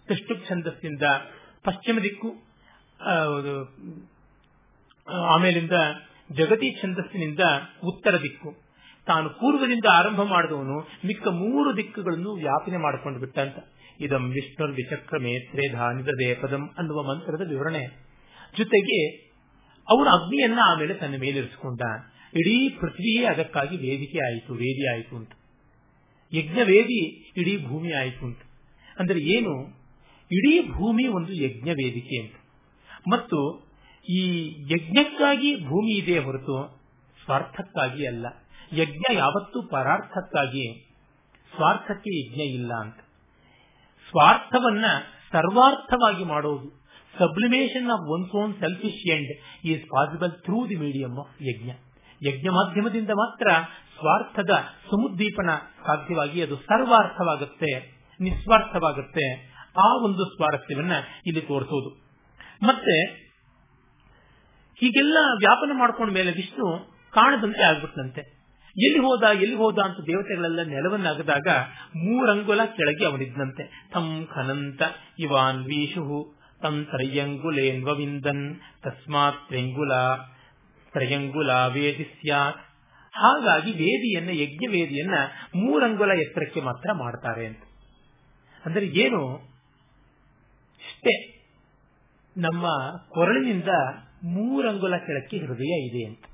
ಕೃಷ್ಣ 0.07 0.33
ಛಂದಸ್ಸಿನಿಂದ 0.49 1.05
ಪಶ್ಚಿಮ 1.63 1.99
ದಿಕ್ಕು 1.99 2.29
ಆಮೇಲಿಂದ 5.29 5.75
ಜಗತಿ 6.31 6.81
ಛಂದಸ್ಸಿನಿಂದ 6.81 7.43
ಉತ್ತರ 7.83 8.15
ದಿಕ್ಕು. 8.21 8.62
ತಾನು 9.05 9.29
ಪೂರ್ವದಿಂದ 9.29 9.85
ಆರಂಭ 9.91 10.21
ಮಾಡಿದವನು 10.21 10.79
ಮಿಕ್ಕ 11.05 11.27
ಮೂರು 11.27 11.77
ದಿಕ್ಕುಗಳನ್ನು 11.77 12.33
ವ್ಯಾಪನೆ 12.33 12.77
ಮಾಡಿಕೊಂಡು 12.77 13.19
ಬಿಟ್ಟಂತ. 13.19 13.57
ಇದಂ 13.99 14.29
ವಿಷ್ಣುರ್ 14.29 14.71
ವಿಚಕ್ರ 14.71 15.17
ಮೇತ್ರೆ 15.17 15.71
ಧಾನಿದ 15.71 16.05
ದೇಪದಂ 16.05 16.69
ಅನ್ನುವ 16.77 17.03
ಮಂತ್ರದ 17.03 17.49
ವಿವರಣೆ. 17.49 18.07
ಜೊತೆಗೆ 18.57 19.07
ಅವನು 19.89 20.09
ಅಗ್ನಿಯನ್ನ 20.09 20.59
ಆಮೇಲೆ 20.63 20.93
ತನ್ನ 20.93 21.15
ಮೇಲಿರಿಸಿಕೊಂಡ 21.17 21.81
ಇಡೀ 22.35 22.69
ಪೃಥ್ವಿಯೇ 22.69 23.25
ಅದಕ್ಕಾಗಿ 23.25 23.77
ವೇದಿಕೆ 23.77 24.17
ಆಯಿತು, 24.25 24.53
ವೇದಿ 24.53 24.93
ಆಯಿತು 24.93 25.15
ಅಂತ. 25.15 25.31
ಯಜ್ಞ 26.33 26.59
ವೇದಿ 26.63 27.31
ಇಡೀ 27.37 27.65
ಭೂಮಿ 27.65 27.91
ಆಯಿತು 27.91 28.25
ಅಂತ. 28.25 28.37
ಅಂದ್ರೆ 28.99 29.19
ಏನು? 29.19 29.67
ಇಡೀ 30.31 30.71
ಭೂಮಿ 30.71 31.07
ಒಂದು 31.07 31.33
ಯಜ್ಞ 31.33 31.69
ವೇದಿಕೆ 31.69 32.21
ಅಂತ. 32.21 32.33
ಮತ್ತು 33.07 33.67
ಈ 34.09 34.47
ಯಜ್ಞಕ್ಕಾಗಿ 34.47 35.55
ಭೂಮಿ 35.55 35.97
ಇದೆ 35.97 36.19
ಹೊರತು 36.19 36.81
ಸ್ವಾರ್ಥಕ್ಕಾಗಿ 37.23 38.07
ಅಲ್ಲ. 38.07 38.25
ಯಜ್ಞ 38.73 39.01
ಯಾವತ್ತೂ 39.13 39.67
ಪರಾರ್ಥಕ್ಕಾಗಿ 39.67 40.89
ಸ್ವಾರ್ಥಕ್ಕೆ 41.55 42.19
ಯಜ್ಞ 42.19 42.41
ಇಲ್ಲ 42.41 42.73
ಅಂತ. 42.73 42.99
ಸ್ವಾರ್ಥವನ್ನ 44.09 44.85
ಸರ್ವಾರ್ಥವಾಗಿ 45.31 46.23
ಮಾಡೋದು 46.23 46.83
sublimation 47.19 47.89
of 47.89 48.09
one's 48.09 48.35
own 48.35 48.59
selfish 48.59 49.11
end 49.11 49.65
is 49.65 49.83
possible 49.83 50.31
through 50.31 50.69
the 50.69 50.75
medium 50.75 51.19
of 51.19 51.41
yajna. 51.41 51.71
ಯಜ್ಞ 52.27 52.49
ಮಾಧ್ಯಮದಿಂದ 52.49 53.09
ಮಾತ್ರ 53.09 53.49
ಸ್ವಾರ್ಥದ 53.97 54.49
ಸಮುದ್ದೀಪನ 54.91 55.49
ಸಾಧ್ಯವಾಗಿ 55.85 56.41
ಅದು 56.41 56.55
ಸರ್ವಾರ್ಥವಾಗುತ್ತೆ, 56.55 57.99
ನಿಸ್ವಾರ್ಥವಾಗುತ್ತೆ, 58.19 59.53
ಆ 59.77 60.03
ಒಂದು 60.03 60.25
ಸ್ವಾರಸ್ಯವನ್ನ 60.25 60.91
ಇಲ್ಲಿ 61.25 61.41
ತೋರಿಸೋದು. 61.41 61.89
ಮತ್ತೆ, 62.63 63.03
ಹೀಗೆಲ್ಲ 64.79 65.17
ವ್ಯಾಪನ 65.37 65.71
ಮಾಡ್ಕೊಂಡ 65.73 66.13
ಮೇಲೆ 66.13 66.31
ವಿಷ್ಣು 66.31 66.93
ಕಾಣದಂತೆ 67.11 67.63
ಆಗ್ಬಿಟ್ಟಂತೆ 67.63 68.32
ಎಲ್ಲಿ 68.77 68.99
ಹೋದ 68.99 69.23
ಎಲ್ಲಿ 69.23 69.55
ಹೋದ 69.55 69.79
ಅಂತ 69.79 69.97
ದೇವತೆಗಳೆಲ್ಲ 70.07 70.61
ನೆಲವನ್ನಾಗದಾಗ 70.63 71.47
ಮೂರಂಗುಲ 71.95 72.65
ಕೆಳಗೆ 72.65 73.05
ಅವನಿದ್ದಂತೆ 73.05 73.89
ತಂ 73.93 74.27
ಖನಂತ 74.35 74.81
ಇವಾನ್ 75.19 75.65
ವೀಶು 75.65 76.35
ತಂ 76.61 76.85
ತ್ರಯ್ಯಂಗುಲೇನ್ವವಿಂದನ್ 76.85 78.59
ತಸ್ಮಾತ್ 78.81 79.47
ತ್ರಿಂಗುಲ 79.47 79.91
ತ್ರಯಂಗುಲ 80.91 81.51
ವೇದಿ 81.51 82.03
ಸ್ಯಾತ್. 82.03 82.57
ಹಾಗಾಗಿ 83.15 83.71
ವೇದಿಯನ್ನ 83.71 84.29
ಯಜ್ಞ 84.29 84.67
ವೇದಿಯನ್ನ 84.71 85.13
ಮೂರಂಗುಲ 85.55 86.11
ಎತ್ತರಕ್ಕೆ 86.11 86.61
ಮಾತ್ರ 86.61 86.93
ಮಾಡ್ತಾರೆ 86.93 87.45
ಅಂತ. 87.45 87.59
ಅಂದ್ರೆ 88.65 88.85
ಏನು? 88.85 89.35
ಇಷ್ಟೇ. 90.79 91.43
ನಮ್ಮ 92.37 92.65
ಕೊರಳಿನಿಂದ 93.09 93.67
ಮೂರಂಗುಲ 94.23 94.97
ಕೆಳಕ್ಕೆ 94.97 95.37
ಹೃದಯ 95.37 95.85
ಇದೆ 95.85 96.05
ಅಂತ. 96.05 96.25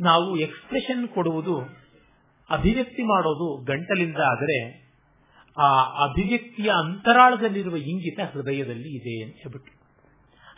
ನಾವು 0.00 0.36
ಎಕ್ಸ್ಪ್ರೆಷನ್ 0.36 1.08
ಕೊಡುವುದು 1.08 1.58
ಅಭಿವ್ಯಕ್ತಿ 2.50 3.02
ಮಾಡೋದು 3.02 3.64
ಗಂಟಲಿಂದ 3.64 4.16
ಆದರೆ 4.16 4.84
ಆ 5.60 5.82
ಅಭಿವ್ಯಕ್ತಿಯ 5.82 6.70
ಅಂತರಾಳದಲ್ಲಿರುವ 6.70 7.76
ಇಂಗಿತ 7.76 8.20
ಹೃದಯದಲ್ಲಿ 8.20 8.96
ಇದೆ 8.96 9.24
ಅಂತ 9.24 9.34
ಹೇಳ್ಬಿಟ್ಟು 9.34 9.84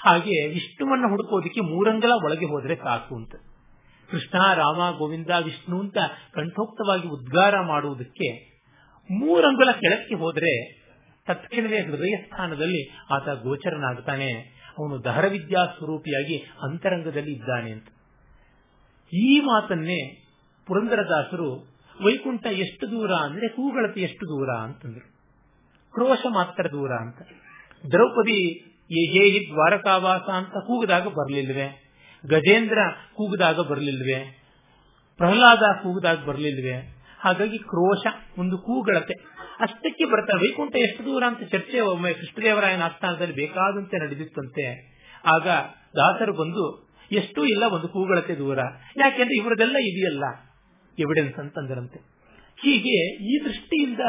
ಹಾಗೆ 0.01 0.49
ವಿಷ್ಣುವನ್ನ 0.49 1.03
ಹುಡುಕೋದಕ್ಕೆ 1.09 1.61
ಮೂರಂಗಲ 1.61 2.13
ಒಳಗೆ 2.25 2.47
ಹೋದರೆ 2.47 2.77
ಸಾಕು 2.77 3.17
ಅಂತ. 3.17 3.35
ಕೃಷ್ಣ, 4.11 4.55
ರಾಮ, 4.55 4.97
ಗೋವಿಂದ, 4.97 5.31
ವಿಷ್ಣು 5.45 5.81
ಅಂತ 5.81 5.97
ಕಂಠೋಕ್ತವಾಗಿ 6.33 7.09
ಉದ್ಗಾರ 7.09 7.61
ಮಾಡುವುದಕ್ಕೆ 7.61 8.57
ಮೂರಂಗಲ 9.11 9.71
ಕೆಳಕ್ಕೆ 9.71 10.15
ಹೋದರೆ 10.15 10.83
ತತ್ಕ್ಷಣವೇ 11.27 11.81
ಹೃದಯ 11.81 12.17
ಸ್ಥಾನದಲ್ಲಿ 12.25 12.91
ಆತ 13.11 13.29
ಗೋಚರನಾಗ್ತಾನೆ. 13.29 14.33
ಅವನು 14.79 15.05
ದಹರವಿದ್ಯಾ 15.05 15.65
ಸ್ವರೂಪಿಯಾಗಿ 15.65 16.39
ಅಂತರಂಗದಲ್ಲಿ 16.63 17.33
ಇದ್ದಾನೆ 17.33 17.71
ಅಂತ. 17.71 17.87
ಈ 19.13 19.41
ಮಾತನ್ನೇ 19.41 20.27
ಪುರಂದರದಾಸರು 20.67 21.77
ವೈಕುಂಠ 22.05 22.47
ಎಷ್ಟು 22.47 22.91
ದೂರ 22.91 23.13
ಅಂದ್ರೆ 23.13 23.47
ಹೂಗಳತಿ 23.47 24.01
ಎಷ್ಟು 24.01 24.27
ದೂರ 24.27 24.51
ಅಂತಂದ್ರು. 24.51 25.17
ಕ್ರೋಶ 25.93 26.19
ಮಾತ್ರ 26.29 26.67
ದೂರ 26.71 26.93
ಅಂತ. 26.93 27.19
ದ್ರೌಪದಿ 27.91 28.61
ಹೇಹಿ 28.85 29.53
ದ್ವಾರಕಾವಾಸ 29.53 30.21
ಅಂತ 30.21 30.49
ಕೂಗಿದಾಗ 30.49 31.07
ಬರಲಿಲ್ವೇ? 31.07 31.91
ಗಜೇಂದ್ರ 32.27 32.79
ಕೂಗಿದಾಗ 33.15 33.61
ಬರಲಿಲ್ವೇ? 33.61 34.43
ಪ್ರಹ್ಲಾದ 35.17 35.83
ಕೂಗಿದಾಗ 35.83 36.25
ಬರಲಿಲ್ವೇ? 36.25 36.97
ಹಾಗಾಗಿ 37.21 37.59
ಕ್ರೋಶ 37.59 38.07
ಒಂದು 38.39 38.59
ಕೂಗಳತೆ. 38.59 39.15
ಅಷ್ಟಕ್ಕೆ 39.61 40.05
ಬರ್ತಾರೆ 40.05 40.39
ವೈಕುಂಠ 40.39 40.77
ಎಷ್ಟು 40.77 41.05
ದೂರ 41.05 41.25
ಅಂತ 41.27 41.43
ಚರ್ಚೆ 41.43 41.81
ಒಮ್ಮೆ 41.81 42.13
ಕೃಷ್ಣದೇವರಾಯನ 42.13 42.83
ಆಸ್ಥಾನದಲ್ಲಿ 42.83 43.35
ಬೇಕಾದಂತೆ 43.35 43.99
ನಡೆದಿತ್ತಂತೆ. 43.99 44.97
ಆಗ 45.25 45.49
ದಾಸರು 45.97 46.33
ಬಂದು 46.33 46.86
ಎಷ್ಟು 47.13 47.45
ಇಲ್ಲ 47.45 47.63
ಒಂದು 47.63 47.89
ಕೂಗಳತೆ 47.89 48.35
ದೂರ. 48.35 48.59
ಯಾಕೆಂದ್ರೆ 48.97 49.37
ಇವರದೆಲ್ಲ 49.37 49.77
ಇದೆಯಲ್ಲ? 49.77 50.25
ಎವಿಡೆನ್ಸ್ 50.99 51.39
ಅಂತಂದರಂತೆ. 51.39 51.99
ಹೀಗೆ 52.63 53.15
ಈ 53.15 53.45
ದೃಷ್ಟಿಯಿಂದ 53.45 54.01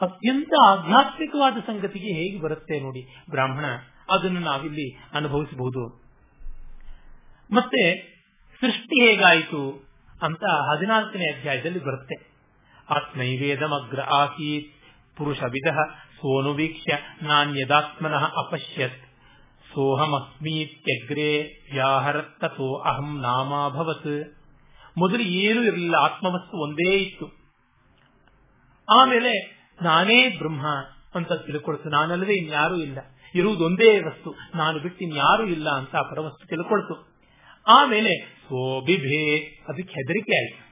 ಅತ್ಯಂತ 0.00 0.52
ಆಧ್ಯಾತ್ಮಿಕವಾದ 0.66 1.56
ಸಂಗತಿಗೆ 1.66 2.14
ಹೇಗೆ 2.14 2.40
ಬರುತ್ತೆ 2.40 2.80
ನೋಡಿ 2.80 3.30
ಬ್ರಾಹ್ಮಣ, 3.30 3.64
ಅದನ್ನು 4.10 4.40
ನಾವಿಲ್ಲಿ 4.40 4.96
ಅನುಭವಿಸಬಹುದು. 5.12 6.02
ಮತ್ತೆ 7.52 8.10
ಸೃಷ್ಟಿ 8.60 9.06
ಹೇಗಾಯಿತು 9.06 9.90
ಅಂತ 10.22 10.44
ಹದಿನಾಲ್ಕನೇ 10.44 11.38
ಅಧ್ಯಾಯದಲ್ಲಿ 11.38 11.78
ಬರುತ್ತೆ. 11.78 12.30
ಆತ್ಮೈವೇದಮಗ್ರ 12.88 14.00
ಆಸೀತ್ 14.00 14.74
ಪುರುಷ 15.16 15.42
ವಿಧ 15.42 15.72
ಸೋನು 16.16 16.54
ವೀಕ್ಷ್ಯ 16.54 16.98
ನಾಣ್ಯದಾತ್ಮನಃ 17.22 18.24
ಅಪಶ್ಯತ್. 18.46 19.09
ಸೋಹಮಸ್ಮೀತ್ಯಗ್ರೇ 19.74 21.60
ವ್ಯಾಹರತ್ತಸೋ 21.72 22.78
ಅಹಂ 22.78 23.20
ನಾಮಾಭವತ್ 23.20 24.36
ಮೊದಲು 24.98 25.20
ಏನೂ 25.20 25.62
ಇರಲಿಲ್ಲ, 25.62 25.94
ಆತ್ಮವಸ್ತು 25.94 26.56
ಒಂದೇ 26.56 26.96
ಇತ್ತು. 26.96 27.26
ಆಮೇಲೆ 29.00 29.60
ನಾನೇ 29.82 30.28
ಬ್ರಹ್ಮ 30.28 30.66
ಅಂತ 31.14 31.32
ತಿಳ್ಕೊಳ್ತು, 31.32 31.88
ನಾನಲ್ಲದೆ 31.88 32.32
ಇನ್ಯಾರೂ 32.32 32.76
ಇಲ್ಲ. 32.76 32.98
ಇರುವುದೊಂದೇ 33.34 34.00
ವಸ್ತು, 34.00 34.34
ನಾನು 34.54 34.78
ಬಿಟ್ಟು 34.78 35.04
ಇನ್ಯಾರೂ 35.04 35.46
ಇಲ್ಲ 35.46 35.70
ಅಂತ 35.70 35.96
ಪರವಸ್ತು 35.96 36.46
ತಿಳ್ಕೊಳ್ತು. 36.46 37.08
ಆಮೇಲೆ 37.66 38.14
ಸೋಬಿಭೇ, 38.14 39.38
ಅದಕ್ಕೆ 39.68 39.94
ಹೆದರಿಕೆ 39.94 40.36
ಆಯ್ತು. 40.36 40.70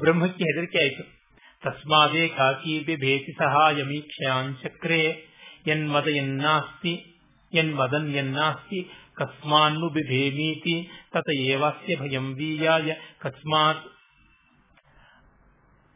ಬ್ರಹ್ಮಕ್ಕೆ 0.00 0.44
ಹೆದರಿಕೆ 0.44 0.78
ಆಯಿತು. 0.78 1.20
ತಸ್ಮಾದೇ 1.64 2.28
ಕಾಕಿ 2.28 2.80
ಬಿಭೇತಿ 2.80 3.32
ಸಹಾಯಮೀಕ್ಷಾಂಚಕ್ರೆ 3.38 5.30
ಎನ್ಮದ 5.66 6.08
ಎನ್ನಾಸ್ತಿ 6.08 7.09
ಎನ್ಮದನ್ 7.52 8.14
ಯನ್ನಾಸ್ತಿ 8.14 8.90
ಕಸ್ಮಾನ್ನು 9.14 9.88
ಬಿಭೇಮೀತಿ 9.88 10.90
ತತ 11.12 11.30
ಏವಾಸ್ಯ 11.30 11.96
ಭಯಂ 11.96 12.34
ವೀಯಾಯ 12.34 12.94
ಕಸ್ಮಾತ್ 13.18 13.86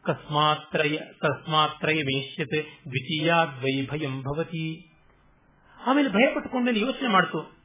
ಕಸ್ಮಾತ್ರಯ 0.03 0.97
ಕಸ್ಮಾತ್ರಯ 0.97 1.95
ಮೇಷ್ಯತೆ 1.95 2.79
ದ್ವಿತೀಯಾದ್ವೈ 2.83 3.85
ಭಯಂ 3.85 4.21
ಭವತಿ 4.21 4.91
ಆಮೇಲೆ 5.87 6.09
ಭಯ 6.09 6.35
ಪಟ್ಟುಕೊಂಡು 6.35 6.71
ಯೋಚನೆ 6.71 7.07
ಮಾಡ್ತು 7.07 7.55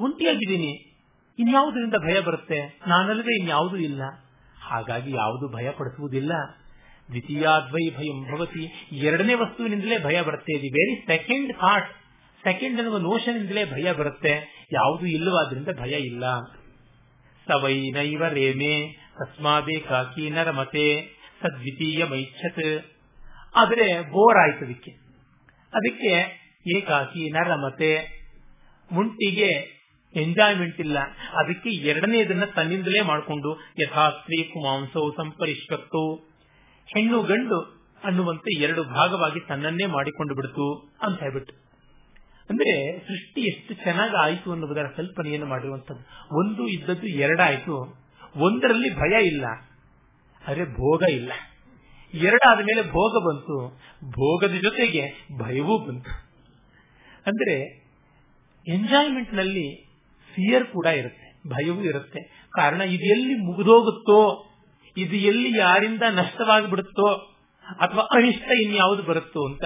ಒಂಟಿಯಾಗಿದ್ದೀನಿ. 0.00 0.96
ಇನ್ಯಾವುದರಿಂದ 1.38 1.94
ಭಯ 1.94 2.20
ಬರುತ್ತೆ? 2.20 2.80
ನಾನಲ್ಲದೆ 2.86 3.40
ಇನ್ಯಾವುದೂ 3.40 3.76
ಇಲ್ಲ. 3.76 4.02
ಹಾಗಾಗಿ 4.60 5.10
ಯಾವುದು 5.10 5.48
ಭಯ 5.48 5.70
ಪಡಿಸುವುದಿಲ್ಲ 5.70 6.32
ದ್ವಿತೀಯಾದ್ವೈ 7.08 7.90
ಭಯಂ 7.90 8.32
ಭವತಿ. 8.32 8.88
ಎರಡನೇ 8.92 9.34
ವಸ್ತುವಿನಿಂದಲೇ 9.34 9.98
ಭಯ 9.98 10.22
ಬರುತ್ತೆ. 10.22 10.54
The 10.54 10.68
very 10.68 11.06
second 11.06 11.52
thought 11.52 11.92
second 12.44 12.76
ಅನ್ನುವ 12.76 12.98
ನೋಷನ್ 12.98 13.36
ಇಂದಲೇ 13.36 13.64
ಭಯ 13.64 13.92
ಬರುತ್ತೆ. 13.92 14.66
ಯಾವುದು 14.72 15.06
ಇಲ್ಲವಾದ್ರಿಂದ 15.06 15.68
ಭಯ 15.80 15.90
ಇಲ್ಲ. 15.90 16.40
ಸವೈ 17.48 17.90
ನೈವ 17.90 18.26
ರೇಮೆ. 18.26 18.92
ತಸ್ಮಾದೇ 19.18 19.80
ಕಾಕಿ 19.80 20.30
ನರಮತೆ. 20.30 21.06
ಸದ್ವಿತೀಯ 21.42 22.04
ಮೈಚ್ಛತ್. 22.04 22.86
ಆದರೆ 23.54 24.00
ಬೋರ್ 24.00 24.36
ಆಯ್ತು 24.36 24.64
ಅದಕ್ಕೆ. 24.64 24.90
ಅದಕ್ಕೆ 25.74 26.46
ಏಕಾಕಿ 26.76 27.30
ನರಮತೆ. 27.30 28.16
ಮುಂಟಿಗೆ 28.92 29.76
ಎಂಜಾಯ್ಮೆಂಟ್ 30.16 30.80
ಇಲ್ಲ. 30.80 30.98
ಅದಕ್ಕೆ 31.32 31.70
ಎರಡನೇದನ್ನ 31.70 32.44
ತನ್ನಿಂದಲೇ 32.44 33.00
ಮಾಡಿಕೊಂಡು 33.00 33.60
ಯಥಾಸ್ತ್ರೀ 33.78 34.42
ಕುಮಾಂಸೋ 34.42 35.14
ಸಂಪರಿಷ್ವತ್ತು 35.16 36.35
ಹೆಣ್ಣು 36.86 37.22
ಗಂಡು 37.22 37.60
ಅನ್ನುವಂತೆ 38.04 38.62
ಎರಡು 38.62 38.84
ಭಾಗವಾಗಿ 38.84 39.48
ತನ್ನನ್ನೇ 39.48 39.86
ಮಾಡಿಕೊಂಡು 39.86 40.34
ಬಿಡ್ತು 40.34 40.88
ಅಂತ 41.02 41.20
ಹೇಳ್ಬಿಟ್ಟು. 41.20 41.66
ಅಂದ್ರೆ 42.50 42.98
ಸೃಷ್ಟಿ 42.98 43.40
ಎಷ್ಟು 43.40 43.74
ಚೆನ್ನಾಗಿ 43.74 44.22
ಆಯಿತು 44.22 44.52
ಅನ್ನುವುದರ 44.52 44.86
ಕಲ್ಪನೆಯನ್ನು 44.86 45.46
ಮಾಡಿರುವಂತದ್ದು 45.46 46.36
ಒಂದು 46.38 46.68
ಇದ್ದದ್ದು 46.68 47.06
ಎರಡಾಯಿತು. 47.06 48.06
ಒಂದರಲ್ಲಿ 48.36 48.94
ಭಯ 48.94 49.26
ಇಲ್ಲ. 49.26 49.44
ಅರೆ 50.46 50.64
ಭೋಗ 50.64 51.02
ಇಲ್ಲ. 51.02 51.32
ಎರಡಾದ 52.14 52.58
ಮೇಲೆ 52.58 52.82
ಭೋಗ 52.82 53.24
ಬಂತು. 53.24 53.80
ಭೋಗದ 54.04 54.52
ಜೊತೆಗೆ 54.62 55.28
ಭಯವೂ 55.38 55.78
ಬಂತು. 55.78 56.10
ಅಂದ್ರೆ 57.26 57.86
ಎಂಜಾಯ್ಮೆಂಟ್ನಲ್ಲಿ 58.68 59.84
ಫಿಯರ್ 60.34 60.66
ಕೂಡ 60.66 60.86
ಇರುತ್ತೆ. 60.86 61.48
ಭಯವೂ 61.48 61.82
ಇರುತ್ತೆ. 61.82 62.48
ಕಾರಣ 62.50 62.80
ಇದು 62.80 63.04
ಎಲ್ಲಿ 63.04 63.34
ಮುಗಿದೋಗುತ್ತೋ 63.34 64.50
ಇದು 64.96 65.16
ಎಲ್ಲಿ 65.16 65.58
ಯಾರಿಂದ 65.58 66.02
ನಷ್ಟವಾಗಿ 66.10 66.70
ಬಿಡುತ್ತೋ 66.70 67.06
ಅಥವಾ 67.80 68.02
ಅನಿಷ್ಟ 68.02 68.50
ಇನ್ಯಾವುದು 68.62 69.02
ಬರುತ್ತೋ 69.02 69.46
ಅಂತ. 69.46 69.64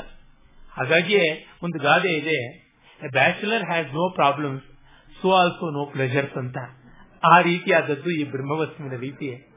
ಹಾಗಾಗಿಯೇ 0.72 1.46
ಒಂದು 1.62 1.82
ಗಾದೆ 1.82 2.12
ಇದೆ 2.12 2.70
bachelor 3.12 3.64
has 3.64 3.88
no 3.88 4.10
problems 4.10 4.64
so 5.22 5.32
also 5.32 5.70
no 5.70 5.86
pleasures 5.86 6.36
ಅಂತ. 6.36 6.56
ಆ 7.32 7.40
ರೀತಿಯಾದದ್ದು 7.40 8.10
ಈ 8.10 8.24
ಬ್ರಹ್ಮವಸ್ತುವಿನ 8.24 8.96
ರೀತಿ. 8.96 9.50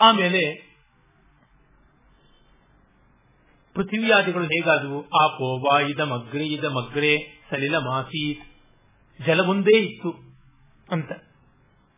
ಆಮೇಲೆ 0.00 0.70
ಪೃಥ್ವಿಯಾದಿಗಳು 3.74 4.44
ಹೇಗಾದವು? 4.44 5.02
ಆಪೋ 5.02 5.58
ಮಗ್ರೆ 6.04 6.46
ಇದ 6.46 6.64
ಮಗ್ರೆ 6.64 7.42
ಸಲಿಲ 7.50 7.78
ಮಾಸೀತ್ 7.78 8.44
ಜಲವೊಂದೇ 9.26 9.78
ಇತ್ತು 9.78 10.10
ಅಂತ. 10.90 11.29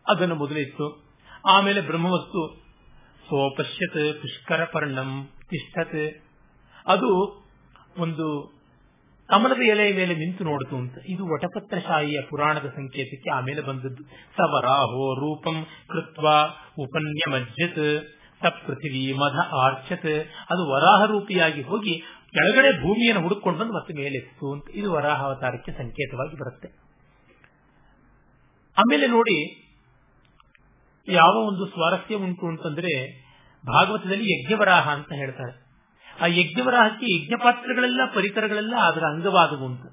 ಅದನ್ನು 0.09 0.34
ಮೊದಲಿತ್ತು. 0.34 1.05
ಆಮೇಲೆ 1.48 1.80
ಬ್ರಹ್ಮವಸ್ತು 1.80 2.62
ಸೋಪಶ್ಯತ್ 3.24 4.20
ಪುಷ್ಕರ 4.20 4.64
ಪರ್ಣಂ 4.64 5.28
ತಿಷ್ಠತ್. 5.50 6.22
ಅದು 6.86 7.42
ಒಂದು 7.98 8.53
ಕಮಲದ 9.28 9.62
ಎಲೆಯ 9.62 9.96
ಮೇಲೆ 9.96 10.14
ನಿಂತು 10.14 10.44
ನೋಡಿತು 10.44 10.76
ಅಂತ. 10.76 10.98
ಇದು 11.09 11.34
ವಟಪತ್ರಶಾಹಿಯ 11.34 12.20
ಪುರಾಣದ 12.30 12.66
ಸಂಕೇತಕ್ಕೆ 12.66 13.30
ಆಮೇಲೆ 13.30 13.61
ಬಂದದ್ದು. 13.61 14.03
ಸವರಾಹೋ 14.36 15.14
ರೂಪಂ 15.14 15.66
ಕೃತ್ವ 15.88 16.28
ಉಪನ್ಯಮಜ್ಜತ್ 16.78 18.07
ಸಪೃಥಿವಿ 18.42 19.12
ಮಧ 19.12 19.40
ಆರ್ಚತ್ 19.55 20.28
ಅದು 20.50 20.70
ವರಾಹ 20.70 21.05
ರೂಪಿಯಾಗಿ 21.05 21.62
ಹೋಗಿ 21.62 22.00
ಕೆಳಗಡೆ 22.30 22.82
ಭೂಮಿಯನ್ನು 22.82 23.22
ಹುಡುಕೊಂಡು 23.22 23.59
ಬಂದು 23.59 23.72
ಮತ್ತೆ 23.72 23.94
ಮೇಲೆತ್ತು 23.94 24.53
ಅಂತ. 24.53 24.64
ಇದು 24.74 24.92
ವರಾಹ 24.92 25.22
ಅವತಾರಕ್ಕೆ 25.22 25.72
ಸಂಕೇತವಾಗಿ 25.72 26.36
ಬರುತ್ತೆ. 26.36 26.68
ಆಮೇಲೆ 28.78 29.07
ನೋಡಿ 29.07 29.62
ಯಾವ 31.09 31.32
ಒಂದು 31.34 31.66
ಸ್ವಾರಸ್ಯ 31.66 32.14
ಉಂಟು 32.14 32.46
ಅಂತಂದ್ರೆ 32.46 33.22
ಭಾಗವತದಲ್ಲಿ 33.66 34.42
ಯಜ್ಞವರಾಹ 34.42 34.88
ಅಂತ 34.90 35.12
ಹೇಳ್ತಾರೆ. 35.12 35.62
ಆ 36.20 36.26
ಯಜ್ಞವರಾಹಕ್ಕೆ 36.26 37.16
ಯಜ್ಞ 37.16 37.34
ಪಾತ್ರಗಳೆಲ್ಲ 37.44 38.00
ಪರಿಕರಗಳೆಲ್ಲ 38.14 38.74
ಅದರ 38.76 39.05
ಅಂತ 39.64 39.86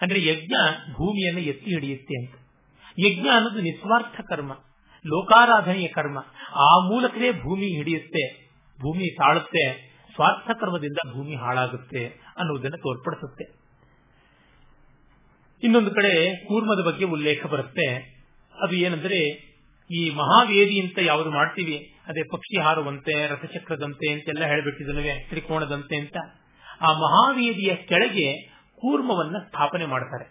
ಅಂದ್ರೆ 0.00 0.26
ಯಜ್ಞ 0.26 0.52
ಭೂಮಿಯನ್ನು 0.92 1.40
ಎತ್ತಿ 1.40 1.70
ಹಿಡಿಯುತ್ತೆ 1.70 2.26
ಅಂತ. 2.26 2.34
ಯಜ್ಞ 2.98 3.28
ಅನ್ನೋದು 3.28 3.60
ನಿಸ್ವಾರ್ಥ 3.60 4.20
ಕರ್ಮ, 4.20 4.52
ಲೋಕಾರಾಧನೆಯ 5.06 5.88
ಕರ್ಮ. 5.88 6.18
ಆ 6.54 6.78
ಮೂಲಕವೇ 6.78 7.32
ಭೂಮಿ 7.32 7.76
ಹಿಡಿಯುತ್ತೆ, 7.76 8.46
ಭೂಮಿ 8.80 9.16
ತಾಳುತ್ತೆ 9.16 9.88
ಸ್ವಾರ್ಥ 10.14 10.50
ಕರ್ಮದಿಂದ 10.50 11.12
ಭೂಮಿ 11.12 11.34
ಹಾಳಾಗುತ್ತೆ 11.34 12.06
ಅನ್ನುವುದನ್ನು 12.36 12.76
ತೋರ್ಪಡಿಸುತ್ತೆ. 12.76 13.44
ಇನ್ನೊಂದು 15.62 15.90
ಕಡೆ 15.90 16.44
ಕೂರ್ಮದ 16.44 16.84
ಬಗ್ಗೆ 16.86 17.04
ಉಲ್ಲೇಖ 17.04 17.46
ಬರುತ್ತೆ. 17.46 18.18
ಅದು 18.62 18.72
ಏನಂದ್ರೆ 18.72 19.47
ಈ 19.90 20.10
ಮಹಾವೇದಿ 20.10 20.80
ಅಂತ 20.80 20.98
ಯಾವುದು 21.02 21.30
ಮಾಡ್ತೀವಿ? 21.30 21.94
ಅದೇ 22.06 22.22
ಪಕ್ಷಿ 22.32 22.60
ಹಾರುವಂತೆ, 22.60 23.26
ರಥಚಕ್ರದಂತೆ 23.26 24.12
ಅಂತೆಲ್ಲ 24.12 24.44
ಹೇಳ್ಬಿಟ್ಟಿದನವೆ, 24.44 25.28
ತ್ರಿಕೋಣದಂತೆ 25.28 25.96
ಅಂತ. 25.96 26.16
ಆ 26.80 26.92
ಮಹಾವೇದಿಯ 26.92 27.74
ಕೆಳಗೆ 27.74 28.42
ಕೂರ್ಮವನ್ನ 28.76 29.36
ಸ್ಥಾಪನೆ 29.48 29.86
ಮಾಡ್ತಾರೆ. 29.86 30.24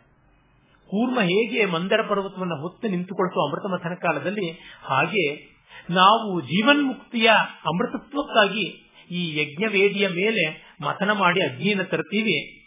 ಕೂರ್ಮ 0.87 1.21
ಹೇಗೆ 1.21 1.65
ಮಂದರ 1.65 2.01
ಪರ್ವತವನ್ನು 2.09 2.61
ಹೊತ್ತು 2.61 2.87
ನಿಂತುಕೊಳ್ಳುವ 2.87 3.47
ಅಮೃತ 3.47 3.71
ಮಥನ 3.71 3.93
ಕಾಲದಲ್ಲಿ, 3.93 4.51
ಹಾಗೆ 4.83 5.57
ನಾವು 5.89 6.41
ಜೀವನ್ಮುಕ್ತಿಯ 6.41 7.29
ಅಮೃತತ್ವಕ್ಕಾಗಿ 7.65 8.93
ಈ 9.11 9.37
ಯಜ್ಞವೇದಿಯ 9.41 10.07
ಮೇಲೆ 10.07 10.75
ಮಥನ 10.81 11.11
ಮಾಡಿ 11.11 11.41
ಅಗ್ನಿಯನ್ನು 11.41 11.83
ತರ್ತೀವಿ. 11.83 12.63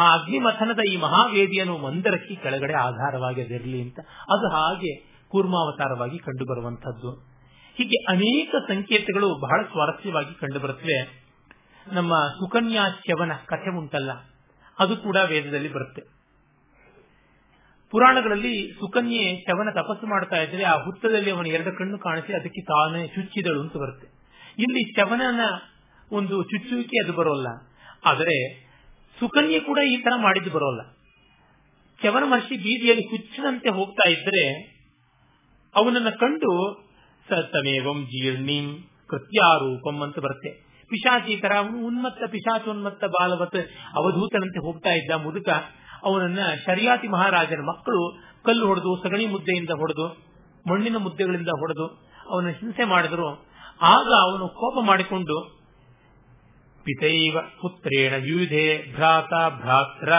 ಆ 0.00 0.12
ಅಗ್ನಿ 0.12 0.38
ಮಥನದ 0.38 0.78
ಈ 0.92 0.96
ಮಹಾವೇದಿಯನ್ನು 0.96 1.78
ಮಂದರಕ್ಕೆ 1.78 2.34
ಕೆಳಗಡೆ 2.34 2.72
ಆಧಾರವಾಗಿ 2.72 3.42
ಅದಿರಲಿ 3.42 3.82
ಅಂತ. 3.82 3.98
ಅದು 4.30 4.48
ಹಾಗೆ 4.48 5.11
ಕೂರ್ಮಾವತಾರವಾಗಿ 5.32 6.18
ಕಂಡು 6.18 6.44
ಬರುವಂತಹದ್ದು 6.50 7.10
ಹೀಗೆ 7.76 7.98
ಅನೇಕ 8.08 8.54
ಸಂಕೇತಗಳು 8.68 9.28
ಬಹಳ 9.42 9.60
ಸ್ವಾರಸ್ಯವಾಗಿ 9.62 10.34
ಕಂಡು 10.40 10.60
ಬರುತ್ತವೆ 10.60 10.98
ನಮ್ಮ 11.86 12.14
ಸುಕನ್ಯಾ 12.38 12.82
ಶ್ಯವನ 12.96 13.32
ಕಥೆ 13.46 13.70
ಉಂಟಲ್ಲ, 13.78 14.10
ಅದು 14.78 14.94
ಕೂಡ 14.96 15.16
ವೇದದಲ್ಲಿ 15.30 15.70
ಬರುತ್ತೆ. 15.72 16.02
ಪುರಾಣಗಳಲ್ಲಿ 17.92 18.52
ಸುಕನ್ಯೆ 18.72 19.24
ಶವನ 19.36 19.70
ತಪಸ್ಸು 19.70 20.06
ಮಾಡ್ತಾ 20.06 20.36
ಇದ್ರೆ 20.36 20.62
ಆ 20.64 20.74
ಹುತ್ತದಲ್ಲಿ 20.84 21.30
ಅವನ 21.30 21.46
ಎರಡು 21.46 21.72
ಕಣ್ಣು 21.78 21.96
ಕಾಣಿಸಿ 21.98 22.32
ಅದಕ್ಕೆ 22.32 22.62
ತಾನೇ 22.62 23.00
ಚುಚ್ಚಿದಳು 23.06 23.60
ಅಂತ 23.60 23.74
ಬರುತ್ತೆ. 23.76 24.06
ಇಲ್ಲಿ 24.58 24.82
ಶವನನ 24.96 25.42
ಒಂದು 26.10 26.36
ಚುಚ್ಚುವಿಕೆ 26.42 26.96
ಅದು 27.04 27.12
ಬರೋಲ್ಲ. 27.12 27.48
ಆದರೆ 28.04 28.36
ಸುಕನ್ಯೆ 29.18 29.60
ಕೂಡ 29.60 29.78
ಈ 29.88 29.96
ತರ 29.96 30.14
ಮಾಡಿದ್ದು 30.16 30.50
ಬರೋಲ್ಲ. 30.50 30.82
ಚವನ 32.00 32.24
ಮಹರ್ಷಿ 32.24 32.56
ಬೀದಿಯಲ್ಲಿ 32.56 33.04
ಹುಚ್ಚಿನಂತೆ 33.10 33.70
ಹೋಗ್ತಾ 33.70 34.06
ಇದ್ರೆ 34.10 34.44
ಅವನನ್ನ 35.74 36.10
ಕಂಡು, 36.10 36.52
ಸತ್ತಮೇವಂ 37.28 38.04
ಜೀರ್ಣಿಂ 38.04 38.66
ಕೃತ್ಯಾರೂಪಂ 39.08 40.02
ಅಂತ 40.02 40.18
ಬರುತ್ತೆ. 40.18 40.50
ಪಿಶಾಚಿ 40.90 41.36
ತರ 41.36 41.52
ಅವನು 41.58 41.86
ಉನ್ಮತ್ತ, 41.86 42.22
ಪಿಶಾಚೋನ್ಮತ್ತ 42.30 43.04
ಬಾಲವತ್ 43.04 43.60
ಅವಧೂತನಂತೆ 43.94 44.66
ಹೋಗ್ತಾ 44.66 44.90
ಇದ್ದ 44.90 45.10
ಮುದುಕ, 45.10 45.48
ಅವನನ್ನ 46.02 46.38
ಶರಿಯಾತಿ 46.66 47.08
ಮಹಾರಾಜನ 47.08 47.60
ಮಕ್ಕಳು 47.64 48.02
ಕಲ್ಲು 48.44 48.66
ಹೊಡೆದು, 48.66 49.02
ಸಗಣಿ 49.02 49.26
ಮುದ್ದೆಯಿಂದ 49.26 49.70
ಹೊಡೆದು, 49.70 50.06
ಮಣ್ಣಿನ 50.70 50.96
ಮುದ್ದೆಗಳಿಂದ 50.96 51.48
ಹೊಡೆದು 51.48 51.86
ಅವನ 52.30 52.48
ಹಿಂಸೆ 52.48 52.84
ಮಾಡಿದ್ರು. 52.84 53.28
ಆಗ 53.82 54.08
ಅವನು 54.22 54.48
ಕೋಪ 54.48 54.84
ಮಾಡಿಕೊಂಡು, 54.86 55.36
ಪಿತೈವ 56.84 57.38
ಪುತ್ರೇಣ 57.60 58.14
ಯುಧೆ 58.24 58.92
ಭ್ರಾತ 58.94 59.32
ಭ್ರಾತ್ರ 59.60 60.12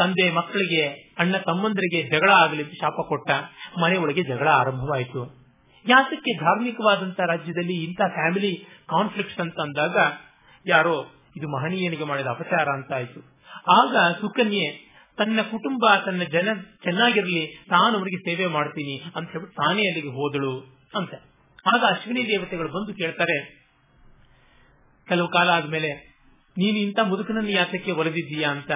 ತಂದೆ 0.00 0.26
ಮಕ್ಕಳಿಗೆ, 0.30 0.84
ಅಣ್ಣ 1.18 1.34
ತಮ್ಮಂದರಿಗೆ 1.36 2.00
ಜಗಳ 2.10 2.30
ಆಗಲಿ 2.34 2.64
ಶಾಪ 2.64 2.98
ಕೊಟ್ಟ 3.08 3.30
ಮನೆಯೊಳಗೆ 3.82 4.22
ಜಗಳ 4.22 4.48
ಆರಂಭವಾಯಿತು. 4.48 5.22
ಯಾತಕ್ಕೆ 5.84 6.32
ಧಾರ್ಮಿಕವಾದಂತ 6.38 7.20
ರಾಜ್ಯದಲ್ಲಿ 7.20 7.76
ಇಂಥ 7.84 8.00
ಫ್ಯಾಮಿಲಿ 8.12 8.52
ಕಾನ್ಫ್ಲಿಕ್ಟ್ 8.88 9.40
ಅಂತ 9.40 9.58
ಅಂದಾಗ, 9.60 9.96
ಯಾರೋ, 10.66 10.94
ಇದು 11.36 11.48
ಮಹನೀಯನಿಗೆ 11.48 12.04
ಮಾಡಿದ 12.04 12.26
ಅಪಚಾರ 12.26 12.66
ಅಂತ 12.68 12.92
ಆಯ್ತು. 12.92 13.20
ಆಗ 13.72 13.96
ಸುಕನ್ಯೆ, 14.20 14.66
ತನ್ನ 15.18 15.40
ಕುಟುಂಬ, 15.50 15.84
ತನ್ನ 16.04 16.22
ಜನ 16.32 16.48
ಚೆನ್ನಾಗಿರಲಿ, 16.82 17.42
ತಾನು 17.70 17.94
ಅವರಿಗೆ 17.98 18.18
ಸೇವೆ 18.18 18.46
ಮಾಡ್ತೀನಿ 18.46 18.94
ಅಂತ 19.16 19.26
ಹೇಳ್ಬಿಟ್ಟು 19.30 19.56
ತಾನೇ 19.62 19.82
ಅಲ್ಲಿಗೆ 19.82 20.12
ಹೋದಳು 20.12 20.52
ಅಂತ. 20.94 21.12
ಆಗ 21.66 21.82
ಅಶ್ವಿನಿ 21.88 22.22
ದೇವತೆಗಳು 22.28 22.68
ಬಂದು 22.68 22.92
ಕೇಳ್ತಾರೆ, 22.94 23.38
ಕೆಲವು 25.08 25.28
ಕಾಲ 25.28 25.48
ಆದ್ಮೇಲೆ 25.48 25.90
ನೀನು 26.56 26.78
ಇಂಥ 26.78 26.98
ಮುದುಕನನ್ನು 27.02 27.50
ಯಾತಕ್ಕೆ 27.50 27.92
ಒಲಿದಿದ್ದೀಯಾ? 27.92 28.48
ಅಂತ. 28.50 28.70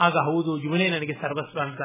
ಆಗ 0.00 0.12
ಹೌದು, 0.12 0.58
ಇವನೇ 0.58 0.88
ನನಗೆ 0.88 1.12
ಸರ್ವಸ್ವ 1.12 1.60
ಅಂತ. 1.60 1.80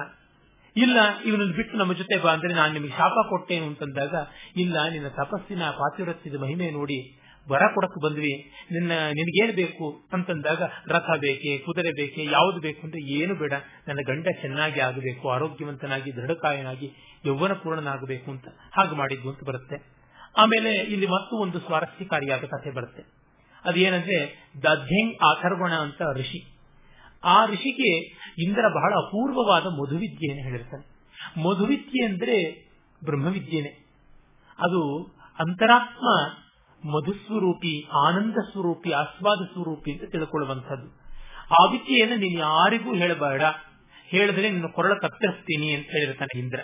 ಇಲ್ಲ, 0.78 0.97
ಇವನನ್ನು 1.26 1.53
ಬಿಟ್ಟು 1.53 1.78
ನಮ್ಮ 1.78 1.93
ಜೊತೆ 1.93 2.18
ಬಾ 2.18 2.32
ಅಂದ್ರೆ 2.32 2.53
ನಾನು 2.53 2.74
ನಿಮಗೆ 2.74 2.89
ಶಾಪ 2.89 3.28
ಕೊಟ್ಟೇನು 3.30 3.66
ಅಂತಂದಾಗ, 3.66 4.16
ಇಲ್ಲ, 4.57 4.89
ನಿನ್ನ 4.89 5.07
ತಪಸ್ಸಿನ 5.07 5.63
ಪಾತಿವ್ರತ್ಯದ 5.70 6.36
ಮಹಿಮೆ 6.41 6.72
ನೋಡಿ 6.72 7.22
ಬರ 7.49 7.61
ಕೊಡಕ್ಕೆ 7.74 8.03
ಬಂದ್ವಿ. 8.03 8.51
ನಿನ್ನ, 8.72 8.91
ನಿನಗೇನು 8.91 9.55
ಬೇಕು 9.55 10.07
ಅಂತಂದಾಗ, 10.13 10.61
ರಥ 10.88 11.20
ಬೇಕೆ, 11.20 11.57
ಕುದುರೆ 11.57 11.91
ಬೇಕೆ, 11.91 12.24
ಯಾವುದು 12.24 12.61
ಬೇಕು 12.61 12.82
ಅಂದ್ರೆ 12.84 13.13
ಏನು 13.13 13.36
ಬೇಡ. 13.36 13.53
ನನ್ನ 13.88 13.99
ಗಂಡ 14.07 14.28
ಚೆನ್ನಾಗಿ 14.41 14.80
ಆಗಬೇಕು, 14.80 15.30
ಆರೋಗ್ಯವಂತನಾಗಿ, 15.30 16.16
ದೃಢಕಾಯನಾಗಿ 16.16 16.91
ಯೌವನ 17.26 17.53
ಪೂರ್ಣನಾಗಬೇಕು 17.53 18.32
ಅಂತ 18.32 18.47
ಹಾಗೆ 18.72 18.95
ಮಾಡಿದ್ದು 18.95 19.30
ಅಂತ 19.30 19.39
ಬರುತ್ತೆ. 19.43 19.95
ಆಮೇಲೆ 20.38 20.74
ಇಲ್ಲಿ 20.74 21.05
ಮತ್ತೂ 21.05 21.36
ಒಂದು 21.36 21.59
ಸ್ವಾರಸ್ಯಕಾರಿಯಾದ 21.59 22.39
ಕಥೆ 22.39 22.72
ಬರುತ್ತೆ. 22.72 23.03
ಅದೇನಂದ್ರೆ 23.66 24.49
ದಧ್ಯಂಗ್ 24.63 25.16
ಆಥರ್ವಣ 25.24 25.72
ಅಂತ 25.72 26.01
ಋಷಿ. 26.16 26.55
ಆ 27.26 27.45
ಋಷಿಗೆ 27.45 27.97
ಇಂದ್ರ 28.43 28.61
ಬಹಳ 28.67 28.93
ಅಪೂರ್ವವಾದ 28.93 29.63
ಮಧುವಿದ್ಯೆಯನ್ನು 29.63 30.43
ಹೇಳಿರ್ತಾನೆ. 30.43 30.95
ಮಧುವಿದ್ಯೆ 31.39 32.05
ಅಂದ್ರೆ 32.05 32.65
ಬ್ರಹ್ಮವಿದ್ಯೆನೆ. 33.05 33.86
ಅದು 34.59 35.03
ಅಂತರಾತ್ಮ 35.39 36.07
ಮಧುಸ್ವರೂಪಿ 36.89 37.88
ಆನಂದ 38.07 38.34
ಸ್ವರೂಪಿ 38.51 38.91
ಆಸ್ವಾದ 38.91 39.45
ಸ್ವರೂಪಿ 39.53 39.91
ಅಂತ 39.91 40.03
ತಿಳ್ಕೊಳ್ಳುವಂಥದ್ದು. 40.11 41.05
ಆ 41.61 41.71
ವಿದ್ಯೆಯನ್ನು 41.71 42.15
ನೀನು 42.15 42.39
ಯಾರಿಗೂ 42.39 42.95
ಹೇಳಬೇಡ. 42.95 43.41
ಹೇಳಿದ್ರೆ 44.07 44.49
ನಿನ್ನ 44.49 44.67
ಕೊರಳ 44.67 44.93
ಕತ್ತರಿಸ್ತೀನಿ 44.93 45.71
ಅಂತ 45.71 45.86
ಹೇಳಿರ್ತಾನೆ 45.86 46.39
ಇಂದ್ರ. 46.39 46.59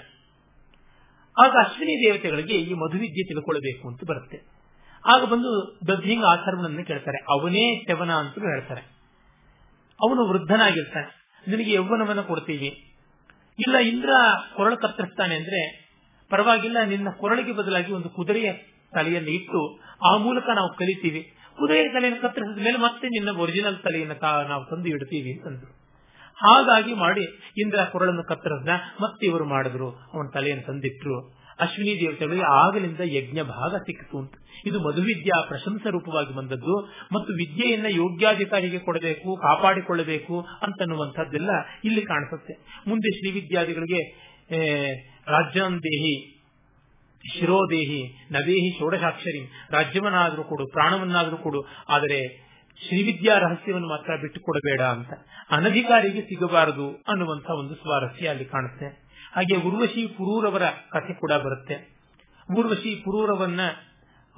ಆಗ 1.43 1.51
ಅಶ್ವಿನಿ 1.51 2.05
ದೇವತೆಗಳಿಗೆ 2.05 2.53
ಈ 2.53 2.73
ಮಧುವಿದ್ಯೆ 2.73 3.27
ತಿಳ್ಕೊಳ್ಬೇಕು 3.27 3.87
ಅಂತ 3.87 4.01
ಬರುತ್ತೆ. 4.09 4.37
ಆಗ 5.05 5.25
ಬಂದು 5.25 5.79
ದಧ್ಯಂಗ 5.87 6.23
ಆಚರಣೆಯನ್ನು 6.25 6.85
ಕೇಳ್ತಾರೆ. 6.85 7.17
ಅವನೇ 7.17 7.85
ಶವನ 7.85 8.11
ಅಂತ 8.11 8.39
ಹೇಳ್ತಾರೆ. 8.39 9.00
ಅವನು 10.01 10.21
ವೃದ್ಧನಾಗಿರ್ತಾನೆ. 10.29 11.09
ನಿನಗೆ 11.47 11.71
ಯೌವನವನ್ನು 11.73 12.23
ಕೊಡ್ತೀವಿ. 12.23 12.69
ಇಲ್ಲ, 13.59 13.77
ಇಂದ್ರ 13.91 14.11
ಕೊರಳು 14.55 14.77
ಕತ್ತರಿಸ್ತಾನೆ 14.77 15.35
ಅಂದ್ರೆ 15.35 15.61
ಪರವಾಗಿಲ್ಲ, 16.29 16.77
ನಿನ್ನ 16.83 17.09
ಕೊರಳಿಗೆ 17.19 17.51
ಬದಲಾಗಿ 17.51 17.91
ಒಂದು 17.93 18.09
ಕುದುರೆಯ 18.09 18.49
ತಲೆಯನ್ನು 18.93 19.29
ಇಟ್ಟು 19.29 19.59
ಆ 20.09 20.11
ಮೂಲಕ 20.17 20.47
ನಾವು 20.55 20.69
ಕಲಿತೀವಿ. 20.77 21.21
ಕುದುರೆಯ 21.57 21.87
ತಲೆಯನ್ನು 21.89 22.21
ಕತ್ತರಿಸಿದ 22.21 22.63
ಮೇಲೆ 22.65 22.77
ಮತ್ತೆ 22.77 23.07
ನಿನ್ನ 23.07 23.29
ಒರಿಜಿನಲ್ 23.37 23.77
ತಲೆಯನ್ನು 23.83 24.17
ನಾವು 24.49 24.63
ತಂದು 24.65 24.89
ಇಡ್ತೀವಿ 24.89 25.33
ಅಂತಂದ್ರು 25.37 25.71
ಹಾಗಾಗಿ 26.41 26.93
ಮಾಡಿ 26.93 27.23
ಇಂದ್ರ 27.61 27.79
ಕೊರಳನ್ನು 27.91 28.23
ಕತ್ತರಿಸ್ದ, 28.23 28.69
ಮತ್ತೆ 29.01 29.23
ಇವರು 29.25 29.45
ಮಾಡಿದ್ರು. 29.45 29.89
ಅವನ 30.13 30.27
ತಲೆಯನ್ನು 30.33 30.63
ತಂದಿಟ್ರು. 30.67 31.17
ಅಶ್ವಿನಿ 31.61 31.93
ದೇವತೆಗಳಿಗೆ 32.01 32.45
ಆಗಲಿಂದ 32.59 33.01
ಯಜ್ಞ 33.13 33.39
ಭಾಗ 33.49 33.73
ಸಿಕ್ಕಿತು 33.77 34.17
ಅಂತ. 34.17 34.33
ಇದು 34.65 34.77
ಮಧುವಿದ್ಯಾ 34.79 35.37
ಪ್ರಶಂಸ 35.47 35.83
ರೂಪವಾಗಿ 35.89 36.33
ಬಂದದ್ದು 36.35 36.75
ಮತ್ತು 37.13 37.31
ವಿದ್ಯೆಯನ್ನ 37.33 37.89
ಯೋಗ್ಯಾಧಿಕಾರಿಗೆ 37.93 38.79
ಕೊಡಬೇಕು, 38.79 39.29
ಕಾಪಾಡಿಕೊಳ್ಳಬೇಕು 39.37 40.35
ಅಂತನ್ನುವಂಥದ್ದೆಲ್ಲ 40.61 41.51
ಇಲ್ಲಿ 41.85 42.01
ಕಾಣಿಸುತ್ತೆ. 42.01 42.53
ಮುಂದೆ 42.87 43.09
ಶ್ರೀ 43.09 43.31
ಶ್ರೀವಿದ್ಯಾದಿಗಳಿಗೆ 43.31 44.01
ರಾಜ್ಯಾಂದೇಹಿ 45.27 46.13
ಶಿರೋದೇಹಿ 47.23 47.99
ನವೇಹಿ 48.31 48.69
ಷೋಡಶಾಕ್ಷರಿ, 48.79 49.41
ರಾಜ್ಯವನ್ನಾದರೂ 49.71 50.43
ಕೊಡು, 50.43 50.63
ಪ್ರಾಣವನ್ನಾದರೂ 50.71 51.37
ಕೊಡು, 51.37 51.59
ಆದರೆ 51.89 52.19
ಶ್ರೀವಿದ್ಯಾ 52.87 53.37
ರಹಸ್ಯವನ್ನು 53.37 53.87
ಮಾತ್ರ 53.87 54.15
ಬಿಟ್ಟು 54.21 54.39
ಕೊಡಬೇಡ 54.41 54.81
ಅಂತ. 54.81 55.09
ಅನಧಿಕಾರಿಗೆ 55.51 56.21
ಸಿಗಬಾರದು 56.21 57.03
ಅನ್ನುವಂಥ 57.07 57.49
ಒಂದು 57.49 57.75
ಸ್ವಾರಸ್ಯ 57.75 58.27
ಅಲ್ಲಿ 58.27 58.45
ಕಾಣುತ್ತೆ. 58.45 58.85
ಹಾಗೆ 59.35 59.55
ಉರ್ವಶಿ 59.55 60.07
ಪುರೂರವರ 60.07 60.61
ಕಥೆ 60.65 61.13
ಕೂಡ 61.13 61.31
ಬರುತ್ತೆ. 61.31 61.97
ಉರ್ವಶಿ 62.57 62.95
ಪುರೂರವನ್ನ 62.95 63.59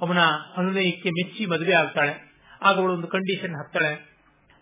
ಅವನ 0.00 0.18
ಅನುನಯಕ್ಕೆ 0.56 1.08
ಮೆಚ್ಚಿ 1.08 1.46
ಮದುವೆ 1.46 1.72
ಆಗ್ತಾಳೆ. 1.72 2.34
ಆಗ 2.62 2.76
ಅವಳು 2.76 2.92
ಒಂದು 2.92 3.06
ಕಂಡೀಷನ್ 3.06 3.54
ಹಾಕ್ತಾಳೆ. 3.54 4.14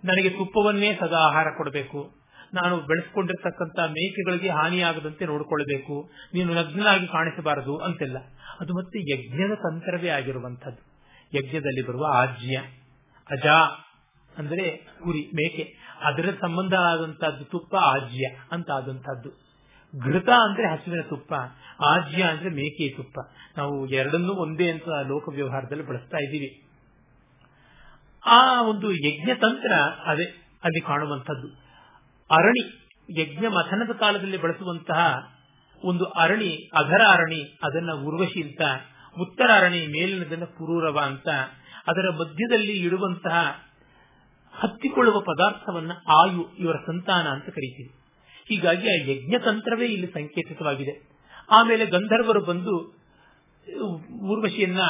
ನನಗೆ 0.05 0.31
ತುಪ್ಪವನ್ನೇ 0.31 0.97
ಸದಾ 1.01 1.19
ಆಹಾರ 1.19 1.47
ಕೊಡಬೇಕು. 1.57 2.15
ನಾನು 2.55 2.77
ಬೆಳೆಸ್ಕೊಂಡಿರ್ತಕ್ಕಂಥ 2.77 3.79
ಮೇಕೆಗಳಿಗೆ 3.79 4.49
ಹಾನಿಯಾಗದಂತೆ 4.49 5.25
ನೋಡಿಕೊಳ್ಳಬೇಕು. 5.25 6.11
ನೀನು 6.35 6.55
ನಗ್ನಾಗಿ 6.55 7.07
ಕಾಣಿಸಬಾರದು 7.07 7.77
ಅಂತೆಲ್ಲ. 7.77 8.17
ಅದು 8.61 8.75
ಮತ್ತೆ 8.75 9.13
ಯಜ್ಞದ 9.15 9.55
ತಂತ್ರವೇ 9.55 10.09
ಆಗಿರುವಂತದ್ದು 10.09 10.93
ಯಜ್ಞದಲ್ಲಿ 11.39 11.87
ಬರುವ 11.87 12.07
ಆಜ್ಯ 12.15 12.61
ಅಜಾ 13.31 13.87
ಅಂದ್ರೆ 14.39 14.71
ಕುರಿ 15.05 15.27
ಮೇಕೆ. 15.27 15.77
ಅದರ 16.05 16.29
ಸಂಬಂಧ 16.41 16.75
ಆದಂತಹದ್ದು 16.75 17.45
ತುಪ್ಪ, 17.45 17.75
ಆಜ್ಯ 17.77 18.37
ಅಂತ 18.53 18.71
ಆದಂತಹದ್ದು 18.71 19.53
ಘೃತ 20.05 20.29
ಅಂದ್ರೆ 20.29 20.73
ಹಸುವಿನ 20.73 21.03
ತುಪ್ಪ, 21.03 21.33
ಆಜ್ಯ 21.81 22.23
ಅಂದ್ರೆ 22.23 22.51
ಮೇಕೆ 22.51 22.97
ತುಪ್ಪ. 22.97 23.19
ನಾವು 23.57 23.87
ಎರಡನ್ನೂ 23.87 24.33
ಒಂದೇ 24.33 24.71
ಅಂತ 24.71 24.89
ಲೋಕ 24.89 25.29
ವ್ಯವಹಾರದಲ್ಲಿ 25.29 25.87
ಬಳಸ್ತಾ 25.87 26.19
ಇದ್ದೀವಿ. 26.19 26.63
ಆ 28.27 28.63
ಒಂದು 28.63 28.93
ಯಜ್ಞ 28.93 29.31
ತಂತ್ರ 29.35 29.73
ಅದೇ 30.07 30.25
ಅಲ್ಲಿ 30.65 30.81
ಕಾಣುವಂಥದ್ದು. 30.81 31.49
ಅರಣಿ, 32.31 32.89
ಯಜ್ಞ 33.21 33.47
ಮಥನದ 33.47 33.97
ಕಾಲದಲ್ಲಿ 33.97 34.37
ಬಳಸುವಂತಹ 34.37 35.33
ಒಂದು 35.85 36.05
ಅರಣಿ 36.05 36.71
ಅಧರ 36.75 37.01
ಅರಣಿ, 37.09 37.59
ಅದನ್ನ 37.63 37.93
ಉರ್ವಶಿ 37.93 38.43
ಅಂತ 38.43 38.61
ಉತ್ತರ 39.21 39.51
ಅರಣಿ 39.57 39.87
ಮೇಲಿನದನ್ನ 39.87 40.45
ಪುರೂರವ 40.45 40.99
ಅಂತ 40.99 41.29
ಅದರ 41.87 42.11
ಮಧ್ಯದಲ್ಲಿ 42.11 42.73
ಇಡುವಂತಹ 42.73 43.65
ಹತ್ತಿಕೊಳ್ಳುವ 44.53 45.21
ಪದಾರ್ಥವನ್ನ 45.21 45.93
ಆಯು, 46.09 46.57
ಇವರ 46.59 46.77
ಸಂತಾನ 46.87 47.27
ಅಂತ 47.27 47.45
ಕರೀತೀವಿ. 47.45 47.91
ಹೀಗಾಗಿ 48.49 48.89
ಆ 48.89 49.11
ಯಜ್ಞ 49.11 49.45
ತಂತ್ರವೇ 49.45 49.87
ಇಲ್ಲಿ 49.87 50.07
ಸಂಕೇತಿತವಾಗಿದೆ. 50.07 51.09
ಆಮೇಲೆ 51.51 51.87
ಗಂಧರ್ವರು 51.87 52.45
ಬಂದು, 52.45 53.03
ಊರ್ವಶಿಯನ್ನ 54.23 54.81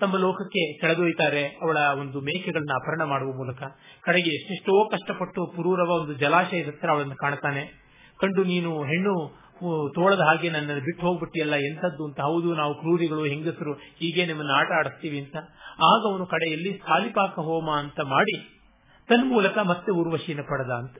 ತಮ್ಮ 0.00 0.16
ಲೋಕಕ್ಕೆ 0.16 0.80
ಸೆಳೆದೊಯ್ತಾರೆ 0.80 1.46
ಅವಳ 1.46 1.76
ಒಂದು 1.76 2.20
ಮೇಕೆಗಳನ್ನ 2.20 2.72
ಅಪಹರಣ 2.74 3.08
ಮಾಡುವ 3.10 3.32
ಮೂಲಕ. 3.32 3.62
ಕಡೆಗೆ 4.00 4.30
ಎಷ್ಟೆಷ್ಟೋ 4.30 4.88
ಕಷ್ಟಪಟ್ಟು 4.88 5.46
ಪುರೂರವ 5.46 5.88
ಒಂದು 5.88 6.14
ಜಲಾಶಯದ 6.14 6.66
ಹತ್ರ 6.66 6.90
ಅವಳನ್ನು 6.90 7.16
ಕಾಣ್ತಾನೆ. 7.16 7.86
ಕಂಡು 8.20 8.44
ನೀನು 8.44 8.82
ಹೆಣ್ಣು 8.82 9.45
ತೋಳದ 9.94 10.20
ಹಾಗೆ 10.20 10.50
ನನ್ನನ್ನು 10.50 10.82
ಬಿಟ್ಟು 10.82 11.06
ಹೋಗ್ಬಿಟ್ಟಿಯಲ್ಲ, 11.06 11.54
ಎಂಥದ್ದು 11.54 12.04
ಅಂತ. 12.04 12.20
ಹೌದು, 12.20 12.54
ನಾವು 12.54 12.74
ಕ್ರೂರಿಗಳು, 12.74 13.24
ಹೆಂಗಸರು, 13.24 13.74
ಹೀಗೆ 13.74 14.26
ನಿಮ್ಮನ್ನು 14.26 14.52
ಆಟ 14.52 14.68
ಆಡಿಸ್ತೀವಿ 14.78 15.20
ಅಂತ. 15.20 15.36
ಆಗ 15.84 16.12
ಅವನು 16.12 16.26
ಕಡೆಯಲ್ಲಿ 16.26 16.78
ಸಾಲಿಪಾಕ 16.78 17.38
ಹೋಮ 17.38 17.70
ಅಂತ 17.70 18.00
ಮಾಡಿ 18.00 18.62
ತನ್ಮೂಲಕ 19.08 19.58
ಮತ್ತೆ 19.58 19.92
ಊರ್ವಶೀನ 19.92 20.40
ಪಡೆದ 20.40 20.70
ಅಂತ. 20.70 20.96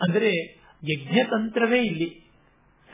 ಅಂದರೆ, 0.00 0.30
ಯಜ್ಞತಂತ್ರವೇ 0.92 1.82
ಇಲ್ಲಿ 1.82 2.28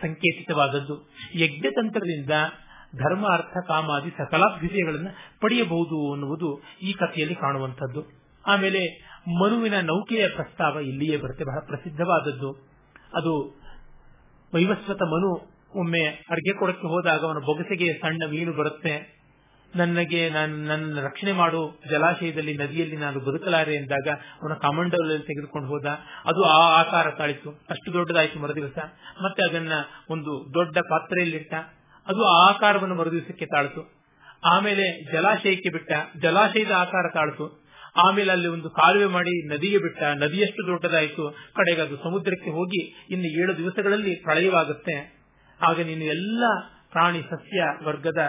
ಸಂಕೇತಿತವಾದದ್ದು. 0.03 1.11
ಯಜ್ಞತಂತ್ರದಿಂದ 1.35 2.31
ಧರ್ಮ, 2.97 3.29
ಅರ್ಥ 3.33 3.57
ಕಾಮಾದಿ 3.69 4.11
ಸಕಲಾಭ್ಯುದಯಗಳನ್ನು 4.11 5.41
ಪಡೆಯಬಹುದು 5.41 6.13
ಅನ್ನುವುದು 6.13 6.63
ಈ 6.83 6.93
ಕಥೆಯಲ್ಲಿ 6.93 7.35
ಕಾಣುವಂಥದ್ದು. 7.35 8.05
ಆಮೇಲೆ 8.47 9.11
ಮನುವಿನ 9.43 9.81
ನೌಕೆಯ 9.81 10.29
ಪ್ರಸ್ತಾವ 10.29 10.79
ಇಲ್ಲಿಯೇ 10.79 11.17
ಬರುತ್ತೆ, 11.17 11.45
ಬಹಳ 11.45 11.59
ಪ್ರಸಿದ್ಧವಾದದ್ದು. 11.67 12.75
ಅದು 13.15 13.64
ವೈವಸ್ವತ 14.55 15.03
ಮನು 15.03 15.55
ಒಮ್ಮೆ 15.75 16.05
ಅರ್ಗೆ 16.05 16.53
ಕೊಡಕ್ಕೆ 16.53 16.87
ಹೋದಾಗ 16.87 17.25
ಅವನ 17.25 17.39
ಬೊಗಸೆಗೆ 17.47 17.93
ಸಣ್ಣ 17.93 18.23
ಮೀನು 18.31 18.53
ಬರುತ್ತೆ. 18.53 19.15
ನನಗೆ 19.77 20.31
ನಾನು 20.31 20.57
ನನ್ನ 20.57 21.01
ರಕ್ಷಣೆ 21.01 21.33
ಮಾಡು, 21.33 21.81
ಜಲಾಶಯದಲ್ಲಿ, 21.91 22.59
ನದಿಯಲ್ಲಿ 22.59 22.97
ನಾನು 22.97 23.21
ಬದುಕಲಾರೆ 23.21 23.75
ಎಂದಾಗ 23.75 24.09
ಅವನ 24.43 24.55
ಕಮಂಡಲಲ್ಲಿ 24.55 25.27
ತೆಗೆದುಕೊಂಡು 25.27 25.69
ಹೋದ. 25.69 25.85
ಅದು 26.25 26.45
ಆ 26.45 26.81
ಆಕಾರ 26.81 27.11
ತಾಳಿತು. 27.11 27.51
ಅಷ್ಟು 27.71 27.93
ದೊಡ್ಡದಾಯಿತು 27.93 28.39
ಮರುದಿವಸ. 28.39 28.79
ಮತ್ತೆ 29.25 29.49
ಅದನ್ನ 29.49 29.73
ಒಂದು 30.11 30.55
ದೊಡ್ಡ 30.55 30.79
ಪಾತ್ರೆಯಲ್ಲಿಟ್ಟ. 30.79 31.55
ಅದು 32.07 32.25
ಆ 32.25 32.49
ಆಕಾರವನ್ನು 32.49 32.95
ಮರುದಿವಸಕ್ಕೆ 32.95 33.47
ತಾಳಿತು. 33.47 33.93
ಆಮೇಲೆ 34.45 35.13
ಜಲಾಶಯಕ್ಕೆ 35.13 35.69
ಬಿಟ್ಟ. 35.73 35.93
ಜಲಾಶಯದ 36.23 36.71
ಆಕಾರ 36.71 37.11
ತಾಳಿತು. 37.15 37.64
ಆಮೇಲೆ 37.97 38.31
ಅಲ್ಲಿ 38.33 38.49
ಒಂದು 38.49 38.69
ಕಾಲುವೆ 38.71 39.07
ಮಾಡಿ 39.07 39.33
ನದಿಗೆ 39.49 39.79
ಬಿಟ್ಟ, 39.79 40.03
ನದಿಯಷ್ಟು 40.23 40.63
ದೊಡ್ಡದಾಯಿತು, 40.67 41.25
ಕಡೆಗೆ 41.55 41.81
ಅದು 41.81 41.97
ಸಮುದ್ರಕ್ಕೆ 41.97 42.51
ಹೋಗಿ 42.51 42.81
ಇನ್ನು 43.11 43.29
ಏಳು 43.43 43.53
ದಿವಸಗಳಲ್ಲಿ 43.57 44.15
ಪ್ರಳಯವಾಗುತ್ತೆ. 44.25 44.97
ಆಗ 45.61 45.81
ನೀನು 45.81 46.05
ಎಲ್ಲ 46.05 46.45
ಪ್ರಾಣಿ 46.91 47.21
ಸಸ್ಯ 47.31 47.61
ವರ್ಗದ 47.85 48.23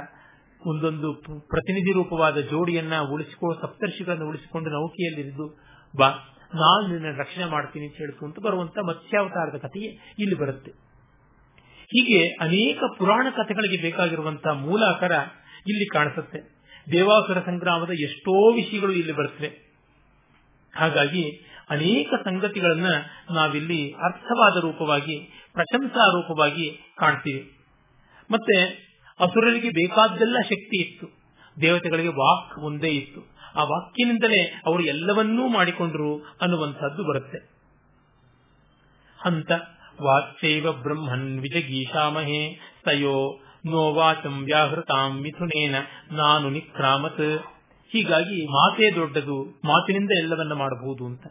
ಒಂದೊಂದು 0.62 1.10
ಪ್ರತಿನಿಧಿ 1.50 1.92
ರೂಪವಾದ 1.92 2.38
ಜೋಡಿಯನ್ನ 2.52 2.96
ಉಳಿಸಿಕೊಂಡು 3.14 3.58
ಸಪ್ತರ್ಷಿಗಳನ್ನು 3.62 4.28
ಉಳಿಸಿಕೊಂಡು 4.28 4.70
ನೌಕೆಯಲ್ಲಿದ್ದು 4.70 5.48
ಬಾ, 6.00 6.10
ನಾನು 6.56 6.84
ನಿನ್ನ 6.88 7.10
ರಕ್ಷಣೆ 7.20 7.46
ಮಾಡ್ತೀನಿ 7.46 7.86
ಅಂತ 7.86 7.98
ಹೇಳ್ತು 7.98 8.26
ಅಂತ 8.26 8.40
ಬರುವಂತ 8.40 8.78
ಮತ್ಸ್ಯಾವತಾರದ 8.88 9.58
ಕಥೆಯೇ 9.58 9.90
ಇಲ್ಲಿ 10.20 10.36
ಬರುತ್ತೆ. 10.36 10.72
ಹೀಗೆ 11.90 12.20
ಅನೇಕ 12.42 12.80
ಪುರಾಣ 12.98 13.26
ಕಥೆಗಳಿಗೆ 13.30 13.78
ಬೇಕಾಗಿರುವಂತಹ 13.82 14.54
ಮೂಲಾಕರ 14.66 15.16
ಇಲ್ಲಿ 15.68 15.88
ಕಾಣಿಸುತ್ತೆ. 15.94 16.55
ದೇವಾಸುರ 16.92 17.40
ಸಂಗ್ರಾಮದ 17.40 17.90
ಎಷ್ಟೋ 17.92 18.54
ವಿಷಯಗಳು 18.54 18.92
ಇಲ್ಲಿ 18.92 19.12
ಬರುತ್ತವೆ. 19.12 19.78
ಹಾಗಾಗಿ 20.76 21.46
ಅನೇಕ 21.70 22.14
ಸಂಗತಿಗಳನ್ನ 22.24 22.86
ನಾವಿಲ್ಲಿ 23.32 23.92
ಅರ್ಥವಾದ 23.92 24.62
ರೂಪವಾಗಿ, 24.62 25.20
ಪ್ರಶಂಸಾ 25.54 26.06
ರೂಪವಾಗಿ 26.06 26.94
ಕಾಣ್ತೀವಿ. 26.98 27.58
ಮತ್ತೆ 28.32 28.64
ಅಸುರರಿಗೆ 29.20 29.70
ಬೇಕಾದ್ದೆಲ್ಲ 29.70 30.38
ಶಕ್ತಿ 30.40 30.82
ಇತ್ತು. 30.82 31.08
ದೇವತೆಗಳಿಗೆ 31.62 32.08
ವಾಕ್ 32.08 32.60
ಒಂದೇ 32.60 32.90
ಇತ್ತು. 32.90 33.36
ಆ 33.56 33.64
ವಾಕ್ಯನಿಂದಲೇ 33.64 34.62
ಅವರು 34.66 34.84
ಎಲ್ಲವನ್ನೂ 34.84 35.48
ಮಾಡಿಕೊಂಡ್ರು 35.48 36.38
ಅನ್ನುವಂಥದ್ದು 36.42 37.04
ಬರುತ್ತೆ. 37.04 37.38
ಹಂತ 39.22 39.52
ವಾಚೈವ 40.02 40.72
ಬ್ರಹ್ಮನ್ 40.72 41.40
ವಿಜಗೀಶಾಮಹೇ 41.40 42.60
ನೋವಾಚಂ 43.66 44.46
ವ್ಯಾಹೃತಾಂ 44.46 45.22
ಮಿಥುನೇನ 45.22 45.76
ನಾನು 46.12 46.50
ನಿಕ್ರಾಮತ್. 46.50 47.46
ಹೀಗಾಗಿ 47.92 48.46
ಮಾತೇ 48.46 48.92
ದೊಡ್ಡದು, 48.92 49.62
ಮಾತಿನಿಂದ 49.66 50.12
ಎಲ್ಲವನ್ನ 50.18 50.54
ಮಾಡಬಹುದು 50.54 51.06
ಅಂತ. 51.06 51.28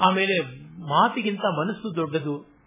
ಆಮೇಲೆ 0.00 0.40
ಮಾತಿಗಿಂತ 0.88 1.44
ಮನಸ್ಸು 1.44 1.96
ದೊಡ್ಡದು, 1.96 2.58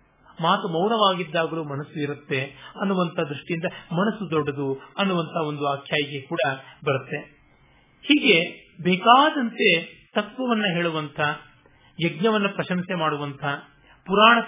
ಮಾತು 0.41 0.67
ಮೌನವಾಗಿದ್ದಾಗಲೂ 0.67 1.63
ಮನಸ್ಸು 1.63 1.99
ಇರುತ್ತೆ 1.99 2.41
ಅನ್ನುವಂತ 2.81 3.19
ದೃಷ್ಟಿಯಿಂದ 3.19 3.65
ಮನಸ್ಸು 3.93 4.31
ದೊಡ್ಡದು 4.31 4.81
ಅನ್ನುವಂತ 4.97 5.47
ಒಂದು 5.47 5.67
ಆಖ್ಯಾಯಿಕೆ 5.67 6.27
ಕೂಡ 6.27 6.39
ಬರುತ್ತೆ. 6.85 7.41
ಹೀಗೆ 8.03 8.67
ಬೇಕಾದಂತೆ 8.83 9.81
ತತ್ವವನ್ನ 10.15 10.65
ಹೇಳುವಂತ 10.75 11.19
ಯಜ್ಞವನ್ನ 12.05 12.47
ಪ್ರಶಂಸೆ 12.47 12.95
ಮಾಡುವಂತ 12.95 13.43
ಪುರಾಣ 14.05 14.39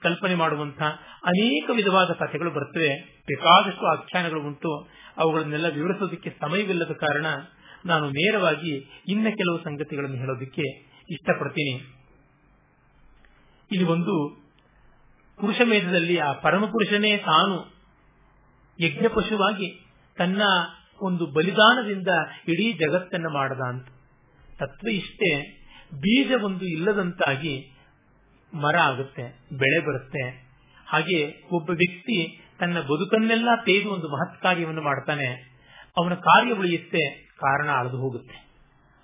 ಕಲ್ಪನೆ 0.00 0.34
ಮಾಡುವಂತಹ 0.34 1.00
ಅನೇಕ 1.24 1.70
ವಿಧವಾದ 1.74 2.10
ಕಥೆಗಳು 2.10 2.50
ಬರ್ತವೆ. 2.50 3.22
ಬೇಕಾದಷ್ಟು 3.26 3.86
ಆಖ್ಯಾನಗಳು 3.86 4.42
ಉಂಟು. 4.42 4.88
ಅವುಗಳನ್ನೆಲ್ಲ 5.16 5.66
ವಿವರಿಸೋದಕ್ಕೆ 5.66 6.30
ಸಮಯವಿಲ್ಲದ 6.40 6.92
ಕಾರಣ 6.92 7.26
ನಾನು 7.86 8.10
ನೇರವಾಗಿ 8.10 9.02
ಇನ್ನ 9.08 9.28
ಕೆಲವು 9.28 9.64
ಸಂಗತಿಗಳನ್ನು 9.64 10.16
ಹೇಳೋದಕ್ಕೆ 10.16 10.62
ಇಷ್ಟಪಡ್ತೀನಿ. 11.10 11.96
ಇಲ್ಲಿ 13.72 13.84
ಒಂದು, 13.84 14.42
ಪುರುಷ 15.40 15.60
ಮೇಧದಲ್ಲಿ 15.64 16.18
ಆ 16.18 16.32
ಪರಮಪುರುಷನೇ 16.32 17.16
ತಾನು 17.16 17.74
ಯಜ್ಞ 18.80 19.06
ಪಶುವಾಗಿ 19.14 19.86
ತನ್ನ 20.18 20.42
ಒಂದು 21.02 21.26
ಬಲಿದಾನದಿಂದ 21.26 22.08
ಇಡೀ 22.48 22.72
ಜಗತ್ತನ್ನು 22.72 23.30
ಮಾಡದ 23.30 23.60
ಅಂತ. 23.60 23.88
ತತ್ವ 24.58 24.88
ಇಷ್ಟೇ. 24.88 25.58
ಬೀಜ 25.94 26.32
ಒಂದು 26.42 26.64
ಇಲ್ಲದಂತಾಗಿ 26.64 27.72
ಮರ 28.54 28.76
ಆಗುತ್ತೆ, 28.78 29.22
ಬೆಳೆ 29.52 29.86
ಬರುತ್ತೆ. 29.86 30.52
ಹಾಗೆ 30.86 31.48
ಒಬ್ಬ 31.52 31.70
ವ್ಯಕ್ತಿ 31.70 32.40
ತನ್ನ 32.58 32.80
ಬದುಕನ್ನೆಲ್ಲ 32.80 33.48
ತೇದು 33.54 33.90
ಒಂದು 33.90 34.08
ಮಹತ್ 34.08 34.42
ಕಾರ್ಯವನ್ನು 34.42 34.82
ಮಾಡ್ತಾನೆ. 34.82 35.26
ಅವನ 35.96 36.14
ಕಾರ್ಯ 36.14 36.52
ಉಳಿಯುತ್ತೆ, 36.52 37.32
ಕಾರಣ 37.40 37.70
ಅಳೆದು 37.70 37.96
ಹೋಗುತ್ತೆ. 37.96 38.34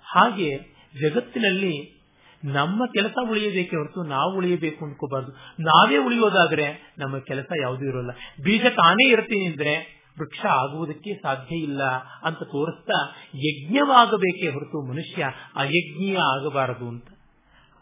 ಹಾಗೆ 0.03 0.57
ಜಗತ್ತಿನಲ್ಲಿ 1.01 1.99
ನಮ್ಮ 2.45 2.85
ಕೆಲಸ 2.85 3.13
ಉಳಿಯಬೇಕೆ 3.29 3.75
ಹೊರತು 3.75 4.03
ನಾವು 4.03 4.37
ಉಳಿಯಬೇಕು 4.37 4.85
ಅನ್ಕೋಬಾರ್ದು 4.85 5.31
ನಾವೇ 5.59 5.97
ಉಳಿಯೋದಾದ್ರೆ 5.97 6.95
ನಮ್ಮ 6.97 7.19
ಕೆಲಸ 7.19 7.45
ಯಾವುದೂ 7.61 7.85
ಇರೋಲ್ಲ. 7.85 8.11
ಬೀಜ 8.43 8.61
ತಾನೇ 8.61 9.11
ಇರ್ತೀನಿ 9.11 9.45
ಅಂದ್ರೆ 9.45 9.99
ವೃಕ್ಷ 10.19 10.45
ಆಗುವುದಕ್ಕೆ 10.45 11.13
ಸಾಧ್ಯ 11.23 11.55
ಇಲ್ಲ 11.55 11.83
ಅಂತ 12.23 12.37
ತೋರಿಸ್ತಾ 12.37 13.15
ಯಜ್ಞವಾಗಬೇಕೇ 13.35 14.53
ಹೊರತು 14.53 14.87
ಮನುಷ್ಯ 14.89 15.23
ಅಯಜ್ಞೀಯ 15.55 16.17
ಆಗಬಾರದು 16.17 16.87
ಅಂತ. 16.87 17.07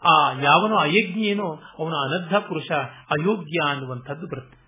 ಆ 0.04 0.32
ಯಾವನು 0.32 0.76
ಅಯಜ್ಞೇನೋ, 0.76 1.62
ಅವನು 1.78 1.96
ಅನರ್ಧ 1.96 2.34
ಪುರುಷ, 2.34 2.70
ಅಯೋಗ್ಯ 3.10 3.70
ಅನ್ನುವಂಥದ್ದು 3.70 4.26
ಬರುತ್ತೆ. 4.26 4.58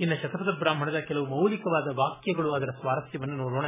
ಇನ್ನು 0.00 0.16
ಶತಪಥ 0.16 0.58
ಬ್ರಾಹ್ಮಣದ 0.58 0.98
ಕೆಲವು 0.98 1.26
ಮೌಲಿಕವಾದ 1.26 1.96
ವಾಕ್ಯಗಳು 1.98 2.52
ಅದರ 2.52 2.70
ಸ್ವಾರಸ್ಯವನ್ನು 2.80 3.36
ನೋಡೋಣ. 3.36 3.64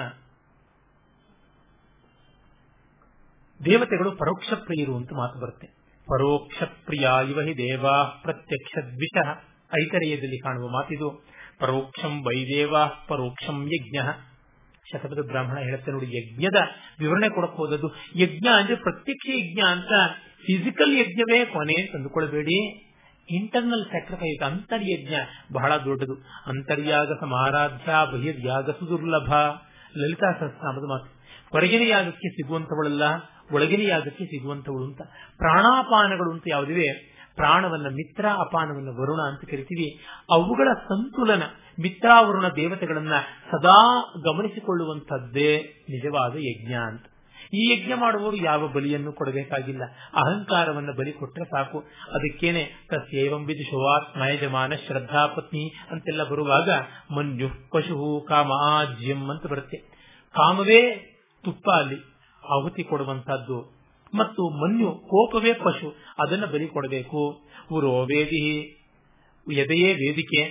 ದೇವತೆಗಳು 3.64 4.10
ಪರೋಕ್ಷ 4.10 4.52
ಪ್ರಿಯರು 4.52 4.96
ಅಂತ 4.96 5.12
ಮಾತು 5.12 5.40
ಬರುತ್ತೆ. 5.40 5.66
ಪರೋಕ್ಷ 6.02 6.62
ಪ್ರಿಯ 6.62 7.08
ಇವ 7.28 7.40
ಹಿ 7.40 7.56
ದೇವಾ 7.56 8.04
ಪ್ರತ್ಯಕ್ಷ 8.22 8.78
ದ್ವಿಷ 8.84 9.28
ಐತರೇಯದಲ್ಲಿ 9.82 10.38
ಕಾಣುವ 10.38 10.68
ಮಾತಿದು. 10.68 11.24
ಪರೋಕ್ಷಂ 11.58 12.22
ವೈದೇವಾ 12.22 12.86
ಪರೋಕ್ಷಂ 12.86 13.66
ಯಜ್ಞ. 13.66 13.98
ಶತಪಥ 14.92 15.26
ಬ್ರಾಹ್ಮಣ 15.26 15.58
ಹೇಳುತ್ತೆ 15.58 15.92
ನೋಡಿ, 15.92 16.18
ಯಜ್ಞದ 16.18 16.56
ವಿವರಣೆ 16.98 17.28
ಕೊಡಕ್ 17.28 17.56
ಹೋದದ್ದು, 17.56 17.90
ಯಜ್ಞ 18.16 18.46
ಅಂದ್ರೆ 18.48 18.74
ಪ್ರತ್ಯಕ್ಷ 18.74 19.30
ಅಂತ 19.66 19.92
ಫಿಸಿಕಲ್ 20.46 20.98
ಯಜ್ಞವೇ 20.98 21.44
ಕೊನೆ 21.44 21.92
ತಂದುಕೊಳ್ಬೇಡಿ 21.92 22.82
ಇಂಟರ್ನಲ್ 23.30 23.84
ಸ್ಯಾಕ್ರಿಫೈಸ್ 23.84 24.42
ಅಂತರ್ಯಜ್ಞ 24.42 25.14
ಬಹಳ 25.52 25.76
ದೊಡ್ಡದು. 25.76 26.12
ಅಂತರ್ಯಾಗ 26.46 27.12
ಸಮಾರಾಧ್ಯ 27.20 27.92
ಬಹಿರ್ಯಾಗಸು 28.12 28.88
ದುರ್ಲಭ 28.88 29.34
ಲಲಿತಾ 29.96 30.32
ಸಹಸ್ರಾಮದ 30.32 30.88
ಮಾತು. 30.88 31.16
ಹೊರಗಿನ 31.50 31.82
ಯಾಗಕ್ಕೆ 31.88 32.28
ಸಿಗುವಂತವಳಲ್ಲ 32.28 33.02
ಒಳಗಿನ 33.52 33.80
ಯಾಗಕ್ಕೆ 33.80 34.24
ಸಿಗುವಂತವಳು 34.24 34.84
ಅಂತ. 34.84 35.02
ಪ್ರಾಣಾಪಾನಗಳು 35.36 36.32
ಅಂತ 36.32 36.42
ಯಾವುದಿವೆ? 36.46 37.16
ಪ್ರಾಣವನ್ನ 37.34 37.86
ಮಿತ್ರ, 37.88 38.26
ಅಪಾನವನ್ನ 38.28 38.88
ವರುಣ 38.88 39.20
ಅಂತ 39.28 39.50
ಕರಿತೀವಿ. 39.50 40.04
ಅವುಗಳ 40.30 40.68
ಸಂತುಲನ, 40.74 41.42
ಮಿತ್ರಾವರುಣ 41.80 42.48
ದೇವತೆಗಳನ್ನ 42.48 43.12
ಸದಾ 43.50 44.00
ಗಮನಿಸಿಕೊಳ್ಳುವಂತದ್ದೇ 44.24 45.56
ನಿಜವಾದ 45.82 46.32
ಯಜ್ಞ 46.36 46.74
ಅಂತ. 46.74 47.06
ಈ 47.54 47.62
ಯಜ್ಞ 47.72 47.92
ಮಾಡುವವರು 47.96 48.36
ಯಾವ 48.44 48.68
ಬಲಿಯನ್ನು 48.68 49.12
ಕೊಡಬೇಕಾಗಿಲ್ಲ? 49.12 49.84
ಅಹಂಕಾರವನ್ನು 50.14 50.92
ಬಲಿ 50.92 51.12
ಕೊಟ್ಟರೆ 51.12 51.44
ಸಾಕು. 51.44 51.78
ಅದಕ್ಕೇನೆ 52.12 52.64
ತಸ್ಯೇವಂ 52.90 53.44
ಶುವಾತ್ಮ 53.70 54.22
ಯಜಮಾನ 54.24 54.72
ಶ್ರದ್ಧಾ 54.86 55.26
ಪತ್ನಿ 55.26 55.64
ಅಂತೆಲ್ಲ 55.90 56.24
ಬರುವಾಗ 56.24 56.70
ಮನ್ಯು 57.16 57.48
ಪಶು 57.70 58.26
ಕಾಮ 58.28 58.52
ಆಜ್ಯಂ 58.70 59.22
ಅಂತ 59.30 59.46
ಬರುತ್ತೆ. 59.46 59.78
ಕಾಮವೇ 60.34 60.82
ತುಪ್ಪ 61.44 61.66
ಅಲ್ಲಿ 61.70 61.98
ಆಹುತಿ 62.42 62.82
ಕೊಡುವಂತಹದ್ದು 62.82 63.58
ಮತ್ತು 64.14 64.42
ಮನ್ಯು 64.62 64.90
ಕೋಪವೇ 65.10 65.52
ಪಶು, 65.52 65.88
ಅದನ್ನ 66.18 66.44
ಬಲಿ 66.46 66.66
ಕೊಡಬೇಕು. 66.68 67.22
ಉರೋ 67.72 67.92
ವೇದಿ 68.04 68.42
ಎದೆಯೇ 69.46 69.90
ವೇದಿಕೆ, 69.94 70.42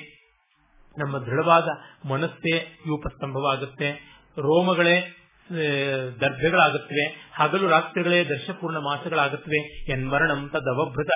ನಮ್ಮ 0.98 1.18
ದೃಢವಾದ 1.18 1.68
ಮನಸ್ಸೇ 2.08 2.56
ಯೂಪಸ್ತಂಭವಾಗುತ್ತೆ 2.88 3.90
ರೋಮಗಳೇ 4.38 4.98
ದರ್ಭೆಗಳಾಗುತ್ತವೆ 6.22 7.32
ಹಗಲು 7.34 7.68
ರಾತ್ರಿಗಳೇ 7.68 8.26
ದರ್ಶಪೂರ್ಣ 8.26 8.78
ಮಾಸಗಳಾಗುತ್ತವೆ. 8.78 9.92
ಎನ್ಮರಣಂ 9.92 10.50
ತದವಭೃತ 10.50 11.10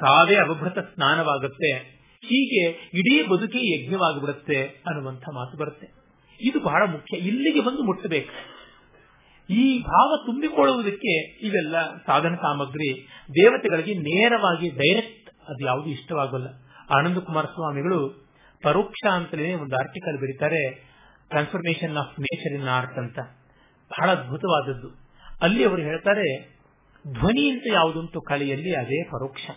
ಸಾವೇ 0.00 0.36
ಅವಭೃತ 0.36 0.78
ಸ್ನಾನವಾಗುತ್ತೆ. 0.78 1.96
ಹೀಗೆ 2.24 2.90
ಇಡೀ 2.94 3.22
ಬದುಕಿ 3.22 3.84
ಯಜ್ಞವಾಗಿಬಿಡುತ್ತೆ 3.84 4.62
ಅನ್ನುವಂಥ 4.64 5.22
ಮಾತು 5.34 5.56
ಬರುತ್ತೆ. 5.56 5.86
ಇದು 6.40 6.60
ಬಹಳ 6.60 6.82
ಮುಖ್ಯ. 6.86 7.16
ಇಲ್ಲಿಗೆ 7.16 7.60
ಬಂದು 7.60 7.82
ಮುಟ್ಟಬೇಕು 7.82 8.56
ಈ 9.50 9.82
ಭಾವ 9.82 10.22
ತುಂಬಿಕೊಳ್ಳುವುದಕ್ಕೆ 10.26 11.38
ಇವೆಲ್ಲ 11.46 11.96
ಸಾಧನ 12.06 12.34
ಸಾಮಗ್ರಿ. 12.34 13.08
ದೇವತೆಗಳಿಗೆ 13.28 13.94
ನೇರವಾಗಿ 13.94 14.68
ಡೈರೆಕ್ಟ್ 14.68 15.30
ಅದು 15.48 15.66
ಯಾವುದು 15.66 15.90
ಇಷ್ಟವಾಗಲ್ಲ. 15.90 16.46
ಆನಂದ 16.96 17.18
ಕುಮಾರ 17.18 17.44
ಸ್ವಾಮಿಗಳು 17.44 18.26
ಪರೋಕ್ಷ 18.62 19.06
ಅಂತಲೇ 19.06 19.54
ಒಂದು 19.54 19.76
ಆರ್ಟಿಕಲ್ 19.76 20.18
ಬರೀತಾರೆ 20.18 20.70
transformation 21.28 21.96
of 21.96 22.20
nature 22.20 22.60
in 22.60 22.68
art 22.68 22.98
ಅಂತ. 22.98 23.18
ಬಹಳ 23.90 24.10
ಅದ್ಭುತವಾದದ್ದು. 24.10 24.88
ಅಲ್ಲಿ 25.40 25.64
ಅವರು 25.64 25.82
ಹೇಳ್ತಾರೆ, 25.82 26.56
ಧ್ವನಿ 27.12 27.50
ಅಂತ 27.50 27.62
ಯಾವುದುಂಟು 27.72 28.20
ಕಲೆಯಲ್ಲಿ 28.20 28.74
ಅದೇ 28.74 29.04
ಪರೋಕ್ಷ. 29.04 29.50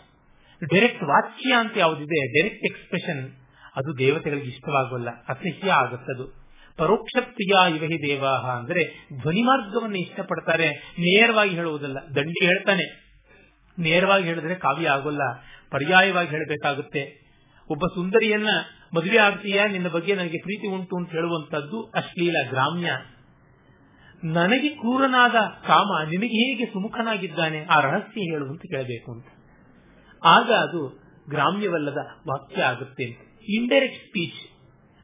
ಡೈರೆಕ್ಟ್ 0.74 1.04
ವಾಚ್ಯ 1.04 1.54
ಅಂತ 1.54 1.72
ಯಾವುದಿದೆ, 1.78 2.34
ಡೈರೆಕ್ಟ್ 2.34 2.66
ಎಕ್ಸ್ಪ್ರೆಷನ್, 2.66 3.32
ಅದು 3.76 3.98
ದೇವತೆಗಳಿಗೆ 3.98 4.48
ಇಷ್ಟವಾಗಲ್ಲ. 4.48 5.10
ಅಸಹ್ಯ 5.10 5.72
ಆಗುತ್ತದು. 5.72 6.50
ಪರೋಕ್ಷ 6.78 7.22
ಪ್ರಿಯ 7.22 7.76
ಇವಹಿ 7.76 8.08
ದೇವಾಹ 8.08 8.50
ಅಂದ್ರೆ 8.50 9.08
ಧ್ವನಿ 9.22 9.42
ಮಾರ್ಗವನ್ನು 9.42 9.96
ಇಷ್ಟಪಡ್ತಾರೆ, 9.96 10.70
ನೇರವಾಗಿ 11.00 11.56
ಹೇಳುವುದಲ್ಲ. 11.56 11.98
ದಂಡಿ 12.16 12.46
ಹೇಳ್ತಾನೆ. 12.46 13.10
ನೇರವಾಗಿ 13.80 14.24
ಹೇಳಿದ್ರೆ 14.24 14.56
ಕಾವ್ಯ 14.56 14.90
ಆಗೋಲ್ಲ. 14.90 15.22
ಪರ್ಯಾಯವಾಗಿ 15.72 16.30
ಹೇಳಬೇಕಾಗುತ್ತೆ. 16.30 17.30
ಒಬ್ಬ 17.70 17.88
ಸುಂದರಿಯನ್ನ 17.88 18.48
ಮದುವೆ 18.96 19.18
ಆಗ್ತೀಯಾ? 19.18 19.66
ನಿನ್ನ 19.66 19.88
ಬಗ್ಗೆ 19.88 20.16
ನನಗೆ 20.16 20.38
ಪ್ರೀತಿ 20.38 20.68
ಉಂಟು 20.68 20.98
ಅಂತ 20.98 21.10
ಹೇಳುವಂತದ್ದು 21.10 21.84
ಅಶ್ಲೀಲ 21.84 22.36
ಗ್ರಾಮ್ಯ. 22.50 22.92
ನನಗೆ 24.24 24.70
ಕ್ರೂರನಾದ 24.70 25.36
ಕಾಮ 25.68 26.10
ನಿನಗೆ 26.10 26.28
ಹೇಗೆ 26.28 26.66
ಸುಮುಖನಾಗಿದ್ದಾನೆ? 26.66 27.64
ಆ 27.64 27.80
ರಹಸ್ಯ 27.80 28.22
ಹೇಳು 28.22 28.48
ಅಂತ 28.48 28.62
ಕೇಳಬೇಕು 28.62 29.12
ಅಂತ. 29.12 29.26
ಆಗ 30.24 30.52
ಅದು 30.52 31.00
ಗ್ರಾಮ್ಯವಲ್ಲದ 31.30 31.98
ವಾಕ್ಯ 32.30 32.64
ಆಗುತ್ತೆ. 32.64 33.04
ಇಂಡೈರೆಕ್ಟ್ 33.50 33.98
ಸ್ಪೀಚ್ 33.98 34.50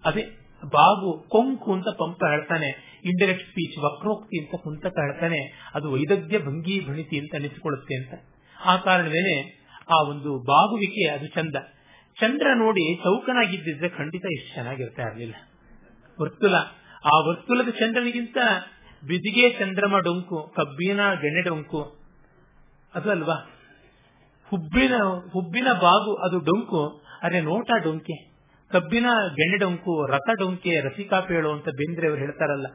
ಅದೇ 0.06 0.26
ಬಾಬು 0.66 1.26
ಕೊಂಕು 1.30 1.74
ಅಂತ 1.74 1.88
ಪಂಪ 1.88 2.24
ಹೇಳ್ತಾನೆ. 2.30 3.02
ಇಂಡೈರೆಕ್ಟ್ 3.06 3.44
ಸ್ಪೀಚ್ 3.44 3.80
ವಕ್ರೋಕ್ತಿ 3.80 4.44
ಅಂತ 4.44 4.62
ಕುಂತಕ 4.64 4.94
ಹೇಳ್ತಾನೆ. 5.00 5.72
ಅದು 5.76 5.92
ವೈದಗ್ಧ್ಯ 5.92 6.40
ಭಂಗಿ 6.40 6.88
ಭಣಿತಿ 6.88 7.20
ಅಂತ 7.20 7.36
ಅನಿಸಿಕೊಳ್ಳುತ್ತೆ 7.36 7.96
ಅಂತ. 7.96 8.14
ಆ 8.66 8.78
ಕಾರಣವೇನೆ 8.78 9.66
ಆ 9.90 10.10
ಒಂದು 10.10 10.40
ಬಾಗುವಿಕೆ 10.40 11.10
ಅದು 11.10 11.28
ಚಂದ. 11.28 11.56
ಚಂದ್ರ 12.20 12.48
ನೋಡಿ 12.56 12.96
ಚೌಕನಾಗಿದ್ದಿದ್ರೆ 12.96 13.90
ಖಂಡಿತ 13.90 14.26
ಎಷ್ಟು 14.26 14.54
ಚೆನ್ನಾಗಿರ್ತಾ 14.54 15.02
ಇರಲಿಲ್ಲ 15.02 15.36
ವರ್ತುಲ. 16.22 16.56
ಆ 17.06 17.20
ವರ್ತುಲದ 17.28 17.70
ಚಂದ್ರನಿಗಿಂತ 17.70 18.38
ಬಿದಿಗೆ 19.08 19.46
ಚಂದ್ರಮ 19.50 19.96
ಡೊಂಕು, 20.00 20.38
ಕಬ್ಬಿನ 20.56 21.02
ಗೆಣೆ 21.14 21.42
ಡೊಂಕು. 21.42 21.82
ಅದು 22.94 23.12
ಅಲ್ವಾ? 23.12 23.38
ಹುಬ್ಬಿನ 24.50 24.96
ಹುಬ್ಬಿನ 25.32 25.70
ಬಾಗು 25.74 26.14
ಅದು 26.16 26.40
ಡೊಂಕು, 26.40 26.82
ಅರೆ 27.24 27.42
ನೋಟ 27.42 27.70
ಡೊಂಕೆ. 27.84 28.18
ಕಬ್ಬಿನ 28.72 29.08
ಗೆಣೆ 29.30 29.58
ಡೊಂಕು 29.58 30.06
ರಥ 30.06 30.30
ಡೊಂಕೆ, 30.40 30.82
ರಸಿಕಾ 30.82 31.20
ಪೇಳು 31.20 31.50
ಅಂತ 31.52 31.66
ಬೇಂದ್ರೆ 31.66 32.08
ಅವರು 32.08 32.20
ಹೇಳ್ತಾರಲ್ಲ. 32.20 32.68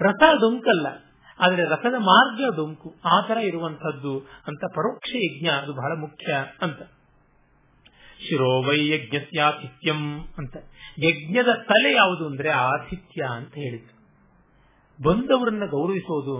ರಥ 0.00 0.22
ಡೊಂಕಲ್ಲ, 0.40 0.86
ಆದರೆ 1.40 1.62
ರಥದ 1.64 1.96
ಮಾರ್ಗ 2.00 2.40
ಡೊಂಕು, 2.56 2.94
ಆ 3.04 3.16
ತರ 3.28 3.38
ಇರುವಂತಹದ್ದು 3.38 4.14
ಅಂತ 4.46 4.64
ಪರೋಕ್ಷ 4.74 5.10
ಯಜ್ಞ, 5.14 5.48
ಅದು 5.48 5.72
ಬಹಳ 5.72 5.92
ಮುಖ್ಯ 5.98 6.44
ಅಂತ. 6.60 6.80
ಶಿರೋವೈ 8.20 8.78
ಯಜ್ಞಸ್ಯಾತಿಥ್ಯಂ 8.88 10.00
ಅಂತ. 10.38 10.56
ಯಜ್ಞದ 11.04 11.52
ತಲೆ 11.68 11.92
ಯಾವುದು 11.92 12.26
ಅಂದ್ರೆ 12.26 12.48
ಆತಿಥ್ಯ 12.48 13.22
ಅಂತ 13.30 13.54
ಹೇಳಿದ್ರು. 13.54 13.95
ಬಂದವರನ್ನ 15.02 15.62
ಗೌರವಿಸೋದು, 15.70 16.36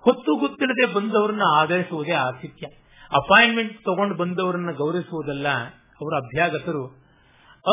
ಹೊತ್ತು 0.00 0.36
ಗೊತ್ತಿಲ್ಲದೆ 0.36 0.86
ಬಂದವರನ್ನ 0.86 1.42
ಆಧರಿಸುವುದೇ 1.54 2.12
ಆತಿಥ್ಯ. 2.12 2.66
ಅಪಾಯಿಂಟ್ಮೆಂಟ್ 3.12 3.84
ತಗೊಂಡು 3.84 4.14
ಬಂದವರನ್ನ 4.14 4.70
ಗೌರವಿಸುವುದಲ್ಲ, 4.72 5.48
ಅವರ 5.74 6.16
ಅಭ್ಯಾಗತರು. 6.16 6.86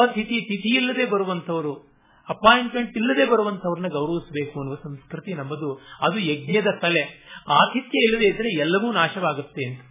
ಅತಿಥಿ 0.03 0.41
ತಿಥಿ 0.41 0.75
ಇಲ್ಲದೆ 0.75 1.05
ಬರುವಂತವರು 1.05 1.73
ಅಪಾಯಿಂಟ್ಮೆಂಟ್ 2.29 2.97
ಇಲ್ಲದೆ 2.97 3.25
ಬರುವಂತವ್ರನ್ನ 3.25 3.87
ಗೌರವಿಸಬೇಕು 3.87 4.59
ಅನ್ನುವ 4.59 4.75
ಸಂಸ್ಕೃತಿ 4.83 5.33
ನಮ್ಮದು. 5.33 5.81
ಅದು 6.01 6.19
ಯಜ್ಞದ 6.19 6.67
ತಲೆ. 6.81 7.01
ಆತಿಥ್ಯ 7.47 7.99
ಇಲ್ಲದೆ 8.03 8.25
ಇದ್ರೆ 8.25 8.59
ಎಲ್ಲವೂ 8.59 8.91
ನಾಶವಾಗುತ್ತೆ 8.91 9.65
ಅಂತ. 9.65 9.81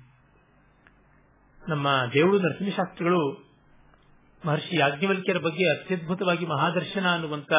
ನಮ್ಮ 1.69 1.89
ದರ್ಶನ 2.13 2.39
ನರಸಿಂಹಶಾಸ್ತ್ರಿಗಳು 2.39 3.47
ಮಹರ್ಷಿ 4.47 4.77
ಯಾಜ್ಞವಲ್ಕ್ಯರ 4.79 5.39
ಬಗ್ಗೆ 5.39 5.71
ಅತ್ಯದ್ಭುತವಾಗಿ 5.71 6.47
ಮಹಾದರ್ಶನ 6.47 7.07
ಅನ್ನುವಂತ 7.13 7.53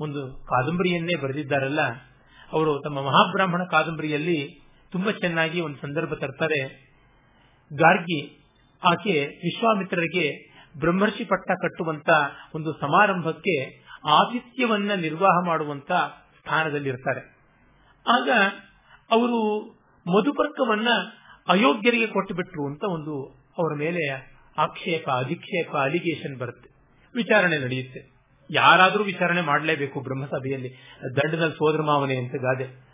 ಒಂದು 0.00 0.26
ಕಾದಂಬರಿಯನ್ನೇ 0.32 1.16
ಬರೆದಿದ್ದಾರಲ್ಲ 1.16 1.78
ಅವರು 2.52 2.80
ತಮ್ಮ 2.80 3.00
ಮಹಾಬ್ರಾಹ್ಮಣ 3.00 3.64
ಕಾದಂಬರಿಯಲ್ಲಿ 3.70 4.60
ತುಂಬಾ 4.92 5.10
ಚೆನ್ನಾಗಿ 5.10 5.60
ಒಂದು 5.60 5.76
ಸಂದರ್ಭ 5.76 6.14
ತರ್ತಾರೆ. 6.14 6.84
ಗಾರ್ಗಿ 7.72 8.40
ಆಕೆ 8.90 9.26
ವಿಶ್ವಾಮಿತ್ರರಿಗೆ 9.26 10.54
ಬ್ರಹ್ಮರ್ಷಿ 10.78 11.24
ಪಟ್ಟ 11.24 11.50
ಕಟ್ಟುವಂತ 11.50 12.08
ಒಂದು 12.54 12.72
ಸಮಾರಂಭಕ್ಕೆ 12.72 13.84
ಆತಿಥ್ಯವನ್ನ 14.08 14.92
ನಿರ್ವಾಹ 14.92 15.46
ಮಾಡುವಂತ 15.46 15.92
ಸ್ಥಾನದಲ್ಲಿರ್ತಾರೆ. 16.38 17.20
ಆಗ 18.06 18.30
ಅವರು 19.10 19.62
ಮಧುಪರ್ಕವನ್ನ 20.06 20.88
ಅಯೋಗ್ಯರಿಗೆ 21.48 22.06
ಕೊಟ್ಟು 22.06 22.34
ಬಿಟ್ರು 22.34 22.66
ಅಂತ 22.66 22.84
ಒಂದು 22.84 23.44
ಅವರ 23.58 23.74
ಮೇಲೆ 23.74 24.34
ಆಕ್ಷೇಪ, 24.58 25.10
ಅಧಿಕ್ಷೇಪ 25.10 25.76
ಅಲಿಗೇಷನ್ 25.76 26.38
ಬರುತ್ತೆ. 26.38 26.70
ವಿಚಾರಣೆ 27.14 27.58
ನಡೆಯುತ್ತೆ. 27.58 28.13
ಯಾರಾದರೂ 28.50 29.04
ವಿಚಾರಣೆ 29.04 29.40
ಮಾಡಲೇಬೇಕು 29.40 30.00
ಬ್ರಹ್ಮಸಭೆಯಲ್ಲಿ. 30.00 30.70
ದಂಡದಲ್ಲಿ 31.16 31.54
ಸೋದರ 31.54 31.82
ಮಾವನೆ 31.82 32.16
ಅಂತ 32.16 32.32
ಗಾದೆ 32.32 32.84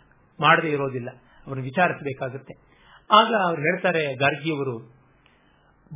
ಮಾಡದೇ 0.41 0.67
ಇರೋದಿಲ್ಲ. 0.67 1.09
ಅವರನ್ನು 1.47 1.63
ವಿಚಾರಿಸಬೇಕಾಗುತ್ತೆ. 1.63 2.53
ಆಗ 3.11 3.33
ಅವ್ರು 3.43 3.61
ಹೇಳ್ತಾರೆ 3.61 4.15
ಗಾರ್ಗಿಯವರು, 4.15 4.77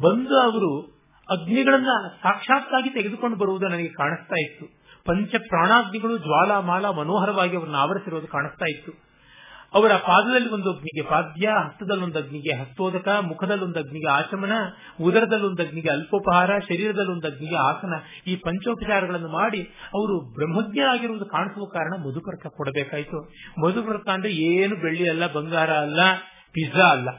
ಬಂದು 0.01 0.39
ಅವರು 0.39 0.81
ಅಗ್ನಿಗಳನ್ನ 1.29 1.87
ಸಾಕ್ಷಾತ್ತಾಗಿ 2.23 2.89
ತೆಗೆದುಕೊಂಡು 2.89 3.37
ಬರುವುದು 3.37 3.67
ನನಗೆ 3.67 3.89
ಕಾಣಿಸ್ತಾ 3.89 4.35
ಇತ್ತು. 4.39 4.65
ಪಂಚ 5.05 5.35
ಪ್ರಾಣಾಗ್ನಿಗಳು 5.47 6.17
ಜ್ವಾಲಾಮಾಲ 6.17 6.89
ಮನೋಹರವಾಗಿ 6.89 7.57
ಅವರನ್ನು 7.57 7.77
ಆವರಿಸಿರೋದು 7.77 8.27
ಕಾಣಿಸ್ತಾ 8.27 8.65
ಇತ್ತು. 8.65 9.04
ಅವರ 9.75 9.93
ಪಾದದಲ್ಲಿ 9.97 10.49
ಒಂದು 10.49 10.69
ಅಗ್ನಿಗೆ 10.73 11.03
ಪಾದ್ಯ 11.09 11.47
ಹಸ್ತದಲ್ಲೊಂದು 11.47 12.19
ಅಗ್ನಿಗೆ 12.19 12.53
ಹಸ್ತೋದಕ 12.53 13.07
ಮುಖದಲ್ಲೊಂದು 13.07 13.79
ಅಗ್ನಿಗೆ 13.79 14.09
ಆಚಮನ 14.11 14.51
ಉದರದಲ್ಲೊಂದು 15.01 15.63
ಅಗ್ನಿಗೆ 15.63 15.89
ಅಲ್ಪೋಪಹಾರ 15.89 16.59
ಶರೀರದಲ್ಲೊಂದು 16.59 17.27
ಅಗ್ನಿಗೆ 17.27 17.55
ಆಸನ, 17.55 17.93
ಈ 18.27 18.35
ಪಂಚೋಪಚಾರಗಳನ್ನು 18.35 19.27
ಮಾಡಿ 19.27 19.61
ಅವರು 19.93 20.33
ಬ್ರಹ್ಮಜ್ಞರಾಗಿರುವುದು 20.33 21.25
ಕಾಣಿಸುವ 21.25 21.65
ಕಾರಣ 21.65 21.93
ಮಧುಕರ್ಕ 22.07 22.47
ಕೊಡಬೇಕಾಯಿತು. 22.47 23.19
ಮಧುಕರ್ಕ 23.65 24.07
ಅಂದ್ರೆ 24.09 24.31
ಏನು 24.31 24.75
ಬೆಳ್ಳಿ 24.75 25.09
ಅಲ್ಲ, 25.09 25.33
ಬಂಗಾರ 25.33 25.71
ಅಲ್ಲ, 25.71 25.99
ಪಿಜ್ಜಾ 26.51 26.87
ಅಲ್ಲ. 26.87 27.09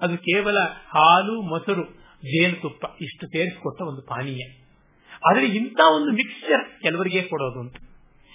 ಅದು 0.00 0.16
ಕೇವಲ 0.16 0.58
ಹಾಲು, 0.88 1.42
ಮೊಸರು, 1.42 1.84
ಜೇನುತುಪ್ಪ, 2.22 2.84
ಇಷ್ಟು 3.00 3.26
ಸೇರಿಸಿಕೊಟ್ಟ 3.26 3.82
ಒಂದು 3.82 4.02
ಪಾನೀಯ. 4.02 4.44
ಆದರೆ 5.28 5.46
ಇಂಥ 5.46 5.80
ಒಂದು 5.92 6.12
ಮಿಕ್ಸ್ಚರ್ 6.12 6.82
ಕೆಲವರಿಗೆ 6.82 7.22
ಕೊಡೋದು 7.22 7.60
ಅಂತ 7.60 7.76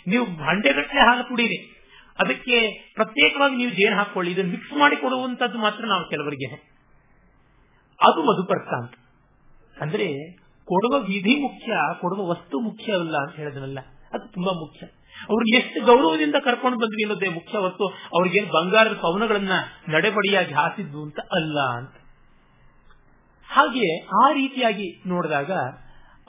ನೀವು 0.07 0.25
ಹಂಡೆಗಟ್ಟಲೆ 0.25 1.01
ಹಾಲು 1.01 1.23
ಕುಡೀರಿ. 1.29 1.82
ಅದಕ್ಕೆ 2.19 2.69
ಪ್ರತ್ಯೇಕವಾಗಿ 2.95 3.55
ನೀವು 3.55 3.71
ಜೇನು 3.71 3.95
ಹಾಕೊಳ್ಳಿ 3.95 4.31
ಇದನ್ನು 4.31 4.51
ಮಿಕ್ಸ್ 4.51 4.73
ಮಾಡಿ 4.73 4.95
ಕೊಡುವಂತದ್ದು 4.95 5.57
ಮಾತ್ರ 5.57 5.85
ನಾವು 5.85 6.09
ಕೆಲವರಿಗೆ. 6.09 6.73
ಅದು 8.01 8.23
ಮಧುಪರ್ಕ 8.23 8.73
ಅಂತ. 8.73 8.93
ಅಂದ್ರೆ 9.81 10.37
ಕೊಡುವ 10.65 10.99
ವಿಧಿ 10.99 11.41
ಮುಖ್ಯ, 11.41 11.73
ಕೊಡುವ 12.01 12.27
ವಸ್ತು 12.27 12.59
ಮುಖ್ಯವಲ್ಲ 12.59 13.17
ಅಂತ 13.17 13.35
ಹೇಳಿದ್ನಲ್ಲ. 13.35 13.79
ಅದು 14.13 14.31
ತುಂಬಾ 14.31 14.51
ಮುಖ್ಯ. 14.51 14.87
ಅವ್ರು 15.29 15.57
ಎಷ್ಟು 15.57 15.85
ಗೌರವದಿಂದ 15.85 16.35
ಕರ್ಕೊಂಡು 16.43 16.77
ಬಂದ್ವಿ 16.77 17.03
ಅನ್ನೋದೇ 17.03 17.27
ಮುಖ್ಯ 17.27 17.57
ವಸ್ತು 17.57 17.87
ಅವ್ರಿಗೇನು 17.87 18.47
ಬಂಗಾರದ 18.47 18.93
ಪವನಗಳನ್ನ 18.93 19.51
ನಡೆಬಡಿಯಾಗಿ 19.87 20.53
ಹಾಸಿದ್ದು 20.53 21.03
ಅಂತ 21.03 21.19
ಅಲ್ಲ 21.19 21.59
ಅಂತ. 21.59 21.91
ಹಾಗೆ 23.47 24.01
ಆ 24.01 24.31
ರೀತಿಯಾಗಿ 24.31 25.09
ನೋಡಿದಾಗ 25.09 25.51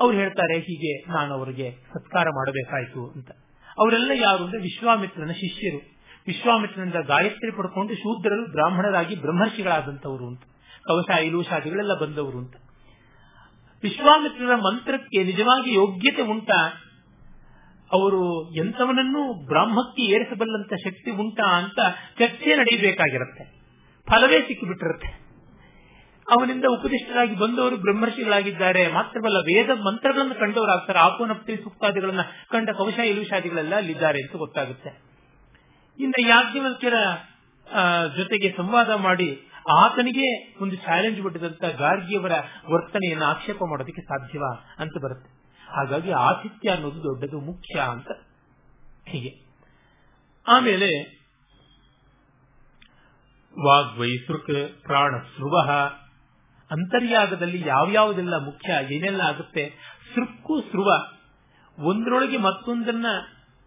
ಅವ್ರು 0.01 0.19
ಹೇಳ್ತಾರೆ, 0.19 0.59
ಹೀಗೆ 0.59 1.13
ನಾನು 1.13 1.35
ಅವರಿಗೆ 1.35 1.71
ಸತ್ಕಾರ 1.95 2.25
ಮಾಡಬೇಕಾಯ್ತು 2.29 3.11
ಅಂತ. 3.11 3.31
ಅವರೆಲ್ಲ 3.79 4.11
ಯಾರು 4.15 4.45
ಅಂದ್ರೆ 4.45 4.63
ವಿಶ್ವಾಮಿತ್ರನ 4.63 5.31
ಶಿಷ್ಯರು. 5.31 5.95
ವಿಶ್ವಾಮಿತ್ರನಿಂದ 6.27 6.95
ಗಾಯತ್ರಿ 7.07 7.57
ಪಡ್ಕೊಂಡು 7.57 7.95
ಶೂದ್ರರು 7.95 8.53
ಬ್ರಾಹ್ಮಣರಾಗಿ 8.53 9.17
ಬ್ರಹ್ಮರ್ಷಿಗಳಾದಂತವರು 9.17 10.27
ಅಂತ. 10.27 10.43
ಕವಶ 10.85 11.05
ಐಲೂಷಾದಿಗಳೆಲ್ಲ 11.15 11.99
ಬಂದವರು 12.01 12.39
ಅಂತ. 12.39 12.57
ವಿಶ್ವಾಮಿತ್ರನ 13.83 14.51
ಮಂತ್ರಕ್ಕೆ 14.55 15.25
ನಿಜವಾಗಿ 15.25 15.75
ಯೋಗ್ಯತೆ 15.75 16.23
ಉಂಟಾ? 16.23 16.81
ಅವರು 17.93 18.55
ಎಂಥವನನ್ನು 18.55 19.47
ಬ್ರಾಹ್ಮಕ್ಕೆ 19.47 20.03
ಏರಿಸಬಲ್ಲಂತ 20.03 20.73
ಶಕ್ತಿ 20.75 21.11
ಉಂಟಾ 21.11 21.45
ಅಂತ 21.45 21.81
ಚರ್ಚೆ 22.19 22.57
ನಡೆಯಬೇಕಾಗಿರುತ್ತೆ. 22.57 23.45
ಫಲವೇ 24.11 24.41
ಸಿಕ್ಕಿಬಿಟ್ಟಿರುತ್ತೆ. 24.41 25.24
ಅವನಿಂದ 26.31 26.65
ಉಪದಿಷ್ಟರಾಗಿ 26.71 27.35
ಬಂದವರು 27.37 27.77
ಬ್ರಹ್ಮರ್ಷಿಗಳಾಗಿದ್ದಾರೆ. 27.77 28.93
ಮಾತ್ರವಲ್ಲ, 28.93 29.37
ವೇದ 29.37 29.71
ಮಂತ್ರಗಳನ್ನು 29.71 30.35
ಕಂಡವರಾಗ್ತಾರೆ 30.35 30.99
ಆಪೋನಪ್ತಿ 30.99 31.57
ಸೂಕ್ತಾದಿಗಳನ್ನ 31.57 32.21
ಕಂಡ 32.51 32.71
ಕೌಶ 32.71 32.99
ಇಲುಷಾದಿಗಳೆಲ್ಲ 32.99 33.75
ಅಲ್ಲಿದ್ದಾರೆ 33.75 34.23
ಅಂತ 34.23 34.37
ಗೊತ್ತಾಗುತ್ತೆ. 34.37 35.03
ಇನ್ನು 35.99 36.29
ಯಾಜ್ಞವಲ್ಕ್ಯರ 36.29 36.95
ಜೊತೆಗೆ 38.17 38.55
ಸಂವಾದ 38.57 38.91
ಮಾಡಿ 38.91 39.49
ಆತನಿಗೆ 39.77 40.57
ಒಂದು 40.63 40.77
ಚಾಲೆಂಜ್ 40.77 41.21
ಬಿಟ್ಟಿದಂತ 41.21 41.65
ಗಾರ್ಗಿಯವರ 41.65 42.33
ವರ್ತನೆಯನ್ನು 42.73 43.25
ಆಕ್ಷೇಪ 43.25 43.65
ಮಾಡೋದಕ್ಕೆ 43.65 44.03
ಸಾಧ್ಯವ 44.03 44.43
ಅಂತ 44.79 44.93
ಬರುತ್ತೆ. 45.03 45.31
ಹಾಗಾಗಿ 45.69 46.11
ಆತಿಥ್ಯ 46.11 46.71
ಅನ್ನೋದು 46.71 47.03
ದೊಡ್ಡದು 47.03 47.41
ಮುಖ್ಯ 47.41 47.81
ಅಂತ 47.81 48.09
ಹೀಗೆ. 49.09 49.31
ಆಮೇಲೆ, 50.49 51.25
ವಾಗ್ವೈಸೃಕ್ 53.67 54.83
ಪ್ರಾಣ 54.83 55.15
ಅಂತರ್ಯಾಗದಲ್ಲಿ 56.75 57.61
ಯಾವ್ಯಾವುದೆಲ್ಲ 57.67 58.37
ಮುಖ್ಯ, 58.45 58.95
ಏನೆಲ್ಲ 58.95 59.21
ಆಗುತ್ತೆ? 59.21 59.65
ಸೃಕ್ಕು 60.15 60.61
ಸೃವ 60.61 60.89
ಒಂದರೊಳಗೆ 61.79 62.37
ಮತ್ತೊಂದನ್ನ 62.37 63.07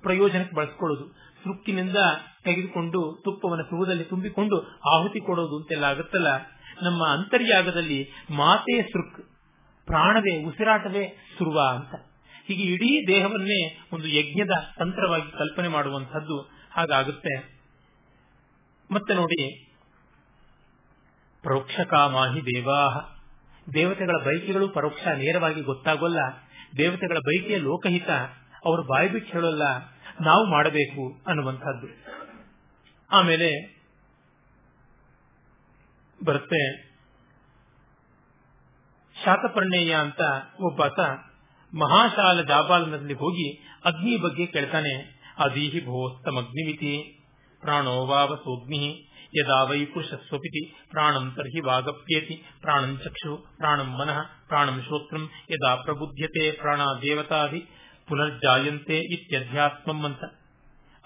ಪ್ರಯೋಜನಕ್ಕೆ 0.01 0.55
ಬಳಸ್ಕೊಳ್ಳೋದು. 0.55 1.05
ಸೃಕ್ಕಿನಿಂದ 1.43 1.95
ತೆಗೆದುಕೊಂಡು, 2.43 3.21
ತುಪ್ಪವನ್ನು 3.23 3.65
ಸೃವದಲ್ಲಿ 3.65 4.03
ತುಂಬಿಕೊಂಡು 4.03 4.57
ಆಹುತಿ 4.95 5.19
ಕೊಡೋದು 5.25 5.57
ಅಂತೆಲ್ಲ 5.57 5.83
ಆಗುತ್ತಲ್ಲ? 5.83 6.27
ನಮ್ಮ 6.83 7.07
ಅಂತರ್ಯಾಗದಲ್ಲಿ 7.07 7.99
ಮಾತೆ 8.29 8.81
ಸೃಕ್ 8.81 9.17
ಪ್ರಾಣವೇ, 9.85 10.43
ಉಸಿರಾಟವೇ 10.43 11.03
ಸೃವ 11.37 11.59
ಅಂತ. 11.59 11.95
ಹೀಗೆ 12.47 12.63
ಇಡೀ 12.63 13.07
ದೇಹವನ್ನೇ 13.07 13.79
ಒಂದು 13.93 14.07
ಯಜ್ಞದ 14.07 14.51
ತಂತ್ರವಾಗಿ 14.79 15.31
ಕಲ್ಪನೆ 15.31 15.67
ಮಾಡುವಂತಹದ್ದು 15.67 16.41
ಹಾಗಾಗುತ್ತೆ. 16.71 17.57
ಮತ್ತೆ 18.91 19.13
ನೋಡಿ 19.13 19.66
ಪರೋಕ್ಷಕಾಮಾಹಿ 21.43 22.41
ದೇವಾಹ. 22.41 23.17
ದೇವತೆಗಳ 23.73 24.23
ಬೈಕಿಗಳು 24.25 24.69
ಪರೋಕ್ಷ 24.69 25.07
ನೇರವಾಗಿ 25.07 25.61
ಗೊತ್ತಾಗೋಲ್ಲ. 25.61 26.19
ದೇವತೆಗಳ 26.77 27.17
ಬೈಕಿಯ 27.19 27.57
ಲೋಕಹಿತ 27.57 28.09
ಅವರು 28.65 28.83
ಬಾಯಿ 28.83 29.09
ಬಿಟ್ಟು 29.09 29.33
ಹೇಳೋಲ್ಲ. 29.33 29.63
ನಾವು 30.21 30.45
ಮಾಡಬೇಕು 30.51 31.23
ಅನ್ನುವಂಥದ್ದು. 31.27 31.87
ಆಮೇಲೆ 33.11 33.77
ಬರುತ್ತೆ 36.25 36.87
ಶಾತಪರ್ಣೇಯ 39.25 39.95
ಅಂತ 39.95 40.21
ಒಬ್ಬಾತ 40.59 40.99
ಮಹಾಶಾಲ 41.77 42.41
ಜಾಬಾಲನಲ್ಲಿ 42.41 43.13
ಹೋಗಿ 43.13 43.53
ಅಗ್ನಿ 43.85 44.17
ಬಗ್ಗೆ 44.17 44.45
ಕೇಳ್ತಾನೆ. 44.45 45.17
ಅದೀಹಿ 45.37 45.85
ಭೋಸ್ತಮಗ್ನಿಮಿತಿ 45.85 47.25
ಪ್ರಾಣೋವಾವ 47.61 48.07
ವಾವಸೋಗ್ನಿ 48.07 49.09
ಯದಾ 49.35 49.63
ವೈ 49.63 49.85
ಪುರುಷಸ್ವಪಿತಿ 49.85 50.63
ಪ್ರಾಣಂ 50.89 51.31
ತರ್ಹಿ 51.35 51.59
ವಾಗಪ್ಯೇತಿ 51.59 52.35
ಪ್ರಾಣಂ 52.61 52.97
ಚಕ್ಷು 52.97 53.37
ಪ್ರಾಣಂ 53.57 53.89
ಮನಃ 53.99 54.19
ಪ್ರಾಣಂ 54.47 54.81
ಶ್ರೋತ್ರಂ 54.81 55.29
ಯದಾ 55.51 55.75
ಪ್ರಬುದ್ಧತೆ 55.75 56.51
ಪ್ರಾಣ 56.51 56.81
ದೇವತಾದಿ 57.01 57.59
ಪುನರ್ಜಾಯಂತೆ 58.07 58.97
ಇತ್ಯಧ್ಯಾತ್ಮಂ 58.99 60.05
ಅಂತ 60.05 60.23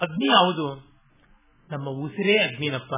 ಅಗ್ನಿ 0.00 0.26
ಯಾವುದು? 0.26 0.66
ನಮ್ಮ 1.70 1.88
ಉಸಿರೇ 1.88 2.38
ಅಗ್ನಿನಪ್ಪ। 2.38 2.94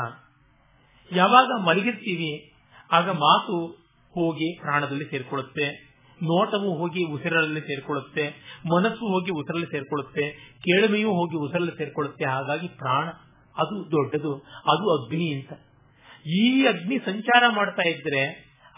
ಯಾವಾಗ 1.13 1.51
ಮಲಗಿರ್ತೀವಿ, 1.67 2.53
ಆಗ 2.91 3.11
ಮಾತು 3.11 3.57
ಹೋಗಿ 4.15 4.59
ಪ್ರಾಣದಲ್ಲಿ 4.61 5.05
ಸೇರ್ಕೊಳ್ಳುತ್ತೆ, 5.05 5.67
ನೋಟವು 6.23 6.79
ಹೋಗಿ 6.79 7.13
ಉಸಿರಲ್ಲಿ 7.13 7.61
ಸೇರ್ಕೊಳ್ಳುತ್ತೆ, 7.61 8.25
ಮನಸ್ಸು 8.75 9.05
ಹೋಗಿ 9.07 9.33
ಉಸಿರಲ್ಲಿ 9.33 9.67
ಸೇರ್ಕೊಳ್ಳುತ್ತೆ, 9.67 10.31
ಕೇಳುಮೆಯೂ 10.59 11.11
ಹೋಗಿ 11.11 11.37
ಉಸಿರಲ್ಲಿ 11.37 11.79
ಸೇರಿಕೊಳ್ಳುತ್ತೆ, 11.79 12.25
ಹಾಗಾಗಿ 12.25 12.69
ಪ್ರಾಣ 12.69 13.09
ಅದು 13.57 13.77
ದೊಡ್ಡದು, 13.93 14.33
ಅದು 14.73 14.85
ಅಗ್ನಿ 14.97 15.29
ಅಂತ. 15.35 15.53
ಈ 16.39 16.47
ಅಗ್ನಿ 16.67 16.97
ಸಂಚಾರ 17.07 17.43
ಮಾಡ್ತಾ 17.57 17.85
ಇದ್ರೆ 17.89 18.23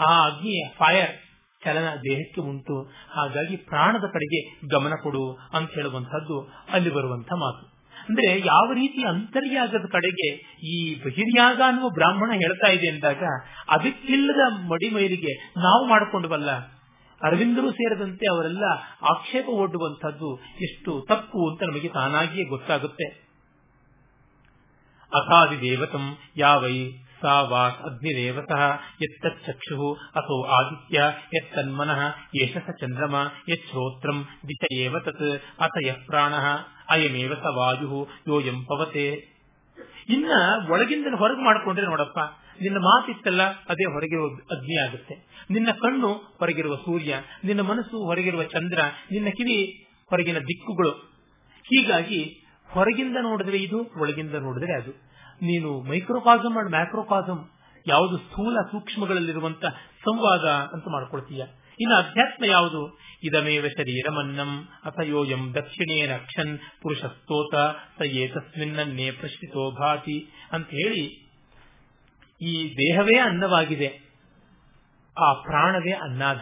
ಆ 0.01 0.11
ಅಗ್ನಿ 0.25 0.57
ಫೈರ್ 0.79 1.15
ಚಲನ 1.63 1.89
ದೇಹಕ್ಕೆ 2.03 2.41
ಉಂಟು. 2.41 2.77
ಹಾಗಾಗಿ 3.11 3.57
ಪ್ರಾಣದ 3.71 4.07
ಕಡೆಗೆ 4.07 4.41
ಗಮನ 4.75 4.95
ಕೊಡು 5.03 5.25
ಅಂತ 5.53 5.69
ಹೇಳುವಂತಹದ್ದು 5.71 6.37
ಅಲ್ಲಿ 6.73 6.91
ಬರುವಂತಹ 6.91 7.37
ಮಾತು. 7.37 7.65
ಅಂದ್ರೆ 7.95 8.27
ಯಾವ 8.47 8.67
ರೀತಿ 8.73 9.01
ಅಂತರ್ಯಾಗದ 9.03 9.87
ಕಡೆಗೆ 9.93 10.29
ಈ 10.73 10.77
ಬಹಿರ್ಯಾಗ 11.05 11.61
ಅನ್ನುವ 11.67 11.89
ಬ್ರಾಹ್ಮಣ 11.89 12.31
ಹೇಳ್ತಾ 12.35 12.69
ಇದೆ 12.69 12.89
ಅಂದಾಗ 12.89 13.23
ಅದಕ್ಕಿಲ್ಲದ 13.69 14.43
ಮಡಿಮೈರಿಗೆ 14.73 15.33
ನಾವು 15.59 15.83
ಮಾಡಿಕೊಂಡವಲ್ಲ, 15.89 16.51
ಅರವಿಂದರು 17.21 17.69
ಸೇರಿದಂತೆ 17.71 18.27
ಅವರೆಲ್ಲ 18.27 18.65
ಆಕ್ಷೇಪ 19.13 19.47
ಒಡ್ಡುವಂತಹದ್ದು 19.63 20.31
ಎಷ್ಟು 20.61 20.93
ತಪ್ಪು 21.09 21.41
ಅಂತ 21.51 21.63
ನಮಗೆ 21.63 21.89
ತಾನಾಗಿಯೇ 21.89 22.45
ಗೊತ್ತಾಗುತ್ತೆ. 22.45 23.09
ಅಥಾದಿ 25.13 25.61
ದೇವತಂ 25.61 26.17
ಯಾವೈ 26.37 26.91
ಸಾ 27.23 27.43
ವಾಕ್ 27.43 27.83
ಅಗ್ನಿರೇವತಃ 27.83 28.63
ಯಚ್ಚಕ್ಷು 29.03 29.93
ಅಥೋ 29.93 30.43
ಆದಿತ್ಯ 30.43 31.13
ಯತ್ತನ್ಮನಃ 31.35 32.15
ಯಶಸ 32.43 32.65
ಸ 32.69 32.71
ಚಂದ್ರಮ 32.81 33.17
ಯಶ್ರೋತ್ರಂ 33.49 34.29
ದಿಶ 34.49 34.73
ಏವ 34.75 34.99
ತತ್ 34.99 35.41
ಅತ 35.59 35.73
ಯಃ 35.87 36.07
ಪ್ರಾಣ 36.07 36.35
ಅಯಮೇವ 36.89 37.35
ಸ 37.35 37.55
ವಾಯು 37.57 38.09
ಯೋಯಂ 38.29 38.65
ಪವತೆ 38.65 39.37
ಇನ್ನ 40.09 40.33
ಒಳಗಿಂದ 40.69 41.07
ಹೊರಗೆ 41.07 41.45
ಮಾಡಿಕೊಂಡ್ರೆ 41.45 41.87
ನೋಡಪ್ಪ, 41.87 42.19
ನಿನ್ನ 42.61 42.79
ಮಾತಿತ್ತಲ್ಲ, 42.79 43.43
ಅದೇ 43.43 43.85
ಹೊರಗಿರುವ 43.85 44.27
ಅಗ್ನಿ 44.27 44.87
ಆಗುತ್ತೆ. 44.87 45.15
ನಿನ್ನ 45.51 45.71
ಕಣ್ಣು 45.73 46.09
ಹೊರಗಿರುವ 46.13 46.77
ಸೂರ್ಯ, 46.77 47.15
ನಿನ್ನ 47.45 47.61
ಮನಸ್ಸು 47.61 48.05
ಹೊರಗಿರುವ 48.05 48.43
ಚಂದ್ರ, 48.43 48.79
ನಿನ್ನ 49.13 49.29
ಕಿವಿ 49.29 49.87
ಹೊರಗಿನ 50.11 50.39
ದಿಕ್ಕುಗಳು. 50.39 50.91
ಹೀಗಾಗಿ 51.57 52.46
ಹೊರಗಿಂದ 52.71 53.17
ನೋಡಿದ್ರೆ 53.23 53.57
ಇದು, 53.57 53.79
ಒಳಗಿಂದ 54.01 54.35
ನೋಡಿದ್ರೆ 54.35 54.83
ಅದು. 54.83 54.91
ನೀನು 55.35 55.81
ಮೈಕ್ರೋಕಾಸಮ್ 55.81 56.59
ಅಂಡ್ 56.59 56.71
ಮ್ಯಾಕ್ರೋಕಾಸಮ್ 56.71 57.49
ಯಾವುದು 57.89 58.17
ಸ್ಥೂಲ 58.17 58.57
ಸೂಕ್ಷ್ಮಗಳಲ್ಲಿರುವಂತ 58.71 59.65
ಸಂವಾದ 59.99 60.49
ಅಂತ 60.49 60.85
ಮಾಡ್ಕೊಳ್ತೀಯ. 60.89 61.45
ಇನ್ನು 61.81 61.97
ಅಧ್ಯಾತ್ಮ 61.97 62.45
ಯಾವುದು? 62.45 62.99
ಇದಮೇವ 63.23 63.65
ಶರೀರಮನ್ನಂ 63.69 64.69
ಅಥಯೋಯಂ 64.85 65.55
ದಕ್ಷಿಣೇನ 65.55 66.11
ಪುರುಷ 66.83 66.99
ಸ್ತೋತ 66.99 67.55
ಸ 67.99 68.03
ಏತಸ್ಮಿನ್ನನ್ನೇ 68.03 69.11
ಪ್ರಶ್ನಿತೋ 69.11 69.71
ಭಾತಿ 69.71 70.33
ಅಂತ 70.53 70.69
ಹೇಳಿ 70.69 71.27
ಈ 72.43 72.73
ದೇಹವೇ 72.73 73.19
ಅನ್ನವಾಗಿದೆ. 73.19 73.89
ಆ 75.19 75.33
ಪ್ರಾಣವೇ 75.33 75.93
ಅನ್ನಾದ. 75.93 76.39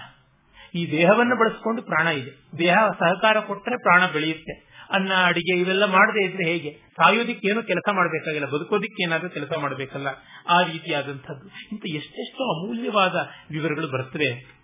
ಈ 0.74 0.90
ದೇಹವನ್ನು 0.90 1.36
ಬಳಸಿಕೊಂಡು 1.36 1.82
ಪ್ರಾಣ 1.82 2.06
ಇದೆ. 2.06 2.58
ದೇಹ 2.58 2.74
ಸಹಕಾರ 2.98 3.40
ಕೊಟ್ಟರೆ 3.40 3.76
ಪ್ರಾಣ 3.76 4.06
ಬೆಳೆಯುತ್ತೆ. 4.12 4.73
ಅನ್ನ, 4.90 5.12
ಅಡಿಗೆ 5.24 5.60
ಇವೆಲ್ಲ 5.60 5.84
ಮಾಡದೇ 5.84 6.24
ಇದ್ರೆ 6.24 6.50
ಹೇಗೆ? 6.50 6.70
ಸಾಯೋದಿಕ್ಕೆ 6.72 7.50
ಏನು 7.50 7.62
ಕೆಲಸ 7.62 7.88
ಮಾಡಬೇಕಾಗಿಲ್ಲ, 7.92 8.46
ಬದುಕೋದಿಕ್ಕೆ 8.46 9.02
ಏನಾದ್ರೂ 9.02 9.28
ಕೆಲಸ 9.28 9.52
ಮಾಡಬೇಕಲ್ಲ, 9.60 10.06
ಆ 10.48 10.62
ರೀತಿಯಾದಂಥದ್ದು. 10.62 11.46
ಇಂಥ 11.72 11.82
ಎಷ್ಟೆಷ್ಟು 11.86 12.44
ಅಮೂಲ್ಯವಾದ 12.44 13.14
ವಿವರಗಳು 13.50 13.88
ಬರುತ್ತವೆ. 13.88 14.54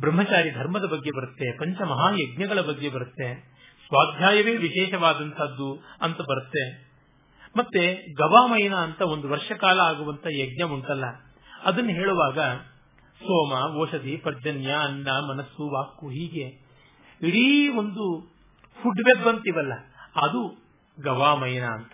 ಬ್ರಹ್ಮಚಾರಿ 0.00 0.50
ಧರ್ಮದ 0.50 0.84
ಬಗ್ಗೆ 0.84 1.10
ಬರುತ್ತೆ, 1.16 1.58
ಪಂಚ 1.58 1.80
ಮಹಾಯಜ್ಞಗಳ 1.80 2.60
ಬಗ್ಗೆ 2.60 2.88
ಬರುತ್ತೆ, 2.88 3.52
ಸ್ವಾಧ್ಯಾಯವೇ 3.86 4.56
ವಿಶೇಷವಾದಂತಹದ್ದು 4.56 5.84
ಅಂತ 6.02 6.16
ಬರುತ್ತೆ. 6.16 6.92
ಮತ್ತೆ 7.56 8.12
ಗವಾಮಯನ 8.12 8.74
ಅಂತ 8.74 9.02
ಒಂದು 9.02 9.28
ವರ್ಷ 9.28 9.52
ಕಾಲ 9.52 9.80
ಆಗುವಂತ 9.80 10.26
ಯಜ್ಞ 10.38 10.62
ಉಂಟಲ್ಲ, 10.62 11.04
ಅದನ್ನು 11.62 11.90
ಹೇಳುವಾಗ 11.90 12.38
ಸೋಮ, 13.20 13.80
ಔಷಧಿ, 13.80 14.16
ಪರ್ಜನ್ಯ, 14.16 14.68
ಅನ್ನ, 14.68 15.08
ಮನಸ್ಸು 15.30 15.74
ವಾಕು 15.74 16.08
ಹೀಗೆ, 16.08 16.62
ಇಡೀ 17.22 17.68
ಒಂದು 17.68 18.31
ಫುಡ್ 18.82 19.02
ವೆಬ್ 19.08 19.26
ಅಂತೀವಲ್ಲ, 19.30 19.74
ಅದು 20.24 20.40
ಗವಾಮಯನ 20.98 21.66
ಅಂತ. 21.76 21.90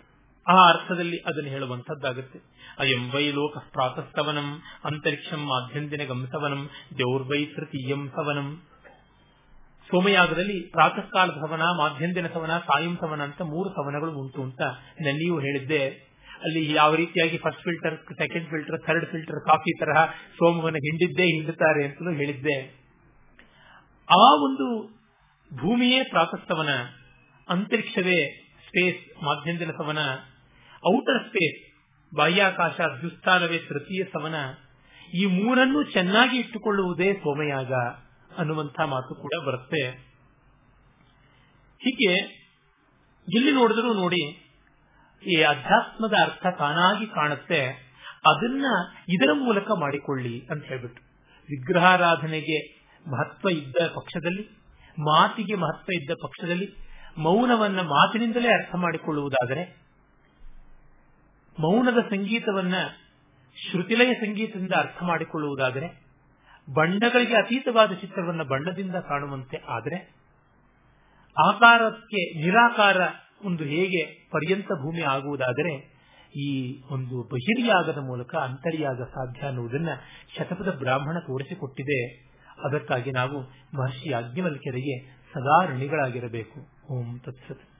ಆ 0.47 0.57
ಅರ್ಥದಲ್ಲಿ 0.69 1.17
ಅದನ್ನು 1.29 1.49
ಹೇಳುವಂತದ್ದಾಗುತ್ತೆ 1.55 2.39
ಅಯಂ 2.83 3.03
ವೈ 3.13 3.25
ಲೋಕ 3.31 3.57
ಪ್ರಾತಸ್ತವನಂ 3.75 4.47
ಅಂತರಿಕ್ಷಂ 4.89 5.41
ಮಾಧ್ಯಂದಿನ 5.51 6.03
ಗಂಸವನಂ 6.11 6.61
ದೌರ್ವೈ 6.99 7.41
ತೃತೀಯಂ 7.55 8.03
ಸವನಂ. 8.15 8.49
ಸೋಮಯಾಗದಲ್ಲಿ 9.89 10.57
ಪ್ರಾತಃ 10.73 11.05
ಕಾಲದ 11.13 11.37
ಸವನ, 11.43 11.63
ಮಾಧ್ಯಂದಿನ 11.79 12.27
ಸವನ, 12.33 12.53
ಸಾಯಂ 12.67 12.93
ಸವನ 13.01 13.21
ಅಂತ 13.29 13.41
ಮೂರು 13.53 13.69
ಸವನಗಳು 13.77 14.11
ಉಂಟು 14.23 14.41
ಅಂತ 14.47 14.61
ನನ್ನಿಯೂ 15.05 15.37
ಹೇಳಿದ್ದೆ. 15.45 15.83
ಅಲ್ಲಿ 16.45 16.61
ಯಾವ 16.73 16.91
ರೀತಿಯಾಗಿ 16.99 17.37
first 17.45 17.63
filter 17.63 17.95
second 18.19 18.47
filter 18.51 18.77
third 18.85 19.07
filter 19.13 19.39
coffee 19.47 19.71
ತರಹ 19.79 20.01
ಸೋಮವನ್ನು 20.37 20.79
ಹಿಂಡಿದ್ದೇ 20.85 21.25
ಹಿಂಡುತ್ತಾರೆ 21.33 21.81
ಅಂತಲೂ 21.87 22.11
ಹೇಳಿದ್ದೆ. 22.19 22.57
ಆ 24.09 24.23
ಒಂದು 24.47 24.67
ಭೂಮಿಯೇ 25.57 26.03
ಪ್ರಾತಸ್ತವನ 26.03 26.69
ಅಂತರಿಕ್ಷವೇ 27.49 28.19
ಸ್ಪೇಸ್ 28.67 29.23
ಮಾಧ್ಯಂದಿನ 29.23 29.69
ಸವನ 29.69 29.97
ಔಟರ್ 30.95 31.27
ಸ್ಪೇಸ್ 31.27 31.69
ಬಾಹ್ಯಾಕಾಶ 32.15 32.79
ದ್ಯುಸ್ಥಾನವೇ 32.79 33.57
ತೃತೀಯ 33.57 34.03
ಸವನ, 34.03 34.35
ಈ 35.13 35.25
ಮೂರನ್ನು 35.25 35.83
ಚೆನ್ನಾಗಿ 35.83 36.37
ಇಟ್ಟುಕೊಳ್ಳುವುದೇ 36.37 37.13
ಸೋಮಯಾಗ 37.13 37.73
ಅನ್ನುವಂಥ 38.37 38.79
ಮಾತು 38.79 39.15
ಕೂಡ 39.15 39.45
ಬರುತ್ತೆ. 39.45 39.89
ಹೀಗೆ 41.81 42.13
ಎಲ್ಲಿ 43.27 43.51
ನೋಡಿದ್ರು 43.51 43.93
ನೋಡಿ, 43.93 44.21
ಈ 45.23 45.41
ಅಧ್ಯಾತ್ಮದ 45.41 46.13
ಅರ್ಥ 46.23 46.45
ತಾನಾಗಿ 46.57 47.05
ಕಾಣುತ್ತೆ. 47.05 47.61
ಅದನ್ನ 48.25 48.65
ಇದರ 49.09 49.33
ಮೂಲಕ 49.33 49.67
ಮಾಡಿಕೊಳ್ಳಿ 49.79 50.47
ಅಂತ 50.49 50.63
ಹೇಳ್ಬಿಟ್ಟು. 50.65 51.01
ವಿಗ್ರಹಾರಾಧನೆಗೆ 51.49 52.59
ಮಹತ್ವ 53.11 53.49
ಇದ್ದ 53.49 53.75
ಪಕ್ಷದಲ್ಲಿ 53.95 54.58
ಮಾತಿಗೆ 54.99 55.55
ಮಹತ್ವ 55.55 55.93
ಇದ್ದ 55.93 56.11
ಪಕ್ಷದಲ್ಲಿ 56.23 56.67
ಮೌನವನ್ನ 57.17 57.81
ಮಾತಿನಿಂದಲೇ 57.81 58.49
ಅರ್ಥ 58.49 58.75
ಮಾಡಿಕೊಳ್ಳುವುದಾದರೆ 58.75 59.63
ಮೌನದ 61.59 61.97
ಸಂಗೀತವನ್ನ 62.01 62.75
ಶ್ರುತಿಲಯ 63.57 64.13
ಸಂಗೀತದಿಂದ 64.13 64.71
ಅರ್ಥ 64.71 65.03
ಮಾಡಿಕೊಳ್ಳುವುದಾದರೆ 65.03 65.87
ಬಣ್ಣಗಳಿಗೆ 66.73 67.35
ಅತೀತವಾದ 67.35 67.93
ಚಿತ್ರವನ್ನ 67.93 68.43
ಬಣ್ಣದಿಂದ 68.43 68.95
ಕಾಣುವಂತೆ 68.95 69.57
ಆದರೆ 69.67 69.97
ಆಕಾರಕ್ಕೆ 71.47 72.45
ನಿರಾಕಾರ 72.45 72.97
ಒಂದು 73.45 73.63
ಹೇಗೆ 73.63 74.29
ಪರ್ಯಂತ 74.31 74.67
ಭೂಮಿ 74.67 75.01
ಆಗುವುದಾದರೆ 75.01 75.73
ಈ 76.35 76.49
ಒಂದು 76.91 77.23
ಬಹಿರ್ಯಾಗದ 77.23 77.97
ಮೂಲಕ 77.97 78.35
ಅಂತರ್ಯಾಗ 78.35 79.01
ಸಾಧ್ಯ 79.01 79.47
ಅನ್ನುವುದನ್ನ 79.47 79.89
ಶತಪಥ 80.37 80.75
ಬ್ರಾಹ್ಮಣ 80.75 81.19
ತೋರಿಸಿಕೊಟ್ಟಿದೆ. 81.19 82.28
ಅದಕ್ಕಾಗಿ 82.63 83.11
ನಾವು 83.11 83.39
ಮಹರ್ಷಿ 83.77 84.13
ಅಗ್ನಿವಲ್ಕೆರೆಗೆ 84.13 84.99
ಸದಾ 85.33 85.65
ಋಣಿಗಳಾಗಿರಬೇಕು. 85.65 86.59
ಓಂ 86.93 87.19
ತತ್ಸತ್. 87.19 87.78